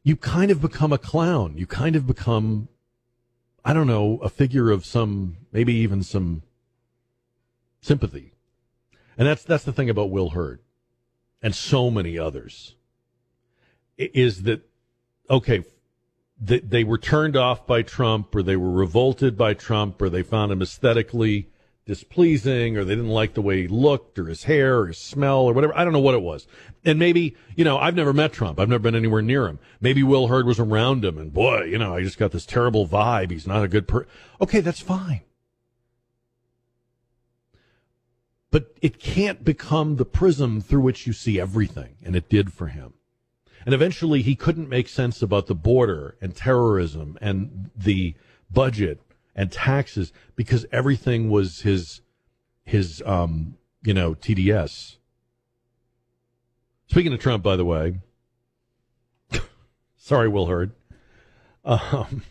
You 0.04 0.16
kind 0.16 0.52
of 0.52 0.62
become 0.62 0.92
a 0.92 0.98
clown. 0.98 1.58
You 1.58 1.66
kind 1.66 1.96
of 1.96 2.06
become 2.06 2.68
I 3.66 3.74
don't 3.74 3.88
know, 3.88 4.18
a 4.18 4.30
figure 4.30 4.72
of 4.72 4.86
some 4.86 5.38
maybe 5.52 5.74
even 5.74 6.04
some 6.04 6.44
sympathy. 7.82 8.34
And 9.18 9.28
that's 9.28 9.44
that's 9.44 9.64
the 9.64 9.74
thing 9.74 9.90
about 9.90 10.10
Will 10.10 10.32
Hurd 10.32 10.60
and 11.42 11.54
so 11.56 11.90
many 11.90 12.18
others 12.18 12.76
is 13.98 14.44
that 14.44 14.62
okay 15.30 15.64
they, 16.44 16.60
they 16.60 16.84
were 16.84 16.98
turned 16.98 17.36
off 17.36 17.66
by 17.66 17.82
Trump 17.82 18.34
or 18.36 18.44
they 18.44 18.56
were 18.56 18.72
revolted 18.72 19.38
by 19.38 19.54
Trump 19.54 20.02
or 20.02 20.10
they 20.10 20.24
found 20.24 20.52
him 20.52 20.62
aesthetically 20.62 21.50
displeasing 21.86 22.78
or 22.78 22.86
they 22.86 22.96
didn't 22.96 23.10
like 23.10 23.34
the 23.34 23.42
way 23.42 23.62
he 23.62 23.68
looked 23.68 24.18
or 24.18 24.28
his 24.28 24.46
hair 24.46 24.80
or 24.80 24.88
his 24.88 24.98
smell 24.98 25.42
or 25.42 25.54
whatever. 25.54 25.78
I 25.78 25.84
don't 25.84 25.94
know 25.94 26.00
what 26.00 26.16
it 26.16 26.22
was. 26.22 26.48
And 26.86 26.98
maybe, 26.98 27.36
you 27.56 27.64
know, 27.64 27.78
I've 27.78 27.96
never 27.96 28.14
met 28.14 28.34
Trump. 28.34 28.60
I've 28.60 28.70
never 28.70 28.84
been 28.84 28.96
anywhere 28.96 29.22
near 29.22 29.48
him. 29.48 29.60
Maybe 29.82 30.04
Will 30.04 30.28
Hurd 30.28 30.46
was 30.46 30.60
around 30.60 31.04
him 31.04 31.18
and 31.18 31.34
boy, 31.34 31.64
you 31.64 31.78
know, 31.78 31.96
I 31.96 32.02
just 32.02 32.18
got 32.18 32.32
this 32.32 32.46
terrible 32.46 32.88
vibe. 32.88 33.32
He's 33.32 33.48
not 33.48 33.64
a 33.64 33.68
good 33.68 33.88
person. 33.88 34.10
Okay, 34.42 34.62
that's 34.62 34.82
fine. 34.82 35.22
but 38.54 38.72
it 38.84 39.00
can't 39.00 39.44
become 39.44 39.96
the 39.96 40.06
prism 40.06 40.62
through 40.62 40.82
which 40.82 41.08
you 41.08 41.12
see 41.12 41.40
everything. 41.40 41.96
And 42.04 42.16
it 42.16 42.30
did 42.30 42.54
for 42.54 42.68
him. 42.68 42.94
And 43.66 43.74
eventually 43.74 44.22
he 44.22 44.36
couldn't 44.36 44.70
make 44.70 44.88
sense 44.88 45.22
about 45.22 45.48
the 45.48 45.56
border 45.56 46.18
and 46.22 46.36
terrorism 46.36 47.18
and 47.22 47.70
the 47.76 48.16
budget 48.52 49.02
and 49.36 49.52
taxes 49.52 50.12
because 50.36 50.66
everything 50.72 51.30
was 51.30 51.62
his, 51.62 52.02
his, 52.64 53.02
um, 53.06 53.58
you 53.84 53.94
know, 53.94 54.14
TDS. 54.14 54.98
Speaking 56.88 57.14
of 57.14 57.20
Trump, 57.20 57.44
by 57.44 57.56
the 57.56 57.66
way, 57.66 58.00
sorry, 59.98 60.28
Will 60.28 60.48
Hurd. 60.48 60.72
Um, 61.66 62.24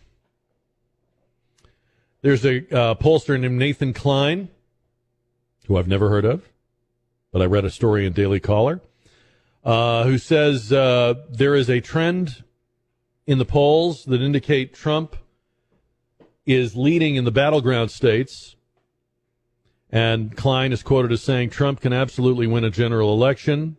there's 2.20 2.44
a 2.44 2.58
uh, 2.58 2.94
pollster 2.94 3.38
named 3.40 3.58
Nathan 3.58 3.92
Klein, 3.92 4.48
who 5.66 5.76
I've 5.76 5.88
never 5.88 6.08
heard 6.08 6.24
of, 6.24 6.48
but 7.32 7.42
I 7.42 7.46
read 7.46 7.64
a 7.64 7.70
story 7.70 8.06
in 8.06 8.12
Daily 8.12 8.38
Caller, 8.38 8.80
uh, 9.64 10.04
who 10.04 10.18
says 10.18 10.72
uh, 10.72 11.14
there 11.30 11.54
is 11.54 11.70
a 11.70 11.80
trend 11.80 12.42
in 13.26 13.38
the 13.38 13.44
polls 13.44 14.04
that 14.04 14.20
indicate 14.20 14.74
Trump 14.74 15.16
is 16.44 16.76
leading 16.76 17.16
in 17.16 17.24
the 17.24 17.30
battleground 17.30 17.90
states. 17.90 18.56
And 19.90 20.36
Klein 20.36 20.72
is 20.72 20.82
quoted 20.82 21.12
as 21.12 21.22
saying 21.22 21.50
Trump 21.50 21.80
can 21.80 21.92
absolutely 21.92 22.46
win 22.46 22.64
a 22.64 22.70
general 22.70 23.12
election. 23.12 23.76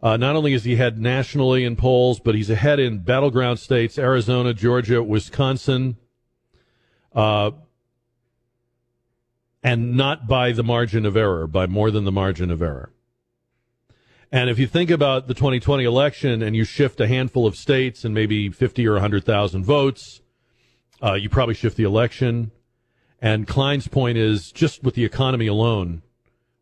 Uh, 0.00 0.16
not 0.16 0.36
only 0.36 0.52
is 0.52 0.64
he 0.64 0.74
ahead 0.74 0.98
nationally 0.98 1.64
in 1.64 1.74
polls, 1.74 2.20
but 2.20 2.34
he's 2.34 2.50
ahead 2.50 2.78
in 2.78 3.00
battleground 3.00 3.58
states 3.58 3.98
Arizona, 3.98 4.54
Georgia, 4.54 5.02
Wisconsin. 5.02 5.96
Uh, 7.12 7.50
and 9.64 9.96
not 9.96 10.28
by 10.28 10.52
the 10.52 10.62
margin 10.62 11.04
of 11.04 11.16
error, 11.16 11.48
by 11.48 11.66
more 11.66 11.90
than 11.90 12.04
the 12.04 12.12
margin 12.12 12.50
of 12.50 12.62
error. 12.62 12.92
And 14.30 14.50
if 14.50 14.58
you 14.58 14.66
think 14.66 14.90
about 14.90 15.26
the 15.26 15.34
2020 15.34 15.84
election 15.84 16.42
and 16.42 16.54
you 16.54 16.64
shift 16.64 17.00
a 17.00 17.08
handful 17.08 17.46
of 17.46 17.56
states 17.56 18.04
and 18.04 18.12
maybe 18.12 18.50
50 18.50 18.86
or 18.86 18.92
100,000 18.94 19.64
votes, 19.64 20.20
uh, 21.02 21.14
you 21.14 21.30
probably 21.30 21.54
shift 21.54 21.76
the 21.76 21.84
election. 21.84 22.50
And 23.22 23.46
Klein's 23.46 23.88
point 23.88 24.18
is 24.18 24.52
just 24.52 24.82
with 24.82 24.94
the 24.94 25.04
economy 25.04 25.46
alone, 25.46 26.02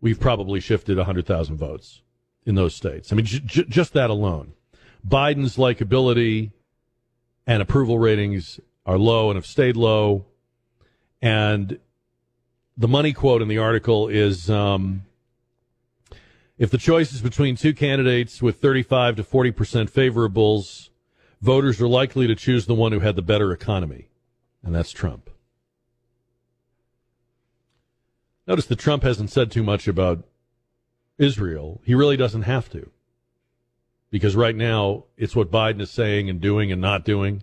we've 0.00 0.20
probably 0.20 0.60
shifted 0.60 0.96
100,000 0.96 1.56
votes 1.56 2.02
in 2.44 2.54
those 2.54 2.74
states. 2.74 3.12
I 3.12 3.16
mean, 3.16 3.26
j- 3.26 3.40
j- 3.44 3.64
just 3.68 3.92
that 3.94 4.10
alone. 4.10 4.52
Biden's 5.06 5.56
likability 5.56 6.52
and 7.46 7.62
approval 7.62 7.98
ratings 7.98 8.60
are 8.84 8.98
low 8.98 9.28
and 9.28 9.36
have 9.36 9.46
stayed 9.46 9.76
low. 9.76 10.26
And 11.20 11.80
the 12.76 12.88
money 12.88 13.12
quote 13.12 13.42
in 13.42 13.48
the 13.48 13.58
article 13.58 14.06
is 14.06 14.48
um, 14.48 15.04
if 16.58 16.70
the 16.70 16.78
choice 16.78 17.12
is 17.12 17.20
between 17.20 17.56
two 17.56 17.74
candidates 17.74 18.40
with 18.40 18.60
35 18.60 19.16
to 19.16 19.24
40 19.24 19.50
percent 19.52 19.92
favorables, 19.92 20.88
voters 21.40 21.80
are 21.80 21.88
likely 21.88 22.26
to 22.26 22.34
choose 22.34 22.66
the 22.66 22.74
one 22.74 22.92
who 22.92 23.00
had 23.00 23.16
the 23.16 23.22
better 23.22 23.52
economy, 23.52 24.08
and 24.62 24.74
that's 24.74 24.92
Trump. 24.92 25.30
Notice 28.46 28.66
that 28.66 28.78
Trump 28.78 29.02
hasn't 29.02 29.30
said 29.30 29.50
too 29.50 29.62
much 29.62 29.88
about 29.88 30.22
Israel. 31.18 31.80
He 31.84 31.94
really 31.94 32.16
doesn't 32.16 32.42
have 32.42 32.70
to. 32.70 32.90
Because 34.10 34.36
right 34.36 34.54
now, 34.54 35.04
it's 35.16 35.34
what 35.34 35.50
Biden 35.50 35.80
is 35.80 35.90
saying 35.90 36.30
and 36.30 36.40
doing 36.40 36.70
and 36.70 36.80
not 36.80 37.04
doing 37.04 37.42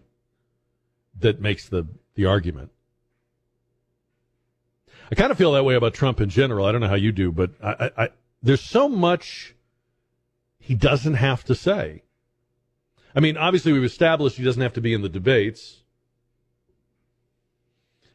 that 1.20 1.42
makes 1.42 1.68
the, 1.68 1.86
the 2.16 2.26
argument. 2.26 2.72
I 5.12 5.16
kind 5.16 5.32
of 5.32 5.38
feel 5.38 5.52
that 5.52 5.66
way 5.66 5.76
about 5.76 5.94
Trump 5.94 6.22
in 6.22 6.30
general. 6.30 6.66
I 6.66 6.72
don't 6.72 6.82
know 6.82 6.88
how 6.88 6.96
you 6.96 7.12
do, 7.12 7.32
but 7.32 7.52
I, 7.62 7.92
I, 7.98 8.10
there's 8.44 8.62
so 8.62 8.90
much 8.90 9.56
he 10.60 10.76
doesn't 10.76 11.16
have 11.16 11.44
to 11.46 11.56
say. 11.56 12.04
I 13.16 13.20
mean, 13.22 13.38
obviously, 13.38 13.72
we've 13.72 13.84
established 13.84 14.38
he 14.38 14.44
doesn't 14.44 14.62
have 14.62 14.74
to 14.74 14.82
be 14.82 14.94
in 14.94 15.02
the 15.02 15.10
debates. 15.10 15.84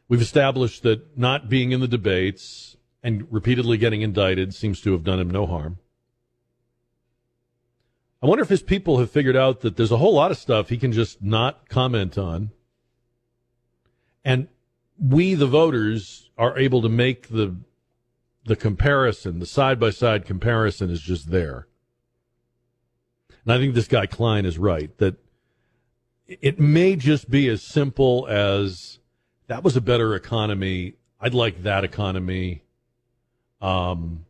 We've 0.09 0.21
established 0.21 0.83
that 0.83 1.17
not 1.19 1.49
being 1.49 1.73
in 1.73 1.81
the 1.81 1.89
debates 1.89 2.77
and 3.03 3.27
repeatedly 3.31 3.79
getting 3.79 4.03
indicted 4.03 4.55
seems 4.55 4.81
to 4.83 4.93
have 4.93 5.05
done 5.05 5.21
him 5.21 5.31
no 5.31 5.47
harm. 5.47 5.79
I 8.23 8.27
wonder 8.27 8.43
if 8.43 8.49
his 8.49 8.63
people 8.63 8.99
have 8.99 9.11
figured 9.11 9.37
out 9.37 9.61
that 9.61 9.77
there's 9.77 9.93
a 9.93 9.99
whole 9.99 10.15
lot 10.15 10.31
of 10.31 10.39
stuff 10.39 10.69
he 10.69 10.77
can 10.77 10.93
just 10.93 11.23
not 11.23 11.69
comment 11.69 12.19
on. 12.19 12.51
And 14.25 14.49
we, 14.99 15.35
the 15.35 15.47
voters, 15.47 16.31
are 16.37 16.59
able 16.59 16.83
to 16.83 16.89
make 16.89 17.29
the 17.29 17.57
the 18.49 18.57
comparison, 18.57 19.39
the 19.39 19.47
side 19.47 19.79
by 19.79 19.91
side 19.91 20.25
comparison 20.25 20.91
is 20.91 21.01
just 21.01 21.31
there. 21.31 21.69
And 23.45 23.53
I 23.53 23.59
think 23.59 23.75
this 23.75 23.89
guy 23.89 24.07
Klein 24.07 24.45
is 24.45 24.59
right 24.59 24.97
that 24.99 25.17
it 26.27 26.59
may 26.59 26.97
just 26.97 27.31
be 27.31 27.49
as 27.49 27.63
simple 27.63 28.27
as 28.29 28.99
that 29.47 29.63
was 29.63 29.77
a 29.77 29.81
better 29.81 30.15
economy. 30.15 30.95
I'd 31.21 31.35
like 31.35 31.63
that 31.63 31.85
economy. 31.85 32.63
Um, 33.61 34.27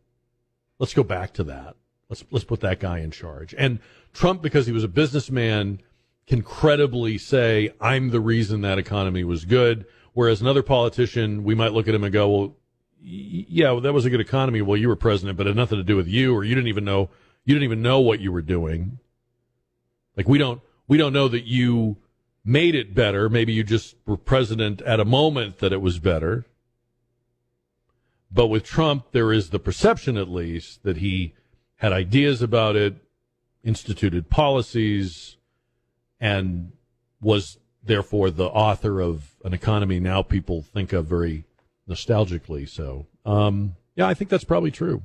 let's 0.79 0.93
go 0.93 1.03
back 1.03 1.33
to 1.33 1.43
that. 1.45 1.75
Let's 2.09 2.23
let's 2.31 2.45
put 2.45 2.61
that 2.61 2.79
guy 2.79 2.99
in 2.99 3.11
charge. 3.11 3.53
And 3.57 3.79
Trump, 4.13 4.41
because 4.41 4.65
he 4.65 4.71
was 4.71 4.83
a 4.83 4.87
businessman, 4.87 5.81
can 6.25 6.41
credibly 6.41 7.17
say, 7.17 7.73
"I'm 7.81 8.09
the 8.09 8.21
reason 8.21 8.61
that 8.61 8.79
economy 8.79 9.23
was 9.23 9.45
good." 9.45 9.85
Whereas 10.13 10.41
another 10.41 10.63
politician, 10.63 11.43
we 11.43 11.53
might 11.53 11.73
look 11.73 11.87
at 11.87 11.93
him 11.93 12.03
and 12.03 12.13
go, 12.13 12.29
"Well, 12.29 12.55
yeah, 13.01 13.71
well, 13.71 13.81
that 13.81 13.93
was 13.93 14.05
a 14.05 14.09
good 14.09 14.19
economy. 14.19 14.61
Well, 14.61 14.77
you 14.77 14.87
were 14.87 14.95
president, 14.95 15.37
but 15.37 15.47
it 15.47 15.51
had 15.51 15.57
nothing 15.57 15.77
to 15.77 15.83
do 15.83 15.95
with 15.95 16.07
you, 16.07 16.35
or 16.35 16.43
you 16.43 16.55
didn't 16.55 16.67
even 16.67 16.85
know 16.85 17.09
you 17.45 17.55
didn't 17.55 17.63
even 17.63 17.81
know 17.81 17.99
what 17.99 18.19
you 18.19 18.31
were 18.31 18.41
doing." 18.41 18.99
Like 20.15 20.27
we 20.27 20.37
don't 20.37 20.61
we 20.87 20.97
don't 20.97 21.13
know 21.13 21.27
that 21.27 21.45
you 21.45 21.97
made 22.43 22.75
it 22.75 22.95
better. 22.95 23.29
Maybe 23.29 23.53
you 23.53 23.63
just 23.63 23.95
were 24.05 24.17
president 24.17 24.81
at 24.81 24.99
a 24.99 25.05
moment 25.05 25.59
that 25.59 25.71
it 25.71 25.81
was 25.81 25.99
better. 25.99 26.45
But 28.31 28.47
with 28.47 28.63
Trump, 28.63 29.11
there 29.11 29.31
is 29.31 29.49
the 29.49 29.59
perception, 29.59 30.17
at 30.17 30.29
least, 30.29 30.83
that 30.83 30.97
he 30.97 31.33
had 31.77 31.93
ideas 31.93 32.41
about 32.41 32.75
it, 32.75 32.95
instituted 33.63 34.29
policies, 34.29 35.37
and 36.19 36.73
was 37.21 37.57
therefore 37.83 38.29
the 38.29 38.47
author 38.47 38.99
of 39.01 39.35
an 39.43 39.53
economy 39.53 39.99
now 39.99 40.21
people 40.21 40.61
think 40.61 40.93
of 40.93 41.05
very 41.05 41.45
nostalgically. 41.89 42.69
So, 42.69 43.07
um, 43.25 43.75
yeah, 43.95 44.07
I 44.07 44.13
think 44.13 44.29
that's 44.29 44.43
probably 44.43 44.71
true. 44.71 45.01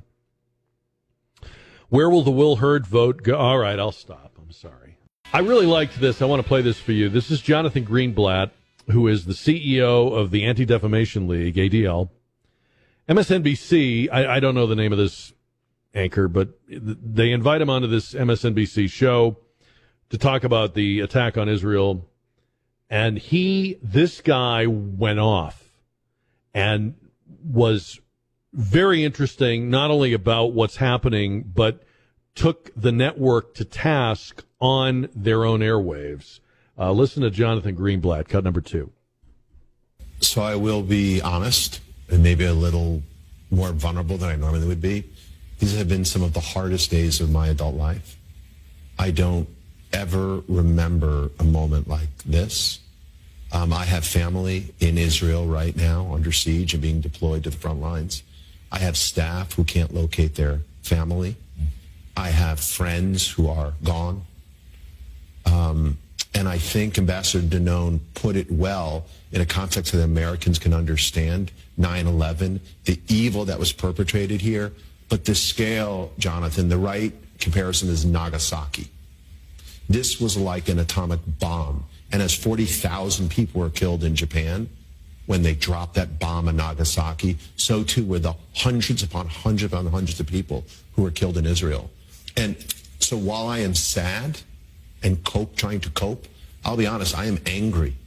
Where 1.89 2.09
will 2.09 2.23
the 2.23 2.31
Will 2.31 2.57
Hurd 2.57 2.87
vote 2.87 3.23
go? 3.23 3.37
All 3.37 3.57
right, 3.57 3.77
I'll 3.77 3.91
stop. 3.91 4.37
I'm 4.41 4.51
sorry. 4.51 4.97
I 5.33 5.39
really 5.39 5.65
liked 5.65 5.99
this. 5.99 6.21
I 6.21 6.25
want 6.25 6.41
to 6.41 6.47
play 6.47 6.61
this 6.61 6.79
for 6.79 6.91
you. 6.91 7.09
This 7.09 7.29
is 7.29 7.41
Jonathan 7.41 7.85
Greenblatt, 7.85 8.51
who 8.91 9.07
is 9.07 9.25
the 9.25 9.33
CEO 9.33 10.15
of 10.15 10.31
the 10.31 10.45
Anti 10.45 10.65
Defamation 10.65 11.27
League, 11.27 11.55
ADL. 11.55 12.09
MSNBC, 13.09 14.09
I, 14.11 14.35
I 14.35 14.39
don't 14.39 14.55
know 14.55 14.65
the 14.65 14.75
name 14.75 14.91
of 14.91 14.97
this 14.97 15.33
anchor, 15.93 16.27
but 16.27 16.49
they 16.67 17.31
invite 17.31 17.61
him 17.61 17.69
onto 17.69 17.87
this 17.87 18.13
MSNBC 18.13 18.89
show 18.89 19.37
to 20.09 20.17
talk 20.17 20.43
about 20.43 20.73
the 20.73 21.01
attack 21.01 21.37
on 21.37 21.49
Israel. 21.49 22.05
And 22.89 23.17
he, 23.17 23.77
this 23.81 24.21
guy 24.21 24.65
went 24.67 25.19
off 25.19 25.64
and 26.55 26.95
was 27.43 27.99
very 28.53 29.03
interesting, 29.03 29.69
not 29.69 29.91
only 29.91 30.13
about 30.13 30.53
what's 30.53 30.77
happening, 30.77 31.43
but 31.43 31.83
took 32.33 32.71
the 32.75 32.91
network 32.91 33.53
to 33.55 33.65
task 33.65 34.43
on 34.59 35.09
their 35.13 35.45
own 35.45 35.59
airwaves. 35.59 36.39
Uh, 36.77 36.91
listen 36.91 37.21
to 37.21 37.29
Jonathan 37.29 37.75
Greenblatt, 37.75 38.29
cut 38.29 38.43
number 38.43 38.61
two. 38.61 38.91
So 40.21 40.41
I 40.41 40.55
will 40.55 40.81
be 40.81 41.21
honest 41.21 41.81
and 42.09 42.23
maybe 42.23 42.45
a 42.45 42.53
little 42.53 43.03
more 43.51 43.71
vulnerable 43.71 44.17
than 44.17 44.29
I 44.29 44.35
normally 44.35 44.67
would 44.67 44.81
be. 44.81 45.03
These 45.59 45.77
have 45.77 45.89
been 45.89 46.05
some 46.05 46.23
of 46.23 46.33
the 46.33 46.39
hardest 46.39 46.89
days 46.89 47.19
of 47.19 47.29
my 47.29 47.47
adult 47.47 47.75
life. 47.75 48.17
I 48.97 49.11
don't 49.11 49.47
ever 49.91 50.41
remember 50.47 51.31
a 51.39 51.43
moment 51.43 51.87
like 51.87 52.09
this. 52.25 52.79
Um, 53.51 53.71
I 53.71 53.85
have 53.85 54.05
family 54.05 54.73
in 54.79 54.97
Israel 54.97 55.45
right 55.47 55.75
now 55.75 56.11
under 56.13 56.31
siege 56.31 56.73
and 56.73 56.81
being 56.81 57.01
deployed 57.01 57.43
to 57.43 57.49
the 57.49 57.57
front 57.57 57.81
lines. 57.81 58.23
I 58.71 58.79
have 58.79 58.97
staff 58.97 59.53
who 59.53 59.63
can't 59.63 59.93
locate 59.93 60.35
their 60.35 60.61
family. 60.81 61.35
I 62.17 62.29
have 62.29 62.59
friends 62.59 63.29
who 63.29 63.47
are 63.47 63.73
gone. 63.83 64.23
Um, 65.45 65.97
and 66.33 66.49
I 66.49 66.57
think 66.57 66.97
Ambassador 66.97 67.57
Danon 67.57 67.99
put 68.13 68.35
it 68.35 68.51
well 68.51 69.05
in 69.31 69.41
a 69.41 69.45
context 69.45 69.93
that 69.93 70.03
Americans 70.03 70.59
can 70.59 70.73
understand 70.73 71.51
9 71.77 72.07
11, 72.07 72.59
the 72.85 72.99
evil 73.07 73.45
that 73.45 73.57
was 73.57 73.71
perpetrated 73.71 74.41
here. 74.41 74.73
But 75.07 75.25
the 75.25 75.35
scale, 75.35 76.11
Jonathan, 76.17 76.67
the 76.67 76.77
right 76.77 77.13
comparison 77.39 77.89
is 77.89 78.05
Nagasaki. 78.05 78.89
This 79.87 80.19
was 80.19 80.35
like 80.35 80.67
an 80.67 80.79
atomic 80.79 81.19
bomb. 81.39 81.85
And 82.15 82.23
as 82.23 82.33
40,000 82.33 83.29
people 83.29 83.59
were 83.59 83.69
killed 83.69 84.05
in 84.05 84.15
Japan 84.15 84.69
when 85.25 85.43
they 85.43 85.53
dropped 85.53 85.95
that 85.95 86.17
bomb 86.17 86.47
in 86.47 86.55
Nagasaki, 86.55 87.37
so 87.57 87.83
too 87.83 88.05
were 88.05 88.19
the 88.19 88.35
hundreds 88.53 89.03
upon 89.03 89.27
hundreds 89.27 89.73
upon 89.73 89.85
hundreds 89.87 90.17
of 90.21 90.25
people 90.25 90.63
who 90.93 91.01
were 91.03 91.11
killed 91.11 91.35
in 91.35 91.45
Israel. 91.45 91.89
And 92.37 92.55
so 92.99 93.17
while 93.17 93.47
I 93.47 93.57
am 93.57 93.75
sad 93.75 94.39
and 95.03 95.21
cope, 95.25 95.57
trying 95.57 95.81
to 95.81 95.89
cope, 95.89 96.25
I'll 96.63 96.77
be 96.77 96.87
honest, 96.87 97.17
I 97.17 97.25
am 97.25 97.37
angry. 97.45 97.97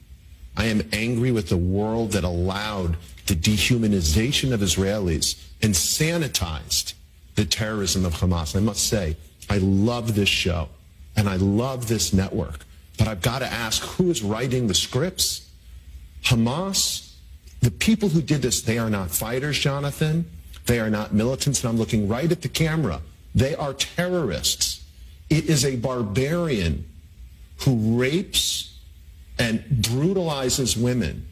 I 0.56 0.68
am 0.68 0.88
angry 0.94 1.30
with 1.30 1.50
the 1.50 1.58
world 1.58 2.12
that 2.12 2.24
allowed 2.24 2.96
the 3.26 3.34
dehumanization 3.34 4.54
of 4.54 4.60
Israelis 4.60 5.36
and 5.60 5.74
sanitized 5.74 6.94
the 7.34 7.44
terrorism 7.44 8.06
of 8.06 8.14
Hamas. 8.14 8.56
I 8.56 8.60
must 8.60 8.88
say, 8.88 9.18
I 9.50 9.58
love 9.58 10.14
this 10.14 10.30
show 10.30 10.70
and 11.14 11.28
I 11.28 11.36
love 11.36 11.88
this 11.88 12.14
network. 12.14 12.64
But 12.98 13.08
I've 13.08 13.22
got 13.22 13.38
to 13.38 13.46
ask 13.46 13.82
who 13.82 14.10
is 14.10 14.22
writing 14.22 14.66
the 14.66 14.74
scripts? 14.74 15.48
Hamas? 16.24 17.14
The 17.60 17.70
people 17.70 18.08
who 18.08 18.20
did 18.20 18.42
this, 18.42 18.60
they 18.60 18.78
are 18.78 18.90
not 18.90 19.10
fighters, 19.10 19.58
Jonathan. 19.58 20.30
They 20.66 20.80
are 20.80 20.90
not 20.90 21.14
militants. 21.14 21.62
And 21.62 21.70
I'm 21.70 21.78
looking 21.78 22.08
right 22.08 22.30
at 22.30 22.42
the 22.42 22.48
camera. 22.48 23.00
They 23.34 23.54
are 23.54 23.72
terrorists. 23.72 24.84
It 25.30 25.48
is 25.48 25.64
a 25.64 25.76
barbarian 25.76 26.88
who 27.58 27.98
rapes 27.98 28.78
and 29.38 29.64
brutalizes 29.82 30.76
women, 30.76 31.26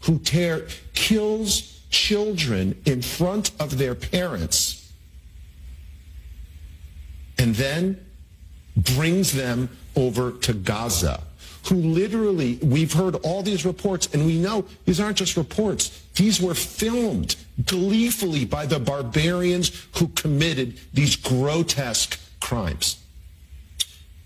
who 0.00 0.18
tear, 0.18 0.66
kills 0.94 1.80
children 1.90 2.80
in 2.84 3.02
front 3.02 3.52
of 3.60 3.78
their 3.78 3.94
parents, 3.94 4.92
and 7.38 7.54
then 7.54 8.05
brings 8.76 9.32
them 9.32 9.68
over 9.94 10.32
to 10.32 10.52
Gaza, 10.52 11.22
who 11.68 11.76
literally, 11.76 12.58
we've 12.62 12.92
heard 12.92 13.16
all 13.16 13.42
these 13.42 13.64
reports, 13.64 14.08
and 14.12 14.26
we 14.26 14.38
know 14.38 14.64
these 14.84 15.00
aren't 15.00 15.16
just 15.16 15.36
reports. 15.36 16.02
These 16.14 16.40
were 16.40 16.54
filmed 16.54 17.36
gleefully 17.64 18.44
by 18.44 18.66
the 18.66 18.78
barbarians 18.78 19.86
who 19.96 20.08
committed 20.08 20.78
these 20.92 21.16
grotesque 21.16 22.20
crimes. 22.40 23.02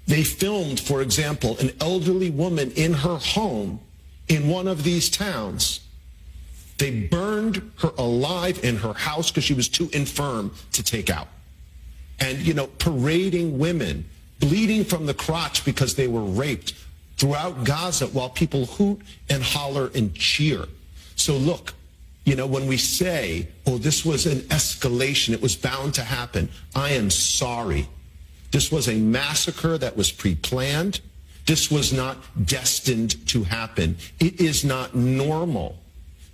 They 0.07 0.25
filmed, 0.25 0.81
for 0.81 1.03
example, 1.03 1.57
an 1.59 1.71
elderly 1.81 2.31
woman 2.31 2.73
in 2.73 2.93
her 2.93 3.17
home 3.17 3.81
in 4.29 4.49
one 4.49 4.67
of 4.67 4.83
these 4.83 5.09
towns. 5.09 5.81
They 6.79 6.91
burned 6.91 7.71
her 7.79 7.93
alive 7.97 8.65
in 8.65 8.77
her 8.79 8.93
house 8.93 9.31
because 9.31 9.45
she 9.45 9.55
was 9.55 9.69
too 9.69 9.89
infirm 9.93 10.53
to 10.73 10.83
take 10.83 11.11
out. 11.11 11.29
And, 12.19 12.39
you 12.39 12.55
know, 12.55 12.67
parading 12.67 13.59
women, 13.59 14.09
bleeding 14.41 14.85
from 14.85 15.07
the 15.07 15.15
crotch 15.15 15.65
because 15.65 15.95
they 15.95 16.09
were 16.09 16.25
raped 16.25 16.75
throughout 17.17 17.65
Gaza 17.65 18.07
while 18.09 18.31
people 18.31 18.67
hoot 18.67 19.01
and 19.29 19.43
holler 19.43 19.91
and 19.95 20.15
cheer. 20.15 20.65
So 21.17 21.37
look, 21.37 21.75
you 22.25 22.35
know, 22.35 22.47
when 22.47 22.67
we 22.67 22.77
say, 22.77 23.49
oh, 23.67 23.79
this 23.79 24.05
was 24.05 24.27
an 24.27 24.41
escalation, 24.49 25.35
it 25.35 25.43
was 25.43 25.57
bound 25.57 25.95
to 25.95 26.03
happen, 26.03 26.49
I 26.75 26.91
am 26.91 27.11
sorry. 27.11 27.89
This 28.51 28.73
was 28.73 28.89
a 28.89 28.95
massacre 28.95 29.79
that 29.79 29.97
was 29.97 30.11
pre 30.11 30.35
planned. 30.35 31.01
This 31.47 31.71
was 31.71 31.93
not 31.93 32.19
destined 32.47 33.27
to 33.29 33.43
happen. 33.43 33.97
It 34.19 34.41
is 34.41 34.65
not 34.65 34.95
normal 34.95 35.79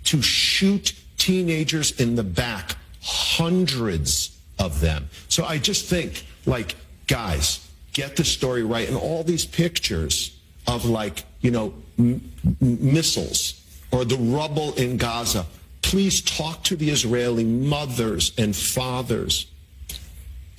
to 0.05 0.21
shoot 0.21 0.93
teenagers 1.17 1.91
in 1.99 2.15
the 2.15 2.23
back, 2.23 2.75
hundreds 3.01 4.37
of 4.59 4.79
them. 4.79 5.09
So 5.29 5.45
I 5.45 5.57
just 5.57 5.85
think, 5.85 6.25
like, 6.45 6.75
guys, 7.07 7.66
get 7.97 8.15
the 8.15 8.23
story 8.23 8.63
right. 8.63 8.87
And 8.87 8.95
all 8.95 9.23
these 9.23 9.45
pictures 9.45 10.37
of, 10.67 10.85
like, 10.85 11.23
you 11.41 11.49
know, 11.49 11.73
m- 11.97 12.21
missiles 12.61 13.59
or 13.91 14.05
the 14.05 14.17
rubble 14.17 14.73
in 14.75 14.97
Gaza, 14.97 15.47
please 15.81 16.21
talk 16.21 16.63
to 16.65 16.75
the 16.75 16.91
Israeli 16.91 17.43
mothers 17.43 18.33
and 18.37 18.55
fathers 18.55 19.47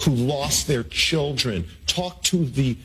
who 0.03 0.11
lost 0.11 0.66
their 0.66 0.82
children. 0.82 1.64
Talk 1.86 2.22
to 2.24 2.45
the 2.45 2.76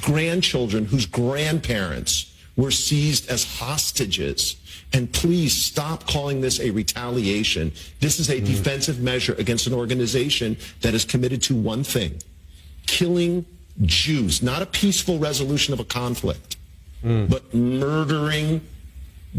grandchildren 0.00 0.84
whose 0.84 1.06
grandparents 1.06 2.34
were 2.56 2.72
seized 2.72 3.30
as 3.30 3.44
hostages. 3.58 4.56
And 4.92 5.12
please 5.12 5.52
stop 5.52 6.08
calling 6.08 6.40
this 6.40 6.58
a 6.58 6.70
retaliation. 6.70 7.72
This 8.00 8.18
is 8.18 8.30
a 8.30 8.40
mm. 8.40 8.46
defensive 8.46 9.00
measure 9.00 9.34
against 9.38 9.68
an 9.68 9.72
organization 9.72 10.56
that 10.80 10.92
is 10.92 11.04
committed 11.04 11.40
to 11.42 11.54
one 11.54 11.84
thing 11.84 12.18
killing 12.86 13.46
Jews, 13.80 14.42
not 14.42 14.62
a 14.62 14.66
peaceful 14.66 15.18
resolution 15.18 15.72
of 15.72 15.80
a 15.80 15.84
conflict, 15.84 16.56
mm. 17.02 17.28
but 17.28 17.54
murdering 17.54 18.60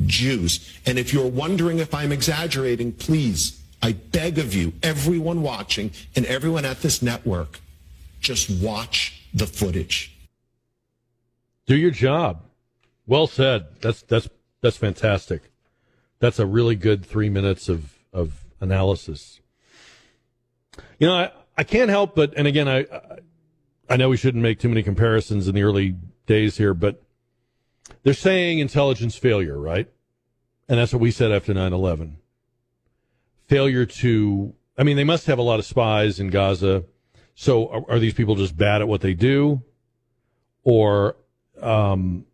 Jews. 0.05 0.77
And 0.85 0.97
if 0.97 1.13
you're 1.13 1.27
wondering 1.27 1.79
if 1.79 1.93
I'm 1.93 2.11
exaggerating, 2.11 2.93
please, 2.93 3.61
I 3.81 3.93
beg 3.93 4.39
of 4.39 4.53
you, 4.53 4.73
everyone 4.81 5.41
watching 5.41 5.91
and 6.15 6.25
everyone 6.25 6.65
at 6.65 6.81
this 6.81 7.01
network, 7.01 7.59
just 8.19 8.49
watch 8.49 9.21
the 9.33 9.45
footage. 9.45 10.15
Do 11.65 11.75
your 11.75 11.91
job. 11.91 12.43
Well 13.05 13.27
said. 13.27 13.65
That's 13.81 14.01
that's 14.03 14.29
that's 14.61 14.77
fantastic. 14.77 15.41
That's 16.19 16.39
a 16.39 16.45
really 16.45 16.75
good 16.75 17.05
three 17.05 17.29
minutes 17.29 17.69
of 17.69 17.97
of 18.11 18.43
analysis. 18.59 19.41
You 20.99 21.07
know, 21.07 21.15
I, 21.15 21.31
I 21.57 21.63
can't 21.63 21.89
help 21.89 22.15
but, 22.15 22.33
and 22.35 22.47
again, 22.47 22.67
I 22.67 22.79
I 22.79 23.19
know 23.89 24.09
we 24.09 24.17
shouldn't 24.17 24.43
make 24.43 24.59
too 24.59 24.69
many 24.69 24.83
comparisons 24.83 25.47
in 25.47 25.55
the 25.55 25.63
early 25.63 25.95
days 26.25 26.57
here, 26.57 26.73
but 26.73 27.01
they're 28.03 28.13
saying 28.13 28.59
intelligence 28.59 29.15
failure, 29.15 29.57
right? 29.57 29.89
And 30.67 30.79
that's 30.79 30.93
what 30.93 31.01
we 31.01 31.11
said 31.11 31.31
after 31.31 31.53
9 31.53 31.73
11. 31.73 32.17
Failure 33.47 33.85
to, 33.85 34.53
I 34.77 34.83
mean, 34.83 34.95
they 34.95 35.03
must 35.03 35.27
have 35.27 35.37
a 35.37 35.43
lot 35.43 35.59
of 35.59 35.65
spies 35.65 36.19
in 36.19 36.29
Gaza. 36.29 36.85
So 37.35 37.67
are, 37.67 37.83
are 37.91 37.99
these 37.99 38.13
people 38.13 38.35
just 38.35 38.57
bad 38.57 38.81
at 38.81 38.87
what 38.87 39.01
they 39.01 39.13
do? 39.13 39.61
Or 40.63 41.17
um, 41.61 42.25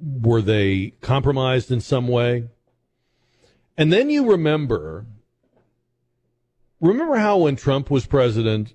were 0.00 0.42
they 0.42 0.94
compromised 1.00 1.70
in 1.70 1.80
some 1.80 2.08
way? 2.08 2.48
And 3.76 3.92
then 3.92 4.10
you 4.10 4.30
remember, 4.30 5.06
remember 6.80 7.16
how 7.16 7.38
when 7.38 7.56
Trump 7.56 7.90
was 7.90 8.06
president, 8.06 8.74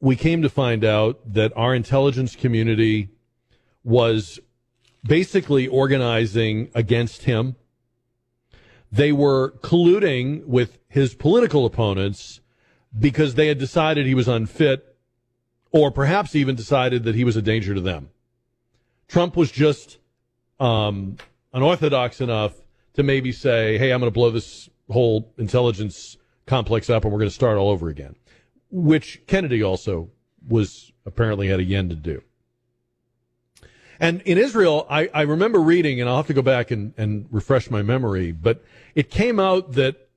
we 0.00 0.16
came 0.16 0.42
to 0.42 0.48
find 0.48 0.84
out 0.84 1.20
that 1.34 1.52
our 1.56 1.74
intelligence 1.74 2.34
community 2.34 3.10
was 3.84 4.40
basically 5.04 5.68
organizing 5.68 6.70
against 6.74 7.24
him. 7.24 7.56
They 8.90 9.12
were 9.12 9.52
colluding 9.60 10.46
with 10.46 10.78
his 10.88 11.14
political 11.14 11.66
opponents 11.66 12.40
because 12.98 13.34
they 13.34 13.48
had 13.48 13.58
decided 13.58 14.06
he 14.06 14.14
was 14.14 14.26
unfit 14.26 14.96
or 15.70 15.90
perhaps 15.90 16.34
even 16.34 16.56
decided 16.56 17.04
that 17.04 17.14
he 17.14 17.22
was 17.22 17.36
a 17.36 17.42
danger 17.42 17.74
to 17.74 17.80
them. 17.80 18.08
Trump 19.06 19.36
was 19.36 19.52
just 19.52 19.98
um, 20.58 21.16
unorthodox 21.52 22.20
enough 22.20 22.54
to 22.94 23.02
maybe 23.02 23.32
say, 23.32 23.78
hey, 23.78 23.92
I'm 23.92 24.00
going 24.00 24.10
to 24.10 24.14
blow 24.14 24.30
this 24.30 24.68
whole 24.90 25.32
intelligence 25.38 26.16
complex 26.46 26.90
up 26.90 27.04
and 27.04 27.12
we're 27.12 27.20
going 27.20 27.28
to 27.30 27.34
start 27.34 27.58
all 27.58 27.68
over 27.68 27.88
again 27.88 28.16
which 28.70 29.22
Kennedy 29.26 29.62
also 29.62 30.10
was 30.48 30.92
apparently 31.06 31.48
had 31.48 31.60
a 31.60 31.64
yen 31.64 31.88
to 31.88 31.94
do. 31.94 32.22
And 33.98 34.22
in 34.22 34.38
Israel, 34.38 34.86
I, 34.88 35.10
I 35.12 35.22
remember 35.22 35.60
reading, 35.60 36.00
and 36.00 36.08
I'll 36.08 36.16
have 36.16 36.26
to 36.28 36.34
go 36.34 36.42
back 36.42 36.70
and, 36.70 36.94
and 36.96 37.26
refresh 37.30 37.70
my 37.70 37.82
memory, 37.82 38.32
but 38.32 38.64
it 38.94 39.10
came 39.10 39.38
out 39.38 39.72
that 39.72 40.08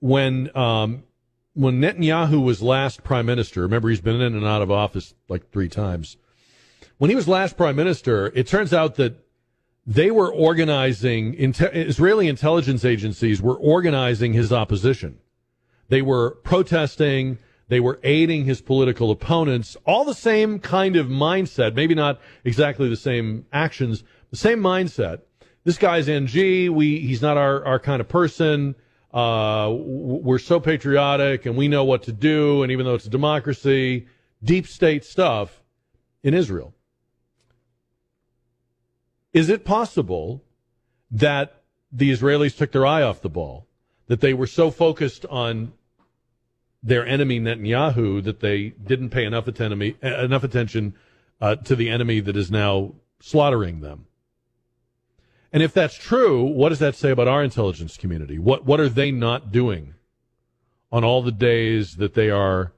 when 0.00 0.56
um, 0.56 1.02
when 1.54 1.80
Netanyahu 1.80 2.40
was 2.44 2.62
last 2.62 3.02
prime 3.02 3.26
minister, 3.26 3.62
remember 3.62 3.88
he's 3.88 4.00
been 4.00 4.20
in 4.20 4.36
and 4.36 4.46
out 4.46 4.62
of 4.62 4.70
office 4.70 5.14
like 5.28 5.50
three 5.50 5.68
times. 5.68 6.16
When 6.98 7.10
he 7.10 7.16
was 7.16 7.26
last 7.26 7.56
prime 7.56 7.74
minister, 7.74 8.30
it 8.36 8.46
turns 8.46 8.72
out 8.72 8.94
that 8.94 9.24
they 9.84 10.12
were 10.12 10.32
organizing, 10.32 11.34
Israeli 11.38 12.28
intelligence 12.28 12.84
agencies 12.84 13.42
were 13.42 13.56
organizing 13.56 14.34
his 14.34 14.52
opposition. 14.52 15.18
They 15.88 16.02
were 16.02 16.32
protesting. 16.44 17.38
They 17.68 17.80
were 17.80 18.00
aiding 18.02 18.44
his 18.44 18.60
political 18.60 19.10
opponents. 19.10 19.76
All 19.84 20.04
the 20.04 20.14
same 20.14 20.58
kind 20.58 20.96
of 20.96 21.06
mindset, 21.06 21.74
maybe 21.74 21.94
not 21.94 22.18
exactly 22.44 22.88
the 22.88 22.96
same 22.96 23.46
actions, 23.52 24.04
the 24.30 24.36
same 24.36 24.60
mindset. 24.60 25.20
This 25.64 25.76
guy's 25.76 26.08
NG. 26.08 26.72
We 26.72 27.00
he's 27.00 27.20
not 27.20 27.36
our, 27.36 27.64
our 27.64 27.78
kind 27.78 28.00
of 28.00 28.08
person. 28.08 28.74
Uh, 29.12 29.70
we're 29.74 30.38
so 30.38 30.60
patriotic 30.60 31.46
and 31.46 31.56
we 31.56 31.68
know 31.68 31.84
what 31.84 32.02
to 32.04 32.12
do. 32.12 32.62
And 32.62 32.72
even 32.72 32.86
though 32.86 32.94
it's 32.94 33.06
a 33.06 33.10
democracy, 33.10 34.06
deep 34.42 34.66
state 34.66 35.04
stuff 35.04 35.62
in 36.22 36.34
Israel. 36.34 36.74
Is 39.32 39.50
it 39.50 39.64
possible 39.64 40.42
that 41.10 41.62
the 41.92 42.10
Israelis 42.10 42.56
took 42.56 42.72
their 42.72 42.86
eye 42.86 43.02
off 43.02 43.20
the 43.20 43.28
ball? 43.28 43.66
That 44.06 44.20
they 44.20 44.32
were 44.32 44.46
so 44.46 44.70
focused 44.70 45.26
on 45.26 45.72
their 46.88 47.06
enemy 47.06 47.38
Netanyahu 47.38 48.24
that 48.24 48.40
they 48.40 48.70
didn't 48.70 49.10
pay 49.10 49.24
enough, 49.24 49.46
attention, 49.46 49.94
enough 50.02 50.42
attention 50.42 50.94
uh, 51.40 51.56
to 51.56 51.76
the 51.76 51.90
enemy 51.90 52.20
that 52.20 52.36
is 52.36 52.50
now 52.50 52.94
slaughtering 53.20 53.80
them. 53.80 54.06
And 55.52 55.62
if 55.62 55.72
that's 55.72 55.94
true, 55.94 56.44
what 56.44 56.70
does 56.70 56.78
that 56.78 56.94
say 56.94 57.10
about 57.10 57.28
our 57.28 57.42
intelligence 57.42 57.96
community? 57.96 58.38
What 58.38 58.66
what 58.66 58.80
are 58.80 58.88
they 58.88 59.10
not 59.10 59.50
doing 59.50 59.94
on 60.92 61.04
all 61.04 61.22
the 61.22 61.32
days 61.32 61.96
that 61.96 62.14
they 62.14 62.28
are, 62.28 62.72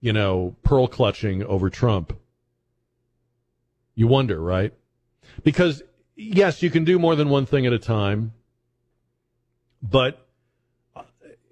you 0.00 0.14
know, 0.14 0.56
pearl 0.62 0.86
clutching 0.86 1.42
over 1.42 1.68
Trump? 1.68 2.18
You 3.94 4.06
wonder, 4.06 4.40
right? 4.40 4.72
Because 5.42 5.82
yes, 6.16 6.62
you 6.62 6.70
can 6.70 6.84
do 6.84 6.98
more 6.98 7.16
than 7.16 7.28
one 7.28 7.44
thing 7.44 7.66
at 7.66 7.72
a 7.74 7.78
time, 7.78 8.32
but 9.82 10.21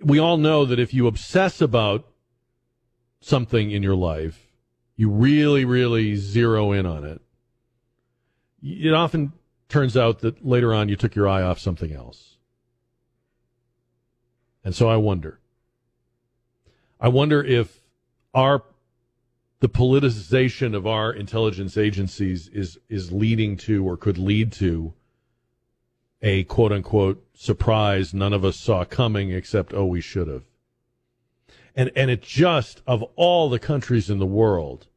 we 0.03 0.18
all 0.18 0.36
know 0.36 0.64
that 0.64 0.78
if 0.78 0.94
you 0.94 1.07
obsess 1.07 1.61
about 1.61 2.07
something 3.20 3.70
in 3.70 3.82
your 3.82 3.94
life, 3.94 4.46
you 4.96 5.11
really, 5.11 5.64
really 5.64 6.16
zero 6.16 6.72
in 6.72 6.86
on 6.86 7.05
it, 7.05 7.20
it 8.62 8.92
often 8.92 9.32
turns 9.68 9.96
out 9.96 10.20
that 10.20 10.44
later 10.44 10.74
on 10.74 10.88
you 10.88 10.96
took 10.96 11.14
your 11.14 11.28
eye 11.28 11.42
off 11.42 11.59
something 11.59 11.92
else. 11.92 12.36
And 14.64 14.74
so 14.74 14.88
I 14.88 14.96
wonder. 14.96 15.40
I 17.01 17.09
wonder 17.09 17.42
if 17.42 17.80
our 18.34 18.62
the 19.61 19.68
politicization 19.68 20.74
of 20.74 20.86
our 20.86 21.12
intelligence 21.12 21.76
agencies 21.76 22.48
is 22.48 22.78
is 22.88 23.12
leading 23.12 23.57
to 23.59 23.86
or 23.86 23.96
could 23.96 24.18
lead 24.18 24.53
to 24.53 24.92
a 26.22 26.44
quote 26.44 26.72
unquote 26.72 27.24
surprise 27.34 28.12
none 28.12 28.32
of 28.32 28.44
us 28.44 28.56
saw 28.56 28.84
coming 28.84 29.30
except 29.30 29.72
oh 29.72 29.86
we 29.86 30.00
should 30.00 30.28
have. 30.28 30.44
And 31.74 31.90
and 31.96 32.10
it 32.10 32.22
just 32.22 32.82
of 32.86 33.02
all 33.16 33.48
the 33.48 33.58
countries 33.58 34.10
in 34.10 34.18
the 34.18 34.26
world 34.26 34.88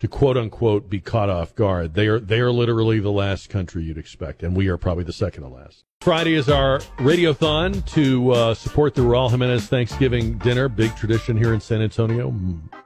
to 0.00 0.08
quote 0.08 0.36
unquote 0.36 0.88
be 0.88 1.00
caught 1.00 1.28
off 1.28 1.54
guard 1.54 1.94
they 1.94 2.06
are 2.06 2.20
they 2.20 2.40
are 2.40 2.52
literally 2.52 3.00
the 3.00 3.12
last 3.12 3.48
country 3.48 3.82
you'd 3.82 3.98
expect 3.98 4.42
and 4.42 4.56
we 4.56 4.68
are 4.68 4.76
probably 4.76 5.04
the 5.04 5.12
second 5.12 5.42
to 5.42 5.48
last. 5.48 5.84
Friday 6.00 6.34
is 6.34 6.48
our 6.48 6.78
radiothon 6.98 7.84
to 7.86 8.30
uh, 8.30 8.54
support 8.54 8.94
the 8.94 9.02
raul 9.02 9.30
jimenez 9.30 9.66
thanksgiving 9.66 10.38
dinner 10.38 10.68
big 10.68 10.94
tradition 10.96 11.36
here 11.36 11.52
in 11.52 11.60
san 11.60 11.82
antonio 11.82 12.34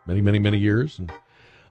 many 0.07 0.21
many 0.21 0.39
many 0.39 0.59
years. 0.59 0.99
And 0.99 1.13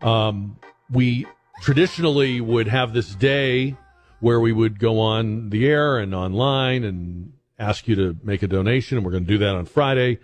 um, 0.01 0.57
we 0.89 1.27
traditionally 1.61 2.41
would 2.41 2.67
have 2.67 2.93
this 2.93 3.13
day 3.15 3.75
where 4.21 4.39
we 4.39 4.53
would 4.53 4.79
go 4.79 4.99
on 4.99 5.49
the 5.49 5.67
air 5.67 5.97
and 5.97 6.15
online 6.15 6.83
and 6.83 7.33
ask 7.59 7.87
you 7.87 7.95
to 7.95 8.17
make 8.23 8.41
a 8.43 8.47
donation. 8.47 8.97
And 8.97 9.05
we're 9.05 9.11
going 9.11 9.25
to 9.25 9.29
do 9.29 9.39
that 9.39 9.55
on 9.55 9.65
Friday, 9.65 10.19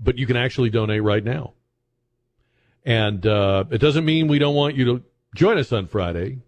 but 0.00 0.18
you 0.18 0.26
can 0.26 0.36
actually 0.36 0.70
donate 0.70 1.02
right 1.02 1.22
now. 1.22 1.52
And 2.84 3.24
uh, 3.26 3.64
it 3.70 3.78
doesn't 3.78 4.04
mean 4.04 4.28
we 4.28 4.38
don't 4.38 4.54
want 4.54 4.76
you 4.76 4.84
to 4.86 5.02
join 5.34 5.58
us 5.58 5.72
on 5.72 5.86
Friday. 5.86 6.38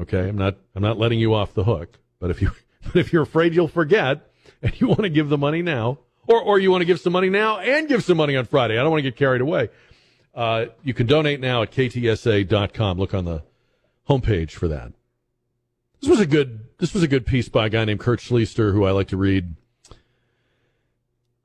Okay, 0.00 0.28
I'm 0.28 0.38
not 0.38 0.56
I'm 0.74 0.82
not 0.82 0.98
letting 0.98 1.20
you 1.20 1.34
off 1.34 1.52
the 1.54 1.64
hook. 1.64 1.98
But 2.18 2.30
if 2.30 2.40
you 2.40 2.50
but 2.84 2.96
if 2.96 3.12
you're 3.12 3.22
afraid 3.22 3.54
you'll 3.54 3.68
forget 3.68 4.30
and 4.62 4.80
you 4.80 4.88
want 4.88 5.02
to 5.02 5.10
give 5.10 5.28
the 5.28 5.38
money 5.38 5.62
now, 5.62 5.98
or 6.26 6.40
or 6.40 6.58
you 6.58 6.70
want 6.70 6.82
to 6.82 6.86
give 6.86 7.00
some 7.00 7.12
money 7.12 7.28
now 7.28 7.58
and 7.58 7.88
give 7.88 8.02
some 8.02 8.16
money 8.16 8.36
on 8.36 8.46
Friday, 8.46 8.78
I 8.78 8.82
don't 8.82 8.90
want 8.90 9.04
to 9.04 9.10
get 9.10 9.16
carried 9.16 9.42
away. 9.42 9.68
Uh, 10.34 10.66
you 10.82 10.94
can 10.94 11.06
donate 11.06 11.40
now 11.40 11.62
at 11.62 11.72
ktsa.com. 11.72 12.98
Look 12.98 13.14
on 13.14 13.24
the 13.24 13.42
homepage 14.08 14.52
for 14.52 14.68
that. 14.68 14.92
This 16.00 16.10
was 16.10 16.20
a 16.20 16.26
good 16.26 16.66
this 16.78 16.94
was 16.94 17.02
a 17.02 17.08
good 17.08 17.26
piece 17.26 17.48
by 17.48 17.66
a 17.66 17.70
guy 17.70 17.84
named 17.84 18.00
Kurt 18.00 18.20
Schlichter, 18.20 18.72
who 18.72 18.84
I 18.84 18.90
like 18.90 19.08
to 19.08 19.16
read. 19.16 19.54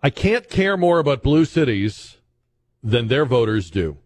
I 0.02 0.10
can't 0.10 0.50
care 0.50 0.78
more 0.78 1.00
about 1.00 1.24
blue 1.24 1.46
cities 1.46 2.18
than 2.82 3.08
their 3.08 3.26
voters 3.26 3.70
do. 3.70 3.98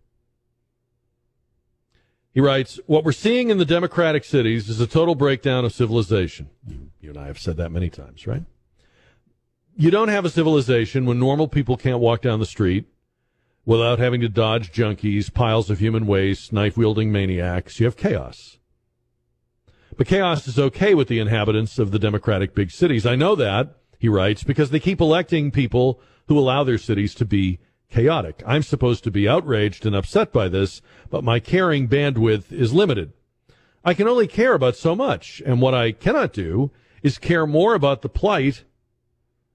He 2.34 2.40
writes, 2.40 2.80
What 2.86 3.04
we're 3.04 3.12
seeing 3.12 3.50
in 3.50 3.58
the 3.58 3.66
democratic 3.66 4.24
cities 4.24 4.70
is 4.70 4.80
a 4.80 4.88
total 4.88 5.16
breakdown 5.16 5.66
of 5.66 5.74
civilization. 5.74 6.50
You, 7.02 7.10
and 7.10 7.18
I 7.18 7.28
have 7.28 7.40
said 7.40 7.58
that 7.58 7.72
many 7.72 7.90
times, 7.90 8.26
right? 8.26 8.44
You 9.76 9.92
don't 9.92 10.10
have 10.10 10.26
a 10.26 10.30
civilization 10.30 11.06
when 11.06 11.20
normal 11.20 11.48
people 11.48 11.78
can't 11.78 12.00
walk 12.00 12.22
down 12.22 12.40
the 12.40 12.46
street, 12.46 12.86
without 13.66 14.00
having 14.00 14.22
to 14.22 14.30
dodge 14.30 14.72
junkies, 14.72 15.34
piles 15.34 15.70
of 15.70 15.80
human 15.80 16.08
waste, 16.08 16.54
knife 16.54 16.78
wielding 16.78 17.12
maniacs. 17.12 17.80
You 17.80 17.86
have 17.86 17.98
chaos. 17.98 18.59
But 20.00 20.08
chaos 20.08 20.48
is 20.48 20.58
okay 20.58 20.94
with 20.94 21.10
the 21.10 21.20
inhabitants 21.20 21.78
of 21.78 21.92
the 21.92 22.00
democratic 22.00 22.56
big 22.56 22.72
cities. 22.72 23.06
I 23.06 23.18
know 23.18 23.36
that, 23.36 23.76
he 24.00 24.08
writes, 24.08 24.46
because 24.46 24.70
they 24.70 24.80
keep 24.80 25.02
electing 25.02 25.52
people 25.52 26.00
who 26.30 26.40
allow 26.40 26.64
their 26.64 26.78
cities 26.78 27.14
to 27.16 27.26
be 27.26 27.60
chaotic. 27.92 28.42
I'm 28.48 28.64
supposed 28.64 29.04
to 29.04 29.12
be 29.12 29.28
outraged 29.28 29.86
and 29.86 29.94
upset 29.94 30.32
by 30.32 30.48
this, 30.48 30.82
but 31.10 31.26
my 31.26 31.42
caring 31.42 31.90
bandwidth 31.90 32.50
is 32.50 32.72
limited. 32.72 33.12
I 33.84 33.94
can 33.94 34.08
only 34.08 34.26
care 34.26 34.54
about 34.54 34.78
so 34.78 34.96
much, 34.96 35.42
and 35.46 35.60
what 35.60 35.74
I 35.74 35.92
cannot 35.92 36.32
do 36.32 36.72
is 37.04 37.18
care 37.18 37.46
more 37.46 37.74
about 37.74 38.02
the 38.02 38.08
plight 38.08 38.64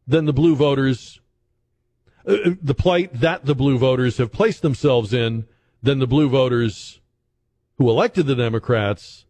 than 0.06 0.26
the 0.26 0.34
blue 0.34 0.56
voters, 0.56 1.22
uh, 2.28 2.32
uh, 2.32 2.50
the 2.60 2.74
plight 2.74 3.18
that 3.18 3.46
the 3.46 3.54
blue 3.54 3.78
voters 3.78 4.18
have 4.18 4.30
placed 4.30 4.60
themselves 4.60 5.14
in 5.14 5.46
than 5.82 6.00
the 6.00 6.06
blue 6.06 6.28
voters 6.28 7.00
who 7.78 7.88
elected 7.88 8.26
the 8.26 8.36
Democrats 8.36 9.24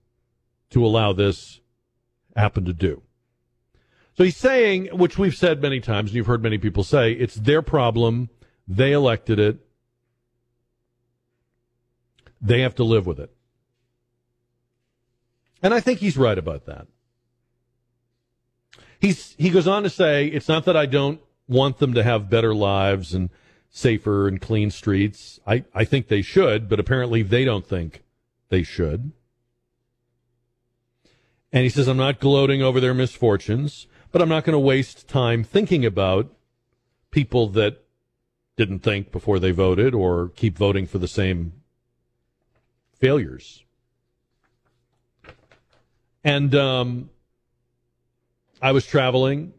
to 0.75 0.85
allow 0.85 1.13
this 1.13 1.61
happen 2.37 2.65
to 2.67 2.73
do. 2.73 3.03
So 4.17 4.25
he's 4.25 4.37
saying, 4.37 4.87
which 4.93 5.19
we've 5.19 5.35
said 5.35 5.63
many 5.63 5.81
times, 5.81 6.11
and 6.11 6.17
you've 6.17 6.27
heard 6.27 6.43
many 6.43 6.59
people 6.59 6.85
say, 6.85 7.13
it's 7.13 7.35
their 7.35 7.63
problem. 7.63 8.29
They 8.69 8.93
elected 8.93 9.39
it. 9.39 9.59
They 12.41 12.61
have 12.61 12.75
to 12.77 12.85
live 12.85 13.07
with 13.07 13.19
it. 13.19 13.31
And 15.63 15.73
I 15.73 15.81
think 15.81 16.01
he's 16.01 16.17
right 16.17 16.39
about 16.39 16.67
that. 16.67 16.87
He's, 19.01 19.35
he 19.39 19.51
goes 19.51 19.67
on 19.67 19.83
to 19.83 19.91
say, 19.91 20.27
it's 20.27 20.49
not 20.49 20.65
that 20.67 20.77
I 20.77 20.87
don't 20.87 21.21
want 21.49 21.79
them 21.79 21.95
to 21.95 22.03
have 22.03 22.31
better 22.31 22.55
lives 22.55 23.15
and 23.15 23.31
safer 23.71 24.29
and 24.29 24.41
clean 24.41 24.71
streets. 24.71 25.41
I, 25.47 25.65
I 25.75 25.85
think 25.85 26.09
they 26.09 26.23
should, 26.23 26.69
but 26.69 26.81
apparently 26.81 27.23
they 27.23 27.45
don't 27.45 27.67
think 27.67 28.03
they 28.49 28.63
should. 28.63 29.13
And 31.55 31.63
he 31.63 31.69
says, 31.69 31.87
I'm 31.87 31.97
not 31.97 32.19
gloating 32.19 32.63
over 32.63 32.81
their 32.81 32.95
misfortunes, 32.95 33.87
but 34.11 34.21
I'm 34.21 34.29
not 34.29 34.43
going 34.43 34.55
to 34.55 34.59
waste 34.59 35.07
time 35.07 35.45
thinking 35.45 35.87
about 35.87 36.35
people 37.13 37.47
that 37.51 37.85
didn't 38.57 38.81
think 38.81 39.13
before 39.13 39.39
they 39.39 39.53
voted 39.53 39.95
or 39.95 40.31
keep 40.31 40.59
voting 40.59 40.85
for 40.85 40.99
the 40.99 41.07
same 41.07 41.53
failures. 42.99 43.63
And 46.25 46.57
um, 46.57 47.11
I 48.61 48.73
was 48.73 48.85
traveling 48.85 49.53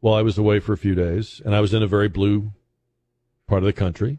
while 0.00 0.14
I 0.14 0.22
was 0.22 0.36
away 0.36 0.60
for 0.60 0.74
a 0.74 0.78
few 0.78 0.94
days, 0.94 1.40
and 1.42 1.54
I 1.54 1.60
was 1.60 1.72
in 1.72 1.82
a 1.82 1.86
very 1.86 2.08
blue 2.08 2.52
part 3.46 3.62
of 3.62 3.66
the 3.66 3.72
country. 3.72 4.18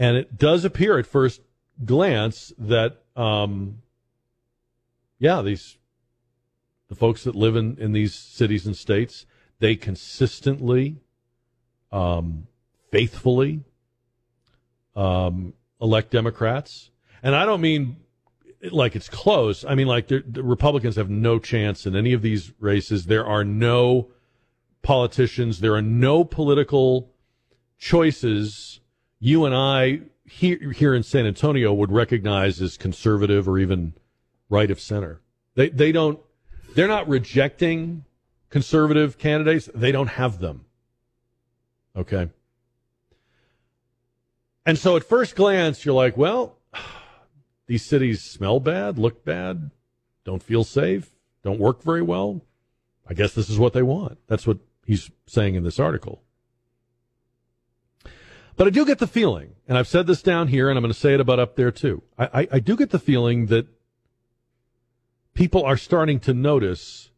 And 0.00 0.16
it 0.16 0.36
does 0.36 0.64
appear 0.64 0.98
at 0.98 1.06
first 1.06 1.42
glance 1.84 2.52
that, 2.58 3.04
um, 3.14 3.82
yeah, 5.18 5.42
these 5.42 5.78
the 6.88 6.94
folks 6.94 7.24
that 7.24 7.34
live 7.34 7.54
in, 7.54 7.76
in 7.78 7.92
these 7.92 8.14
cities 8.14 8.66
and 8.66 8.76
states, 8.76 9.26
they 9.58 9.76
consistently, 9.76 10.96
um, 11.92 12.46
faithfully 12.90 13.62
um, 14.96 15.52
elect 15.80 16.10
Democrats. 16.10 16.90
And 17.22 17.34
I 17.34 17.44
don't 17.44 17.60
mean 17.60 17.96
like 18.70 18.96
it's 18.96 19.08
close. 19.08 19.64
I 19.64 19.74
mean, 19.74 19.86
like 19.86 20.08
the 20.08 20.22
Republicans 20.42 20.96
have 20.96 21.10
no 21.10 21.38
chance 21.38 21.86
in 21.86 21.94
any 21.94 22.12
of 22.12 22.22
these 22.22 22.52
races. 22.58 23.04
There 23.04 23.26
are 23.26 23.44
no 23.44 24.08
politicians. 24.82 25.60
There 25.60 25.74
are 25.74 25.82
no 25.82 26.24
political 26.24 27.12
choices 27.78 28.80
you 29.20 29.44
and 29.44 29.54
I 29.54 30.00
here 30.24 30.72
here 30.72 30.94
in 30.94 31.02
San 31.02 31.26
Antonio 31.26 31.72
would 31.72 31.92
recognize 31.92 32.60
as 32.60 32.76
conservative 32.76 33.48
or 33.48 33.58
even 33.58 33.94
right 34.48 34.70
of 34.70 34.80
center. 34.80 35.20
They 35.54 35.68
they 35.68 35.92
don't. 35.92 36.18
They're 36.74 36.88
not 36.88 37.08
rejecting 37.08 38.04
conservative 38.50 39.18
candidates. 39.18 39.68
They 39.74 39.92
don't 39.92 40.08
have 40.08 40.38
them. 40.38 40.64
Okay. 41.96 42.30
And 44.64 44.78
so 44.78 44.96
at 44.96 45.04
first 45.04 45.34
glance, 45.34 45.84
you're 45.84 45.94
like, 45.94 46.16
well, 46.16 46.58
these 47.66 47.84
cities 47.84 48.22
smell 48.22 48.60
bad, 48.60 48.98
look 48.98 49.24
bad, 49.24 49.70
don't 50.24 50.42
feel 50.42 50.62
safe, 50.62 51.10
don't 51.42 51.58
work 51.58 51.82
very 51.82 52.02
well. 52.02 52.42
I 53.08 53.14
guess 53.14 53.32
this 53.32 53.48
is 53.48 53.58
what 53.58 53.72
they 53.72 53.82
want. 53.82 54.18
That's 54.26 54.46
what 54.46 54.58
he's 54.84 55.10
saying 55.26 55.54
in 55.54 55.64
this 55.64 55.80
article. 55.80 56.22
But 58.56 58.66
I 58.66 58.70
do 58.70 58.84
get 58.84 58.98
the 58.98 59.06
feeling, 59.06 59.54
and 59.66 59.78
I've 59.78 59.88
said 59.88 60.06
this 60.06 60.20
down 60.20 60.48
here, 60.48 60.68
and 60.68 60.76
I'm 60.76 60.82
going 60.82 60.92
to 60.92 60.98
say 60.98 61.14
it 61.14 61.20
about 61.20 61.38
up 61.38 61.56
there 61.56 61.70
too. 61.70 62.02
I, 62.18 62.24
I, 62.40 62.48
I 62.52 62.58
do 62.58 62.76
get 62.76 62.90
the 62.90 62.98
feeling 62.98 63.46
that 63.46 63.66
people 65.38 65.64
are 65.64 65.76
starting 65.76 66.18
to 66.18 66.34
notice 66.34 67.10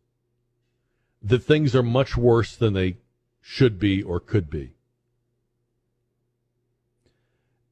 that 1.22 1.42
things 1.42 1.74
are 1.74 1.82
much 1.82 2.18
worse 2.18 2.54
than 2.54 2.74
they 2.74 2.98
should 3.40 3.78
be 3.78 4.02
or 4.02 4.20
could 4.20 4.50
be. 4.50 4.74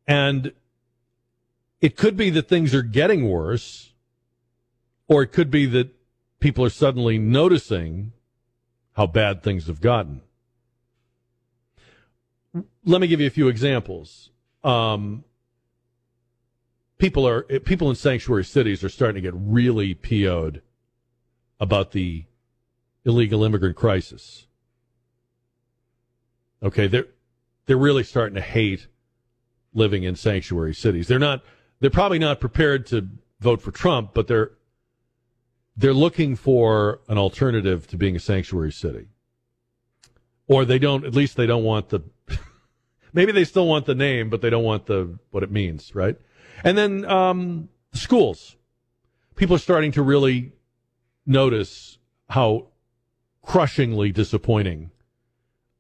And 0.07 0.53
it 1.83 1.99
could 1.99 2.17
be 2.17 2.31
that 2.31 2.49
things 2.49 2.75
are 2.75 2.81
getting 2.81 3.29
worse, 3.29 3.93
or 5.07 5.23
it 5.23 5.33
could 5.33 5.51
be 5.51 5.67
that 5.67 5.91
people 6.41 6.65
are 6.65 6.71
suddenly 6.71 7.19
noticing 7.19 8.13
how 8.95 9.07
bad 9.07 9.43
things 9.43 9.67
have 9.67 9.83
gotten. 9.83 10.23
Let 12.87 13.03
me 13.03 13.07
give 13.07 13.21
you 13.21 13.27
a 13.27 13.31
few 13.39 13.49
examples. 13.49 14.31
Um, 14.65 15.25
people 16.99 17.27
are 17.27 17.43
people 17.43 17.89
in 17.89 17.97
sanctuary 17.97 18.45
cities 18.45 18.85
are 18.85 18.89
starting 18.89 19.23
to 19.23 19.31
get 19.31 19.35
really 19.37 19.95
PO'd 19.95 20.63
about 21.61 21.93
the 21.93 22.25
illegal 23.05 23.45
immigrant 23.45 23.77
crisis. 23.77 24.47
Okay, 26.63 26.87
they're 26.89 27.07
they're 27.67 27.77
really 27.77 28.05
starting 28.05 28.35
to 28.35 28.41
hate 28.41 28.89
living 29.73 30.03
in 30.03 30.17
sanctuary 30.17 30.75
cities. 30.75 31.09
They're 31.09 31.19
not 31.19 31.45
they're 31.81 31.91
probably 31.91 32.19
not 32.19 32.41
prepared 32.41 32.87
to 32.87 33.09
vote 33.41 33.63
for 33.63 33.71
Trump, 33.71 34.13
but 34.13 34.27
they're 34.27 34.53
they're 35.77 35.95
looking 35.95 36.35
for 36.35 37.01
an 37.09 37.19
alternative 37.19 37.87
to 37.87 37.97
being 37.97 38.17
a 38.17 38.21
sanctuary 38.21 38.73
city. 38.73 39.09
Or 40.49 40.65
they 40.65 40.79
don't 40.79 41.05
at 41.05 41.15
least 41.15 41.37
they 41.37 41.47
don't 41.47 41.65
want 41.65 41.91
the 41.91 42.01
maybe 43.13 43.31
they 43.31 43.45
still 43.45 43.67
want 43.67 43.87
the 43.87 43.95
name, 43.95 44.29
but 44.31 44.41
they 44.41 44.51
don't 44.51 44.65
want 44.65 44.87
the 44.87 45.19
what 45.31 45.45
it 45.45 45.53
means, 45.53 45.95
right? 45.95 46.17
And 46.65 46.77
then 46.77 47.05
um, 47.05 47.69
schools. 47.93 48.57
People 49.37 49.57
are 49.57 49.61
starting 49.61 49.93
to 49.93 50.03
really 50.03 50.53
notice 51.27 51.99
how 52.29 52.69
crushingly 53.43 54.13
disappointing 54.13 54.91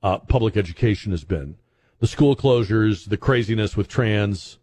uh, 0.02 0.18
public 0.18 0.56
education 0.56 1.10
has 1.12 1.24
been. 1.24 1.56
The 2.00 2.06
school 2.06 2.36
closures, 2.36 3.08
the 3.08 3.16
craziness 3.16 3.76
with 3.76 3.88
trans, 3.88 4.58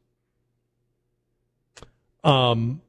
um, 2.24 2.82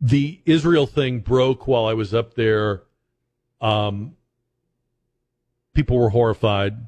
the 0.00 0.40
Israel 0.46 0.86
thing 0.86 1.20
broke 1.20 1.66
while 1.66 1.86
I 1.86 1.94
was 1.94 2.14
up 2.14 2.34
there. 2.34 2.82
Um, 3.60 4.16
people 5.74 5.98
were 5.98 6.10
horrified. 6.10 6.86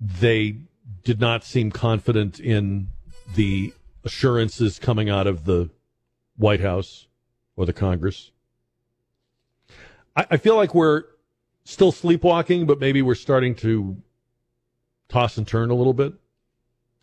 They 0.00 0.58
did 1.02 1.20
not 1.20 1.44
seem 1.44 1.70
confident 1.70 2.40
in 2.40 2.88
the 3.34 3.72
assurances 4.04 4.78
coming 4.78 5.08
out 5.08 5.26
of 5.26 5.44
the 5.44 5.70
White 6.36 6.60
House 6.60 7.06
or 7.56 7.66
the 7.66 7.72
Congress. 7.72 8.30
I, 10.16 10.26
I 10.32 10.36
feel 10.36 10.56
like 10.56 10.74
we're 10.74 11.04
still 11.64 11.92
sleepwalking, 11.92 12.66
but 12.66 12.78
maybe 12.78 13.02
we're 13.02 13.14
starting 13.14 13.54
to 13.56 13.96
toss 15.08 15.36
and 15.36 15.46
turn 15.46 15.70
a 15.70 15.74
little 15.74 15.94
bit. 15.94 16.14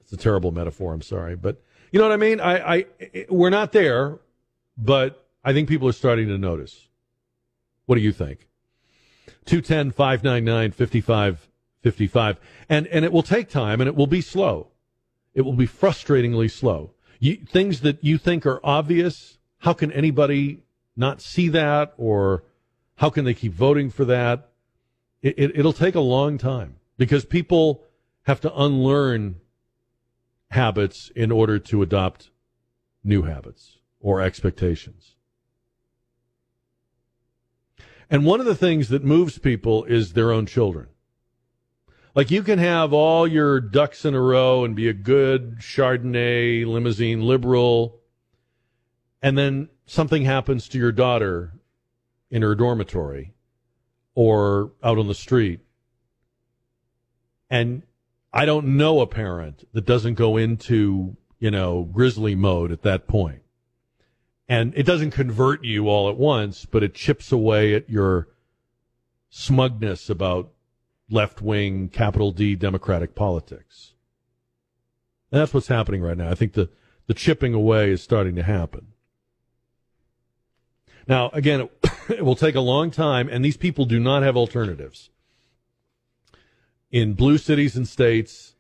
It's 0.02 0.14
a 0.14 0.18
terrible 0.18 0.52
metaphor. 0.52 0.94
I'm 0.94 1.02
sorry, 1.02 1.36
but 1.36 1.62
you 1.92 2.00
know 2.00 2.08
what 2.08 2.14
I 2.14 2.18
mean? 2.18 2.40
I, 2.40 2.76
I, 2.76 2.86
we're 3.30 3.50
not 3.50 3.72
there, 3.72 4.20
but 4.78 5.28
I 5.44 5.54
think 5.54 5.68
people 5.68 5.88
are 5.88 5.94
starting 5.94 6.28
to 6.28 6.38
notice. 6.38 6.88
What 7.86 7.96
do 7.96 8.02
you 8.02 8.12
think? 8.12 8.48
210 9.46 9.92
599 9.92 10.72
5555. 10.72 12.40
And, 12.70 12.88
and 12.88 13.04
it 13.04 13.12
will 13.12 13.24
take 13.24 13.50
time 13.50 13.82
and 13.82 13.88
it 13.88 13.96
will 13.96 14.08
be 14.08 14.22
slow. 14.22 14.71
It 15.34 15.42
will 15.42 15.54
be 15.54 15.68
frustratingly 15.68 16.52
slow. 16.52 16.92
You, 17.20 17.38
things 17.38 17.82
that 17.82 18.04
you 18.04 18.18
think 18.18 18.46
are 18.46 18.60
obvious, 18.64 19.38
how 19.60 19.74
can 19.74 19.92
anybody 19.92 20.64
not 20.96 21.22
see 21.22 21.50
that 21.50 21.94
or 21.98 22.44
how 22.96 23.10
can 23.10 23.26
they 23.26 23.34
keep 23.34 23.54
voting 23.54 23.90
for 23.90 24.06
that? 24.06 24.50
It, 25.22 25.36
it, 25.38 25.52
it'll 25.60 25.74
take 25.74 25.96
a 25.96 26.02
long 26.02 26.38
time 26.38 26.78
because 26.98 27.26
people 27.26 27.84
have 28.24 28.42
to 28.42 28.56
unlearn 28.56 29.38
habits 30.50 31.12
in 31.16 31.32
order 31.32 31.58
to 31.60 31.82
adopt 31.82 32.30
new 33.04 33.24
habits 33.24 33.78
or 34.00 34.22
expectations. 34.22 35.16
And 38.10 38.26
one 38.26 38.42
of 38.42 38.46
the 38.46 38.56
things 38.56 38.90
that 38.90 39.04
moves 39.04 39.40
people 39.40 39.86
is 39.86 40.14
their 40.14 40.32
own 40.32 40.46
children. 40.46 40.88
Like 42.14 42.30
you 42.30 42.44
can 42.44 42.60
have 42.60 42.92
all 42.92 43.26
your 43.26 43.62
ducks 43.62 44.04
in 44.04 44.14
a 44.14 44.22
row 44.22 44.66
and 44.66 44.76
be 44.76 44.90
a 44.90 44.94
good 44.94 45.60
Chardonnay 45.60 46.66
limousine 46.66 47.22
liberal, 47.22 48.00
and 49.22 49.38
then 49.38 49.70
something 49.86 50.26
happens 50.26 50.68
to 50.70 50.78
your 50.78 50.92
daughter 50.92 51.54
in 52.30 52.42
her 52.42 52.56
dormitory 52.56 53.34
or 54.14 54.74
out 54.84 54.98
on 54.98 55.08
the 55.08 55.16
street. 55.16 55.62
And 57.50 57.84
I 58.34 58.46
don't 58.46 58.78
know 58.78 59.02
a 59.02 59.08
parent 59.08 59.68
that 59.74 59.86
doesn't 59.86 60.16
go 60.16 60.38
into, 60.38 61.16
you 61.40 61.52
know, 61.52 61.84
grizzly 61.84 62.36
mode 62.36 62.72
at 62.72 62.82
that 62.82 63.08
point. 63.08 63.42
And 64.50 64.74
it 64.76 64.86
doesn't 64.86 65.12
convert 65.12 65.64
you 65.64 65.88
all 65.88 66.10
at 66.10 66.18
once, 66.18 66.66
but 66.66 66.84
it 66.84 66.94
chips 66.94 67.32
away 67.32 67.74
at 67.74 67.90
your 67.90 68.28
smugness 69.30 70.10
about 70.10 70.52
left 71.12 71.42
wing, 71.42 71.90
capital 71.90 72.32
D 72.32 72.56
Democratic 72.56 73.16
politics. 73.16 73.94
And 75.32 75.42
that's 75.42 75.54
what's 75.54 75.68
happening 75.68 76.02
right 76.02 76.18
now. 76.18 76.30
I 76.30 76.36
think 76.36 76.54
the, 76.54 76.70
the 77.08 77.14
chipping 77.14 77.54
away 77.54 77.92
is 77.92 78.02
starting 78.02 78.36
to 78.36 78.44
happen. 78.44 78.88
Now, 81.08 81.30
again, 81.34 81.62
it, 81.62 81.72
it 82.10 82.26
will 82.26 82.36
take 82.36 82.56
a 82.56 82.62
long 82.62 82.92
time, 82.92 83.30
and 83.30 83.44
these 83.44 83.58
people 83.58 83.86
do 83.86 84.00
not 84.00 84.24
have 84.24 84.38
alternatives. 84.38 85.10
In 86.92 87.14
blue 87.14 87.38
cities 87.38 87.76
and 87.76 87.88
states, 87.88 88.56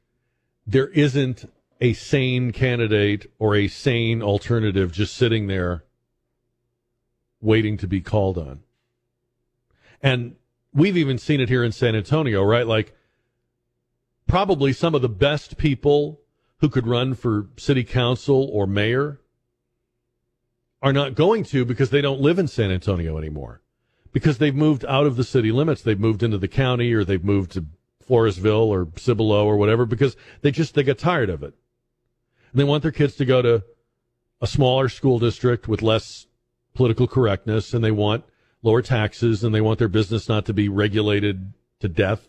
there 0.66 0.88
isn't 0.90 1.52
a 1.82 1.94
sane 1.94 2.52
candidate 2.52 3.32
or 3.40 3.56
a 3.56 3.68
sane 3.68 4.22
alternative 4.22 4.92
just 4.92 5.16
sitting 5.16 5.48
there 5.48 5.84
waiting 7.42 7.76
to 7.78 7.88
be 7.88 8.02
called 8.02 8.38
on. 8.38 8.62
And 10.02 10.36
we've 10.74 10.98
even 10.98 11.18
seen 11.18 11.42
it 11.42 11.50
here 11.50 11.64
in 11.64 11.72
San 11.72 11.96
Antonio, 11.96 12.44
right? 12.44 12.66
Like, 12.66 12.96
probably 14.28 14.74
some 14.74 14.96
of 14.96 15.02
the 15.02 15.10
best 15.10 15.58
people 15.58 16.22
who 16.60 16.70
could 16.70 16.88
run 16.88 17.14
for 17.14 17.50
city 17.58 17.84
council 17.84 18.50
or 18.52 18.68
mayor 18.68 19.20
are 20.82 20.94
not 20.94 21.16
going 21.16 21.44
to 21.44 21.66
because 21.66 21.90
they 21.90 22.02
don't 22.02 22.22
live 22.22 22.40
in 22.40 22.48
San 22.48 22.72
Antonio 22.72 23.18
anymore. 23.18 23.62
Because 24.14 24.38
they've 24.38 24.56
moved 24.56 24.86
out 24.86 25.06
of 25.06 25.16
the 25.16 25.24
city 25.24 25.52
limits. 25.52 25.82
They've 25.82 26.00
moved 26.00 26.24
into 26.24 26.38
the 26.38 26.48
county 26.48 26.94
or 26.94 27.04
they've 27.04 27.24
moved 27.24 27.52
to 27.52 27.66
Floresville 28.08 28.68
or 28.68 28.90
Cibolo 28.98 29.46
or 29.46 29.58
whatever 29.58 29.86
because 29.86 30.16
they 30.42 30.52
just 30.52 30.74
they 30.76 30.84
get 30.84 31.00
tired 31.00 31.30
of 31.30 31.44
it. 31.44 31.54
And 32.52 32.60
they 32.60 32.64
want 32.66 32.84
their 32.84 32.92
kids 32.92 33.16
to 33.16 33.26
go 33.26 33.42
to 33.42 33.64
a 34.42 34.48
smaller 34.48 34.90
school 34.90 35.20
district 35.20 35.68
with 35.68 35.82
less 35.82 36.28
political 36.74 37.08
correctness 37.08 37.74
and 37.74 37.84
they 37.84 37.92
want 37.92 38.26
lower 38.62 38.82
taxes 38.82 39.44
and 39.44 39.54
they 39.54 39.62
want 39.62 39.80
their 39.80 39.88
business 39.88 40.30
not 40.30 40.46
to 40.46 40.54
be 40.54 40.70
regulated 40.70 41.54
to 41.80 41.88
death. 41.88 42.28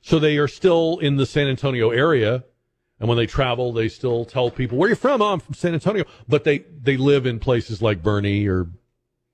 So 0.00 0.18
they 0.18 0.36
are 0.38 0.48
still 0.48 0.98
in 0.98 1.16
the 1.16 1.26
San 1.26 1.48
Antonio 1.48 1.90
area. 1.90 2.44
And 3.00 3.08
when 3.08 3.18
they 3.18 3.26
travel, 3.26 3.72
they 3.72 3.88
still 3.88 4.24
tell 4.24 4.50
people, 4.50 4.78
where 4.78 4.88
are 4.88 4.90
you 4.90 4.96
from? 4.96 5.22
Oh, 5.22 5.32
I'm 5.32 5.40
from 5.40 5.54
San 5.54 5.74
Antonio. 5.74 6.04
But 6.26 6.44
they, 6.44 6.58
they 6.58 6.96
live 6.96 7.26
in 7.26 7.38
places 7.38 7.80
like 7.80 8.02
Boerne 8.02 8.48
or 8.48 8.68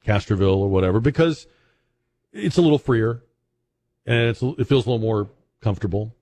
Castroville 0.07 0.59
or 0.59 0.69
whatever 0.69 1.01
because 1.01 1.47
it's 2.33 2.59
a 2.59 2.63
little 2.63 2.79
freer 2.79 3.23
and 4.05 4.29
it 4.29 4.37
feels 4.37 4.87
a 4.87 4.91
little 4.91 4.99
more 4.99 5.31
comfortable. 5.63 6.15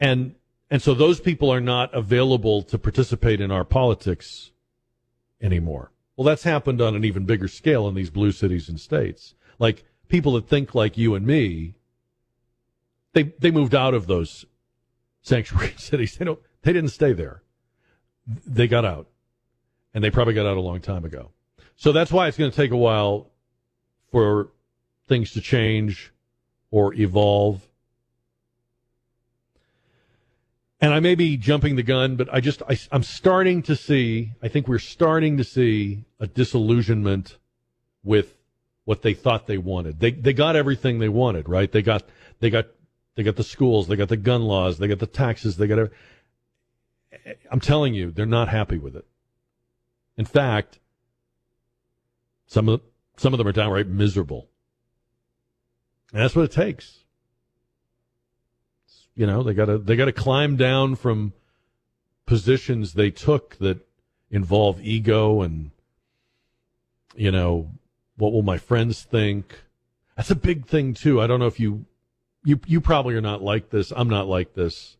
And, 0.00 0.34
and 0.70 0.80
so 0.80 0.94
those 0.94 1.20
people 1.20 1.52
are 1.52 1.60
not 1.60 1.92
available 1.94 2.62
to 2.62 2.78
participate 2.78 3.40
in 3.40 3.50
our 3.50 3.64
politics 3.64 4.52
anymore. 5.40 5.90
Well, 6.16 6.24
that's 6.24 6.44
happened 6.44 6.80
on 6.80 6.94
an 6.94 7.04
even 7.04 7.24
bigger 7.24 7.48
scale 7.48 7.88
in 7.88 7.94
these 7.94 8.10
blue 8.10 8.32
cities 8.32 8.68
and 8.68 8.80
states. 8.80 9.34
Like 9.58 9.84
people 10.08 10.32
that 10.34 10.48
think 10.48 10.74
like 10.74 10.96
you 10.96 11.14
and 11.14 11.26
me, 11.26 11.74
they 13.12 13.34
they 13.38 13.50
moved 13.50 13.74
out 13.74 13.94
of 13.94 14.06
those 14.06 14.44
sanctuary 15.22 15.74
cities. 15.78 16.16
They 16.16 16.24
don't 16.24 16.40
they 16.62 16.72
didn't 16.72 16.90
stay 16.90 17.12
there. 17.12 17.42
They 18.26 18.68
got 18.68 18.84
out. 18.84 19.08
And 19.92 20.02
they 20.02 20.10
probably 20.10 20.34
got 20.34 20.46
out 20.46 20.56
a 20.56 20.60
long 20.60 20.80
time 20.80 21.04
ago. 21.04 21.30
So 21.76 21.92
that's 21.92 22.10
why 22.10 22.26
it's 22.26 22.36
going 22.36 22.50
to 22.50 22.56
take 22.56 22.70
a 22.70 22.76
while 22.76 23.30
for 24.10 24.50
things 25.06 25.32
to 25.32 25.40
change 25.40 26.12
or 26.70 26.94
evolve. 26.94 27.68
And 30.84 30.92
I 30.92 31.00
may 31.00 31.14
be 31.14 31.38
jumping 31.38 31.76
the 31.76 31.82
gun, 31.82 32.16
but 32.16 32.28
I 32.30 32.40
just 32.40 32.62
I, 32.68 32.76
am 32.92 33.02
starting 33.02 33.62
to 33.62 33.74
see. 33.74 34.32
I 34.42 34.48
think 34.48 34.68
we're 34.68 34.78
starting 34.78 35.38
to 35.38 35.44
see 35.44 36.04
a 36.20 36.26
disillusionment 36.26 37.38
with 38.02 38.36
what 38.84 39.00
they 39.00 39.14
thought 39.14 39.46
they 39.46 39.56
wanted. 39.56 39.98
They 39.98 40.10
they 40.10 40.34
got 40.34 40.56
everything 40.56 40.98
they 40.98 41.08
wanted, 41.08 41.48
right? 41.48 41.72
They 41.72 41.80
got 41.80 42.02
they 42.40 42.50
got 42.50 42.66
they 43.14 43.22
got 43.22 43.36
the 43.36 43.44
schools, 43.44 43.88
they 43.88 43.96
got 43.96 44.10
the 44.10 44.18
gun 44.18 44.42
laws, 44.42 44.76
they 44.76 44.86
got 44.86 44.98
the 44.98 45.06
taxes, 45.06 45.56
they 45.56 45.66
got. 45.66 45.78
Every, 45.78 45.96
I'm 47.50 47.60
telling 47.60 47.94
you, 47.94 48.10
they're 48.10 48.26
not 48.26 48.48
happy 48.48 48.76
with 48.76 48.94
it. 48.94 49.06
In 50.18 50.26
fact, 50.26 50.80
some 52.44 52.68
of 52.68 52.82
some 53.16 53.32
of 53.32 53.38
them 53.38 53.48
are 53.48 53.52
downright 53.52 53.86
miserable, 53.86 54.50
and 56.12 56.20
that's 56.20 56.36
what 56.36 56.44
it 56.44 56.52
takes. 56.52 57.03
You 59.16 59.26
know, 59.26 59.42
they 59.42 59.54
got 59.54 59.66
to 59.66 59.78
they 59.78 59.96
got 59.96 60.06
to 60.06 60.12
climb 60.12 60.56
down 60.56 60.96
from 60.96 61.32
positions 62.26 62.94
they 62.94 63.10
took 63.10 63.56
that 63.56 63.78
involve 64.30 64.80
ego 64.82 65.42
and 65.42 65.70
you 67.14 67.30
know, 67.30 67.70
what 68.16 68.32
will 68.32 68.42
my 68.42 68.58
friends 68.58 69.02
think? 69.02 69.62
That's 70.16 70.30
a 70.30 70.36
big 70.36 70.66
thing 70.66 70.94
too. 70.94 71.20
I 71.20 71.26
don't 71.26 71.38
know 71.38 71.46
if 71.46 71.60
you 71.60 71.86
you 72.44 72.60
you 72.66 72.80
probably 72.80 73.14
are 73.14 73.20
not 73.20 73.42
like 73.42 73.70
this. 73.70 73.92
I'm 73.94 74.08
not 74.08 74.26
like 74.26 74.54
this. 74.54 74.96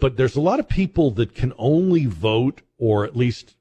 But 0.00 0.16
there's 0.16 0.36
a 0.36 0.40
lot 0.40 0.58
of 0.58 0.68
people 0.68 1.10
that 1.12 1.34
can 1.34 1.52
only 1.58 2.06
vote 2.06 2.62
or 2.78 3.04
at 3.04 3.16
least 3.16 3.54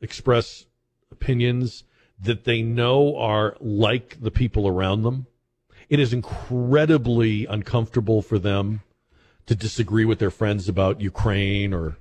express 0.00 0.66
opinions 1.10 1.84
that 2.22 2.44
they 2.44 2.62
know 2.62 3.16
are 3.16 3.56
like 3.60 4.18
the 4.20 4.30
people 4.30 4.68
around 4.68 5.02
them. 5.02 5.26
It 5.88 5.98
is 5.98 6.12
incredibly 6.12 7.46
uncomfortable 7.46 8.22
for 8.22 8.38
them 8.38 8.82
to 9.46 9.54
disagree 9.54 10.04
with 10.04 10.18
their 10.18 10.30
friends 10.30 10.68
about 10.68 11.00
Ukraine 11.00 11.72
or 11.72 11.96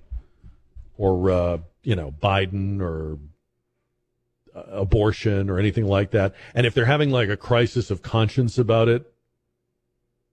or 0.98 1.32
uh, 1.32 1.58
you 1.84 1.96
know 1.96 2.12
Biden 2.12 2.82
or 2.82 3.18
uh, 4.56 4.64
abortion 4.72 5.50
or 5.50 5.60
anything 5.60 5.86
like 5.86 6.12
that. 6.12 6.36
And 6.54 6.66
if 6.66 6.74
they're 6.74 6.86
having 6.86 7.10
like 7.10 7.30
a 7.30 7.38
crisis 7.38 7.90
of 7.90 8.02
conscience 8.02 8.58
about 8.58 8.88
it, 8.88 9.12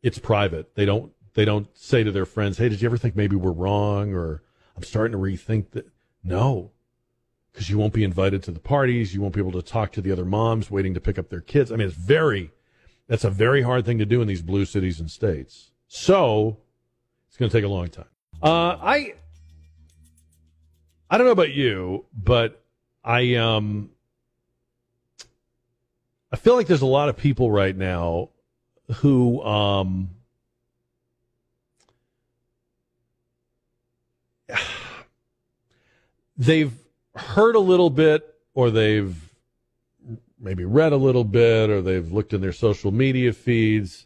it's 0.03 0.19
private. 0.19 0.75
They 0.75 0.85
don't 0.85 1.13
they 1.35 1.45
don't 1.45 1.69
say 1.77 2.03
to 2.03 2.13
their 2.13 2.27
friends, 2.27 2.59
"Hey, 2.59 2.69
did 2.69 2.81
you 2.83 2.89
ever 2.89 2.99
think 2.99 3.17
maybe 3.17 3.37
we're 3.37 3.53
wrong?" 3.53 4.15
or 4.15 4.43
"I'm 4.77 4.83
starting 4.83 5.13
to 5.13 5.19
rethink 5.19 5.71
that." 5.71 5.87
No, 6.25 6.73
because 7.53 7.71
you 7.71 7.79
won't 7.79 7.93
be 7.93 8.05
invited 8.05 8.43
to 8.43 8.51
the 8.51 8.61
parties. 8.61 9.15
You 9.15 9.21
won't 9.21 9.35
be 9.35 9.41
able 9.41 9.53
to 9.53 9.63
talk 9.63 9.93
to 9.93 10.01
the 10.01 10.13
other 10.13 10.25
moms 10.25 10.71
waiting 10.71 10.93
to 10.95 11.01
pick 11.01 11.19
up 11.19 11.29
their 11.29 11.41
kids. 11.41 11.71
I 11.71 11.77
mean, 11.77 11.87
it's 11.87 11.97
very 11.97 12.51
that's 13.07 13.25
a 13.25 13.31
very 13.31 13.63
hard 13.63 13.85
thing 13.87 13.99
to 13.99 14.07
do 14.07 14.21
in 14.21 14.29
these 14.29 14.43
blue 14.43 14.65
cities 14.65 14.99
and 14.99 15.11
states. 15.11 15.71
So 15.87 16.59
it's 17.37 17.39
going 17.39 17.51
to 17.51 17.57
take 17.59 17.67
a 17.67 17.69
long 17.69 17.89
time. 17.89 18.07
Uh, 18.43 18.79
I 18.81 19.13
I 21.11 21.19
don't 21.19 21.27
know 21.27 21.33
about 21.33 21.53
you, 21.53 22.07
but 22.15 22.65
I 23.05 23.35
um 23.35 23.91
I 26.33 26.37
feel 26.37 26.55
like 26.55 26.67
there's 26.67 26.81
a 26.81 26.87
lot 26.87 27.11
of 27.11 27.19
people 27.19 27.51
right 27.51 27.77
now 27.77 28.31
who 29.01 29.43
um 29.43 30.09
they've 36.39 36.73
heard 37.17 37.55
a 37.55 37.61
little 37.61 37.91
bit 37.91 38.35
or 38.55 38.71
they've 38.71 39.15
maybe 40.39 40.65
read 40.65 40.95
a 40.95 40.97
little 40.97 41.25
bit 41.25 41.69
or 41.69 41.83
they've 41.83 42.11
looked 42.11 42.33
in 42.33 42.41
their 42.41 42.53
social 42.53 42.91
media 42.91 43.35
feeds 43.35 44.06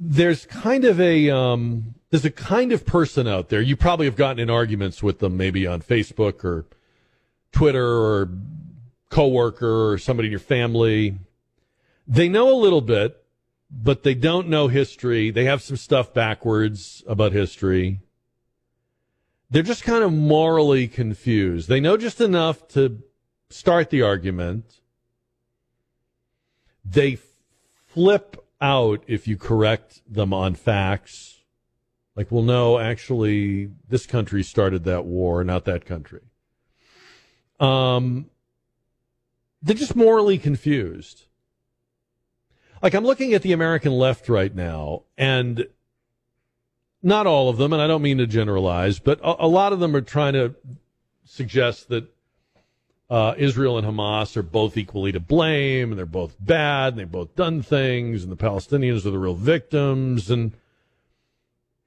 there's 0.00 0.46
kind 0.46 0.86
of 0.86 0.98
a 0.98 1.28
um, 1.28 1.94
there's 2.08 2.24
a 2.24 2.30
kind 2.30 2.72
of 2.72 2.86
person 2.86 3.28
out 3.28 3.50
there. 3.50 3.60
You 3.60 3.76
probably 3.76 4.06
have 4.06 4.16
gotten 4.16 4.38
in 4.38 4.48
arguments 4.48 5.02
with 5.02 5.18
them, 5.18 5.36
maybe 5.36 5.66
on 5.66 5.82
Facebook 5.82 6.42
or 6.42 6.64
Twitter 7.52 7.86
or 7.86 8.30
coworker 9.10 9.90
or 9.90 9.98
somebody 9.98 10.28
in 10.28 10.30
your 10.30 10.40
family. 10.40 11.18
They 12.08 12.28
know 12.28 12.50
a 12.50 12.56
little 12.56 12.80
bit, 12.80 13.22
but 13.70 14.02
they 14.02 14.14
don't 14.14 14.48
know 14.48 14.68
history. 14.68 15.30
They 15.30 15.44
have 15.44 15.60
some 15.60 15.76
stuff 15.76 16.14
backwards 16.14 17.04
about 17.06 17.32
history. 17.32 18.00
They're 19.50 19.62
just 19.62 19.84
kind 19.84 20.02
of 20.02 20.12
morally 20.12 20.88
confused. 20.88 21.68
They 21.68 21.80
know 21.80 21.96
just 21.96 22.20
enough 22.20 22.66
to 22.68 23.02
start 23.50 23.90
the 23.90 24.02
argument. 24.02 24.80
They 26.84 27.18
flip 27.88 28.44
out 28.60 29.02
if 29.06 29.26
you 29.26 29.36
correct 29.36 30.02
them 30.06 30.32
on 30.32 30.54
facts. 30.54 31.42
Like, 32.16 32.30
well, 32.30 32.42
no, 32.42 32.78
actually, 32.78 33.70
this 33.88 34.06
country 34.06 34.42
started 34.42 34.84
that 34.84 35.04
war, 35.04 35.42
not 35.44 35.64
that 35.64 35.86
country. 35.86 36.20
Um, 37.58 38.26
they're 39.62 39.76
just 39.76 39.96
morally 39.96 40.38
confused. 40.38 41.26
like 42.82 42.94
I'm 42.94 43.04
looking 43.04 43.34
at 43.34 43.42
the 43.42 43.52
American 43.52 43.92
left 43.92 44.28
right 44.28 44.54
now, 44.54 45.02
and 45.16 45.66
not 47.02 47.26
all 47.26 47.48
of 47.48 47.56
them, 47.56 47.72
and 47.72 47.80
I 47.80 47.86
don't 47.86 48.02
mean 48.02 48.18
to 48.18 48.26
generalize, 48.26 48.98
but 48.98 49.20
a, 49.20 49.44
a 49.44 49.48
lot 49.48 49.72
of 49.72 49.80
them 49.80 49.94
are 49.94 50.00
trying 50.00 50.34
to 50.34 50.54
suggest 51.24 51.88
that 51.88 52.08
uh, 53.10 53.34
Israel 53.36 53.76
and 53.76 53.86
Hamas 53.86 54.36
are 54.36 54.42
both 54.42 54.76
equally 54.76 55.10
to 55.12 55.20
blame, 55.20 55.90
and 55.90 55.98
they're 55.98 56.06
both 56.06 56.36
bad, 56.38 56.92
and 56.92 56.98
they've 56.98 57.10
both 57.10 57.34
done 57.34 57.60
things, 57.60 58.22
and 58.22 58.30
the 58.30 58.36
Palestinians 58.36 59.04
are 59.04 59.10
the 59.10 59.18
real 59.18 59.34
victims, 59.34 60.30
and 60.30 60.52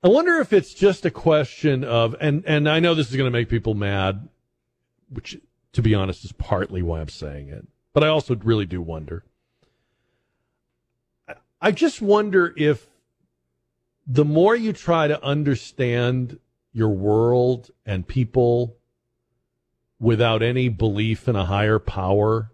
I 0.03 0.09
wonder 0.09 0.39
if 0.39 0.51
it's 0.51 0.73
just 0.73 1.05
a 1.05 1.11
question 1.11 1.85
of, 1.85 2.13
and 2.19 2.43
and 2.45 2.67
I 2.67 2.81
know 2.81 2.93
this 2.93 3.09
is 3.09 3.15
going 3.15 3.31
to 3.31 3.37
make 3.37 3.47
people 3.47 3.73
mad, 3.73 4.27
which, 5.09 5.39
to 5.71 5.81
be 5.81 5.95
honest, 5.95 6.25
is 6.25 6.33
partly 6.33 6.81
why 6.81 6.99
I'm 6.99 7.07
saying 7.07 7.47
it, 7.47 7.65
but 7.93 8.03
I 8.03 8.09
also 8.09 8.35
really 8.35 8.65
do 8.65 8.81
wonder. 8.81 9.23
I 11.61 11.71
just 11.71 12.01
wonder 12.01 12.53
if 12.57 12.89
the 14.05 14.25
more 14.25 14.53
you 14.53 14.73
try 14.73 15.07
to 15.07 15.23
understand 15.23 16.37
your 16.73 16.89
world 16.89 17.71
and 17.85 18.05
people 18.05 18.75
without 20.03 20.43
any 20.43 20.67
belief 20.67 21.29
in 21.29 21.35
a 21.35 21.45
higher 21.45 21.79
power, 21.79 22.51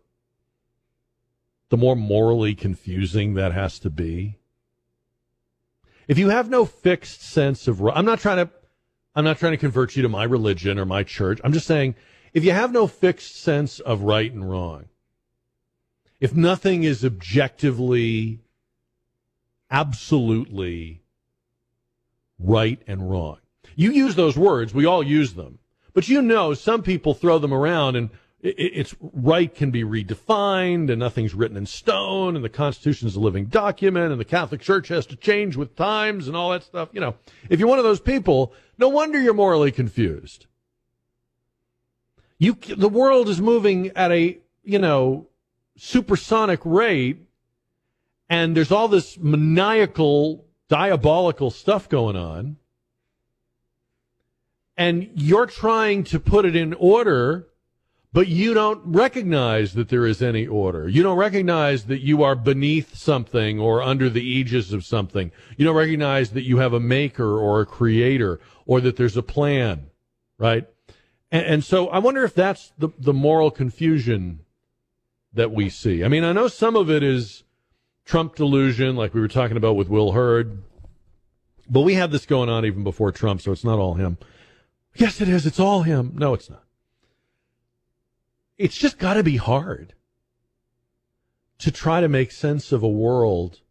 the 1.70 1.78
more 1.78 1.96
morally 1.96 2.54
confusing 2.54 3.34
that 3.34 3.54
has 3.54 3.80
to 3.80 3.90
be. 3.90 4.38
If 6.08 6.20
you 6.20 6.30
have 6.30 6.50
no 6.50 6.66
fixed 6.66 7.24
sense 7.24 7.68
of, 7.68 7.86
I'm 7.88 8.06
not 8.06 8.20
trying 8.20 8.46
to, 8.46 8.54
I'm 9.16 9.26
not 9.26 9.40
trying 9.40 9.54
to 9.54 9.58
convert 9.58 9.96
you 9.96 10.04
to 10.04 10.10
my 10.10 10.24
religion 10.24 10.78
or 10.78 10.86
my 10.86 11.04
church. 11.04 11.42
I'm 11.44 11.52
just 11.52 11.66
saying, 11.66 11.96
if 12.34 12.44
you 12.44 12.52
have 12.52 12.72
no 12.72 12.86
fixed 12.86 13.36
sense 13.42 13.80
of 13.80 14.04
right 14.04 14.32
and 14.32 14.48
wrong, 14.50 14.86
if 16.20 16.36
nothing 16.36 16.84
is 16.84 17.04
objectively, 17.04 18.42
absolutely 19.72 21.02
right 22.38 22.80
and 22.86 23.10
wrong, 23.10 23.40
you 23.76 23.92
use 23.92 24.14
those 24.16 24.38
words, 24.38 24.72
we 24.74 24.86
all 24.86 25.02
use 25.02 25.34
them, 25.34 25.58
but 26.00 26.08
you 26.08 26.22
know 26.22 26.54
some 26.54 26.82
people 26.82 27.14
throw 27.14 27.40
them 27.40 27.54
around 27.54 27.98
and 27.98 28.10
it's 28.42 28.96
right 29.02 29.54
can 29.54 29.70
be 29.70 29.84
redefined 29.84 30.90
and 30.90 30.98
nothing's 30.98 31.34
written 31.34 31.58
in 31.58 31.66
stone 31.66 32.38
and 32.38 32.46
the 32.46 32.48
constitution 32.48 33.06
is 33.06 33.18
a 33.18 33.20
living 33.20 33.48
document 33.48 34.10
and 34.10 34.18
the 34.18 34.24
catholic 34.24 34.62
church 34.62 34.88
has 34.88 35.06
to 35.06 35.18
change 35.18 35.58
with 35.58 35.76
times 35.76 36.30
and 36.30 36.38
all 36.38 36.52
that 36.52 36.64
stuff. 36.64 36.88
You 36.94 37.02
know 37.02 37.16
if 37.50 37.60
you're 37.60 37.68
one 37.68 37.80
of 37.80 37.84
those 37.84 38.00
people 38.00 38.54
no 38.78 38.88
wonder 38.88 39.20
you're 39.20 39.34
morally 39.34 39.74
confused. 39.74 40.46
You 42.38 42.54
the 42.54 42.88
world 42.88 43.28
is 43.28 43.42
moving 43.42 43.92
at 43.94 44.10
a 44.14 44.40
you 44.64 44.80
know 44.80 45.28
supersonic 45.76 46.62
rate 46.64 47.28
and 48.30 48.56
there's 48.56 48.72
all 48.72 48.88
this 48.88 49.18
maniacal 49.18 50.46
diabolical 50.70 51.52
stuff 51.52 51.90
going 51.90 52.16
on 52.16 52.56
and 54.80 55.12
you're 55.14 55.46
trying 55.46 56.04
to 56.06 56.20
put 56.20 56.46
it 56.46 56.56
in 56.56 56.74
order 56.74 57.46
but 58.12 58.28
you 58.28 58.54
don't 58.54 58.82
recognize 58.86 59.74
that 59.74 59.90
there 59.90 60.08
is 60.08 60.22
any 60.22 60.48
order. 60.48 60.90
You 60.90 61.04
don't 61.04 61.18
recognize 61.18 61.86
that 61.86 62.02
you 62.02 62.24
are 62.24 62.36
beneath 62.36 62.96
something 62.96 63.60
or 63.60 63.84
under 63.84 64.10
the 64.10 64.28
aegis 64.28 64.74
of 64.74 64.84
something. 64.84 65.32
You 65.58 65.66
don't 65.66 65.76
recognize 65.76 66.32
that 66.32 66.44
you 66.44 66.58
have 66.58 66.74
a 66.74 66.80
maker 66.80 67.38
or 67.38 67.62
a 67.62 67.66
creator 67.68 68.40
or 68.66 68.82
that 68.82 68.96
there's 68.96 69.16
a 69.16 69.22
plan, 69.22 69.92
right? 70.40 70.68
And, 71.32 71.46
and 71.46 71.64
so 71.64 71.88
I 71.90 72.00
wonder 72.00 72.24
if 72.24 72.34
that's 72.34 72.74
the, 72.80 72.90
the 72.98 73.14
moral 73.14 73.52
confusion 73.52 74.40
that 75.34 75.52
we 75.52 75.70
see. 75.70 76.04
I 76.04 76.08
mean, 76.08 76.24
I 76.24 76.32
know 76.32 76.48
some 76.48 76.76
of 76.76 76.90
it 76.90 77.04
is 77.04 77.44
Trump 78.06 78.36
delusion, 78.36 78.96
like 78.96 79.14
we 79.14 79.22
were 79.22 79.28
talking 79.28 79.56
about 79.56 79.76
with 79.76 79.88
Will 79.88 80.14
Hurd, 80.14 80.64
but 81.70 81.82
we 81.82 81.94
had 81.94 82.10
this 82.10 82.26
going 82.26 82.50
on 82.50 82.66
even 82.66 82.84
before 82.84 83.12
Trump, 83.12 83.42
so 83.42 83.52
it's 83.52 83.64
not 83.64 83.78
all 83.78 83.94
him. 83.94 84.18
Yes, 85.00 85.22
it 85.22 85.28
is. 85.28 85.46
It's 85.46 85.60
all 85.60 85.84
him. 85.84 86.14
No, 86.16 86.34
it's 86.34 86.50
not 86.50 86.64
it's 88.60 88.78
just 88.78 89.00
got 89.00 89.14
to 89.14 89.24
be 89.24 89.38
hard 89.38 89.94
to 91.58 91.72
try 91.72 92.02
to 92.02 92.10
make 92.10 92.32
sense 92.32 92.72
of 92.72 92.84
a 92.84 92.90
world 92.90 93.62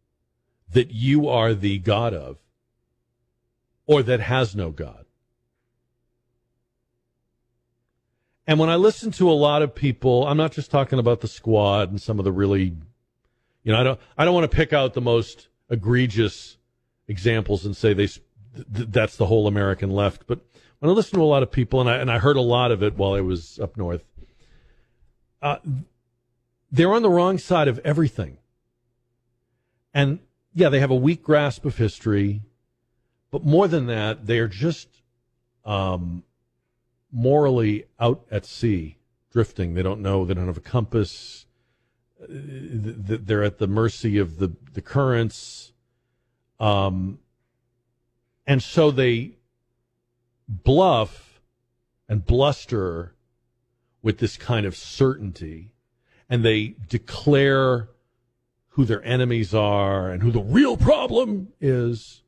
that 0.73 0.91
you 0.91 1.29
are 1.29 1.53
the 1.53 1.77
God 1.77 2.13
of 2.13 2.37
or 3.85 4.03
that 4.03 4.19
has 4.19 4.55
no 4.55 4.71
God. 4.71 5.05
And 8.47 8.59
when 8.59 8.69
I 8.69 8.75
listen 8.75 9.11
to 9.13 9.29
a 9.29 9.33
lot 9.33 9.61
of 9.61 9.75
people, 9.75 10.25
I'm 10.25 10.37
not 10.37 10.51
just 10.51 10.71
talking 10.71 10.97
about 10.97 11.21
the 11.21 11.27
squad 11.27 11.91
and 11.91 12.01
some 12.01 12.17
of 12.17 12.25
the 12.25 12.31
really, 12.31 12.75
you 13.63 13.71
know, 13.71 13.79
I 13.79 13.83
don't, 13.83 13.99
I 14.17 14.25
don't 14.25 14.33
want 14.33 14.49
to 14.49 14.55
pick 14.55 14.73
out 14.73 14.95
the 14.95 15.01
most 15.01 15.49
egregious 15.69 16.57
examples 17.07 17.63
and 17.63 17.77
say 17.77 17.93
they, 17.93 18.07
th- 18.07 18.23
that's 18.89 19.17
the 19.17 19.27
whole 19.27 19.45
American 19.45 19.91
left. 19.91 20.25
But 20.25 20.39
when 20.79 20.89
I 20.89 20.93
listen 20.93 21.19
to 21.19 21.23
a 21.23 21.27
lot 21.27 21.43
of 21.43 21.51
people, 21.51 21.81
and 21.81 21.89
I, 21.89 21.97
and 21.97 22.09
I 22.09 22.19
heard 22.19 22.37
a 22.37 22.41
lot 22.41 22.71
of 22.71 22.81
it 22.83 22.95
while 22.95 23.13
I 23.13 23.21
was 23.21 23.59
up 23.59 23.77
north, 23.77 24.03
uh, 25.41 25.57
they're 26.71 26.93
on 26.93 27.01
the 27.01 27.09
wrong 27.09 27.37
side 27.37 27.67
of 27.67 27.79
everything. 27.79 28.37
And 29.93 30.19
yeah, 30.53 30.69
they 30.69 30.79
have 30.79 30.91
a 30.91 30.95
weak 30.95 31.23
grasp 31.23 31.65
of 31.65 31.77
history, 31.77 32.41
but 33.31 33.43
more 33.43 33.67
than 33.67 33.87
that, 33.87 34.25
they 34.25 34.39
are 34.39 34.47
just 34.47 34.87
um, 35.65 36.23
morally 37.11 37.85
out 37.99 38.25
at 38.31 38.45
sea, 38.45 38.97
drifting. 39.31 39.73
They 39.73 39.83
don't 39.83 40.01
know. 40.01 40.25
They 40.25 40.33
don't 40.33 40.47
have 40.47 40.57
a 40.57 40.61
compass. 40.61 41.45
Uh, 42.21 42.25
they're 42.29 43.43
at 43.43 43.57
the 43.57 43.67
mercy 43.67 44.17
of 44.17 44.37
the 44.39 44.53
the 44.73 44.81
currents, 44.81 45.73
um, 46.59 47.19
and 48.45 48.61
so 48.61 48.91
they 48.91 49.38
bluff 50.49 51.39
and 52.09 52.25
bluster 52.25 53.15
with 54.01 54.17
this 54.17 54.35
kind 54.35 54.65
of 54.65 54.75
certainty 54.75 55.71
and 56.29 56.43
they 56.43 56.75
declare 56.87 57.89
who 58.69 58.85
their 58.85 59.03
enemies 59.03 59.53
are 59.53 60.09
and 60.09 60.21
who 60.23 60.31
the 60.31 60.41
real 60.41 60.75
problem 60.77 61.49
is 61.61 62.23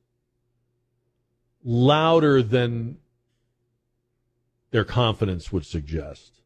louder 1.64 2.42
than 2.42 2.98
their 4.72 4.84
confidence 4.84 5.52
would 5.52 5.66
suggest. 5.66 6.42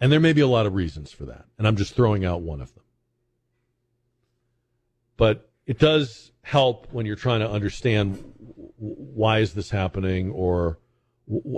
And 0.00 0.12
there 0.12 0.20
may 0.20 0.32
be 0.32 0.40
a 0.40 0.46
lot 0.46 0.66
of 0.66 0.74
reasons 0.74 1.12
for 1.12 1.24
that. 1.26 1.46
And 1.56 1.66
I'm 1.66 1.76
just 1.76 1.94
throwing 1.94 2.24
out 2.24 2.42
one 2.42 2.60
of 2.60 2.74
them. 2.74 2.84
But 5.16 5.50
it 5.66 5.78
does 5.78 6.32
help 6.42 6.92
when 6.92 7.06
you're 7.06 7.16
trying 7.16 7.40
to 7.40 7.50
understand 7.50 8.34
why 8.78 9.40
is 9.40 9.54
this 9.54 9.70
happening 9.70 10.30
or 10.30 10.78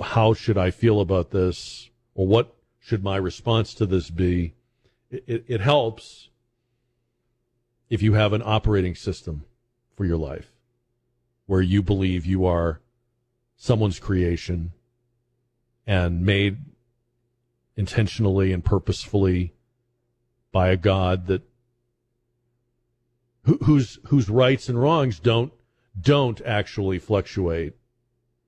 how 0.03 0.35
should 0.35 0.57
I 0.57 0.71
feel 0.71 1.01
about 1.01 1.31
this 1.31 1.91
or 2.15 2.27
what 2.27 2.55
should 2.79 3.03
my 3.03 3.17
response 3.17 3.75
to 3.75 3.87
this 3.87 4.11
be? 4.11 4.55
It, 5.11 5.25
it, 5.27 5.45
it 5.49 5.61
helps 5.61 6.29
if 7.91 8.03
you 8.03 8.15
have 8.15 8.33
an 8.33 8.43
operating 8.45 8.95
system 8.95 9.45
for 9.97 10.05
your 10.05 10.17
life 10.17 10.53
where 11.47 11.63
you 11.63 11.83
believe 11.83 12.27
you 12.27 12.45
are 12.45 12.81
someone's 13.57 13.99
creation 13.99 14.73
and 15.87 16.25
made 16.25 16.59
intentionally 17.77 18.53
and 18.53 18.65
purposefully 18.65 19.55
by 20.53 20.69
a 20.69 20.77
God 20.77 21.27
that 21.27 21.43
whose 23.65 23.99
whose 24.09 24.29
rights 24.29 24.69
and 24.69 24.81
wrongs 24.81 25.19
don't 25.19 25.53
don't 26.01 26.41
actually 26.43 26.99
fluctuate 26.99 27.75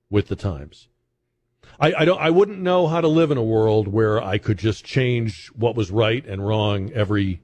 with 0.08 0.28
the 0.28 0.36
times. 0.36 0.88
I, 1.78 1.94
I 1.94 2.04
don't. 2.04 2.20
I 2.20 2.30
wouldn't 2.30 2.60
know 2.60 2.86
how 2.88 3.00
to 3.00 3.08
live 3.08 3.30
in 3.30 3.38
a 3.38 3.42
world 3.42 3.88
where 3.88 4.22
I 4.22 4.38
could 4.38 4.58
just 4.58 4.84
change 4.84 5.48
what 5.48 5.74
was 5.74 5.90
right 5.90 6.24
and 6.26 6.46
wrong 6.46 6.90
every 6.92 7.40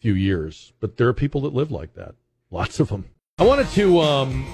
few 0.00 0.14
years. 0.14 0.72
But 0.80 0.96
there 0.96 1.06
are 1.08 1.12
people 1.12 1.42
that 1.42 1.54
live 1.54 1.70
like 1.70 1.94
that. 1.94 2.14
Lots 2.50 2.80
of 2.80 2.88
them. 2.88 3.06
I 3.38 3.44
wanted 3.44 3.68
to 3.70 4.00
um, 4.00 4.52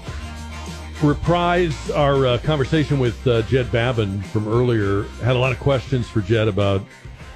reprise 1.02 1.90
our 1.90 2.26
uh, 2.26 2.38
conversation 2.38 2.98
with 2.98 3.26
uh, 3.26 3.42
Jed 3.42 3.66
Babbin 3.72 4.22
from 4.26 4.46
earlier. 4.46 5.04
Had 5.22 5.36
a 5.36 5.38
lot 5.38 5.52
of 5.52 5.58
questions 5.58 6.08
for 6.08 6.20
Jed 6.20 6.46
about 6.46 6.82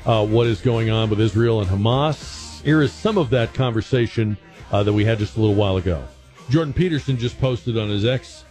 uh, 0.05 0.27
what 0.27 0.47
is 0.47 0.61
going 0.61 0.91
on 0.91 1.09
with 1.09 1.20
Israel 1.20 1.61
and 1.61 1.70
Hamas. 1.70 2.62
Here 2.62 2.82
is 2.82 2.93
some 2.93 3.16
of 3.16 3.31
that 3.31 3.55
conversation 3.55 4.37
uh, 4.70 4.82
that 4.82 4.93
we 4.93 5.05
had 5.05 5.19
just 5.19 5.37
a 5.37 5.41
little 5.41 5.57
while 5.57 5.78
ago. 5.78 6.05
Jordan 6.51 6.74
Peterson 6.74 7.16
just 7.16 7.40
posted 7.40 7.78
on 7.78 7.89
his 7.89 8.05
X 8.05 8.44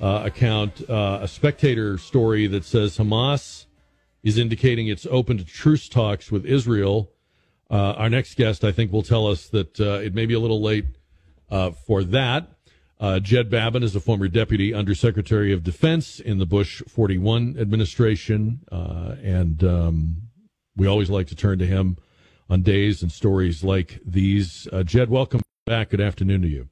uh, 0.00 0.22
account 0.24 0.88
uh, 0.88 1.18
a 1.20 1.28
spectator 1.28 1.98
story 1.98 2.46
that 2.46 2.64
says 2.64 2.96
Hamas 2.96 3.66
is 4.22 4.38
indicating 4.38 4.88
it's 4.88 5.06
open 5.10 5.36
to 5.36 5.44
truce 5.44 5.86
talks 5.86 6.32
with 6.32 6.46
Israel. 6.46 7.12
Uh, 7.70 7.92
our 7.92 8.08
next 8.08 8.36
guest, 8.36 8.64
I 8.64 8.72
think, 8.72 8.90
will 8.90 9.02
tell 9.02 9.26
us 9.26 9.50
that 9.50 9.78
uh, 9.78 10.00
it 10.02 10.14
may 10.14 10.24
be 10.24 10.32
a 10.32 10.40
little 10.40 10.62
late 10.62 10.86
uh, 11.50 11.72
for 11.72 12.02
that. 12.04 12.52
Uh, 12.98 13.20
Jed 13.20 13.50
Babbin 13.50 13.82
is 13.82 13.94
a 13.94 14.00
former 14.00 14.28
deputy 14.28 14.72
undersecretary 14.72 15.52
of 15.52 15.62
defense 15.62 16.18
in 16.18 16.38
the 16.38 16.46
Bush 16.46 16.80
41 16.88 17.56
administration, 17.58 18.60
and 18.70 19.62
um, 19.62 20.22
we 20.74 20.86
always 20.86 21.10
like 21.10 21.26
to 21.26 21.36
turn 21.36 21.58
to 21.58 21.66
him 21.66 21.98
on 22.48 22.62
days 22.62 23.02
and 23.02 23.12
stories 23.12 23.62
like 23.62 24.00
these. 24.06 24.66
Jed, 24.84 25.10
welcome 25.10 25.42
back. 25.66 25.90
Good 25.90 26.00
afternoon 26.00 26.40
to 26.40 26.48
you. 26.48 26.70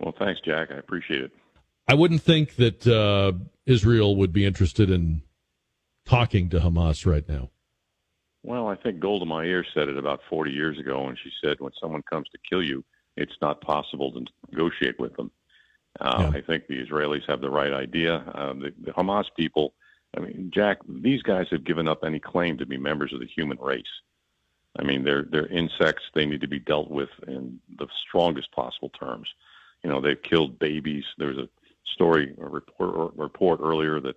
Well, 0.00 0.14
thanks, 0.18 0.40
Jack. 0.44 0.68
I 0.70 0.76
appreciate 0.76 1.22
it. 1.22 1.32
I 1.88 1.94
wouldn't 1.94 2.22
think 2.22 2.56
that 2.56 2.86
uh, 2.86 3.32
Israel 3.64 4.16
would 4.16 4.32
be 4.32 4.44
interested 4.44 4.90
in 4.90 5.22
talking 6.04 6.48
to 6.50 6.58
Hamas 6.58 7.06
right 7.06 7.28
now. 7.28 7.50
Well, 8.42 8.68
I 8.68 8.76
think 8.76 9.00
Golda 9.00 9.26
Meir 9.26 9.64
said 9.74 9.88
it 9.88 9.96
about 9.96 10.20
40 10.30 10.52
years 10.52 10.78
ago, 10.78 11.08
and 11.08 11.18
she 11.22 11.30
said, 11.42 11.56
when 11.60 11.72
someone 11.80 12.02
comes 12.02 12.28
to 12.28 12.38
kill 12.48 12.62
you, 12.62 12.84
it's 13.16 13.36
not 13.40 13.60
possible 13.60 14.12
to 14.12 14.24
negotiate 14.50 14.98
with 15.00 15.16
them. 15.16 15.30
Uh, 16.00 16.30
yeah. 16.32 16.38
I 16.38 16.42
think 16.42 16.66
the 16.66 16.84
Israelis 16.84 17.28
have 17.28 17.40
the 17.40 17.50
right 17.50 17.72
idea. 17.72 18.16
Uh, 18.16 18.52
the, 18.52 18.72
the 18.84 18.92
Hamas 18.92 19.24
people, 19.36 19.74
I 20.16 20.20
mean, 20.20 20.50
Jack, 20.54 20.78
these 20.88 21.22
guys 21.22 21.46
have 21.50 21.64
given 21.64 21.88
up 21.88 22.04
any 22.04 22.20
claim 22.20 22.58
to 22.58 22.66
be 22.66 22.76
members 22.76 23.12
of 23.12 23.20
the 23.20 23.26
human 23.26 23.58
race. 23.58 23.84
I 24.78 24.82
mean, 24.82 25.04
they're 25.04 25.26
they're 25.30 25.46
insects. 25.46 26.02
They 26.14 26.26
need 26.26 26.42
to 26.42 26.48
be 26.48 26.58
dealt 26.58 26.90
with 26.90 27.08
in 27.26 27.58
the 27.78 27.86
strongest 28.06 28.52
possible 28.52 28.90
terms. 28.90 29.26
You 29.86 29.92
know, 29.92 30.00
they've 30.00 30.20
killed 30.20 30.58
babies. 30.58 31.04
There's 31.16 31.38
a 31.38 31.48
story, 31.94 32.34
a 32.40 32.48
report, 32.48 33.16
report 33.16 33.60
earlier 33.62 34.00
that, 34.00 34.16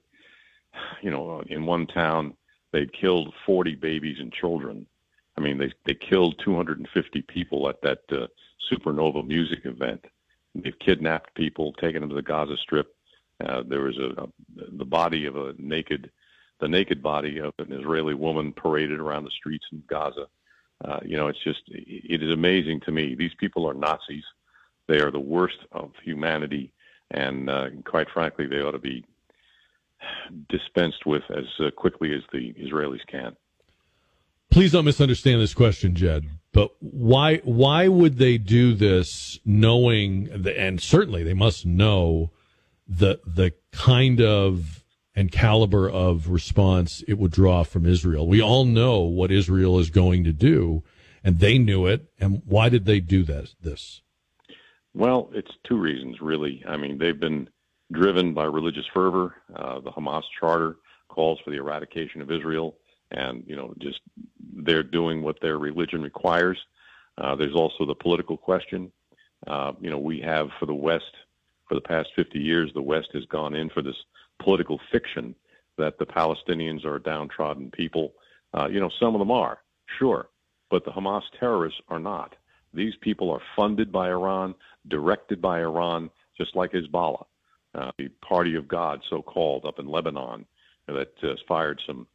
you 1.03 1.11
know, 1.11 1.43
in 1.45 1.63
one 1.63 1.85
town 1.85 2.33
they'd 2.73 2.91
killed 2.91 3.35
40 3.45 3.75
babies 3.75 4.17
and 4.19 4.33
children. 4.33 4.87
I 5.37 5.41
mean, 5.41 5.59
they 5.59 5.71
they 5.85 5.93
killed 5.93 6.41
250 6.43 7.21
people 7.21 7.69
at 7.69 7.83
that 7.83 7.99
uh, 8.11 8.25
supernova 8.71 9.23
music 9.23 9.59
event. 9.65 10.03
They've 10.55 10.79
kidnapped 10.79 11.35
people, 11.35 11.73
taken 11.73 12.01
them 12.01 12.09
to 12.09 12.15
the 12.15 12.23
Gaza 12.23 12.57
Strip. 12.57 12.87
Uh, 13.39 13.61
there 13.61 13.81
was 13.81 13.97
a, 13.99 14.23
a 14.23 14.27
the 14.71 14.85
body 14.85 15.27
of 15.27 15.35
a 15.35 15.53
naked, 15.59 16.09
the 16.61 16.67
naked 16.67 17.03
body 17.03 17.37
of 17.37 17.53
an 17.59 17.71
Israeli 17.71 18.15
woman 18.15 18.53
paraded 18.53 18.99
around 18.99 19.25
the 19.25 19.37
streets 19.37 19.67
in 19.71 19.83
Gaza. 19.87 20.25
Uh, 20.83 20.99
you 21.05 21.15
know, 21.15 21.27
it's 21.27 21.43
just 21.43 21.61
it 21.67 22.23
is 22.23 22.33
amazing 22.33 22.79
to 22.81 22.91
me. 22.91 23.13
These 23.13 23.35
people 23.37 23.69
are 23.69 23.75
Nazis. 23.75 24.23
They 24.89 24.99
are 24.99 25.11
the 25.11 25.19
worst 25.19 25.59
of 25.71 25.91
humanity, 26.03 26.73
and 27.11 27.49
uh, 27.49 27.65
quite 27.85 28.07
frankly, 28.11 28.47
they 28.47 28.57
ought 28.57 28.71
to 28.71 28.79
be 28.79 29.05
dispensed 30.49 31.05
with 31.05 31.21
as 31.29 31.45
uh, 31.59 31.69
quickly 31.69 32.13
as 32.13 32.23
the 32.33 32.53
Israelis 32.53 33.05
can. 33.07 33.35
Please 34.49 34.71
don't 34.71 34.85
misunderstand 34.85 35.39
this 35.41 35.53
question, 35.53 35.93
Jed. 35.93 36.25
But 36.51 36.71
why 36.79 37.37
why 37.43 37.87
would 37.87 38.17
they 38.17 38.39
do 38.39 38.73
this, 38.73 39.39
knowing 39.45 40.25
the, 40.25 40.59
and 40.59 40.81
certainly 40.81 41.21
they 41.21 41.35
must 41.35 41.67
know 41.67 42.31
the 42.87 43.19
the 43.27 43.53
kind 43.71 44.19
of 44.19 44.83
and 45.15 45.31
caliber 45.31 45.87
of 45.87 46.29
response 46.29 47.03
it 47.07 47.19
would 47.19 47.31
draw 47.31 47.63
from 47.63 47.85
Israel. 47.85 48.27
We 48.27 48.41
all 48.41 48.65
know 48.65 49.01
what 49.01 49.31
Israel 49.31 49.77
is 49.77 49.91
going 49.91 50.23
to 50.23 50.33
do, 50.33 50.83
and 51.23 51.39
they 51.39 51.59
knew 51.59 51.85
it. 51.85 52.09
And 52.19 52.41
why 52.45 52.69
did 52.69 52.85
they 52.85 52.99
do 52.99 53.23
that? 53.25 53.53
This? 53.61 54.01
Well, 54.93 55.29
it's 55.33 55.51
two 55.67 55.77
reasons, 55.77 56.21
really. 56.21 56.63
I 56.67 56.77
mean, 56.77 56.97
they've 56.97 57.19
been 57.19 57.49
driven 57.91 58.33
by 58.33 58.45
religious 58.45 58.85
fervor. 58.93 59.35
Uh, 59.55 59.79
the 59.79 59.91
Hamas 59.91 60.23
charter 60.39 60.77
calls 61.09 61.39
for 61.43 61.51
the 61.51 61.57
eradication 61.57 62.21
of 62.21 62.31
Israel, 62.31 62.77
and 63.11 63.43
you 63.47 63.55
know, 63.55 63.73
just 63.79 63.99
they're 64.57 64.83
doing 64.83 65.21
what 65.21 65.39
their 65.41 65.57
religion 65.57 66.01
requires. 66.01 66.57
Uh, 67.17 67.35
there's 67.35 67.55
also 67.55 67.85
the 67.85 67.95
political 67.95 68.37
question. 68.37 68.91
Uh, 69.47 69.73
you 69.79 69.89
know, 69.89 69.97
we 69.97 70.19
have 70.19 70.49
for 70.59 70.65
the 70.65 70.73
West, 70.73 71.11
for 71.67 71.75
the 71.75 71.81
past 71.81 72.09
50 72.15 72.39
years, 72.39 72.71
the 72.73 72.81
West 72.81 73.09
has 73.13 73.25
gone 73.25 73.55
in 73.55 73.69
for 73.69 73.81
this 73.81 73.95
political 74.41 74.79
fiction 74.91 75.35
that 75.77 75.97
the 75.97 76.05
Palestinians 76.05 76.85
are 76.85 76.95
a 76.95 77.01
downtrodden 77.01 77.71
people. 77.71 78.13
Uh, 78.53 78.67
you 78.67 78.79
know, 78.79 78.89
some 78.99 79.15
of 79.15 79.19
them 79.19 79.31
are, 79.31 79.59
sure, 79.97 80.29
but 80.69 80.83
the 80.83 80.91
Hamas 80.91 81.23
terrorists 81.39 81.79
are 81.87 81.99
not. 81.99 82.35
These 82.73 82.93
people 83.01 83.31
are 83.31 83.41
funded 83.55 83.91
by 83.91 84.09
Iran, 84.09 84.55
directed 84.89 85.41
by 85.41 85.61
Iran, 85.61 86.09
just 86.37 86.55
like 86.55 86.71
Hezbollah 86.71 87.25
uh, 87.75 87.91
the 87.97 88.09
Party 88.27 88.55
of 88.55 88.67
God, 88.67 89.01
so 89.09 89.21
called, 89.21 89.65
up 89.65 89.79
in 89.79 89.87
Lebanon, 89.87 90.45
that 90.87 91.13
uh, 91.23 91.35
fired 91.47 91.81
some 91.85 92.07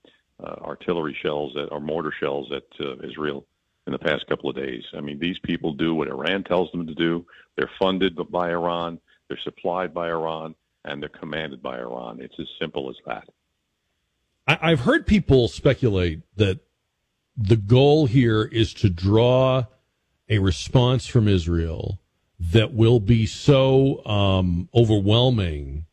uh, 0.43 0.57
artillery 0.63 1.17
shells 1.23 1.57
at, 1.57 1.71
or 1.71 1.81
mortar 1.81 2.13
shells 2.19 2.51
at 2.53 2.65
uh, 2.85 2.97
Israel 3.07 3.47
in 3.87 3.93
the 3.93 3.99
past 3.99 4.27
couple 4.27 4.51
of 4.51 4.57
days. 4.57 4.83
I 4.97 5.01
mean, 5.01 5.19
these 5.19 5.39
people 5.45 5.73
do 5.73 5.95
what 5.95 6.09
Iran 6.09 6.43
tells 6.45 6.71
them 6.73 6.87
to 6.87 6.95
do. 6.95 7.25
They're 7.57 7.71
funded 7.79 8.19
by 8.31 8.51
Iran, 8.51 8.99
they're 9.29 9.39
supplied 9.45 9.95
by 9.95 10.09
Iran, 10.09 10.55
and 10.85 11.01
they're 11.01 11.09
commanded 11.09 11.63
by 11.63 11.79
Iran. 11.79 12.21
It's 12.21 12.35
as 12.41 12.49
simple 12.61 12.91
as 12.91 12.97
that. 13.07 13.29
I, 14.47 14.71
I've 14.71 14.81
heard 14.81 15.07
people 15.07 15.49
speculate 15.49 16.23
that 16.37 16.61
the 17.37 17.57
goal 17.57 18.07
here 18.07 18.43
is 18.43 18.75
to 18.75 18.91
draw 18.91 19.65
a 20.29 20.39
response 20.39 21.07
from 21.07 21.29
Israel 21.29 22.01
that 22.53 22.73
will 22.73 23.01
be 23.01 23.27
so 23.27 24.05
um, 24.07 24.69
overwhelming 24.75 25.87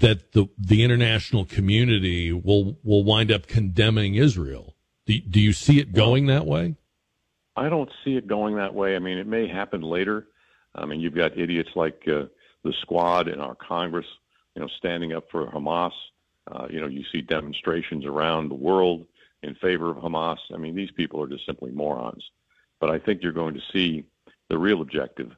that 0.00 0.32
the 0.32 0.46
the 0.56 0.84
international 0.84 1.44
community 1.44 2.32
will 2.32 2.76
will 2.84 3.04
wind 3.04 3.32
up 3.32 3.46
condemning 3.46 4.14
Israel. 4.14 4.74
Do, 5.06 5.18
do 5.18 5.40
you 5.40 5.52
see 5.52 5.80
it 5.80 5.92
going 5.92 6.26
that 6.26 6.46
way? 6.46 6.76
I 7.56 7.68
don't 7.68 7.90
see 8.04 8.16
it 8.16 8.26
going 8.26 8.56
that 8.56 8.74
way. 8.74 8.96
I 8.96 8.98
mean, 8.98 9.18
it 9.18 9.26
may 9.26 9.48
happen 9.48 9.82
later. 9.82 10.28
I 10.74 10.86
mean, 10.86 11.00
you've 11.00 11.14
got 11.14 11.36
idiots 11.36 11.70
like 11.74 12.02
uh, 12.06 12.26
the 12.64 12.72
Squad 12.80 13.28
in 13.28 13.40
our 13.40 13.54
Congress, 13.56 14.06
you 14.54 14.62
know, 14.62 14.68
standing 14.78 15.12
up 15.12 15.24
for 15.30 15.48
Hamas. 15.48 15.92
Uh, 16.50 16.66
you 16.70 16.80
know, 16.80 16.86
you 16.86 17.04
see 17.12 17.20
demonstrations 17.20 18.06
around 18.06 18.48
the 18.48 18.54
world 18.54 19.06
in 19.42 19.54
favor 19.56 19.90
of 19.90 19.96
Hamas. 19.96 20.38
I 20.54 20.56
mean, 20.56 20.74
these 20.74 20.90
people 20.92 21.22
are 21.22 21.28
just 21.28 21.44
simply 21.44 21.72
morons. 21.72 22.24
But 22.80 22.90
I 22.90 22.98
think 22.98 23.22
you're 23.22 23.32
going 23.32 23.54
to 23.54 23.60
see 23.72 24.04
the 24.48 24.58
real 24.58 24.80
objective 24.80 25.32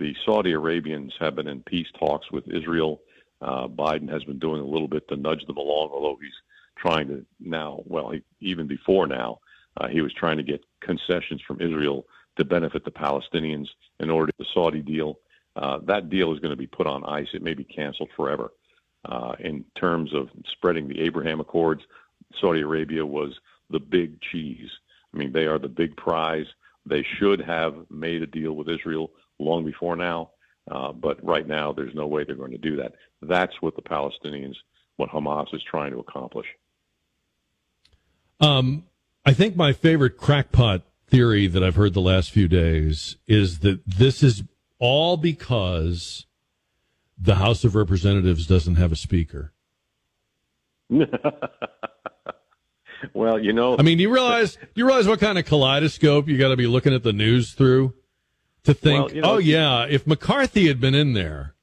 the 0.00 0.16
Saudi 0.24 0.52
Arabians 0.52 1.12
have 1.20 1.36
been 1.36 1.46
in 1.46 1.62
peace 1.62 1.88
talks 1.98 2.30
with 2.32 2.48
Israel. 2.48 3.02
Uh, 3.42 3.68
Biden 3.68 4.10
has 4.10 4.24
been 4.24 4.38
doing 4.38 4.60
a 4.60 4.66
little 4.66 4.88
bit 4.88 5.06
to 5.08 5.16
nudge 5.16 5.44
them 5.46 5.58
along, 5.58 5.90
although 5.92 6.18
he's 6.20 6.32
trying 6.76 7.06
to 7.08 7.24
now, 7.38 7.82
well, 7.84 8.10
he, 8.10 8.22
even 8.40 8.66
before 8.66 9.06
now, 9.06 9.40
uh, 9.76 9.88
he 9.88 10.00
was 10.00 10.12
trying 10.14 10.38
to 10.38 10.42
get 10.42 10.64
concessions 10.80 11.42
from 11.46 11.60
Israel 11.60 12.06
to 12.36 12.44
benefit 12.44 12.84
the 12.84 12.90
Palestinians 12.90 13.68
in 13.98 14.10
order 14.10 14.32
to 14.32 14.38
the 14.38 14.46
Saudi 14.54 14.80
deal. 14.80 15.18
Uh, 15.54 15.78
that 15.84 16.08
deal 16.08 16.32
is 16.32 16.40
going 16.40 16.50
to 16.50 16.56
be 16.56 16.66
put 16.66 16.86
on 16.86 17.04
ice. 17.04 17.28
It 17.34 17.42
may 17.42 17.54
be 17.54 17.64
canceled 17.64 18.10
forever. 18.16 18.52
Uh, 19.04 19.34
in 19.40 19.64
terms 19.78 20.14
of 20.14 20.28
spreading 20.52 20.88
the 20.88 21.00
Abraham 21.00 21.40
Accords, 21.40 21.82
Saudi 22.40 22.60
Arabia 22.60 23.04
was 23.04 23.38
the 23.68 23.80
big 23.80 24.20
cheese. 24.20 24.70
I 25.12 25.18
mean, 25.18 25.32
they 25.32 25.46
are 25.46 25.58
the 25.58 25.68
big 25.68 25.96
prize. 25.96 26.46
They 26.86 27.04
should 27.18 27.40
have 27.40 27.74
made 27.90 28.22
a 28.22 28.26
deal 28.26 28.52
with 28.52 28.68
Israel 28.68 29.10
long 29.40 29.64
before 29.64 29.96
now. 29.96 30.30
Uh, 30.70 30.92
but 30.92 31.24
right 31.24 31.46
now, 31.46 31.72
there's 31.72 31.94
no 31.94 32.06
way 32.06 32.22
they're 32.24 32.36
going 32.36 32.52
to 32.52 32.58
do 32.58 32.76
that. 32.76 32.92
That's 33.22 33.52
what 33.60 33.74
the 33.74 33.82
Palestinians, 33.82 34.54
what 34.96 35.10
Hamas 35.10 35.52
is 35.54 35.62
trying 35.68 35.92
to 35.92 35.98
accomplish. 35.98 36.46
Um, 38.40 38.84
I 39.24 39.32
think 39.32 39.56
my 39.56 39.72
favorite 39.72 40.16
crackpot 40.16 40.82
theory 41.08 41.46
that 41.48 41.64
I've 41.64 41.74
heard 41.74 41.94
the 41.94 42.00
last 42.00 42.30
few 42.30 42.46
days 42.48 43.16
is 43.26 43.58
that 43.60 43.80
this 43.84 44.22
is 44.22 44.44
all 44.78 45.16
because 45.16 46.26
the 47.18 47.34
House 47.34 47.64
of 47.64 47.74
Representatives 47.74 48.46
doesn't 48.46 48.76
have 48.76 48.92
a 48.92 48.96
speaker. 48.96 49.52
well, 53.12 53.38
you 53.38 53.52
know, 53.52 53.76
I 53.78 53.82
mean, 53.82 53.98
you 53.98 54.12
realize 54.12 54.56
you 54.74 54.86
realize 54.86 55.06
what 55.06 55.20
kind 55.20 55.38
of 55.38 55.44
kaleidoscope 55.44 56.28
you 56.28 56.38
got 56.38 56.48
to 56.48 56.56
be 56.56 56.66
looking 56.66 56.94
at 56.94 57.02
the 57.02 57.12
news 57.12 57.52
through 57.52 57.94
to 58.64 58.74
think, 58.74 59.06
well, 59.06 59.14
you 59.14 59.20
know, 59.22 59.32
oh 59.32 59.38
yeah, 59.38 59.86
if 59.88 60.06
McCarthy 60.06 60.68
had 60.68 60.80
been 60.80 60.94
in 60.94 61.12
there. 61.14 61.54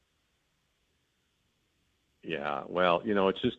Yeah, 2.24 2.64
well, 2.68 3.02
you 3.06 3.14
know, 3.14 3.30
it's 3.30 3.42
just 3.42 3.58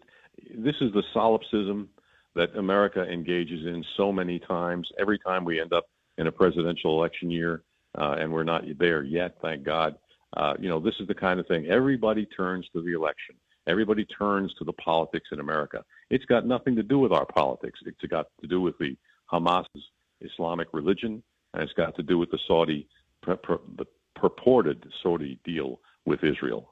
this 0.54 0.74
is 0.80 0.92
the 0.92 1.02
solipsism 1.12 1.88
that 2.34 2.54
America 2.56 3.02
engages 3.02 3.66
in 3.66 3.84
so 3.96 4.12
many 4.12 4.38
times. 4.38 4.88
Every 4.98 5.18
time 5.18 5.44
we 5.44 5.60
end 5.60 5.72
up 5.72 5.86
in 6.18 6.26
a 6.26 6.32
presidential 6.32 6.98
election 6.98 7.30
year, 7.30 7.62
uh, 7.96 8.16
and 8.18 8.32
we're 8.32 8.44
not 8.44 8.64
there 8.78 9.02
yet, 9.02 9.36
thank 9.40 9.64
God. 9.64 9.96
Uh, 10.36 10.54
you 10.58 10.68
know, 10.68 10.78
this 10.78 10.94
is 11.00 11.08
the 11.08 11.14
kind 11.14 11.40
of 11.40 11.46
thing. 11.46 11.66
Everybody 11.66 12.26
turns 12.26 12.68
to 12.74 12.82
the 12.82 12.92
election. 12.92 13.34
Everybody 13.66 14.04
turns 14.06 14.52
to 14.54 14.64
the 14.64 14.72
politics 14.74 15.28
in 15.32 15.40
America. 15.40 15.84
It's 16.10 16.24
got 16.26 16.46
nothing 16.46 16.76
to 16.76 16.82
do 16.82 16.98
with 16.98 17.12
our 17.12 17.26
politics. 17.26 17.80
It's 17.86 18.00
got 18.10 18.26
to 18.40 18.46
do 18.46 18.60
with 18.60 18.76
the 18.78 18.96
Hamas's 19.32 19.84
Islamic 20.20 20.68
religion, 20.72 21.22
and 21.54 21.62
it's 21.62 21.72
got 21.74 21.96
to 21.96 22.02
do 22.02 22.18
with 22.18 22.30
the 22.30 22.38
Saudi 22.46 22.88
the 23.26 23.86
purported 24.14 24.90
Saudi 25.02 25.38
deal 25.44 25.80
with 26.04 26.24
Israel. 26.24 26.70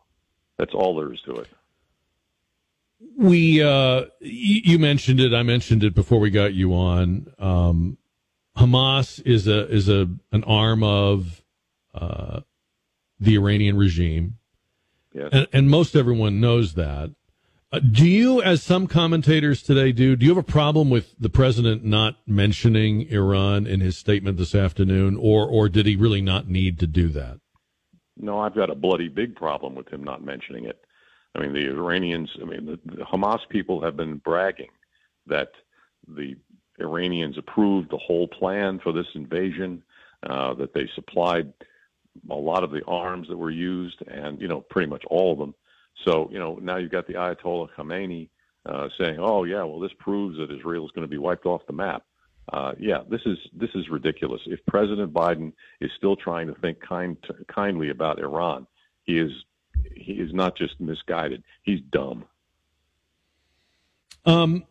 That's 0.58 0.74
all 0.74 0.96
there 0.96 1.12
is 1.12 1.20
to 1.22 1.32
it. 1.36 1.48
We, 3.16 3.62
uh, 3.62 4.06
you 4.20 4.78
mentioned 4.78 5.20
it. 5.20 5.34
I 5.34 5.42
mentioned 5.42 5.84
it 5.84 5.94
before 5.94 6.18
we 6.18 6.30
got 6.30 6.54
you 6.54 6.72
on. 6.72 7.26
Um, 7.38 7.98
Hamas 8.56 9.20
is 9.26 9.46
a 9.46 9.70
is 9.70 9.88
a 9.90 10.08
an 10.32 10.44
arm 10.44 10.82
of 10.82 11.42
uh, 11.94 12.40
the 13.20 13.34
Iranian 13.36 13.76
regime, 13.76 14.38
yes. 15.12 15.28
and, 15.30 15.46
and 15.52 15.68
most 15.68 15.94
everyone 15.94 16.40
knows 16.40 16.72
that. 16.74 17.10
Uh, 17.72 17.80
do 17.80 18.06
you, 18.06 18.40
as 18.42 18.62
some 18.62 18.86
commentators 18.86 19.60
today 19.62 19.90
do, 19.90 20.14
do 20.14 20.24
you 20.24 20.30
have 20.34 20.44
a 20.44 20.52
problem 20.52 20.88
with 20.88 21.18
the 21.18 21.28
president 21.28 21.84
not 21.84 22.16
mentioning 22.26 23.02
Iran 23.10 23.66
in 23.66 23.80
his 23.80 23.98
statement 23.98 24.38
this 24.38 24.54
afternoon, 24.54 25.16
or 25.20 25.48
or 25.48 25.68
did 25.68 25.84
he 25.84 25.96
really 25.96 26.20
not 26.20 26.48
need 26.48 26.78
to 26.78 26.86
do 26.86 27.08
that? 27.08 27.40
No, 28.16 28.38
I've 28.38 28.54
got 28.54 28.70
a 28.70 28.74
bloody 28.74 29.08
big 29.08 29.34
problem 29.34 29.74
with 29.74 29.88
him 29.88 30.04
not 30.04 30.24
mentioning 30.24 30.64
it. 30.64 30.84
I 31.34 31.40
mean, 31.40 31.52
the 31.52 31.68
Iranians, 31.68 32.30
I 32.40 32.44
mean, 32.44 32.66
the, 32.66 32.78
the 32.84 33.04
Hamas 33.04 33.40
people 33.50 33.82
have 33.82 33.96
been 33.96 34.18
bragging 34.18 34.70
that 35.26 35.48
the 36.08 36.36
Iranians 36.80 37.36
approved 37.36 37.90
the 37.90 37.98
whole 37.98 38.28
plan 38.28 38.78
for 38.78 38.92
this 38.92 39.06
invasion, 39.14 39.82
uh, 40.22 40.54
that 40.54 40.72
they 40.72 40.88
supplied 40.94 41.52
a 42.30 42.34
lot 42.34 42.64
of 42.64 42.70
the 42.70 42.84
arms 42.86 43.28
that 43.28 43.36
were 43.36 43.50
used, 43.50 44.02
and 44.06 44.40
you 44.40 44.48
know, 44.48 44.60
pretty 44.60 44.88
much 44.88 45.04
all 45.10 45.32
of 45.32 45.38
them. 45.38 45.54
So, 46.04 46.28
you 46.30 46.38
know, 46.38 46.58
now 46.60 46.76
you've 46.76 46.92
got 46.92 47.06
the 47.06 47.14
Ayatollah 47.14 47.68
Khamenei 47.76 48.28
uh, 48.66 48.88
saying, 48.98 49.18
"Oh, 49.18 49.44
yeah, 49.44 49.62
well, 49.62 49.80
this 49.80 49.92
proves 49.98 50.38
that 50.38 50.50
Israel 50.50 50.84
is 50.84 50.90
going 50.92 51.06
to 51.06 51.10
be 51.10 51.18
wiped 51.18 51.46
off 51.46 51.62
the 51.66 51.72
map." 51.72 52.04
Uh, 52.52 52.72
yeah, 52.78 52.98
this 53.08 53.22
is 53.26 53.38
this 53.52 53.70
is 53.74 53.88
ridiculous. 53.88 54.40
If 54.46 54.60
President 54.66 55.12
Biden 55.12 55.52
is 55.80 55.90
still 55.96 56.14
trying 56.14 56.46
to 56.46 56.54
think 56.54 56.80
kind 56.80 57.16
to, 57.24 57.34
kindly 57.52 57.90
about 57.90 58.20
Iran, 58.20 58.66
he 59.04 59.18
is 59.18 59.32
he 59.94 60.12
is 60.12 60.32
not 60.32 60.56
just 60.56 60.80
misguided; 60.80 61.42
he's 61.62 61.80
dumb. 61.90 62.24
Um, 64.24 64.64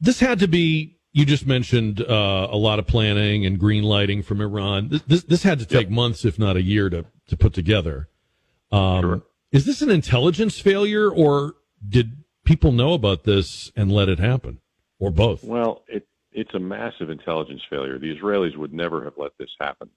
this 0.00 0.18
had 0.18 0.40
to 0.40 0.48
be. 0.48 0.96
You 1.12 1.24
just 1.24 1.46
mentioned 1.46 2.00
uh, 2.00 2.48
a 2.50 2.56
lot 2.56 2.78
of 2.78 2.86
planning 2.86 3.46
and 3.46 3.58
green 3.58 3.82
lighting 3.82 4.22
from 4.22 4.40
Iran. 4.40 4.88
This 4.88 5.02
this, 5.02 5.22
this 5.24 5.42
had 5.44 5.60
to 5.60 5.66
take 5.66 5.86
yep. 5.86 5.90
months, 5.90 6.24
if 6.24 6.38
not 6.38 6.56
a 6.56 6.62
year, 6.62 6.90
to 6.90 7.04
to 7.28 7.36
put 7.36 7.54
together. 7.54 8.08
Um, 8.72 9.02
sure. 9.02 9.22
Is 9.50 9.64
this 9.64 9.80
an 9.80 9.90
intelligence 9.90 10.58
failure, 10.58 11.10
or 11.10 11.54
did 11.86 12.24
people 12.44 12.72
know 12.72 12.92
about 12.92 13.24
this 13.24 13.72
and 13.74 13.90
let 13.90 14.08
it 14.08 14.18
happen, 14.18 14.60
or 14.98 15.10
both? 15.10 15.42
Well, 15.42 15.84
it, 15.88 16.06
it's 16.32 16.54
a 16.54 16.58
massive 16.58 17.08
intelligence 17.08 17.62
failure. 17.70 17.98
The 17.98 18.14
Israelis 18.14 18.56
would 18.56 18.74
never 18.74 19.02
have 19.04 19.14
let 19.16 19.32
this 19.38 19.50
happen. 19.60 19.88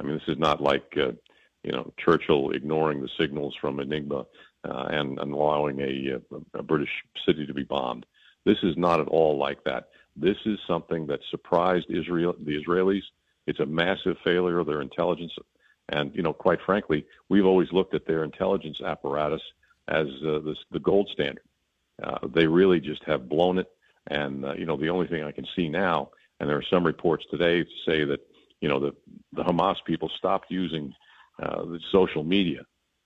I 0.00 0.04
mean, 0.04 0.14
this 0.14 0.34
is 0.34 0.38
not 0.38 0.60
like 0.60 0.92
uh, 0.96 1.12
you 1.62 1.72
know 1.72 1.92
Churchill 1.98 2.50
ignoring 2.50 3.00
the 3.00 3.08
signals 3.18 3.54
from 3.60 3.78
Enigma 3.78 4.26
uh, 4.68 4.86
and, 4.90 5.18
and, 5.18 5.32
allowing 5.32 5.80
a, 5.80 6.14
a, 6.14 6.58
a 6.58 6.62
British 6.62 6.90
city 7.24 7.46
to 7.46 7.54
be 7.54 7.62
bombed. 7.62 8.04
This 8.44 8.58
is 8.62 8.76
not 8.76 9.00
at 9.00 9.08
all 9.08 9.38
like 9.38 9.62
that. 9.64 9.90
This 10.16 10.36
is 10.46 10.58
something 10.66 11.06
that 11.06 11.20
surprised 11.30 11.86
Israel, 11.88 12.34
the 12.44 12.60
Israelis. 12.60 13.02
It's 13.46 13.60
a 13.60 13.66
massive 13.66 14.16
failure 14.24 14.58
of 14.58 14.66
their 14.66 14.82
intelligence 14.82 15.32
and, 15.88 16.14
you 16.14 16.22
know, 16.22 16.32
quite 16.32 16.60
frankly, 16.64 17.06
we've 17.28 17.46
always 17.46 17.72
looked 17.72 17.94
at 17.94 18.06
their 18.06 18.24
intelligence 18.24 18.80
apparatus 18.80 19.42
as 19.88 20.06
uh, 20.26 20.38
this, 20.40 20.58
the 20.70 20.80
gold 20.80 21.08
standard. 21.12 21.44
Uh, 22.02 22.18
they 22.34 22.46
really 22.46 22.80
just 22.80 23.02
have 23.04 23.28
blown 23.28 23.58
it. 23.58 23.70
And, 24.08 24.44
uh, 24.44 24.54
you 24.54 24.66
know, 24.66 24.76
the 24.76 24.88
only 24.90 25.06
thing 25.06 25.22
I 25.22 25.32
can 25.32 25.46
see 25.56 25.68
now, 25.68 26.10
and 26.40 26.48
there 26.48 26.56
are 26.56 26.64
some 26.70 26.84
reports 26.84 27.24
today 27.30 27.62
to 27.62 27.70
say 27.86 28.04
that, 28.04 28.20
you 28.60 28.68
know, 28.68 28.80
the, 28.80 28.94
the 29.32 29.42
Hamas 29.42 29.76
people 29.84 30.10
stopped 30.16 30.50
using 30.50 30.94
uh, 31.42 31.64
the 31.64 31.80
social 31.92 32.24
media 32.24 32.62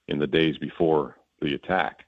in 0.08 0.18
the 0.18 0.26
days 0.26 0.56
before 0.58 1.16
the 1.40 1.54
attack. 1.54 2.04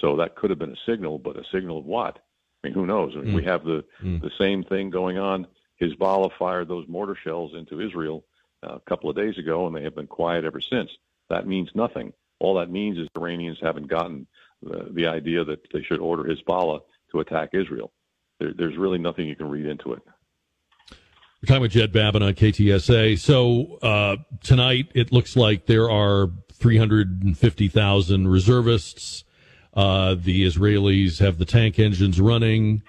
So 0.00 0.16
that 0.16 0.36
could 0.36 0.50
have 0.50 0.58
been 0.58 0.72
a 0.72 0.90
signal, 0.90 1.18
but 1.18 1.36
a 1.36 1.44
signal 1.52 1.78
of 1.78 1.84
what? 1.84 2.18
I 2.62 2.68
mean, 2.68 2.74
who 2.74 2.86
knows? 2.86 3.12
I 3.14 3.20
mean, 3.20 3.32
mm. 3.32 3.36
We 3.36 3.44
have 3.44 3.64
the, 3.64 3.84
mm. 4.02 4.20
the 4.20 4.30
same 4.38 4.64
thing 4.64 4.90
going 4.90 5.18
on. 5.18 5.46
Hezbollah 5.80 6.32
fired 6.38 6.68
those 6.68 6.86
mortar 6.88 7.16
shells 7.22 7.52
into 7.54 7.80
Israel 7.80 8.24
a 8.62 8.80
couple 8.88 9.10
of 9.10 9.16
days 9.16 9.38
ago, 9.38 9.66
and 9.66 9.76
they 9.76 9.82
have 9.82 9.94
been 9.94 10.06
quiet 10.06 10.44
ever 10.44 10.60
since. 10.60 10.90
That 11.30 11.46
means 11.46 11.68
nothing. 11.74 12.12
All 12.40 12.54
that 12.54 12.70
means 12.70 12.98
is 12.98 13.08
Iranians 13.16 13.58
haven't 13.60 13.88
gotten 13.88 14.26
the, 14.62 14.88
the 14.92 15.06
idea 15.06 15.44
that 15.44 15.60
they 15.72 15.82
should 15.82 16.00
order 16.00 16.24
Hezbollah 16.24 16.80
to 17.12 17.20
attack 17.20 17.50
Israel. 17.52 17.92
There, 18.40 18.52
there's 18.56 18.76
really 18.76 18.98
nothing 18.98 19.26
you 19.26 19.36
can 19.36 19.48
read 19.48 19.66
into 19.66 19.92
it. 19.92 20.02
We're 21.40 21.46
talking 21.46 21.62
with 21.62 21.72
Jed 21.72 21.92
Babbin 21.92 22.22
on 22.22 22.34
KTSA. 22.34 23.18
So 23.18 23.78
uh, 23.80 24.16
tonight, 24.42 24.90
it 24.94 25.12
looks 25.12 25.36
like 25.36 25.66
there 25.66 25.88
are 25.88 26.30
350,000 26.52 28.28
reservists. 28.28 29.24
Uh, 29.72 30.16
the 30.16 30.44
Israelis 30.44 31.20
have 31.20 31.38
the 31.38 31.44
tank 31.44 31.78
engines 31.78 32.20
running. 32.20 32.82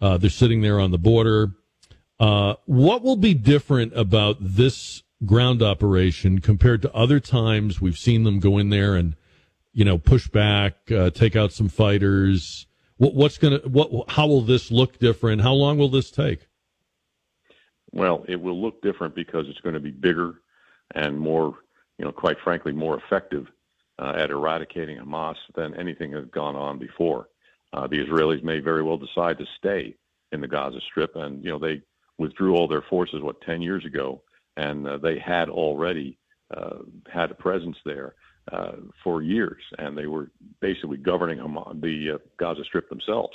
Uh, 0.00 0.18
they're 0.18 0.30
sitting 0.30 0.62
there 0.62 0.80
on 0.80 0.90
the 0.90 0.98
border. 0.98 1.52
Uh, 2.18 2.54
what 2.66 3.02
will 3.02 3.16
be 3.16 3.34
different 3.34 3.96
about 3.96 4.36
this 4.40 5.04
ground 5.24 5.62
operation 5.62 6.40
compared 6.40 6.82
to 6.82 6.92
other 6.94 7.20
times 7.20 7.80
we've 7.80 7.98
seen 7.98 8.24
them 8.24 8.40
go 8.40 8.58
in 8.58 8.70
there 8.70 8.94
and 8.94 9.16
you 9.72 9.84
know 9.84 9.98
push 9.98 10.28
back, 10.28 10.90
uh, 10.90 11.10
take 11.10 11.36
out 11.36 11.52
some 11.52 11.68
fighters. 11.68 12.66
What, 12.96 13.14
what's 13.14 13.38
gonna 13.38 13.60
what? 13.64 14.10
How 14.10 14.26
will 14.26 14.42
this 14.42 14.70
look 14.70 14.98
different? 14.98 15.42
How 15.42 15.52
long 15.52 15.78
will 15.78 15.88
this 15.88 16.10
take? 16.10 16.46
Well, 17.92 18.24
it 18.26 18.40
will 18.40 18.60
look 18.60 18.80
different 18.82 19.14
because 19.14 19.46
it's 19.48 19.60
going 19.60 19.74
to 19.74 19.80
be 19.80 19.90
bigger 19.90 20.40
and 20.94 21.18
more, 21.18 21.58
you 21.98 22.04
know, 22.04 22.12
quite 22.12 22.38
frankly, 22.42 22.72
more 22.72 22.98
effective 22.98 23.46
uh, 23.98 24.14
at 24.16 24.30
eradicating 24.30 24.98
Hamas 24.98 25.36
than 25.54 25.74
anything 25.74 26.12
that's 26.12 26.30
gone 26.30 26.56
on 26.56 26.78
before. 26.78 27.28
Uh, 27.72 27.86
the 27.86 27.98
Israelis 27.98 28.42
may 28.42 28.60
very 28.60 28.82
well 28.82 28.96
decide 28.96 29.38
to 29.38 29.46
stay 29.58 29.94
in 30.32 30.40
the 30.40 30.48
Gaza 30.48 30.80
Strip, 30.90 31.14
and 31.16 31.42
you 31.44 31.50
know 31.50 31.58
they 31.58 31.82
withdrew 32.18 32.54
all 32.54 32.68
their 32.68 32.82
forces 32.82 33.22
what 33.22 33.40
ten 33.42 33.62
years 33.62 33.84
ago, 33.84 34.22
and 34.56 34.86
uh, 34.86 34.98
they 34.98 35.18
had 35.18 35.48
already 35.48 36.18
uh, 36.54 36.78
had 37.12 37.30
a 37.30 37.34
presence 37.34 37.76
there 37.84 38.14
uh, 38.50 38.72
for 39.02 39.22
years, 39.22 39.62
and 39.78 39.96
they 39.96 40.06
were 40.06 40.30
basically 40.60 40.96
governing 40.96 41.38
the 41.80 42.12
uh, 42.14 42.18
Gaza 42.38 42.64
Strip 42.64 42.88
themselves. 42.88 43.34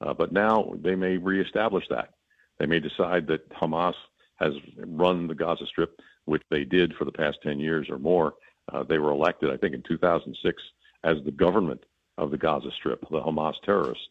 Uh, 0.00 0.12
but 0.12 0.32
now 0.32 0.72
they 0.82 0.94
may 0.94 1.16
reestablish 1.16 1.84
that. 1.88 2.10
They 2.58 2.66
may 2.66 2.80
decide 2.80 3.26
that 3.28 3.48
Hamas 3.50 3.94
has 4.36 4.52
run 4.76 5.26
the 5.26 5.34
Gaza 5.34 5.66
Strip, 5.66 6.00
which 6.26 6.42
they 6.50 6.64
did 6.64 6.94
for 6.94 7.04
the 7.04 7.12
past 7.12 7.38
10 7.42 7.58
years 7.58 7.88
or 7.88 7.98
more. 7.98 8.34
Uh, 8.72 8.82
they 8.82 8.98
were 8.98 9.10
elected, 9.10 9.50
I 9.50 9.56
think, 9.56 9.74
in 9.74 9.82
2006 9.82 10.62
as 11.04 11.16
the 11.24 11.30
government 11.30 11.84
of 12.18 12.30
the 12.30 12.38
Gaza 12.38 12.70
Strip, 12.76 13.00
the 13.10 13.20
Hamas 13.20 13.54
terrorists. 13.64 14.04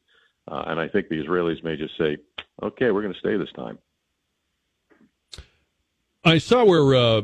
And 0.48 0.80
I 0.80 0.88
think 0.88 1.10
the 1.10 1.24
Israelis 1.24 1.64
may 1.64 1.76
just 1.76 1.98
say, 1.98 2.18
okay, 2.62 2.91
we're 2.91 3.02
going 3.02 3.14
to 3.14 3.20
stay 3.20 3.38
this 3.38 3.52
time. 3.56 3.78
I 6.26 6.39
saw 6.39 6.65
where 6.65 6.95
uh, 6.95 7.22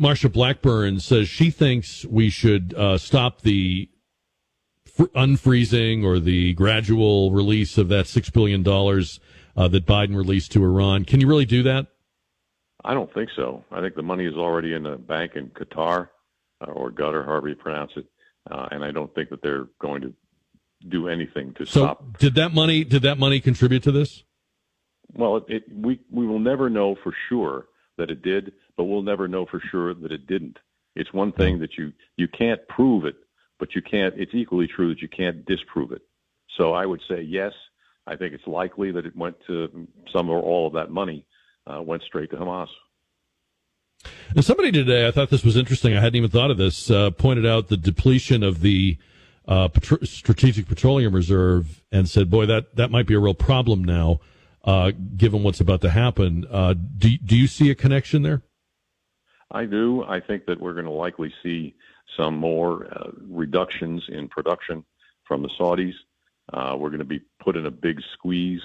Marsha 0.00 0.32
Blackburn 0.32 1.00
says 1.00 1.28
she 1.28 1.50
thinks 1.50 2.06
we 2.06 2.30
should 2.30 2.72
uh, 2.74 2.96
stop 2.96 3.42
the 3.42 3.90
fr- 4.86 5.04
unfreezing 5.14 6.04
or 6.04 6.18
the 6.18 6.54
gradual 6.54 7.32
release 7.32 7.76
of 7.76 7.88
that 7.88 8.06
$6 8.06 8.32
billion 8.32 8.66
uh, 8.66 9.68
that 9.68 9.86
Biden 9.86 10.16
released 10.16 10.52
to 10.52 10.64
Iran. 10.64 11.04
Can 11.04 11.20
you 11.20 11.28
really 11.28 11.44
do 11.44 11.62
that? 11.64 11.88
I 12.82 12.94
don't 12.94 13.12
think 13.12 13.28
so. 13.36 13.62
I 13.70 13.82
think 13.82 13.94
the 13.94 14.02
money 14.02 14.24
is 14.24 14.34
already 14.34 14.72
in 14.72 14.86
a 14.86 14.96
bank 14.96 15.32
in 15.34 15.48
Qatar 15.50 16.08
uh, 16.66 16.70
or 16.70 16.90
Qatar, 16.90 17.26
however 17.26 17.50
you 17.50 17.56
pronounce 17.56 17.92
it. 17.96 18.06
Uh, 18.50 18.68
and 18.70 18.82
I 18.82 18.90
don't 18.90 19.14
think 19.14 19.28
that 19.28 19.42
they're 19.42 19.66
going 19.82 20.00
to 20.00 20.14
do 20.88 21.08
anything 21.08 21.52
to 21.58 21.66
so 21.66 21.84
stop. 21.84 22.16
Did 22.16 22.36
that 22.36 22.54
money? 22.54 22.84
Did 22.84 23.02
that 23.02 23.18
money 23.18 23.38
contribute 23.38 23.82
to 23.82 23.92
this? 23.92 24.24
Well, 25.12 25.36
it, 25.36 25.44
it, 25.48 25.62
we 25.70 26.00
we 26.10 26.26
will 26.26 26.38
never 26.38 26.70
know 26.70 26.96
for 27.04 27.12
sure 27.28 27.66
that 28.00 28.10
it 28.10 28.22
did, 28.22 28.52
but 28.76 28.84
we'll 28.84 29.02
never 29.02 29.28
know 29.28 29.46
for 29.46 29.60
sure 29.70 29.94
that 29.94 30.10
it 30.10 30.26
didn't. 30.26 30.58
It's 30.96 31.12
one 31.12 31.32
thing 31.32 31.60
that 31.60 31.78
you 31.78 31.92
you 32.16 32.26
can't 32.26 32.66
prove 32.68 33.04
it, 33.04 33.16
but 33.58 33.74
you 33.74 33.82
can't. 33.82 34.14
It's 34.16 34.34
equally 34.34 34.66
true 34.66 34.88
that 34.88 35.00
you 35.00 35.08
can't 35.08 35.44
disprove 35.44 35.92
it. 35.92 36.02
So 36.56 36.72
I 36.72 36.86
would 36.86 37.00
say 37.08 37.22
yes. 37.22 37.52
I 38.06 38.16
think 38.16 38.34
it's 38.34 38.46
likely 38.46 38.90
that 38.92 39.06
it 39.06 39.14
went 39.14 39.36
to 39.46 39.86
some 40.12 40.28
or 40.30 40.40
all 40.40 40.66
of 40.66 40.72
that 40.72 40.90
money 40.90 41.24
uh, 41.66 41.80
went 41.80 42.02
straight 42.02 42.30
to 42.30 42.36
Hamas. 42.36 42.68
And 44.34 44.44
somebody 44.44 44.72
today, 44.72 45.06
I 45.06 45.10
thought 45.10 45.30
this 45.30 45.44
was 45.44 45.56
interesting. 45.56 45.94
I 45.96 46.00
hadn't 46.00 46.16
even 46.16 46.30
thought 46.30 46.50
of 46.50 46.56
this. 46.56 46.90
Uh, 46.90 47.10
pointed 47.10 47.46
out 47.46 47.68
the 47.68 47.76
depletion 47.76 48.42
of 48.42 48.62
the 48.62 48.96
uh, 49.46 49.68
Strategic 50.02 50.66
Petroleum 50.66 51.14
Reserve 51.14 51.82
and 51.92 52.08
said, 52.08 52.30
"Boy, 52.30 52.46
that 52.46 52.74
that 52.76 52.90
might 52.90 53.06
be 53.06 53.14
a 53.14 53.20
real 53.20 53.34
problem 53.34 53.84
now." 53.84 54.20
Uh, 54.64 54.92
given 55.16 55.42
what's 55.42 55.60
about 55.60 55.80
to 55.82 55.90
happen. 55.90 56.46
Uh, 56.50 56.74
do, 56.98 57.16
do 57.18 57.36
you 57.36 57.46
see 57.46 57.70
a 57.70 57.74
connection 57.74 58.22
there? 58.22 58.42
I 59.50 59.64
do. 59.64 60.04
I 60.04 60.20
think 60.20 60.46
that 60.46 60.60
we're 60.60 60.74
going 60.74 60.84
to 60.84 60.90
likely 60.90 61.32
see 61.42 61.74
some 62.16 62.36
more 62.36 62.86
uh, 62.86 63.10
reductions 63.28 64.02
in 64.08 64.28
production 64.28 64.84
from 65.24 65.42
the 65.42 65.50
Saudis. 65.58 65.94
Uh, 66.52 66.76
we're 66.76 66.90
going 66.90 66.98
to 66.98 67.04
be 67.04 67.22
put 67.42 67.56
in 67.56 67.66
a 67.66 67.70
big 67.70 68.00
squeeze 68.12 68.60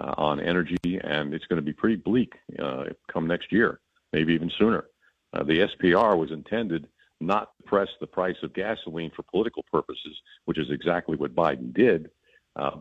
uh, 0.00 0.14
on 0.16 0.40
energy, 0.40 0.76
and 1.02 1.32
it's 1.34 1.46
going 1.46 1.56
to 1.56 1.62
be 1.62 1.72
pretty 1.72 1.96
bleak 1.96 2.34
uh, 2.58 2.84
come 3.10 3.26
next 3.26 3.50
year, 3.50 3.80
maybe 4.12 4.34
even 4.34 4.50
sooner. 4.58 4.84
the 5.32 5.68
SPR 5.68 6.16
was 6.16 6.30
intended 6.30 6.86
not 7.20 7.50
to 7.56 7.62
press 7.64 7.88
the 8.00 8.06
price 8.06 8.36
of 8.42 8.52
gasoline 8.54 9.10
for 9.14 9.22
political 9.22 9.64
purposes, 9.70 10.16
which 10.44 10.58
is 10.58 10.70
exactly 10.70 11.16
what 11.16 11.34
Biden 11.34 11.72
did, 11.74 12.10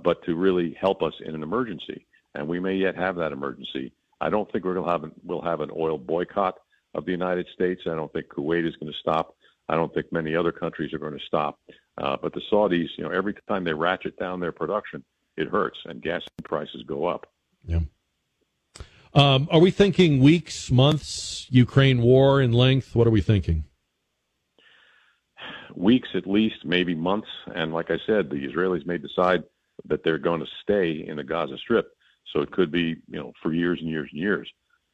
but 0.03 0.23
to 0.26 0.36
really 0.36 0.76
help 0.80 1.03
us 1.03 1.14
in 1.26 1.36
an 1.36 1.44
emergency 1.44 2.06
and 2.36 2.48
we 2.48 2.60
may 2.60 2.76
yet 2.76 2.96
have 2.96 3.16
that 3.18 3.32
emergency. 3.32 3.92
I 4.22 4.30
don't 4.30 4.52
think 4.52 4.66
we're 4.66 4.74
going 4.74 4.86
to 4.86 4.92
have 4.92 5.04
an, 5.04 5.12
we'll 5.24 5.42
have 5.42 5.62
an 5.62 5.72
oil 5.76 5.98
boycott 5.98 6.56
of 6.94 7.06
the 7.06 7.12
United 7.12 7.48
States. 7.54 7.82
I 7.86 7.96
don't 7.96 8.12
think 8.12 8.28
Kuwait 8.28 8.68
is 8.68 8.76
going 8.76 8.92
to 8.92 9.00
stop 9.00 9.36
I 9.70 9.76
don't 9.76 9.94
think 9.94 10.12
many 10.12 10.36
other 10.36 10.52
countries 10.52 10.94
are 10.94 11.00
going 11.00 11.18
to 11.18 11.26
stop. 11.26 11.60
Uh, 11.98 12.18
but 12.20 12.34
the 12.34 12.42
Saudis, 12.52 12.88
you 12.98 13.04
know, 13.04 13.12
every 13.12 13.36
time 13.48 13.64
they 13.64 13.74
ratchet 13.74 14.18
down 14.18 14.40
their 14.40 14.52
production, 14.52 15.04
it 15.38 15.48
hurts, 15.48 15.78
and 15.86 16.02
gas 16.02 16.24
prices 16.44 16.84
go 16.88 17.06
up. 17.06 17.28
Yeah. 17.66 17.82
Um, 19.14 19.48
are 19.52 19.60
we 19.60 19.70
thinking 19.70 20.22
weeks, 20.22 20.72
months, 20.72 21.48
Ukraine 21.50 22.02
war 22.02 22.42
in 22.42 22.52
length? 22.52 22.96
What 22.96 23.06
are 23.06 23.12
we 23.12 23.22
thinking? 23.22 23.64
Weeks 25.76 26.10
at 26.16 26.28
least, 26.28 26.66
maybe 26.66 26.96
months. 26.96 27.30
And 27.54 27.72
like 27.72 27.92
I 27.92 28.00
said, 28.08 28.30
the 28.30 28.48
Israelis 28.48 28.86
may 28.86 28.98
decide 28.98 29.44
that 29.86 30.04
they're 30.04 30.18
going 30.18 30.40
to 30.40 30.48
stay 30.64 31.06
in 31.08 31.18
the 31.18 31.24
Gaza 31.24 31.58
Strip. 31.58 31.96
So 32.34 32.42
it 32.42 32.52
could 32.52 32.72
be, 32.72 32.98
you 33.08 33.20
know, 33.20 33.34
for 33.42 33.54
years 33.54 33.80
and 33.82 33.90
years 33.90 34.10
and 34.12 34.20
years. 34.20 34.50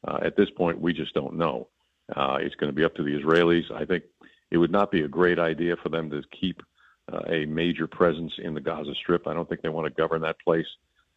Uh, 0.06 0.18
at 0.22 0.36
this 0.36 0.50
point, 0.50 0.80
we 0.80 0.92
just 0.92 1.14
don't 1.14 1.34
know. 1.34 1.68
Uh, 2.14 2.38
it's 2.40 2.54
going 2.54 2.70
to 2.70 2.76
be 2.76 2.84
up 2.84 2.94
to 2.94 3.02
the 3.02 3.18
Israelis. 3.18 3.70
I 3.70 3.84
think 3.84 4.04
it 4.50 4.58
would 4.58 4.70
not 4.70 4.90
be 4.90 5.02
a 5.02 5.08
great 5.08 5.38
idea 5.38 5.76
for 5.82 5.88
them 5.88 6.10
to 6.10 6.22
keep 6.38 6.62
uh, 7.12 7.22
a 7.28 7.46
major 7.46 7.86
presence 7.86 8.32
in 8.38 8.54
the 8.54 8.60
Gaza 8.60 8.94
Strip. 8.94 9.26
I 9.26 9.34
don't 9.34 9.48
think 9.48 9.62
they 9.62 9.68
want 9.68 9.86
to 9.86 10.00
govern 10.00 10.22
that 10.22 10.40
place. 10.40 10.66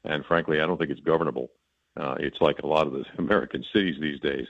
And 0.04 0.26
frankly, 0.26 0.62
I 0.62 0.66
don't 0.66 0.78
think 0.78 0.92
it's 0.92 1.00
governable. 1.02 1.52
Uh, 2.00 2.16
it's 2.20 2.40
like 2.42 2.60
a 2.60 2.68
lot 2.68 2.88
of 2.88 2.94
the 2.94 3.06
American 3.18 3.64
cities 3.74 3.96
these 4.00 4.20
days. 4.20 4.48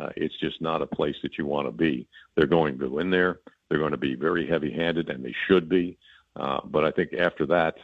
Uh, 0.00 0.08
it's 0.16 0.38
just 0.40 0.60
not 0.62 0.80
a 0.80 0.86
place 0.86 1.16
that 1.22 1.36
you 1.36 1.44
want 1.44 1.68
to 1.68 1.72
be. 1.72 2.06
They're 2.34 2.46
going 2.46 2.78
to 2.78 2.88
go 2.88 2.98
in 2.98 3.10
there. 3.10 3.40
They're 3.68 3.78
going 3.78 3.90
to 3.90 3.98
be 3.98 4.14
very 4.14 4.46
heavy-handed, 4.46 5.10
and 5.10 5.24
they 5.24 5.34
should 5.46 5.68
be. 5.68 5.98
Uh, 6.36 6.60
but 6.64 6.84
I 6.84 6.90
think 6.90 7.12
after 7.12 7.44
that, 7.46 7.76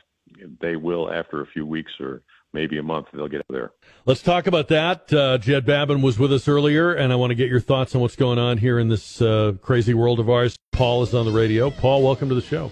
they 0.60 0.76
will, 0.76 1.12
after 1.12 1.42
a 1.42 1.46
few 1.46 1.66
weeks 1.66 1.92
or 2.00 2.22
maybe 2.52 2.78
a 2.78 2.82
month, 2.82 3.08
they'll 3.12 3.28
get 3.28 3.42
there. 3.48 3.72
Let's 4.06 4.22
talk 4.22 4.46
about 4.46 4.68
that. 4.68 5.12
Uh, 5.12 5.38
Jed 5.38 5.66
Babbin 5.66 6.02
was 6.02 6.18
with 6.18 6.32
us 6.32 6.48
earlier, 6.48 6.92
and 6.92 7.12
I 7.12 7.16
want 7.16 7.30
to 7.30 7.34
get 7.34 7.48
your 7.48 7.60
thoughts 7.60 7.94
on 7.94 8.00
what's 8.00 8.16
going 8.16 8.38
on 8.38 8.58
here 8.58 8.78
in 8.78 8.88
this 8.88 9.20
uh, 9.20 9.54
crazy 9.62 9.94
world 9.94 10.20
of 10.20 10.30
ours. 10.30 10.56
Paul 10.72 11.02
is 11.02 11.14
on 11.14 11.26
the 11.26 11.32
radio. 11.32 11.70
Paul, 11.70 12.02
welcome 12.02 12.28
to 12.28 12.34
the 12.34 12.42
show. 12.42 12.70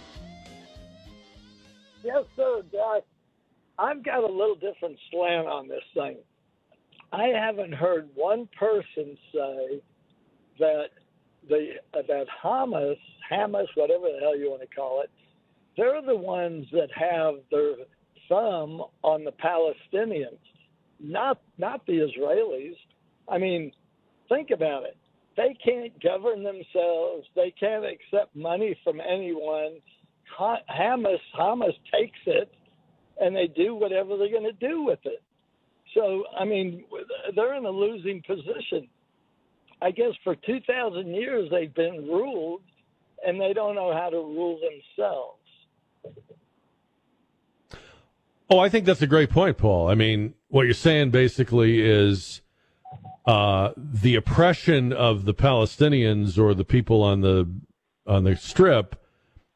Yes, 2.05 2.25
sir, 2.37 2.63
Jack. 2.71 3.03
I've 3.79 4.03
got 4.03 4.25
a 4.25 4.27
little 4.27 4.55
different 4.55 4.99
slant 5.11 5.47
on 5.47 5.69
this 5.69 5.83
thing. 5.93 6.17
I 7.13 7.29
haven't 7.29 7.73
heard 7.73 8.09
one 8.15 8.49
person 8.59 9.17
say 9.33 9.83
that 10.59 10.89
the 11.49 11.75
that 11.93 12.27
Hamas, 12.43 12.99
Hamas, 13.31 13.67
whatever 13.75 14.07
the 14.13 14.19
hell 14.21 14.37
you 14.37 14.51
want 14.51 14.63
to 14.63 14.75
call 14.75 15.03
it, 15.03 15.11
they're 15.77 16.03
the 16.03 16.17
ones 16.17 16.67
that 16.73 16.89
have 16.95 17.35
their 17.51 17.75
thumb 18.29 18.83
on 19.03 19.25
the 19.25 19.33
Palestinians, 19.33 20.39
not 21.01 21.41
not 21.59 21.85
the 21.87 22.09
Israelis. 22.09 22.77
I 23.29 23.39
mean, 23.39 23.73
think 24.29 24.51
about 24.51 24.85
it. 24.85 24.97
They 25.37 25.57
can't 25.63 25.93
govern 26.03 26.43
themselves. 26.43 27.27
They 27.35 27.53
can't 27.59 27.85
accept 27.85 28.35
money 28.35 28.79
from 28.83 29.01
anyone. 29.01 29.79
Hamas 30.39 31.19
Hamas 31.39 31.75
takes 31.93 32.19
it, 32.27 32.53
and 33.21 33.35
they 33.35 33.47
do 33.47 33.75
whatever 33.75 34.17
they're 34.17 34.31
going 34.31 34.45
to 34.45 34.69
do 34.69 34.83
with 34.83 35.01
it. 35.05 35.23
So, 35.95 36.25
I 36.39 36.45
mean, 36.45 36.85
they're 37.35 37.55
in 37.55 37.65
a 37.65 37.71
losing 37.71 38.23
position. 38.27 38.89
I 39.81 39.91
guess 39.91 40.13
for 40.25 40.35
2,000 40.35 41.15
years 41.15 41.49
they've 41.51 41.75
been 41.75 42.07
ruled, 42.07 42.63
and 43.27 43.41
they 43.41 43.53
don't 43.53 43.75
know 43.75 43.93
how 43.93 44.11
to 44.11 44.17
rule 44.17 44.59
themselves. 44.59 45.39
Oh, 48.49 48.59
I 48.59 48.69
think 48.69 48.85
that's 48.85 49.03
a 49.03 49.07
great 49.07 49.31
point, 49.31 49.59
Paul. 49.59 49.89
I 49.89 49.95
mean, 49.95 50.35
what 50.49 50.63
you're 50.63 50.75
saying 50.75 51.11
basically 51.11 51.81
is 51.81 52.43
uh, 53.27 53.73
the 53.77 54.15
oppression 54.15 54.93
of 54.93 55.25
the 55.25 55.35
Palestinians 55.35 56.39
or 56.39 56.55
the 56.55 56.65
people 56.65 57.03
on 57.03 57.23
the 57.23 57.51
on 58.07 58.25
the 58.25 58.37
strip. 58.37 58.97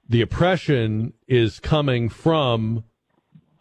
The 0.09 0.23
oppression 0.23 1.13
is 1.29 1.61
coming 1.61 2.09
from 2.09 2.83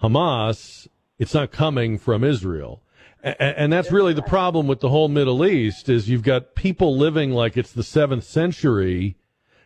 Hamas 0.01 0.87
it's 1.19 1.33
not 1.33 1.51
coming 1.51 1.97
from 1.99 2.23
Israel. 2.23 2.81
And 3.21 3.71
that's 3.73 3.91
really 3.91 4.13
the 4.13 4.21
problem 4.21 4.65
with 4.65 4.79
the 4.79 4.87
whole 4.87 5.09
Middle 5.09 5.45
East 5.45 5.89
is 5.89 6.07
you've 6.07 6.23
got 6.23 6.55
people 6.55 6.97
living 6.97 7.31
like 7.31 7.57
it's 7.57 7.73
the 7.73 7.83
seventh 7.83 8.23
century, 8.23 9.17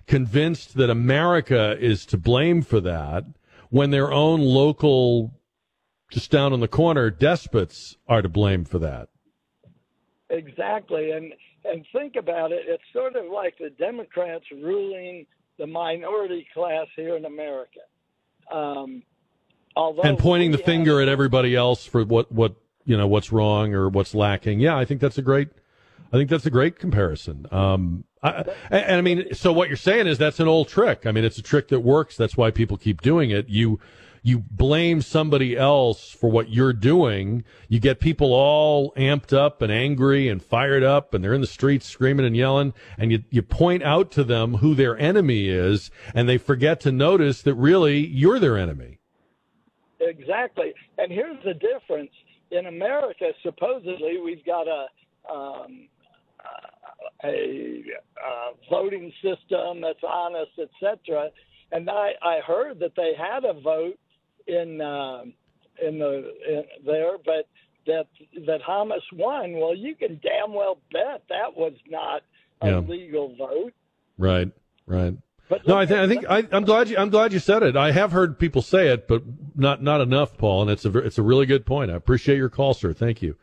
convinced 0.07 0.75
that 0.75 0.89
America 0.89 1.77
is 1.79 2.07
to 2.07 2.17
blame 2.17 2.63
for 2.63 2.81
that, 2.81 3.25
when 3.69 3.91
their 3.91 4.11
own 4.11 4.41
local, 4.41 5.39
just 6.13 6.29
down 6.29 6.53
on 6.53 6.59
the 6.59 6.67
corner, 6.67 7.09
despots 7.09 7.97
are 8.07 8.21
to 8.21 8.29
blame 8.29 8.65
for 8.65 8.79
that. 8.79 9.09
Exactly, 10.29 11.11
and 11.11 11.33
and 11.65 11.85
think 11.93 12.15
about 12.15 12.51
it. 12.51 12.63
It's 12.67 12.83
sort 12.93 13.15
of 13.15 13.25
like 13.31 13.57
the 13.57 13.69
Democrats 13.71 14.45
ruling 14.51 15.25
the 15.57 15.67
minority 15.67 16.47
class 16.53 16.87
here 16.95 17.15
in 17.15 17.25
America. 17.25 17.79
Um, 18.51 19.03
Although 19.75 20.03
and 20.03 20.19
pointing 20.19 20.51
the 20.51 20.57
finger 20.57 21.01
at 21.01 21.07
everybody 21.07 21.55
else 21.55 21.85
for 21.85 22.03
what 22.03 22.31
what 22.31 22.55
you 22.85 22.95
know 22.97 23.07
what's 23.07 23.31
wrong 23.31 23.73
or 23.73 23.89
what's 23.89 24.13
lacking. 24.13 24.59
Yeah, 24.59 24.77
I 24.77 24.85
think 24.85 25.01
that's 25.01 25.17
a 25.17 25.21
great. 25.21 25.49
I 26.11 26.17
think 26.17 26.29
that's 26.29 26.45
a 26.45 26.51
great 26.51 26.77
comparison. 26.77 27.47
Um, 27.51 28.03
I, 28.21 28.43
and, 28.69 28.85
and 28.85 28.95
I 28.97 29.01
mean, 29.01 29.33
so 29.33 29.51
what 29.51 29.67
you're 29.67 29.77
saying 29.77 30.05
is 30.05 30.19
that's 30.19 30.39
an 30.39 30.47
old 30.47 30.67
trick. 30.67 31.07
I 31.07 31.11
mean, 31.11 31.23
it's 31.23 31.39
a 31.39 31.41
trick 31.41 31.69
that 31.69 31.79
works. 31.79 32.15
That's 32.17 32.37
why 32.37 32.51
people 32.51 32.77
keep 32.77 33.01
doing 33.01 33.31
it. 33.31 33.49
You 33.49 33.79
you 34.25 34.39
blame 34.49 35.01
somebody 35.01 35.57
else 35.57 36.09
for 36.09 36.31
what 36.31 36.49
you're 36.49 36.73
doing. 36.73 37.43
You 37.67 37.81
get 37.81 37.99
people 37.99 38.33
all 38.33 38.93
amped 38.93 39.33
up 39.33 39.61
and 39.61 39.71
angry 39.71 40.29
and 40.29 40.41
fired 40.41 40.81
up, 40.81 41.13
and 41.13 41.21
they're 41.21 41.33
in 41.33 41.41
the 41.41 41.47
streets 41.47 41.85
screaming 41.85 42.25
and 42.25 42.35
yelling. 42.35 42.73
And 42.97 43.11
you 43.11 43.23
you 43.29 43.41
point 43.41 43.83
out 43.83 44.11
to 44.11 44.23
them 44.23 44.55
who 44.55 44.75
their 44.75 44.97
enemy 44.97 45.49
is, 45.49 45.91
and 46.15 46.27
they 46.27 46.37
forget 46.37 46.79
to 46.81 46.91
notice 46.91 47.41
that 47.41 47.55
really 47.55 47.99
you're 47.99 48.39
their 48.39 48.57
enemy. 48.57 48.99
Exactly. 49.99 50.73
And 50.97 51.11
here's 51.11 51.43
the 51.43 51.53
difference. 51.53 52.11
In 52.51 52.67
America, 52.67 53.31
supposedly, 53.41 54.19
we've 54.23 54.45
got 54.45 54.67
a 54.67 54.85
um, 55.29 55.87
a, 57.23 57.83
a 58.23 58.69
voting 58.69 59.11
system 59.21 59.81
that's 59.81 60.03
honest, 60.07 60.51
etc. 60.59 61.29
And 61.71 61.89
I, 61.89 62.11
I 62.21 62.39
heard 62.45 62.79
that 62.79 62.95
they 62.95 63.13
had 63.17 63.43
a 63.45 63.59
vote 63.59 63.97
in 64.47 64.81
uh, 64.81 65.23
in 65.85 65.99
the 65.99 66.33
in 66.47 66.63
there, 66.85 67.17
but 67.25 67.47
that 67.85 68.07
that 68.45 68.61
Hamas 68.61 69.01
won. 69.13 69.53
Well, 69.53 69.75
you 69.75 69.95
can 69.95 70.19
damn 70.23 70.53
well 70.53 70.77
bet 70.91 71.23
that 71.29 71.55
was 71.55 71.73
not 71.89 72.21
a 72.61 72.69
yeah. 72.69 72.79
legal 72.79 73.35
vote. 73.35 73.73
Right. 74.17 74.51
Right. 74.85 75.15
But 75.49 75.67
no, 75.67 75.77
I, 75.77 75.85
th- 75.85 75.99
I 75.99 76.07
think 76.07 76.25
I, 76.27 76.47
am 76.51 76.63
glad 76.63 76.87
you 76.87 76.97
I'm 76.97 77.09
glad 77.09 77.33
you 77.33 77.39
said 77.39 77.63
it. 77.63 77.75
I 77.75 77.91
have 77.91 78.13
heard 78.13 78.39
people 78.39 78.61
say 78.61 78.87
it, 78.87 79.07
but 79.07 79.23
not 79.55 79.83
not 79.83 80.01
enough, 80.01 80.37
Paul. 80.37 80.61
And 80.63 80.71
it's 80.71 80.85
a 80.85 80.97
it's 80.99 81.17
a 81.17 81.21
really 81.21 81.45
good 81.45 81.65
point. 81.65 81.91
I 81.91 81.95
appreciate 81.95 82.37
your 82.37 82.47
call, 82.49 82.73
sir. 82.73 82.93
Thank 82.93 83.21
you. 83.21 83.35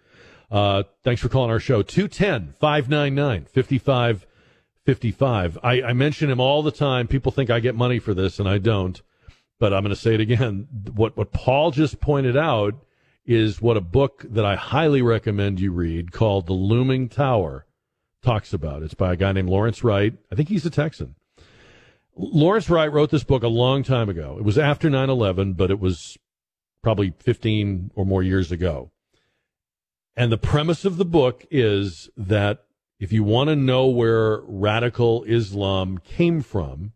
Uh, 0.51 0.85
thanks 1.05 1.21
for 1.21 1.29
calling 1.29 1.51
our 1.51 1.61
show. 1.61 1.83
210 1.83 2.55
599 2.59 3.45
5555. 3.45 5.59
I, 5.63 5.83
I 5.83 5.93
mention 5.93 6.31
him 6.31 6.41
all 6.41 6.63
the 6.63 6.73
time. 6.73 7.07
People 7.07 7.31
think 7.31 7.51
I 7.51 7.61
get 7.61 7.75
money 7.77 7.99
for 8.01 8.15
this, 8.15 8.41
and 8.41 8.49
I 8.49 8.59
don't. 8.59 9.01
But 9.61 9.73
I'm 9.73 9.85
going 9.85 9.95
to 9.95 10.01
say 10.01 10.15
it 10.15 10.21
again. 10.21 10.67
What 10.93 11.17
what 11.17 11.33
Paul 11.33 11.71
just 11.71 12.01
pointed 12.01 12.37
out 12.37 12.75
is 13.25 13.63
what 13.63 13.77
a 13.77 13.81
book 13.81 14.25
that 14.29 14.45
I 14.45 14.57
highly 14.57 15.03
recommend 15.03 15.61
you 15.61 15.71
read 15.71 16.11
called 16.11 16.47
The 16.47 16.53
Looming 16.53 17.09
Tower 17.09 17.67
talks 18.23 18.53
about. 18.53 18.83
It's 18.83 18.95
by 18.95 19.13
a 19.13 19.17
guy 19.17 19.31
named 19.33 19.49
Lawrence 19.49 19.85
Wright. 19.85 20.15
I 20.33 20.35
think 20.35 20.49
he's 20.49 20.67
a 20.67 20.71
Texan. 20.71 21.15
Lawrence 22.17 22.69
Wright 22.69 22.93
wrote 22.93 23.11
this 23.11 23.23
book 23.23 23.43
a 23.43 23.49
long 23.49 23.83
time 23.83 24.09
ago. 24.09 24.37
It 24.39 24.45
was 24.45 24.59
after 24.59 24.91
9 24.91 25.09
11, 25.09 25.53
but 25.53 25.71
it 25.71 25.79
was 25.79 26.19
probably 26.83 27.13
15 27.21 27.93
or 27.95 28.05
more 28.05 28.23
years 28.23 28.51
ago. 28.51 28.91
And 30.17 30.33
the 30.33 30.39
premise 30.39 30.85
of 30.85 30.97
the 30.97 31.05
book 31.05 31.47
is 31.51 32.11
that 32.17 32.65
if 32.99 33.13
you 33.13 33.23
want 33.23 33.49
to 33.49 33.57
know 33.57 33.87
where 33.87 34.41
radical 34.41 35.25
Islam 35.25 35.99
came 35.99 36.43
from, 36.43 36.93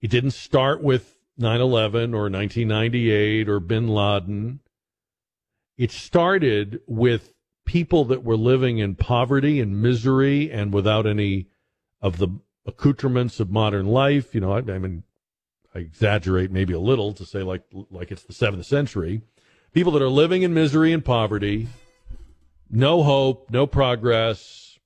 it 0.00 0.10
didn't 0.10 0.30
start 0.30 0.82
with 0.82 1.16
9 1.40 1.60
11 1.60 2.14
or 2.14 2.28
1998 2.30 3.48
or 3.48 3.60
bin 3.60 3.88
Laden. 3.88 4.60
It 5.78 5.90
started 5.90 6.80
with 6.86 7.32
people 7.64 8.04
that 8.04 8.22
were 8.22 8.36
living 8.36 8.78
in 8.78 8.94
poverty 8.94 9.58
and 9.58 9.80
misery 9.80 10.50
and 10.50 10.74
without 10.74 11.06
any 11.06 11.46
of 12.02 12.18
the 12.18 12.28
accoutrements 12.66 13.40
of 13.40 13.50
modern 13.50 13.86
life. 13.86 14.34
You 14.34 14.42
know, 14.42 14.52
I, 14.52 14.58
I 14.58 14.78
mean, 14.78 15.04
I 15.74 15.78
exaggerate 15.78 16.50
maybe 16.50 16.74
a 16.74 16.80
little 16.80 17.14
to 17.14 17.24
say 17.24 17.42
like 17.42 17.62
like 17.90 18.12
it's 18.12 18.24
the 18.24 18.34
seventh 18.34 18.66
century. 18.66 19.22
People 19.72 19.92
that 19.92 20.02
are 20.02 20.08
living 20.08 20.42
in 20.42 20.52
misery 20.52 20.92
and 20.92 21.02
poverty, 21.02 21.68
no 22.68 23.02
hope, 23.02 23.50
no 23.50 23.66
progress. 23.66 24.78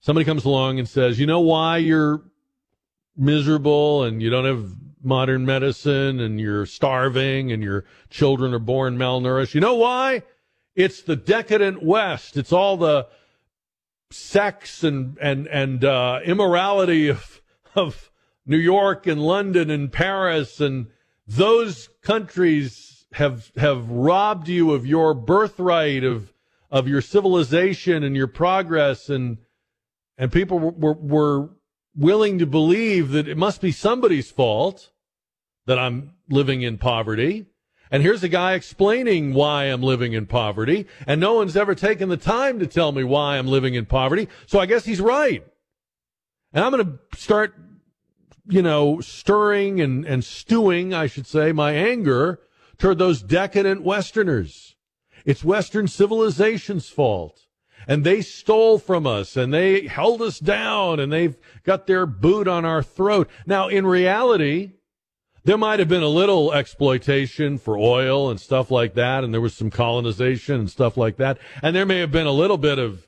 Somebody 0.00 0.24
comes 0.24 0.44
along 0.44 0.78
and 0.78 0.88
says, 0.88 1.18
"You 1.18 1.26
know 1.26 1.40
why 1.40 1.78
you're 1.78 2.22
miserable 3.16 4.04
and 4.04 4.22
you 4.22 4.30
don't 4.30 4.44
have 4.44 4.70
modern 5.02 5.46
medicine 5.46 6.20
and 6.20 6.40
you're 6.40 6.66
starving 6.66 7.52
and 7.52 7.62
your 7.62 7.84
children 8.10 8.52
are 8.52 8.58
born 8.58 8.98
malnourished. 8.98 9.54
You 9.54 9.60
know 9.60 9.76
why? 9.76 10.22
It's 10.74 11.02
the 11.02 11.16
decadent 11.16 11.82
West. 11.82 12.36
It's 12.36 12.52
all 12.52 12.76
the 12.76 13.06
sex 14.10 14.84
and 14.84 15.18
and 15.20 15.46
and 15.48 15.84
uh, 15.84 16.20
immorality 16.24 17.08
of 17.08 17.40
of 17.74 18.10
New 18.44 18.58
York 18.58 19.06
and 19.06 19.20
London 19.20 19.70
and 19.70 19.90
Paris 19.90 20.60
and 20.60 20.86
those 21.26 21.88
countries 22.02 23.06
have 23.12 23.50
have 23.56 23.88
robbed 23.88 24.48
you 24.48 24.72
of 24.72 24.86
your 24.86 25.14
birthright 25.14 26.04
of 26.04 26.32
of 26.70 26.86
your 26.86 27.00
civilization 27.00 28.02
and 28.02 28.16
your 28.16 28.26
progress 28.26 29.08
and 29.08 29.38
and 30.18 30.32
people 30.32 30.58
were, 30.58 30.94
were 30.94 31.50
willing 31.96 32.38
to 32.38 32.46
believe 32.46 33.10
that 33.10 33.28
it 33.28 33.36
must 33.36 33.60
be 33.60 33.72
somebody's 33.72 34.30
fault 34.30 34.90
that 35.66 35.78
I'm 35.78 36.12
living 36.28 36.62
in 36.62 36.78
poverty. 36.78 37.46
And 37.90 38.02
here's 38.02 38.22
a 38.22 38.28
guy 38.28 38.54
explaining 38.54 39.32
why 39.32 39.64
I'm 39.64 39.82
living 39.82 40.12
in 40.12 40.26
poverty, 40.26 40.86
and 41.06 41.20
no 41.20 41.34
one's 41.34 41.56
ever 41.56 41.74
taken 41.74 42.08
the 42.08 42.16
time 42.16 42.58
to 42.58 42.66
tell 42.66 42.92
me 42.92 43.04
why 43.04 43.38
I'm 43.38 43.46
living 43.46 43.74
in 43.74 43.86
poverty. 43.86 44.28
So 44.46 44.58
I 44.58 44.66
guess 44.66 44.84
he's 44.84 45.00
right. 45.00 45.46
And 46.52 46.64
I'm 46.64 46.72
going 46.72 46.84
to 46.84 47.18
start, 47.18 47.54
you 48.48 48.62
know, 48.62 49.00
stirring 49.00 49.80
and, 49.80 50.04
and 50.04 50.24
stewing, 50.24 50.94
I 50.94 51.06
should 51.06 51.26
say, 51.26 51.52
my 51.52 51.72
anger 51.72 52.40
toward 52.78 52.98
those 52.98 53.22
decadent 53.22 53.82
Westerners. 53.82 54.74
It's 55.24 55.44
Western 55.44 55.86
civilization's 55.88 56.88
fault. 56.88 57.45
And 57.86 58.04
they 58.04 58.20
stole 58.20 58.78
from 58.78 59.06
us 59.06 59.36
and 59.36 59.54
they 59.54 59.86
held 59.86 60.20
us 60.20 60.38
down 60.38 60.98
and 60.98 61.12
they've 61.12 61.36
got 61.62 61.86
their 61.86 62.04
boot 62.04 62.48
on 62.48 62.64
our 62.64 62.82
throat. 62.82 63.30
Now, 63.46 63.68
in 63.68 63.86
reality, 63.86 64.72
there 65.46 65.56
might 65.56 65.78
have 65.78 65.88
been 65.88 66.02
a 66.02 66.08
little 66.08 66.52
exploitation 66.52 67.58
for 67.58 67.78
oil 67.78 68.30
and 68.30 68.40
stuff 68.40 68.68
like 68.72 68.94
that, 68.94 69.22
and 69.22 69.32
there 69.32 69.40
was 69.40 69.54
some 69.54 69.70
colonization 69.70 70.56
and 70.56 70.68
stuff 70.68 70.96
like 70.96 71.18
that, 71.18 71.38
and 71.62 71.74
there 71.74 71.86
may 71.86 72.00
have 72.00 72.10
been 72.10 72.26
a 72.26 72.32
little 72.32 72.58
bit 72.58 72.80
of 72.80 73.06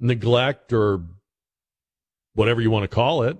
neglect 0.00 0.72
or 0.72 1.02
whatever 2.32 2.62
you 2.62 2.70
want 2.70 2.84
to 2.84 2.88
call 2.88 3.22
it. 3.24 3.36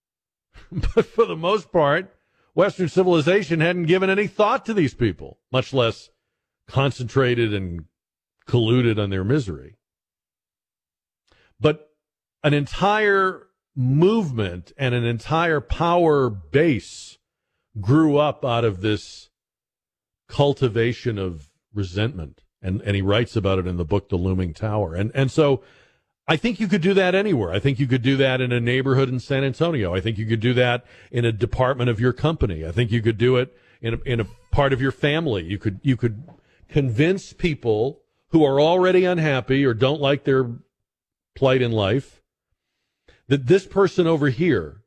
but 0.70 1.06
for 1.06 1.24
the 1.24 1.34
most 1.34 1.72
part, 1.72 2.14
Western 2.52 2.88
civilization 2.88 3.60
hadn't 3.60 3.86
given 3.86 4.10
any 4.10 4.26
thought 4.26 4.66
to 4.66 4.74
these 4.74 4.92
people, 4.92 5.38
much 5.50 5.72
less 5.72 6.10
concentrated 6.66 7.54
and 7.54 7.86
colluded 8.46 9.02
on 9.02 9.08
their 9.08 9.24
misery. 9.24 9.77
But 11.60 11.90
an 12.42 12.54
entire 12.54 13.46
movement 13.74 14.72
and 14.76 14.94
an 14.94 15.04
entire 15.04 15.60
power 15.60 16.28
base 16.28 17.18
grew 17.80 18.16
up 18.16 18.44
out 18.44 18.64
of 18.64 18.80
this 18.80 19.28
cultivation 20.28 21.18
of 21.18 21.50
resentment. 21.72 22.42
And, 22.60 22.80
and 22.82 22.96
he 22.96 23.02
writes 23.02 23.36
about 23.36 23.58
it 23.58 23.66
in 23.66 23.76
the 23.76 23.84
book, 23.84 24.08
The 24.08 24.16
Looming 24.16 24.52
Tower. 24.52 24.94
And, 24.94 25.12
and 25.14 25.30
so 25.30 25.62
I 26.26 26.36
think 26.36 26.58
you 26.60 26.68
could 26.68 26.82
do 26.82 26.92
that 26.94 27.14
anywhere. 27.14 27.52
I 27.52 27.60
think 27.60 27.78
you 27.78 27.86
could 27.86 28.02
do 28.02 28.16
that 28.16 28.40
in 28.40 28.52
a 28.52 28.60
neighborhood 28.60 29.08
in 29.08 29.20
San 29.20 29.44
Antonio. 29.44 29.94
I 29.94 30.00
think 30.00 30.18
you 30.18 30.26
could 30.26 30.40
do 30.40 30.54
that 30.54 30.84
in 31.10 31.24
a 31.24 31.32
department 31.32 31.88
of 31.88 32.00
your 32.00 32.12
company. 32.12 32.66
I 32.66 32.72
think 32.72 32.90
you 32.90 33.00
could 33.00 33.16
do 33.16 33.36
it 33.36 33.56
in 33.80 33.94
a, 33.94 33.98
in 34.04 34.20
a 34.20 34.26
part 34.50 34.72
of 34.72 34.82
your 34.82 34.92
family. 34.92 35.44
You 35.44 35.58
could, 35.58 35.80
you 35.82 35.96
could 35.96 36.24
convince 36.68 37.32
people 37.32 38.00
who 38.30 38.44
are 38.44 38.60
already 38.60 39.04
unhappy 39.04 39.64
or 39.64 39.72
don't 39.72 40.00
like 40.00 40.24
their 40.24 40.50
plight 41.38 41.62
in 41.62 41.70
life 41.70 42.20
that 43.28 43.46
this 43.46 43.64
person 43.64 44.08
over 44.08 44.28
here, 44.28 44.82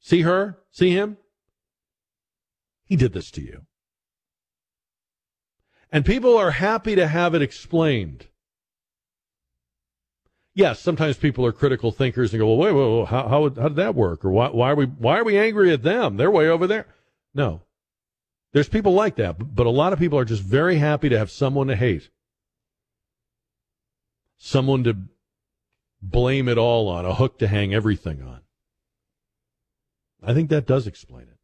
see 0.00 0.22
her, 0.22 0.58
see 0.72 0.90
him, 0.90 1.18
he 2.84 2.96
did 2.96 3.12
this 3.12 3.30
to 3.30 3.40
you. 3.40 3.62
And 5.92 6.04
people 6.04 6.36
are 6.36 6.50
happy 6.50 6.96
to 6.96 7.06
have 7.06 7.34
it 7.34 7.42
explained. 7.42 8.26
Yes, 10.52 10.80
sometimes 10.80 11.16
people 11.16 11.46
are 11.46 11.52
critical 11.52 11.92
thinkers 11.92 12.32
and 12.32 12.40
go, 12.40 12.48
well, 12.48 12.56
wait, 12.56 12.72
wait, 12.72 12.98
wait 12.98 13.08
how, 13.08 13.28
how, 13.28 13.42
how 13.44 13.68
did 13.68 13.76
that 13.76 13.94
work? 13.94 14.24
Or 14.24 14.30
why, 14.30 14.48
why, 14.48 14.72
are 14.72 14.74
we, 14.74 14.86
why 14.86 15.18
are 15.18 15.24
we 15.24 15.38
angry 15.38 15.72
at 15.72 15.84
them? 15.84 16.16
They're 16.16 16.30
way 16.30 16.48
over 16.48 16.66
there. 16.66 16.86
No. 17.32 17.62
There's 18.52 18.68
people 18.68 18.92
like 18.92 19.14
that, 19.16 19.54
but 19.54 19.66
a 19.66 19.70
lot 19.70 19.92
of 19.92 20.00
people 20.00 20.18
are 20.18 20.24
just 20.24 20.42
very 20.42 20.78
happy 20.78 21.08
to 21.08 21.18
have 21.18 21.30
someone 21.30 21.68
to 21.68 21.76
hate. 21.76 22.10
Someone 24.38 24.82
to 24.84 24.96
blame 26.02 26.48
it 26.48 26.58
all 26.58 26.88
on, 26.88 27.04
a 27.04 27.14
hook 27.14 27.38
to 27.38 27.48
hang 27.48 27.74
everything 27.74 28.22
on. 28.22 28.40
I 30.22 30.34
think 30.34 30.50
that 30.50 30.66
does 30.66 30.86
explain 30.86 31.22
it. 31.22 31.38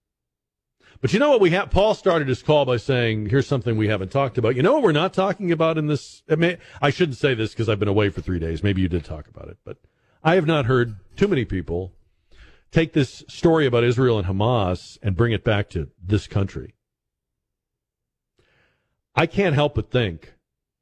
But 1.01 1.13
you 1.13 1.19
know 1.19 1.31
what 1.31 1.41
we 1.41 1.51
have? 1.51 1.71
Paul 1.71 1.95
started 1.95 2.29
his 2.29 2.43
call 2.43 2.65
by 2.65 2.79
saying, 2.79 3.27
here's 3.27 3.47
something 3.47 3.77
we 3.77 3.89
haven't 3.89 4.11
talked 4.11 4.39
about. 4.39 4.57
You 4.57 4.63
know 4.63 4.73
what 4.73 4.83
we're 4.83 4.93
not 4.93 5.13
talking 5.13 5.53
about 5.53 5.77
in 5.77 5.87
this? 5.87 6.23
I, 6.29 6.37
mean, 6.37 6.57
I 6.81 6.91
shouldn't 6.91 7.19
say 7.19 7.35
this 7.35 7.51
because 7.51 7.69
I've 7.69 7.79
been 7.79 7.89
away 7.89 8.09
for 8.09 8.23
three 8.23 8.39
days. 8.39 8.63
Maybe 8.63 8.81
you 8.81 8.89
did 8.89 9.05
talk 9.05 9.29
about 9.29 9.49
it, 9.49 9.59
but 9.65 9.77
I 10.25 10.35
have 10.37 10.47
not 10.47 10.67
heard 10.67 10.97
too 11.17 11.29
many 11.29 11.45
people 11.45 11.93
take 12.73 12.93
this 12.93 13.25
story 13.29 13.67
about 13.67 13.85
Israel 13.85 14.19
and 14.19 14.27
Hamas 14.27 14.99
and 15.03 15.17
bring 15.17 15.33
it 15.33 15.45
back 15.45 15.69
to 15.71 15.91
this 16.03 16.27
country. 16.27 16.75
I 19.15 19.27
can't 19.27 19.55
help 19.55 19.75
but 19.75 19.91
think 19.91 20.35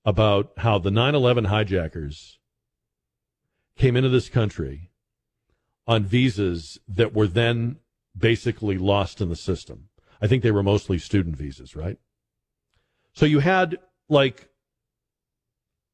about 0.05 0.52
how 0.59 0.78
the 0.78 0.90
9 0.90 1.14
11 1.14 1.46
hijackers 1.46 2.38
came 3.76 3.96
into 3.96 4.09
this 4.09 4.28
country 4.28 4.90
on 5.86 6.05
visas 6.05 6.78
that 6.88 7.14
were 7.14 7.26
then 7.26 7.76
basically 8.16 8.78
lost 8.78 9.20
in 9.20 9.28
the 9.28 9.36
system. 9.36 9.88
I 10.20 10.26
think 10.26 10.42
they 10.42 10.52
were 10.52 10.62
mostly 10.62 10.98
student 10.98 11.36
visas, 11.36 11.76
right? 11.76 11.98
So 13.12 13.26
you 13.26 13.40
had 13.40 13.78
like 14.09 14.48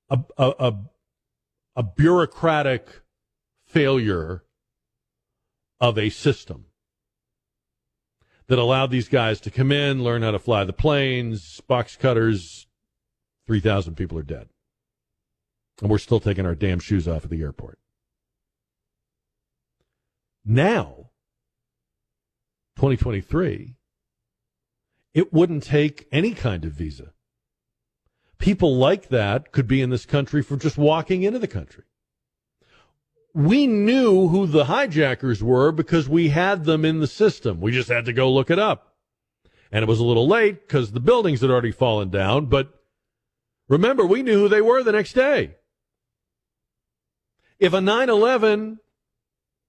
a, 0.08 0.18
a, 0.36 0.52
a, 0.58 0.74
a 1.76 1.82
bureaucratic 1.82 3.02
failure 3.66 4.44
of 5.80 5.98
a 5.98 6.10
system 6.10 6.66
that 8.48 8.58
allowed 8.58 8.90
these 8.90 9.08
guys 9.08 9.40
to 9.40 9.50
come 9.50 9.70
in, 9.70 10.02
learn 10.02 10.22
how 10.22 10.32
to 10.32 10.38
fly 10.38 10.64
the 10.64 10.72
planes, 10.72 11.60
box 11.62 11.96
cutters. 11.96 12.66
3,000 13.46 13.96
people 13.96 14.18
are 14.18 14.22
dead. 14.22 14.48
And 15.80 15.90
we're 15.90 15.98
still 15.98 16.20
taking 16.20 16.46
our 16.46 16.54
damn 16.54 16.78
shoes 16.78 17.08
off 17.08 17.24
at 17.24 17.30
the 17.30 17.42
airport. 17.42 17.78
Now, 20.44 21.10
2023, 22.76 23.76
it 25.14 25.32
wouldn't 25.32 25.62
take 25.62 26.06
any 26.12 26.32
kind 26.32 26.64
of 26.64 26.72
visa. 26.72 27.12
People 28.38 28.76
like 28.76 29.08
that 29.08 29.52
could 29.52 29.66
be 29.66 29.82
in 29.82 29.90
this 29.90 30.06
country 30.06 30.42
for 30.42 30.56
just 30.56 30.78
walking 30.78 31.22
into 31.22 31.38
the 31.38 31.46
country. 31.46 31.84
We 33.34 33.66
knew 33.66 34.28
who 34.28 34.46
the 34.46 34.64
hijackers 34.64 35.42
were 35.42 35.72
because 35.72 36.08
we 36.08 36.30
had 36.30 36.64
them 36.64 36.84
in 36.84 37.00
the 37.00 37.06
system. 37.06 37.60
We 37.60 37.70
just 37.70 37.88
had 37.88 38.06
to 38.06 38.12
go 38.12 38.32
look 38.32 38.50
it 38.50 38.58
up. 38.58 38.94
And 39.70 39.82
it 39.82 39.88
was 39.88 40.00
a 40.00 40.04
little 40.04 40.26
late 40.26 40.66
because 40.66 40.92
the 40.92 41.00
buildings 41.00 41.42
had 41.42 41.50
already 41.50 41.70
fallen 41.70 42.10
down, 42.10 42.46
but 42.46 42.82
remember, 43.68 44.04
we 44.04 44.22
knew 44.22 44.40
who 44.40 44.48
they 44.48 44.62
were 44.62 44.82
the 44.82 44.92
next 44.92 45.12
day. 45.12 45.56
If 47.60 47.72
a 47.72 47.78
9-11 47.78 48.78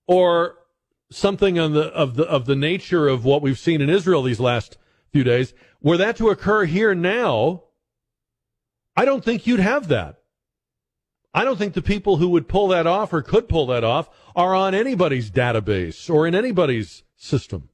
or 0.07 0.57
something 1.11 1.59
on 1.59 1.73
the, 1.73 1.87
of 1.93 2.15
the, 2.15 2.23
of 2.23 2.45
the 2.45 2.55
nature 2.55 3.07
of 3.07 3.23
what 3.23 3.41
we've 3.41 3.59
seen 3.59 3.81
in 3.81 3.89
Israel 3.89 4.23
these 4.23 4.39
last 4.39 4.77
few 5.11 5.23
days. 5.23 5.53
Were 5.81 5.97
that 5.97 6.15
to 6.17 6.29
occur 6.29 6.65
here 6.65 6.95
now, 6.95 7.63
I 8.95 9.05
don't 9.05 9.23
think 9.23 9.45
you'd 9.45 9.59
have 9.59 9.89
that. 9.89 10.17
I 11.33 11.43
don't 11.43 11.57
think 11.57 11.73
the 11.73 11.81
people 11.81 12.17
who 12.17 12.29
would 12.29 12.47
pull 12.47 12.69
that 12.69 12.87
off 12.87 13.13
or 13.13 13.21
could 13.21 13.47
pull 13.47 13.67
that 13.67 13.83
off 13.83 14.09
are 14.35 14.53
on 14.53 14.73
anybody's 14.73 15.31
database 15.31 16.09
or 16.09 16.27
in 16.27 16.35
anybody's 16.35 17.03
system. 17.15 17.69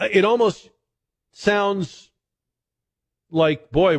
It 0.00 0.24
almost 0.24 0.70
sounds 1.32 2.10
like, 3.30 3.70
boy, 3.70 3.98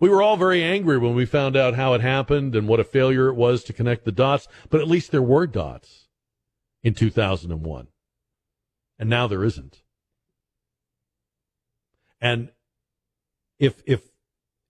we 0.00 0.08
were 0.08 0.22
all 0.22 0.36
very 0.36 0.62
angry 0.62 0.98
when 0.98 1.14
we 1.14 1.24
found 1.24 1.56
out 1.56 1.74
how 1.74 1.94
it 1.94 2.00
happened 2.00 2.54
and 2.54 2.66
what 2.66 2.80
a 2.80 2.84
failure 2.84 3.28
it 3.28 3.34
was 3.34 3.62
to 3.64 3.72
connect 3.72 4.04
the 4.04 4.12
dots, 4.12 4.48
but 4.70 4.80
at 4.80 4.88
least 4.88 5.10
there 5.10 5.22
were 5.22 5.46
dots 5.46 6.08
in 6.82 6.94
2001. 6.94 7.88
And 8.98 9.08
now 9.08 9.26
there 9.26 9.44
isn't. 9.44 9.82
And 12.20 12.50
if 13.60 13.80
if 13.86 14.08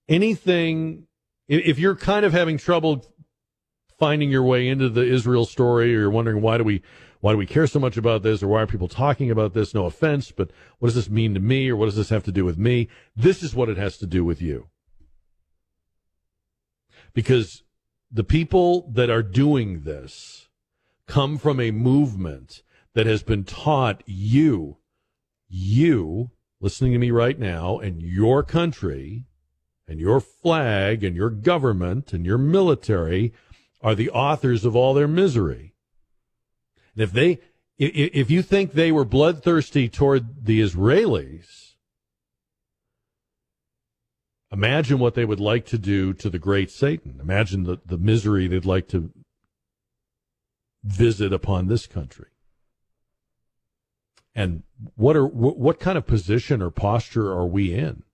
anything, 0.09 1.07
if 1.49 1.78
you're 1.78 1.97
kind 1.97 2.27
of 2.27 2.32
having 2.32 2.59
trouble 2.59 3.07
finding 3.99 4.31
your 4.31 4.43
way 4.43 4.69
into 4.69 4.89
the 4.89 5.05
Israel 5.05 5.45
story, 5.45 5.95
or 5.95 6.01
you're 6.01 6.11
wondering 6.11 6.43
why 6.43 6.59
do 6.59 6.65
we 6.65 6.82
why 7.20 7.32
do 7.32 7.39
we 7.39 7.47
care 7.47 7.66
so 7.66 7.78
much 7.78 7.97
about 7.97 8.23
this, 8.23 8.43
or 8.43 8.49
why 8.49 8.62
are 8.62 8.66
people 8.66 8.89
talking 8.89 9.31
about 9.31 9.55
this? 9.55 9.74
No 9.74 9.86
offense, 9.86 10.31
but 10.31 10.51
what 10.78 10.89
does 10.89 10.95
this 10.95 11.11
mean 11.11 11.35
to 11.35 11.40
me, 11.40 11.69
or 11.69 11.77
what 11.77 11.86
does 11.86 11.97
this 11.97 12.11
have 12.11 12.24
to 12.24 12.32
do 12.32 12.45
with 12.45 12.59
me? 12.59 12.89
This 13.16 13.43
is 13.43 13.55
what 13.55 13.69
it 13.69 13.77
has 13.77 13.99
to 13.99 14.07
do 14.07 14.24
with 14.24 14.40
you, 14.40 14.69
because 17.12 17.62
the 18.11 18.24
people 18.24 18.90
that 18.93 19.11
are 19.11 19.23
doing 19.23 19.82
this 19.82 20.49
come 21.07 21.39
from 21.39 21.61
a 21.61 21.70
movement 21.70 22.62
that 22.95 23.07
has 23.07 23.23
been 23.23 23.45
taught 23.45 24.03
you, 24.07 24.78
you 25.49 26.31
listening 26.61 26.93
to 26.93 26.99
me 26.99 27.11
right 27.11 27.39
now 27.39 27.78
and 27.78 28.03
your 28.03 28.43
country 28.43 29.24
and 29.86 30.01
your 30.01 30.20
flag 30.20 31.05
and 31.05 31.15
your 31.15 31.31
government 31.31 32.12
and 32.12 32.27
your 32.27 32.39
military 32.39 33.32
are 33.81 33.95
the 33.95 34.11
authors 34.11 34.65
of 34.65 34.74
all 34.74 34.93
their 34.93 35.09
misery. 35.09 35.74
If 36.98 37.12
they, 37.12 37.38
if 37.78 38.30
you 38.30 38.42
think 38.42 38.72
they 38.72 38.90
were 38.90 39.04
bloodthirsty 39.04 39.88
toward 39.88 40.44
the 40.44 40.60
Israelis, 40.60 41.74
imagine 44.50 44.98
what 44.98 45.14
they 45.14 45.24
would 45.24 45.40
like 45.40 45.64
to 45.66 45.78
do 45.78 46.12
to 46.14 46.28
the 46.28 46.38
great 46.38 46.70
Satan. 46.70 47.18
Imagine 47.20 47.62
the, 47.62 47.78
the 47.86 47.98
misery 47.98 48.48
they'd 48.48 48.64
like 48.64 48.88
to 48.88 49.12
visit 50.82 51.32
upon 51.32 51.68
this 51.68 51.86
country. 51.86 52.28
And 54.34 54.62
what 54.94 55.16
are 55.16 55.26
what 55.26 55.80
kind 55.80 55.98
of 55.98 56.06
position 56.06 56.62
or 56.62 56.70
posture 56.70 57.32
are 57.32 57.46
we 57.46 57.74
in? 57.74 58.04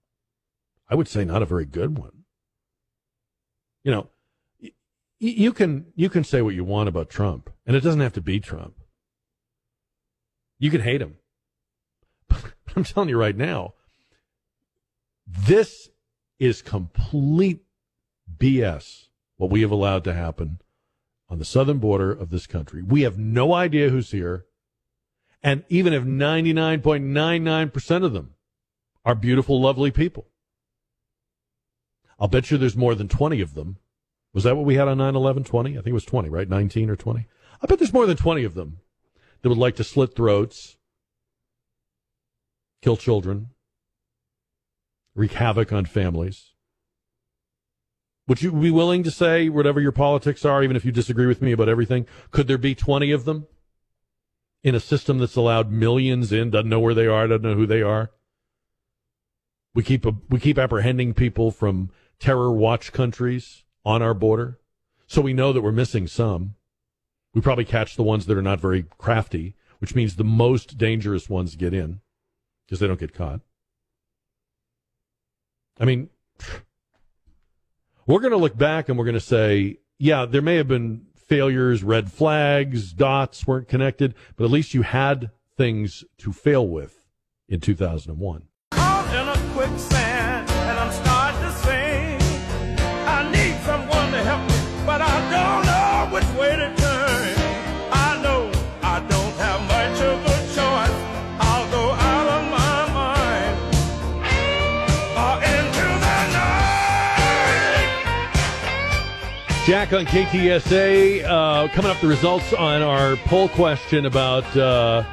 I 0.89 0.95
would 0.95 1.07
say 1.07 1.23
not 1.25 1.41
a 1.41 1.45
very 1.45 1.65
good 1.65 1.97
one. 1.97 2.23
You 3.83 3.91
know, 3.91 4.09
you 5.19 5.53
can 5.53 5.85
you 5.95 6.09
can 6.09 6.23
say 6.23 6.41
what 6.41 6.55
you 6.55 6.63
want 6.63 6.89
about 6.89 7.09
Trump, 7.09 7.51
and 7.65 7.75
it 7.75 7.81
doesn't 7.81 8.01
have 8.01 8.13
to 8.13 8.21
be 8.21 8.39
Trump. 8.39 8.75
You 10.59 10.71
can 10.71 10.81
hate 10.81 11.01
him. 11.01 11.17
But 12.27 12.53
I'm 12.75 12.83
telling 12.83 13.09
you 13.09 13.17
right 13.17 13.37
now, 13.37 13.73
this 15.27 15.89
is 16.39 16.61
complete 16.61 17.61
BS 18.37 19.05
what 19.37 19.49
we 19.49 19.61
have 19.61 19.71
allowed 19.71 20.03
to 20.05 20.13
happen 20.13 20.59
on 21.29 21.39
the 21.39 21.45
southern 21.45 21.79
border 21.79 22.11
of 22.11 22.29
this 22.29 22.47
country. 22.47 22.81
We 22.81 23.01
have 23.01 23.17
no 23.17 23.53
idea 23.53 23.89
who's 23.89 24.11
here. 24.11 24.45
And 25.43 25.63
even 25.69 25.93
if 25.93 26.03
99.99% 26.03 28.05
of 28.05 28.13
them 28.13 28.33
are 29.03 29.15
beautiful, 29.15 29.61
lovely 29.61 29.91
people, 29.91 30.27
I'll 32.19 32.27
bet 32.27 32.49
you 32.49 32.57
there's 32.57 32.77
more 32.77 32.95
than 32.95 33.07
20 33.07 33.41
of 33.41 33.53
them. 33.53 33.77
Was 34.33 34.43
that 34.43 34.55
what 34.55 34.65
we 34.65 34.75
had 34.75 34.87
on 34.87 34.97
9 34.97 35.15
11? 35.15 35.43
20? 35.43 35.71
I 35.71 35.73
think 35.75 35.87
it 35.87 35.93
was 35.93 36.05
20, 36.05 36.29
right? 36.29 36.49
19 36.49 36.89
or 36.89 36.95
20? 36.95 37.27
I 37.61 37.67
bet 37.67 37.79
there's 37.79 37.93
more 37.93 38.05
than 38.05 38.17
20 38.17 38.43
of 38.43 38.53
them 38.53 38.79
that 39.41 39.49
would 39.49 39.57
like 39.57 39.75
to 39.77 39.83
slit 39.83 40.15
throats, 40.15 40.77
kill 42.81 42.97
children, 42.97 43.49
wreak 45.15 45.33
havoc 45.33 45.71
on 45.71 45.85
families. 45.85 46.51
Would 48.27 48.41
you 48.41 48.51
be 48.51 48.71
willing 48.71 49.03
to 49.03 49.11
say, 49.11 49.49
whatever 49.49 49.79
your 49.79 49.91
politics 49.91 50.45
are, 50.45 50.63
even 50.63 50.75
if 50.75 50.83
you 50.83 50.91
disagree 50.91 51.27
with 51.27 51.41
me 51.41 51.51
about 51.51 51.69
everything, 51.69 52.07
could 52.31 52.47
there 52.47 52.57
be 52.57 52.73
20 52.73 53.11
of 53.11 53.25
them? 53.25 53.47
in 54.65 54.73
a 54.73 54.79
system 54.79 55.19
that's 55.19 55.35
allowed 55.35 55.71
millions 55.71 56.31
in, 56.31 56.49
doesn't 56.49 56.67
know 56.67 56.79
where 56.79 56.95
they 56.95 57.05
are, 57.05 57.27
doesn't 57.27 57.43
know 57.43 57.53
who 57.53 57.67
they 57.67 57.83
are. 57.83 58.09
We 59.75 59.83
keep 59.83 60.07
a, 60.07 60.13
we 60.27 60.39
keep 60.39 60.57
apprehending 60.57 61.13
people 61.13 61.51
from 61.51 61.91
terror 62.17 62.51
watch 62.51 62.91
countries 62.91 63.63
on 63.85 64.01
our 64.01 64.15
border, 64.15 64.59
so 65.05 65.21
we 65.21 65.33
know 65.33 65.53
that 65.53 65.61
we're 65.61 65.71
missing 65.71 66.07
some. 66.07 66.55
We 67.35 67.41
probably 67.41 67.65
catch 67.65 67.97
the 67.97 68.03
ones 68.03 68.25
that 68.25 68.37
are 68.37 68.41
not 68.41 68.61
very 68.61 68.85
crafty, 68.97 69.55
which 69.79 69.93
means 69.93 70.15
the 70.15 70.23
most 70.23 70.77
dangerous 70.77 71.29
ones 71.29 71.55
get 71.55 71.73
in 71.73 71.99
because 72.65 72.79
they 72.79 72.87
don't 72.87 72.99
get 72.99 73.13
caught. 73.13 73.41
I 75.77 75.83
mean, 75.83 76.09
we're 78.07 78.21
going 78.21 78.31
to 78.31 78.37
look 78.37 78.57
back 78.57 78.87
and 78.87 78.97
we're 78.97 79.03
going 79.05 79.15
to 79.15 79.19
say, 79.19 79.79
yeah, 79.99 80.25
there 80.25 80.41
may 80.41 80.55
have 80.55 80.69
been 80.69 81.07
failures, 81.13 81.83
red 81.83 82.09
flags, 82.09 82.93
dots 82.93 83.45
weren't 83.45 83.67
connected, 83.67 84.15
but 84.37 84.45
at 84.45 84.51
least 84.51 84.73
you 84.73 84.83
had 84.83 85.31
things 85.57 86.05
to 86.19 86.31
fail 86.31 86.65
with 86.65 87.05
in 87.49 87.59
2001. 87.59 88.43
Jack 109.65 109.93
on 109.93 110.05
KTSA. 110.05 111.23
Uh, 111.23 111.67
coming 111.69 111.89
up, 111.89 111.99
the 111.99 112.07
results 112.07 112.53
on 112.53 112.83
our 112.83 113.15
poll 113.15 113.49
question 113.49 114.05
about 114.05 114.45
uh, 114.55 115.03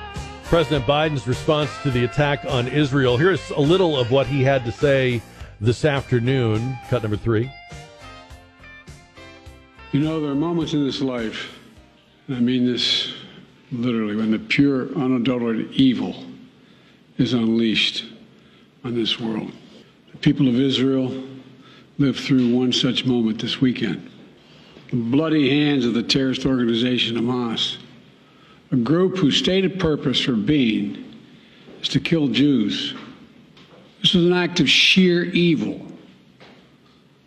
President 0.44 0.84
Biden's 0.84 1.26
response 1.26 1.70
to 1.82 1.90
the 1.90 2.04
attack 2.04 2.44
on 2.46 2.68
Israel. 2.68 3.16
Here's 3.16 3.48
a 3.52 3.60
little 3.60 3.98
of 3.98 4.10
what 4.10 4.26
he 4.26 4.44
had 4.44 4.66
to 4.66 4.70
say 4.70 5.22
this 5.58 5.86
afternoon. 5.86 6.76
Cut 6.90 7.00
number 7.00 7.16
three. 7.16 7.50
You 9.92 10.00
know, 10.00 10.20
there 10.20 10.32
are 10.32 10.34
moments 10.34 10.74
in 10.74 10.84
this 10.84 11.00
life, 11.00 11.58
and 12.28 12.36
I 12.36 12.40
mean 12.40 12.70
this 12.70 13.10
literally, 13.70 14.16
when 14.16 14.32
the 14.32 14.38
pure, 14.38 14.94
unadulterated 14.94 15.72
evil 15.72 16.26
is 17.16 17.32
unleashed 17.32 18.04
on 18.84 18.94
this 18.94 19.18
world. 19.18 19.50
The 20.10 20.18
people 20.18 20.46
of 20.46 20.56
Israel 20.56 21.10
lived 21.96 22.20
through 22.20 22.54
one 22.54 22.70
such 22.74 23.06
moment 23.06 23.40
this 23.40 23.58
weekend 23.58 24.10
bloody 24.92 25.48
hands 25.48 25.86
of 25.86 25.94
the 25.94 26.02
terrorist 26.02 26.44
organization 26.44 27.16
Hamas, 27.16 27.78
a 28.70 28.76
group 28.76 29.16
whose 29.16 29.36
stated 29.36 29.80
purpose 29.80 30.20
for 30.20 30.34
being 30.34 31.14
is 31.80 31.88
to 31.88 32.00
kill 32.00 32.28
Jews. 32.28 32.94
This 34.00 34.14
was 34.14 34.26
an 34.26 34.32
act 34.32 34.60
of 34.60 34.68
sheer 34.68 35.24
evil. 35.24 35.80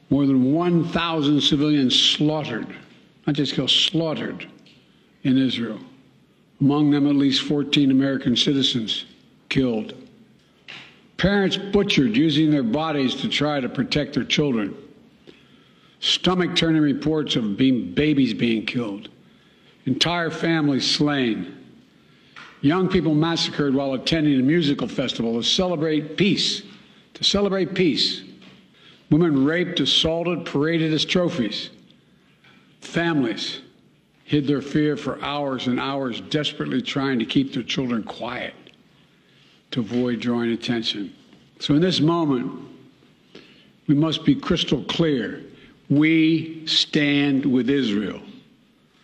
More 0.10 0.26
than 0.26 0.54
1,000 0.54 1.42
civilians 1.42 2.00
slaughtered, 2.00 2.68
not 3.26 3.36
just 3.36 3.54
killed, 3.54 3.72
slaughtered 3.72 4.48
in 5.24 5.38
Israel. 5.38 5.80
Among 6.62 6.92
them, 6.92 7.08
at 7.08 7.16
least 7.16 7.42
14 7.44 7.92
American 7.92 8.36
citizens 8.36 9.06
killed. 9.50 9.94
Parents 11.18 11.58
butchered 11.58 12.16
using 12.16 12.52
their 12.52 12.64
bodies 12.64 13.16
to 13.16 13.28
try 13.28 13.60
to 13.60 13.68
protect 13.68 14.14
their 14.14 14.24
children 14.24 14.76
stomach 16.00 16.56
turning 16.56 16.82
reports 16.82 17.36
of 17.36 17.58
being, 17.58 17.92
babies 17.94 18.34
being 18.34 18.66
killed, 18.66 19.10
entire 19.86 20.30
families 20.30 20.90
slain, 20.90 21.58
young 22.62 22.90
people 22.90 23.14
massacred 23.14 23.74
while 23.74 23.94
attending 23.94 24.40
a 24.40 24.44
musical 24.44 24.88
festival 24.88 25.36
to 25.40 25.44
celebrate 25.48 26.18
peace, 26.18 26.64
to 27.14 27.24
celebrate 27.24 27.74
peace, 27.74 28.24
women 29.10 29.46
raped, 29.46 29.80
assaulted, 29.80 30.46
paraded 30.46 30.94
as 30.94 31.06
trophies, 31.06 31.70
families 32.82 33.62
hid 34.26 34.48
their 34.48 34.62
fear 34.62 34.98
for 34.98 35.22
hours 35.24 35.68
and 35.68 35.80
hours, 35.80 36.20
desperately 36.22 36.82
trying 36.82 37.20
to 37.20 37.26
keep 37.26 37.54
their 37.54 37.64
children 37.64 38.04
quiet 38.04 38.56
to 39.72 39.80
avoid 39.80 40.20
drawing 40.20 40.52
attention. 40.52 41.14
So, 41.60 41.76
in 41.76 41.82
this 41.82 42.00
moment, 42.00 42.52
we 43.88 43.94
must 43.94 44.26
be 44.26 44.34
crystal 44.34 44.84
clear 44.86 45.44
we 45.90 46.66
stand 46.66 47.46
with 47.46 47.70
Israel. 47.70 48.22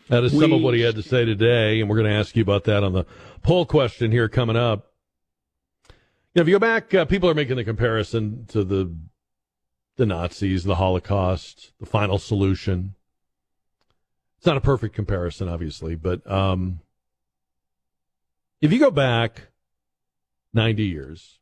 That 0.09 0.23
is 0.23 0.33
we, 0.33 0.39
some 0.41 0.53
of 0.53 0.61
what 0.61 0.73
he 0.73 0.81
had 0.81 0.95
to 0.95 1.03
say 1.03 1.25
today, 1.25 1.79
and 1.79 1.89
we're 1.89 1.97
going 1.97 2.11
to 2.11 2.17
ask 2.17 2.35
you 2.35 2.41
about 2.41 2.65
that 2.65 2.83
on 2.83 2.93
the 2.93 3.05
poll 3.43 3.65
question 3.65 4.11
here 4.11 4.27
coming 4.27 4.57
up. 4.57 4.91
You 5.87 5.95
know, 6.35 6.41
if 6.41 6.47
you 6.47 6.55
go 6.55 6.59
back, 6.59 6.93
uh, 6.93 7.05
people 7.05 7.29
are 7.29 7.33
making 7.33 7.55
the 7.55 7.63
comparison 7.63 8.45
to 8.47 8.63
the 8.63 8.95
the 9.97 10.05
Nazis, 10.05 10.63
the 10.63 10.75
Holocaust, 10.75 11.73
the 11.79 11.85
final 11.85 12.17
solution. 12.17 12.95
It's 14.37 14.45
not 14.45 14.57
a 14.57 14.61
perfect 14.61 14.95
comparison, 14.95 15.47
obviously, 15.47 15.95
but 15.95 16.29
um, 16.29 16.79
if 18.61 18.73
you 18.73 18.79
go 18.79 18.89
back 18.89 19.49
90 20.53 20.83
years, 20.83 21.39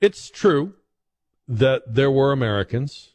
it's 0.00 0.28
true 0.28 0.74
that 1.48 1.82
there 1.86 2.10
were 2.10 2.32
Americans 2.32 3.14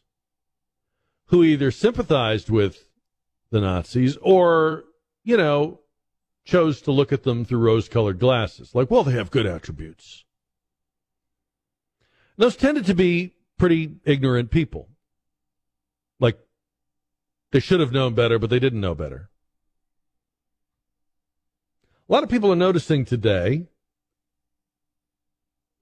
who 1.26 1.42
either 1.42 1.70
sympathized 1.70 2.50
with 2.50 2.88
the 3.50 3.60
Nazis 3.60 4.16
or, 4.20 4.84
you 5.24 5.36
know, 5.36 5.80
chose 6.44 6.80
to 6.82 6.92
look 6.92 7.12
at 7.12 7.22
them 7.22 7.44
through 7.44 7.58
rose 7.58 7.88
colored 7.88 8.18
glasses. 8.18 8.74
Like, 8.74 8.90
well, 8.90 9.04
they 9.04 9.12
have 9.12 9.30
good 9.30 9.46
attributes. 9.46 10.24
Those 12.36 12.56
tended 12.56 12.86
to 12.86 12.94
be 12.94 13.34
pretty 13.58 13.96
ignorant 14.04 14.50
people. 14.50 14.88
Like, 16.18 16.38
they 17.50 17.60
should 17.60 17.80
have 17.80 17.92
known 17.92 18.14
better, 18.14 18.38
but 18.38 18.50
they 18.50 18.58
didn't 18.58 18.80
know 18.80 18.94
better. 18.94 19.30
A 22.08 22.12
lot 22.12 22.22
of 22.22 22.28
people 22.28 22.52
are 22.52 22.56
noticing 22.56 23.04
today, 23.04 23.68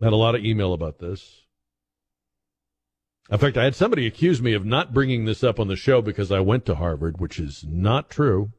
I 0.00 0.04
had 0.04 0.12
a 0.12 0.16
lot 0.16 0.34
of 0.34 0.44
email 0.44 0.72
about 0.72 0.98
this, 0.98 1.42
in 3.30 3.38
fact, 3.38 3.56
I 3.56 3.64
had 3.64 3.74
somebody 3.74 4.06
accuse 4.06 4.40
me 4.40 4.54
of 4.54 4.64
not 4.64 4.92
bringing 4.94 5.24
this 5.24 5.44
up 5.44 5.60
on 5.60 5.68
the 5.68 5.76
show 5.76 6.02
because 6.02 6.32
I 6.32 6.40
went 6.40 6.66
to 6.66 6.76
Harvard, 6.76 7.20
which 7.20 7.38
is 7.38 7.64
not 7.68 8.10
true. 8.10 8.52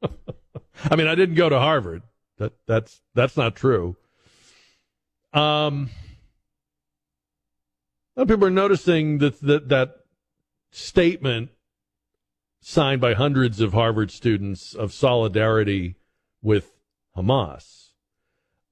I 0.02 0.96
mean, 0.96 1.06
I 1.06 1.14
didn't 1.14 1.34
go 1.34 1.48
to 1.48 1.58
Harvard. 1.58 2.02
That 2.38 2.52
that's 2.66 3.00
that's 3.14 3.36
not 3.36 3.56
true. 3.56 3.96
Um, 5.32 5.90
people 8.16 8.44
are 8.44 8.50
noticing 8.50 9.18
that 9.18 9.40
that, 9.40 9.68
that 9.68 9.96
statement 10.70 11.50
signed 12.60 13.00
by 13.00 13.14
hundreds 13.14 13.60
of 13.60 13.72
Harvard 13.72 14.10
students 14.10 14.74
of 14.74 14.92
solidarity 14.92 15.96
with 16.42 16.72
Hamas, 17.16 17.90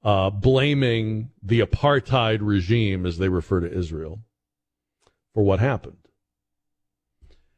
uh, 0.03 0.29
blaming 0.29 1.31
the 1.41 1.59
apartheid 1.59 2.39
regime, 2.41 3.05
as 3.05 3.17
they 3.17 3.29
refer 3.29 3.59
to 3.59 3.71
Israel, 3.71 4.21
for 5.37 5.43
what 5.43 5.59
happened. 5.59 5.99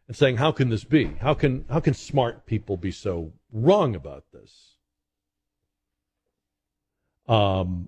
And 0.06 0.18
saying, 0.18 0.36
how 0.36 0.52
can 0.52 0.68
this 0.68 0.84
be? 0.84 1.14
How 1.22 1.34
can, 1.34 1.64
how 1.70 1.80
can 1.80 1.94
smart 1.94 2.46
people 2.46 2.76
be 2.76 2.92
so 2.92 3.32
wrong 3.54 3.96
about 3.96 4.26
this? 4.34 4.76
Um, 7.26 7.88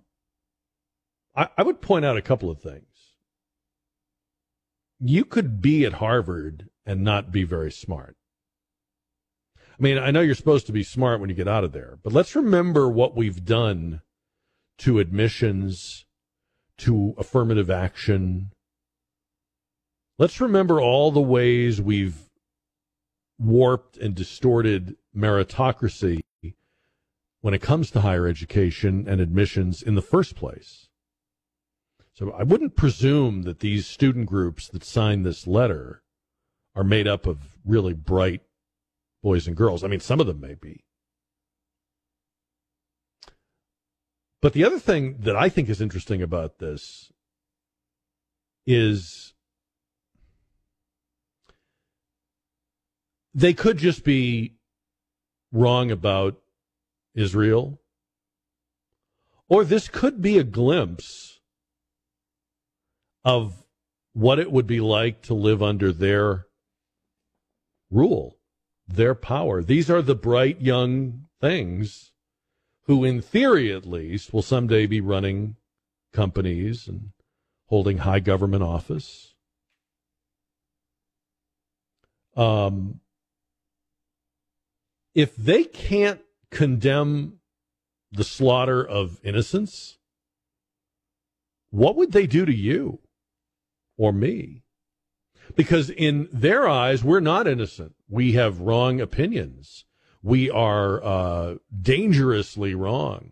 I, 1.35 1.49
I 1.57 1.63
would 1.63 1.81
point 1.81 2.05
out 2.05 2.15
a 2.15 2.21
couple 2.21 2.49
of 2.49 2.61
things. 2.61 2.85
You 5.01 5.25
could 5.25 5.61
be 5.61 5.83
at 5.83 5.95
Harvard 5.95 6.69
and 6.85 7.03
not 7.03 7.33
be 7.33 7.43
very 7.43 7.69
smart. 7.69 8.15
I 9.57 9.81
mean, 9.83 9.97
I 9.97 10.09
know 10.11 10.21
you're 10.21 10.35
supposed 10.35 10.67
to 10.67 10.71
be 10.71 10.83
smart 10.83 11.19
when 11.19 11.29
you 11.29 11.35
get 11.35 11.49
out 11.49 11.65
of 11.65 11.73
there, 11.73 11.99
but 12.01 12.13
let's 12.13 12.33
remember 12.33 12.87
what 12.87 13.13
we've 13.13 13.43
done 13.43 14.03
to 14.77 14.99
admissions, 14.99 16.05
to 16.77 17.13
affirmative 17.17 17.69
action. 17.69 18.51
Let's 20.17 20.41
remember 20.41 20.79
all 20.79 21.11
the 21.11 21.21
ways 21.21 21.81
we've 21.81 22.29
warped 23.39 23.97
and 23.97 24.13
distorted 24.13 24.95
meritocracy 25.15 26.21
when 27.41 27.53
it 27.53 27.61
comes 27.61 27.89
to 27.91 28.01
higher 28.01 28.27
education 28.27 29.05
and 29.07 29.19
admissions 29.19 29.81
in 29.81 29.95
the 29.95 30.01
first 30.01 30.35
place. 30.35 30.87
So 32.13 32.31
I 32.31 32.43
wouldn't 32.43 32.75
presume 32.75 33.43
that 33.43 33.61
these 33.61 33.87
student 33.87 34.27
groups 34.27 34.67
that 34.67 34.83
signed 34.83 35.25
this 35.25 35.47
letter 35.47 36.03
are 36.75 36.83
made 36.83 37.07
up 37.07 37.25
of 37.25 37.57
really 37.65 37.93
bright 37.93 38.41
boys 39.23 39.47
and 39.47 39.55
girls. 39.55 39.83
I 39.83 39.87
mean, 39.87 39.99
some 39.99 40.19
of 40.19 40.27
them 40.27 40.39
may 40.39 40.53
be. 40.53 40.83
But 44.41 44.53
the 44.53 44.63
other 44.63 44.79
thing 44.79 45.17
that 45.19 45.35
I 45.35 45.49
think 45.49 45.69
is 45.69 45.81
interesting 45.81 46.21
about 46.21 46.59
this 46.59 47.11
is 48.65 49.33
they 53.33 53.53
could 53.53 53.77
just 53.77 54.03
be 54.03 54.55
wrong 55.51 55.91
about 55.91 56.39
Israel, 57.15 57.79
or 59.47 59.63
this 59.63 59.87
could 59.87 60.21
be 60.21 60.37
a 60.37 60.43
glimpse 60.43 61.39
of 63.23 63.63
what 64.13 64.39
it 64.39 64.51
would 64.51 64.67
be 64.67 64.79
like 64.79 65.21
to 65.21 65.33
live 65.33 65.61
under 65.61 65.91
their 65.91 66.47
rule 67.89 68.37
their 68.95 69.15
power. 69.15 69.63
These 69.63 69.89
are 69.89 70.01
the 70.01 70.15
bright 70.15 70.61
young 70.61 71.27
things 71.39 72.11
who, 72.85 73.03
in 73.03 73.21
theory 73.21 73.71
at 73.71 73.85
least, 73.85 74.33
will 74.33 74.41
someday 74.41 74.85
be 74.85 75.01
running 75.01 75.55
companies 76.13 76.87
and 76.87 77.11
holding 77.67 77.99
high 77.99 78.19
government 78.19 78.63
office. 78.63 79.33
Um, 82.35 82.99
if 85.13 85.35
they 85.35 85.63
can't 85.63 86.21
condemn 86.49 87.39
the 88.11 88.23
slaughter 88.23 88.83
of 88.83 89.19
innocents, 89.23 89.97
what 91.69 91.95
would 91.95 92.11
they 92.11 92.27
do 92.27 92.45
to 92.45 92.53
you 92.53 92.99
or 93.97 94.11
me? 94.11 94.63
Because 95.55 95.89
in 95.89 96.29
their 96.31 96.67
eyes, 96.67 97.03
we're 97.03 97.19
not 97.19 97.47
innocent. 97.47 97.95
We 98.09 98.33
have 98.33 98.61
wrong 98.61 99.01
opinions. 99.01 99.85
We 100.21 100.49
are 100.49 101.03
uh, 101.03 101.55
dangerously 101.81 102.75
wrong 102.75 103.31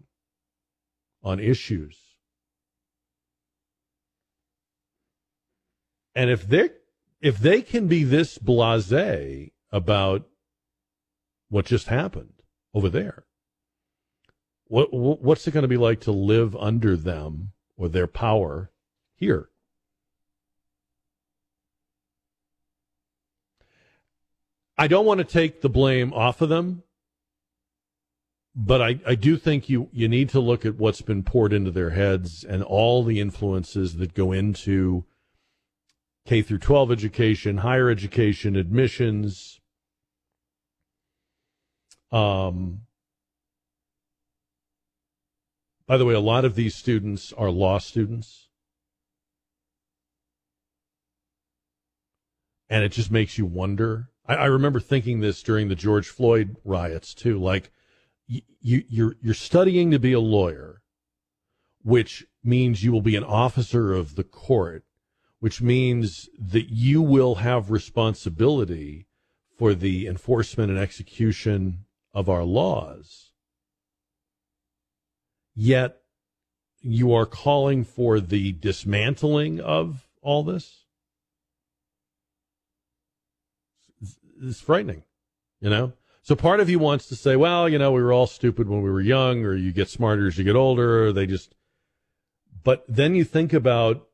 on 1.24 1.40
issues. 1.40 1.98
And 6.16 6.30
if 6.30 6.48
they 6.48 6.72
if 7.22 7.38
they 7.38 7.62
can 7.62 7.88
be 7.88 8.04
this 8.04 8.38
blasé 8.38 9.52
about 9.72 10.29
what 11.50 11.66
just 11.66 11.88
happened 11.88 12.34
over 12.74 12.90
there, 12.90 13.26
what 14.66 14.94
what's 14.94 15.48
it 15.48 15.52
going 15.52 15.64
to 15.64 15.68
be 15.68 15.78
like 15.78 16.02
to 16.02 16.12
live 16.12 16.56
under 16.56 16.96
them 16.96 17.52
or 17.78 17.90
their 17.90 18.08
power 18.08 18.72
here? 19.16 19.50
I 24.78 24.88
don't 24.88 25.06
want 25.06 25.18
to 25.18 25.26
take 25.26 25.60
the 25.60 25.70
blame 25.70 26.14
off 26.14 26.40
of 26.42 26.48
them, 26.48 26.84
but 28.56 28.82
I, 28.82 29.00
I 29.06 29.16
do 29.16 29.36
think 29.36 29.68
you, 29.68 29.90
you 29.92 30.08
need 30.08 30.30
to 30.30 30.40
look 30.40 30.66
at 30.66 30.78
what's 30.78 31.02
been 31.02 31.22
poured 31.22 31.52
into 31.52 31.70
their 31.70 31.90
heads 31.90 32.46
and 32.46 32.64
all 32.64 33.04
the 33.04 33.20
influences 33.20 33.98
that 33.98 34.14
go 34.14 34.32
into 34.32 35.04
K 36.26 36.42
through 36.42 36.60
12 36.60 36.94
education, 36.94 37.58
higher 37.58 37.90
education, 37.90 38.56
admissions. 38.56 39.59
Um, 42.12 42.82
by 45.88 45.98
the 45.98 46.06
way, 46.06 46.14
a 46.14 46.20
lot 46.20 46.46
of 46.46 46.56
these 46.56 46.76
students 46.76 47.34
are 47.34 47.50
law 47.50 47.80
students. 47.80 48.48
And 52.70 52.84
it 52.84 52.92
just 52.92 53.10
makes 53.10 53.38
you 53.38 53.46
wonder 53.46 54.10
I, 54.30 54.36
I 54.36 54.46
remember 54.46 54.80
thinking 54.80 55.20
this 55.20 55.42
during 55.42 55.68
the 55.68 55.76
George 55.76 56.08
Floyd 56.08 56.56
riots 56.64 57.14
too. 57.14 57.40
Like, 57.40 57.72
you, 58.28 58.42
you're 58.62 59.16
you're 59.22 59.34
studying 59.34 59.90
to 59.92 60.00
be 60.00 60.14
a 60.14 60.20
lawyer, 60.20 60.82
which 61.82 62.26
means 62.44 62.84
you 62.84 62.92
will 62.92 63.02
be 63.02 63.16
an 63.16 63.24
officer 63.24 63.92
of 63.92 64.16
the 64.16 64.24
court, 64.24 64.86
which 65.40 65.62
means 65.62 66.30
that 66.38 66.70
you 66.70 67.02
will 67.02 67.36
have 67.36 67.72
responsibility 67.72 69.08
for 69.58 69.74
the 69.74 70.08
enforcement 70.08 70.70
and 70.70 70.80
execution 70.80 71.86
of 72.14 72.30
our 72.30 72.44
laws. 72.44 73.32
Yet 75.56 75.98
you 76.82 77.14
are 77.14 77.26
calling 77.26 77.84
for 77.84 78.20
the 78.20 78.54
dismantling 78.54 79.60
of 79.60 80.08
all 80.22 80.44
this? 80.44 80.86
It's 84.42 84.62
frightening, 84.62 85.04
you 85.60 85.70
know? 85.70 85.94
So 86.22 86.36
part 86.36 86.60
of 86.60 86.70
you 86.70 86.80
wants 86.80 87.08
to 87.08 87.16
say, 87.16 87.36
well, 87.36 87.68
you 87.68 87.78
know, 87.78 87.92
we 87.92 88.02
were 88.02 88.14
all 88.14 88.28
stupid 88.28 88.70
when 88.70 88.82
we 88.82 88.90
were 88.90 89.02
young, 89.02 89.44
or 89.44 89.56
you 89.56 89.72
get 89.72 89.90
smarter 89.90 90.28
as 90.28 90.38
you 90.38 90.44
get 90.44 90.56
older, 90.56 91.08
or 91.08 91.14
they 91.14 91.26
just, 91.26 91.56
but 92.64 92.86
then 92.88 93.16
you 93.16 93.24
think 93.24 93.52
about, 93.52 94.08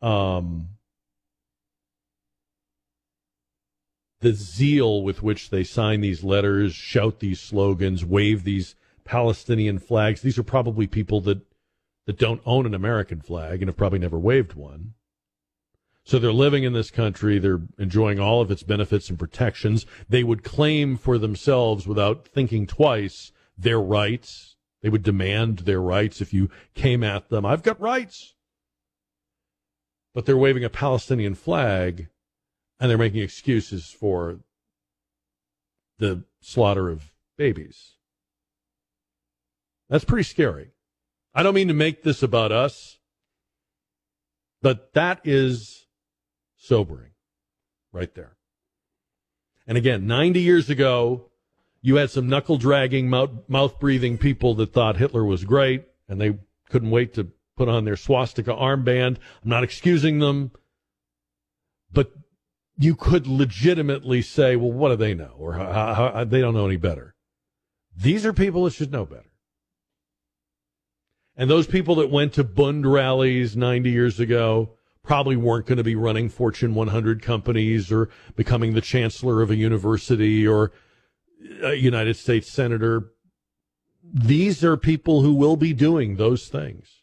um, 0.00 0.70
the 4.20 4.32
zeal 4.32 5.02
with 5.02 5.22
which 5.22 5.50
they 5.50 5.64
sign 5.64 6.00
these 6.00 6.22
letters, 6.22 6.74
shout 6.74 7.20
these 7.20 7.40
slogans, 7.40 8.04
wave 8.04 8.44
these 8.44 8.74
Palestinian 9.04 9.78
flags. 9.78 10.20
These 10.20 10.38
are 10.38 10.42
probably 10.42 10.86
people 10.86 11.20
that, 11.22 11.40
that 12.06 12.18
don't 12.18 12.42
own 12.44 12.66
an 12.66 12.74
American 12.74 13.20
flag 13.20 13.62
and 13.62 13.68
have 13.68 13.76
probably 13.76 13.98
never 13.98 14.18
waved 14.18 14.54
one. 14.54 14.94
So 16.04 16.18
they're 16.18 16.32
living 16.32 16.64
in 16.64 16.72
this 16.72 16.90
country. 16.90 17.38
They're 17.38 17.62
enjoying 17.78 18.20
all 18.20 18.40
of 18.40 18.50
its 18.50 18.62
benefits 18.62 19.08
and 19.08 19.18
protections. 19.18 19.86
They 20.08 20.24
would 20.24 20.42
claim 20.42 20.96
for 20.96 21.18
themselves 21.18 21.86
without 21.86 22.26
thinking 22.26 22.66
twice 22.66 23.32
their 23.56 23.80
rights. 23.80 24.56
They 24.82 24.88
would 24.88 25.02
demand 25.02 25.60
their 25.60 25.80
rights 25.80 26.20
if 26.20 26.32
you 26.32 26.50
came 26.74 27.02
at 27.04 27.28
them. 27.28 27.46
I've 27.46 27.62
got 27.62 27.80
rights. 27.80 28.34
But 30.14 30.26
they're 30.26 30.36
waving 30.36 30.64
a 30.64 30.70
Palestinian 30.70 31.34
flag 31.34 32.08
and 32.80 32.90
they're 32.90 32.98
making 32.98 33.20
excuses 33.20 33.90
for 33.90 34.40
the 35.98 36.24
slaughter 36.40 36.88
of 36.88 37.12
babies. 37.36 37.92
That's 39.90 40.04
pretty 40.04 40.24
scary. 40.24 40.70
I 41.34 41.42
don't 41.42 41.54
mean 41.54 41.68
to 41.68 41.74
make 41.74 42.02
this 42.02 42.22
about 42.22 42.52
us, 42.52 42.98
but 44.62 44.94
that 44.94 45.20
is 45.24 45.86
sobering 46.56 47.10
right 47.92 48.12
there. 48.14 48.36
And 49.66 49.76
again, 49.76 50.06
90 50.06 50.40
years 50.40 50.70
ago, 50.70 51.26
you 51.82 51.96
had 51.96 52.10
some 52.10 52.28
knuckle 52.28 52.56
dragging, 52.56 53.08
mouth 53.08 53.78
breathing 53.78 54.18
people 54.18 54.54
that 54.54 54.72
thought 54.72 54.96
Hitler 54.96 55.24
was 55.24 55.44
great 55.44 55.84
and 56.08 56.20
they 56.20 56.38
couldn't 56.68 56.90
wait 56.90 57.14
to 57.14 57.30
put 57.56 57.68
on 57.68 57.84
their 57.84 57.96
swastika 57.96 58.52
armband. 58.52 59.18
I'm 59.42 59.50
not 59.50 59.64
excusing 59.64 60.18
them, 60.18 60.50
but 61.92 62.12
you 62.80 62.96
could 62.96 63.26
legitimately 63.26 64.22
say, 64.22 64.56
well, 64.56 64.72
what 64.72 64.88
do 64.88 64.96
they 64.96 65.12
know? 65.12 65.34
Or 65.36 65.52
how, 65.52 65.92
how, 65.92 66.24
they 66.24 66.40
don't 66.40 66.54
know 66.54 66.64
any 66.64 66.78
better. 66.78 67.14
These 67.94 68.24
are 68.24 68.32
people 68.32 68.64
that 68.64 68.72
should 68.72 68.90
know 68.90 69.04
better. 69.04 69.30
And 71.36 71.50
those 71.50 71.66
people 71.66 71.94
that 71.96 72.10
went 72.10 72.32
to 72.34 72.44
Bund 72.44 72.90
rallies 72.90 73.54
90 73.54 73.90
years 73.90 74.18
ago 74.18 74.70
probably 75.02 75.36
weren't 75.36 75.66
going 75.66 75.76
to 75.76 75.84
be 75.84 75.94
running 75.94 76.30
Fortune 76.30 76.74
100 76.74 77.20
companies 77.20 77.92
or 77.92 78.08
becoming 78.34 78.72
the 78.72 78.80
chancellor 78.80 79.42
of 79.42 79.50
a 79.50 79.56
university 79.56 80.48
or 80.48 80.72
a 81.62 81.74
United 81.74 82.16
States 82.16 82.50
senator. 82.50 83.12
These 84.02 84.64
are 84.64 84.78
people 84.78 85.20
who 85.20 85.34
will 85.34 85.56
be 85.56 85.74
doing 85.74 86.16
those 86.16 86.48
things 86.48 87.02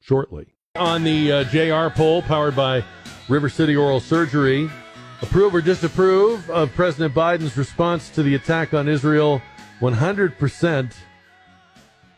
shortly. 0.00 0.55
On 0.78 1.02
the 1.02 1.32
uh, 1.32 1.44
JR 1.44 1.88
poll 1.94 2.20
powered 2.20 2.54
by 2.54 2.84
River 3.28 3.48
City 3.48 3.74
Oral 3.74 3.98
Surgery, 3.98 4.70
approve 5.22 5.54
or 5.54 5.62
disapprove 5.62 6.50
of 6.50 6.70
President 6.74 7.14
Biden's 7.14 7.56
response 7.56 8.10
to 8.10 8.22
the 8.22 8.34
attack 8.34 8.74
on 8.74 8.86
Israel? 8.86 9.40
100% 9.80 10.92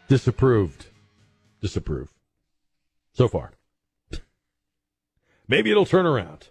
disapproved. 0.08 0.86
Disapprove. 1.60 2.12
So 3.12 3.28
far. 3.28 3.52
Maybe 5.46 5.70
it'll 5.70 5.86
turn 5.86 6.06
around. 6.06 6.48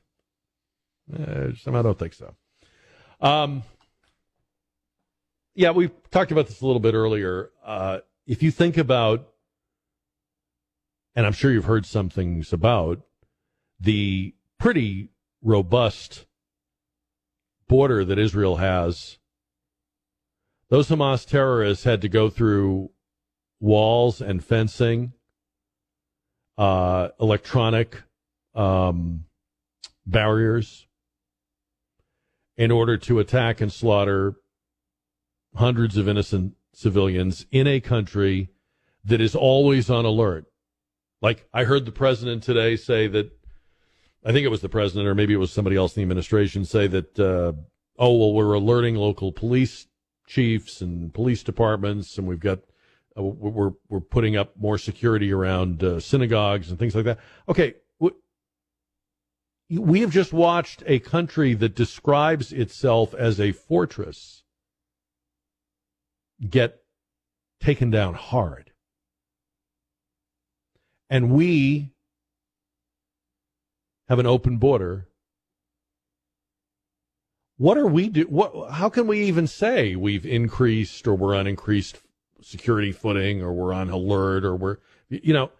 Uh, 1.14 1.50
I 1.66 1.82
don't 1.82 2.00
think 2.00 2.14
so. 2.14 2.34
Um, 3.20 3.64
yeah, 5.56 5.72
we 5.72 5.90
talked 6.12 6.32
about 6.32 6.48
this 6.48 6.62
a 6.62 6.66
little 6.66 6.80
bit 6.80 6.94
earlier. 6.94 7.52
Uh, 7.66 8.00
if 8.26 8.42
you 8.42 8.52
think 8.52 8.78
about, 8.78 9.28
and 11.18 11.26
I'm 11.26 11.34
sure 11.34 11.52
you've 11.52 11.66
heard 11.66 11.88
some 11.88 12.10
things 12.12 12.54
about, 12.54 13.02
the 13.80 14.36
pretty 14.60 15.10
robust 15.42 16.28
border 17.68 18.06
that 18.06 18.20
Israel 18.20 18.58
has, 18.58 19.18
those 20.70 20.90
Hamas 20.90 21.26
terrorists 21.26 21.86
had 21.86 22.02
to 22.02 22.08
go 22.08 22.30
through 22.30 22.92
walls 23.60 24.22
and 24.22 24.44
fencing, 24.44 25.14
uh, 26.56 27.10
electronic 27.20 28.04
um, 28.54 29.26
barriers 30.06 30.86
in 32.58 32.70
order 32.70 32.96
to 32.96 33.18
attack 33.18 33.60
and 33.60 33.74
slaughter 33.74 34.36
hundreds 35.56 35.98
of 35.98 36.08
innocent 36.08 36.54
civilians 36.74 37.48
in 37.50 37.66
a 37.66 37.80
country 37.80 38.50
that 39.04 39.20
is 39.20 39.36
always 39.36 39.90
on 39.90 40.06
alert. 40.06 40.46
Like 41.22 41.48
I 41.54 41.64
heard 41.64 41.86
the 41.86 41.92
president 41.92 42.44
today 42.44 42.76
say 42.76 43.08
that, 43.08 43.32
I 44.26 44.32
think 44.32 44.46
it 44.46 44.50
was 44.50 44.62
the 44.62 44.70
president 44.70 45.08
or 45.08 45.16
maybe 45.16 45.34
it 45.34 45.38
was 45.38 45.52
somebody 45.52 45.76
else 45.76 45.96
in 45.96 46.02
the 46.02 46.04
administration 46.04 46.66
say 46.66 46.88
that, 46.88 47.20
uh, 47.20 47.54
oh, 47.98 48.18
well, 48.18 48.34
we're 48.34 48.54
alerting 48.54 48.96
local 48.96 49.32
police 49.32 49.88
chiefs 50.28 50.82
and 50.82 51.14
police 51.14 51.44
departments 51.44 52.18
and 52.18 52.28
we've 52.28 52.40
got, 52.40 52.60
uh, 53.18 53.24
we're, 53.24 53.72
we're 53.90 54.00
putting 54.00 54.36
up 54.36 54.58
more 54.58 54.78
security 54.78 55.32
around 55.32 55.84
uh, 55.84 56.00
synagogues 56.00 56.70
and 56.70 56.78
things 56.78 56.96
like 56.96 57.06
that. 57.06 57.20
Okay, 57.48 57.76
we 59.70 60.02
have 60.02 60.12
just 60.12 60.32
watched 60.32 60.84
a 60.86 61.00
country 61.00 61.54
that 61.54 61.76
describes 61.76 62.54
itself 62.54 63.14
as 63.14 63.40
a 63.40 63.52
fortress 63.52 64.44
get 66.50 66.84
taken 67.60 67.92
down 67.92 68.14
hard. 68.14 68.67
And 71.10 71.32
we 71.32 71.92
have 74.08 74.20
an 74.20 74.26
open 74.26 74.58
border. 74.58 75.08
What 77.58 77.78
are 77.78 77.88
we 77.88 78.10
do? 78.10 78.24
What? 78.24 78.72
How 78.72 78.90
can 78.90 79.08
we 79.08 79.24
even 79.24 79.48
say 79.48 79.96
we've 79.96 80.26
increased 80.26 81.08
or 81.08 81.16
we're 81.16 81.36
on 81.36 81.48
increased 81.48 82.00
security 82.42 82.92
footing 82.92 83.42
or 83.42 83.52
we're 83.52 83.74
on 83.74 83.90
alert 83.90 84.46
or 84.46 84.56
we're, 84.56 84.78
you 85.10 85.34
know, 85.34 85.52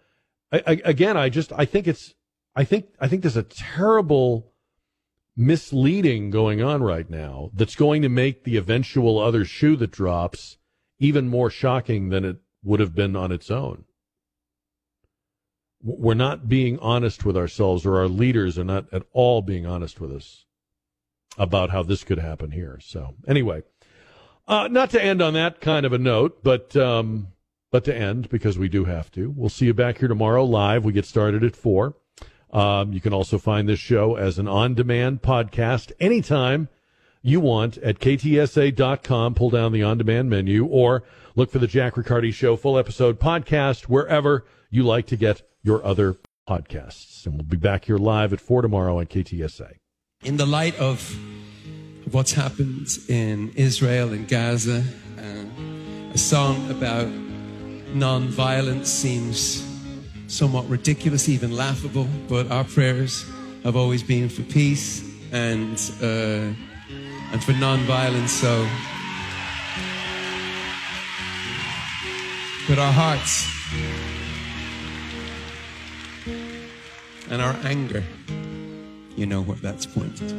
I, 0.52 0.62
I, 0.66 0.80
again, 0.84 1.16
I 1.16 1.28
just 1.28 1.52
I 1.52 1.64
think 1.64 1.88
it's 1.88 2.14
I 2.54 2.64
think 2.64 2.86
I 3.00 3.08
think 3.08 3.22
there's 3.22 3.36
a 3.36 3.42
terrible 3.42 4.52
misleading 5.36 6.30
going 6.30 6.62
on 6.62 6.82
right 6.82 7.08
now 7.08 7.50
that's 7.54 7.76
going 7.76 8.02
to 8.02 8.08
make 8.08 8.44
the 8.44 8.56
eventual 8.56 9.18
other 9.18 9.44
shoe 9.44 9.76
that 9.76 9.90
drops 9.90 10.56
even 10.98 11.28
more 11.28 11.50
shocking 11.50 12.08
than 12.08 12.24
it 12.24 12.38
would 12.64 12.80
have 12.80 12.94
been 12.94 13.14
on 13.14 13.30
its 13.30 13.50
own. 13.50 13.84
We're 15.82 16.14
not 16.14 16.48
being 16.48 16.78
honest 16.80 17.24
with 17.24 17.36
ourselves, 17.36 17.86
or 17.86 17.98
our 17.98 18.08
leaders 18.08 18.58
are 18.58 18.64
not 18.64 18.86
at 18.92 19.04
all 19.12 19.42
being 19.42 19.66
honest 19.66 20.00
with 20.00 20.12
us 20.12 20.44
about 21.36 21.70
how 21.70 21.82
this 21.82 22.02
could 22.02 22.18
happen 22.18 22.50
here. 22.50 22.80
So, 22.82 23.14
anyway, 23.26 23.62
uh, 24.48 24.68
not 24.68 24.90
to 24.90 25.02
end 25.02 25.22
on 25.22 25.34
that 25.34 25.60
kind 25.60 25.86
of 25.86 25.92
a 25.92 25.98
note, 25.98 26.42
but 26.42 26.74
um, 26.76 27.28
but 27.70 27.84
to 27.84 27.94
end 27.94 28.28
because 28.28 28.58
we 28.58 28.68
do 28.68 28.84
have 28.86 29.10
to. 29.12 29.30
We'll 29.30 29.50
see 29.50 29.66
you 29.66 29.74
back 29.74 29.98
here 29.98 30.08
tomorrow 30.08 30.44
live. 30.44 30.84
We 30.84 30.92
get 30.92 31.04
started 31.04 31.44
at 31.44 31.54
four. 31.54 31.94
Um, 32.50 32.92
you 32.92 33.00
can 33.00 33.12
also 33.12 33.38
find 33.38 33.68
this 33.68 33.78
show 33.78 34.16
as 34.16 34.38
an 34.38 34.48
on 34.48 34.74
demand 34.74 35.20
podcast 35.20 35.92
anytime 36.00 36.68
you 37.22 37.40
want 37.40 37.76
at 37.78 37.98
ktsa.com. 37.98 39.34
Pull 39.34 39.50
down 39.50 39.72
the 39.72 39.82
on 39.82 39.98
demand 39.98 40.30
menu 40.30 40.64
or 40.64 41.04
look 41.36 41.50
for 41.50 41.58
the 41.58 41.66
Jack 41.66 41.96
Riccardi 41.96 42.32
Show 42.32 42.56
full 42.56 42.78
episode 42.78 43.20
podcast 43.20 43.82
wherever 43.82 44.44
you 44.70 44.82
like 44.82 45.06
to 45.06 45.16
get 45.16 45.42
your 45.62 45.84
other 45.84 46.16
podcasts. 46.48 47.26
And 47.26 47.34
we'll 47.34 47.44
be 47.44 47.56
back 47.56 47.86
here 47.86 47.98
live 47.98 48.32
at 48.32 48.40
4 48.40 48.62
tomorrow 48.62 48.98
on 48.98 49.06
KTSA. 49.06 49.74
In 50.24 50.36
the 50.36 50.46
light 50.46 50.76
of 50.78 51.16
what's 52.10 52.32
happened 52.32 52.88
in 53.08 53.50
Israel 53.54 54.12
and 54.12 54.26
Gaza, 54.26 54.82
uh, 55.18 56.12
a 56.12 56.18
song 56.18 56.70
about 56.70 57.08
non-violence 57.94 58.90
seems 58.90 59.64
somewhat 60.26 60.68
ridiculous, 60.68 61.28
even 61.28 61.52
laughable, 61.52 62.06
but 62.28 62.50
our 62.50 62.64
prayers 62.64 63.24
have 63.64 63.76
always 63.76 64.02
been 64.02 64.28
for 64.28 64.42
peace 64.42 65.02
and 65.32 65.92
uh, 66.02 66.52
and 67.32 67.44
for 67.44 67.52
non-violence. 67.52 68.32
So, 68.32 68.66
but 72.68 72.78
our 72.78 72.92
hearts 72.92 73.46
and 77.30 77.42
our 77.42 77.56
anger, 77.64 78.02
you 79.16 79.26
know 79.26 79.42
where 79.42 79.56
that's 79.56 79.86
pointed. 79.86 80.30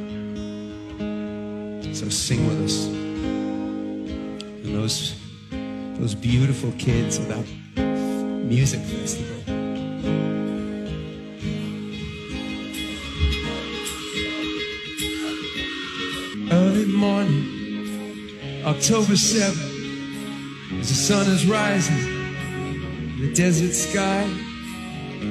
So 1.95 2.09
sing 2.09 2.47
with 2.47 2.63
us. 2.63 2.85
And 2.87 4.75
those 4.75 5.15
those 5.99 6.15
beautiful 6.15 6.71
kids 6.77 7.19
at 7.19 7.27
that 7.27 7.45
music 8.45 8.79
festival. 8.79 9.35
Early 16.51 16.85
morning, 16.85 18.63
October 18.65 19.13
7th, 19.13 20.79
as 20.79 20.87
the 20.87 20.95
sun 20.95 21.27
is 21.27 21.45
rising 21.45 21.97
in 21.97 23.27
the 23.27 23.33
desert 23.33 23.73
sky, 23.73 24.25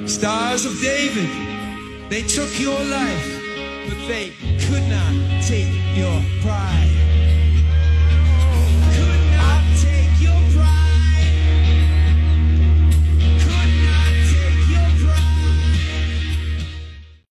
stars 0.07 0.67
of 0.67 0.79
David, 0.83 1.48
they 2.09 2.23
took 2.23 2.59
your 2.59 2.79
life, 2.85 3.43
but 3.89 4.09
they 4.09 4.33
could 4.67 4.87
not 4.89 5.43
take 5.43 5.69
your 5.95 6.23
pride. 6.43 6.98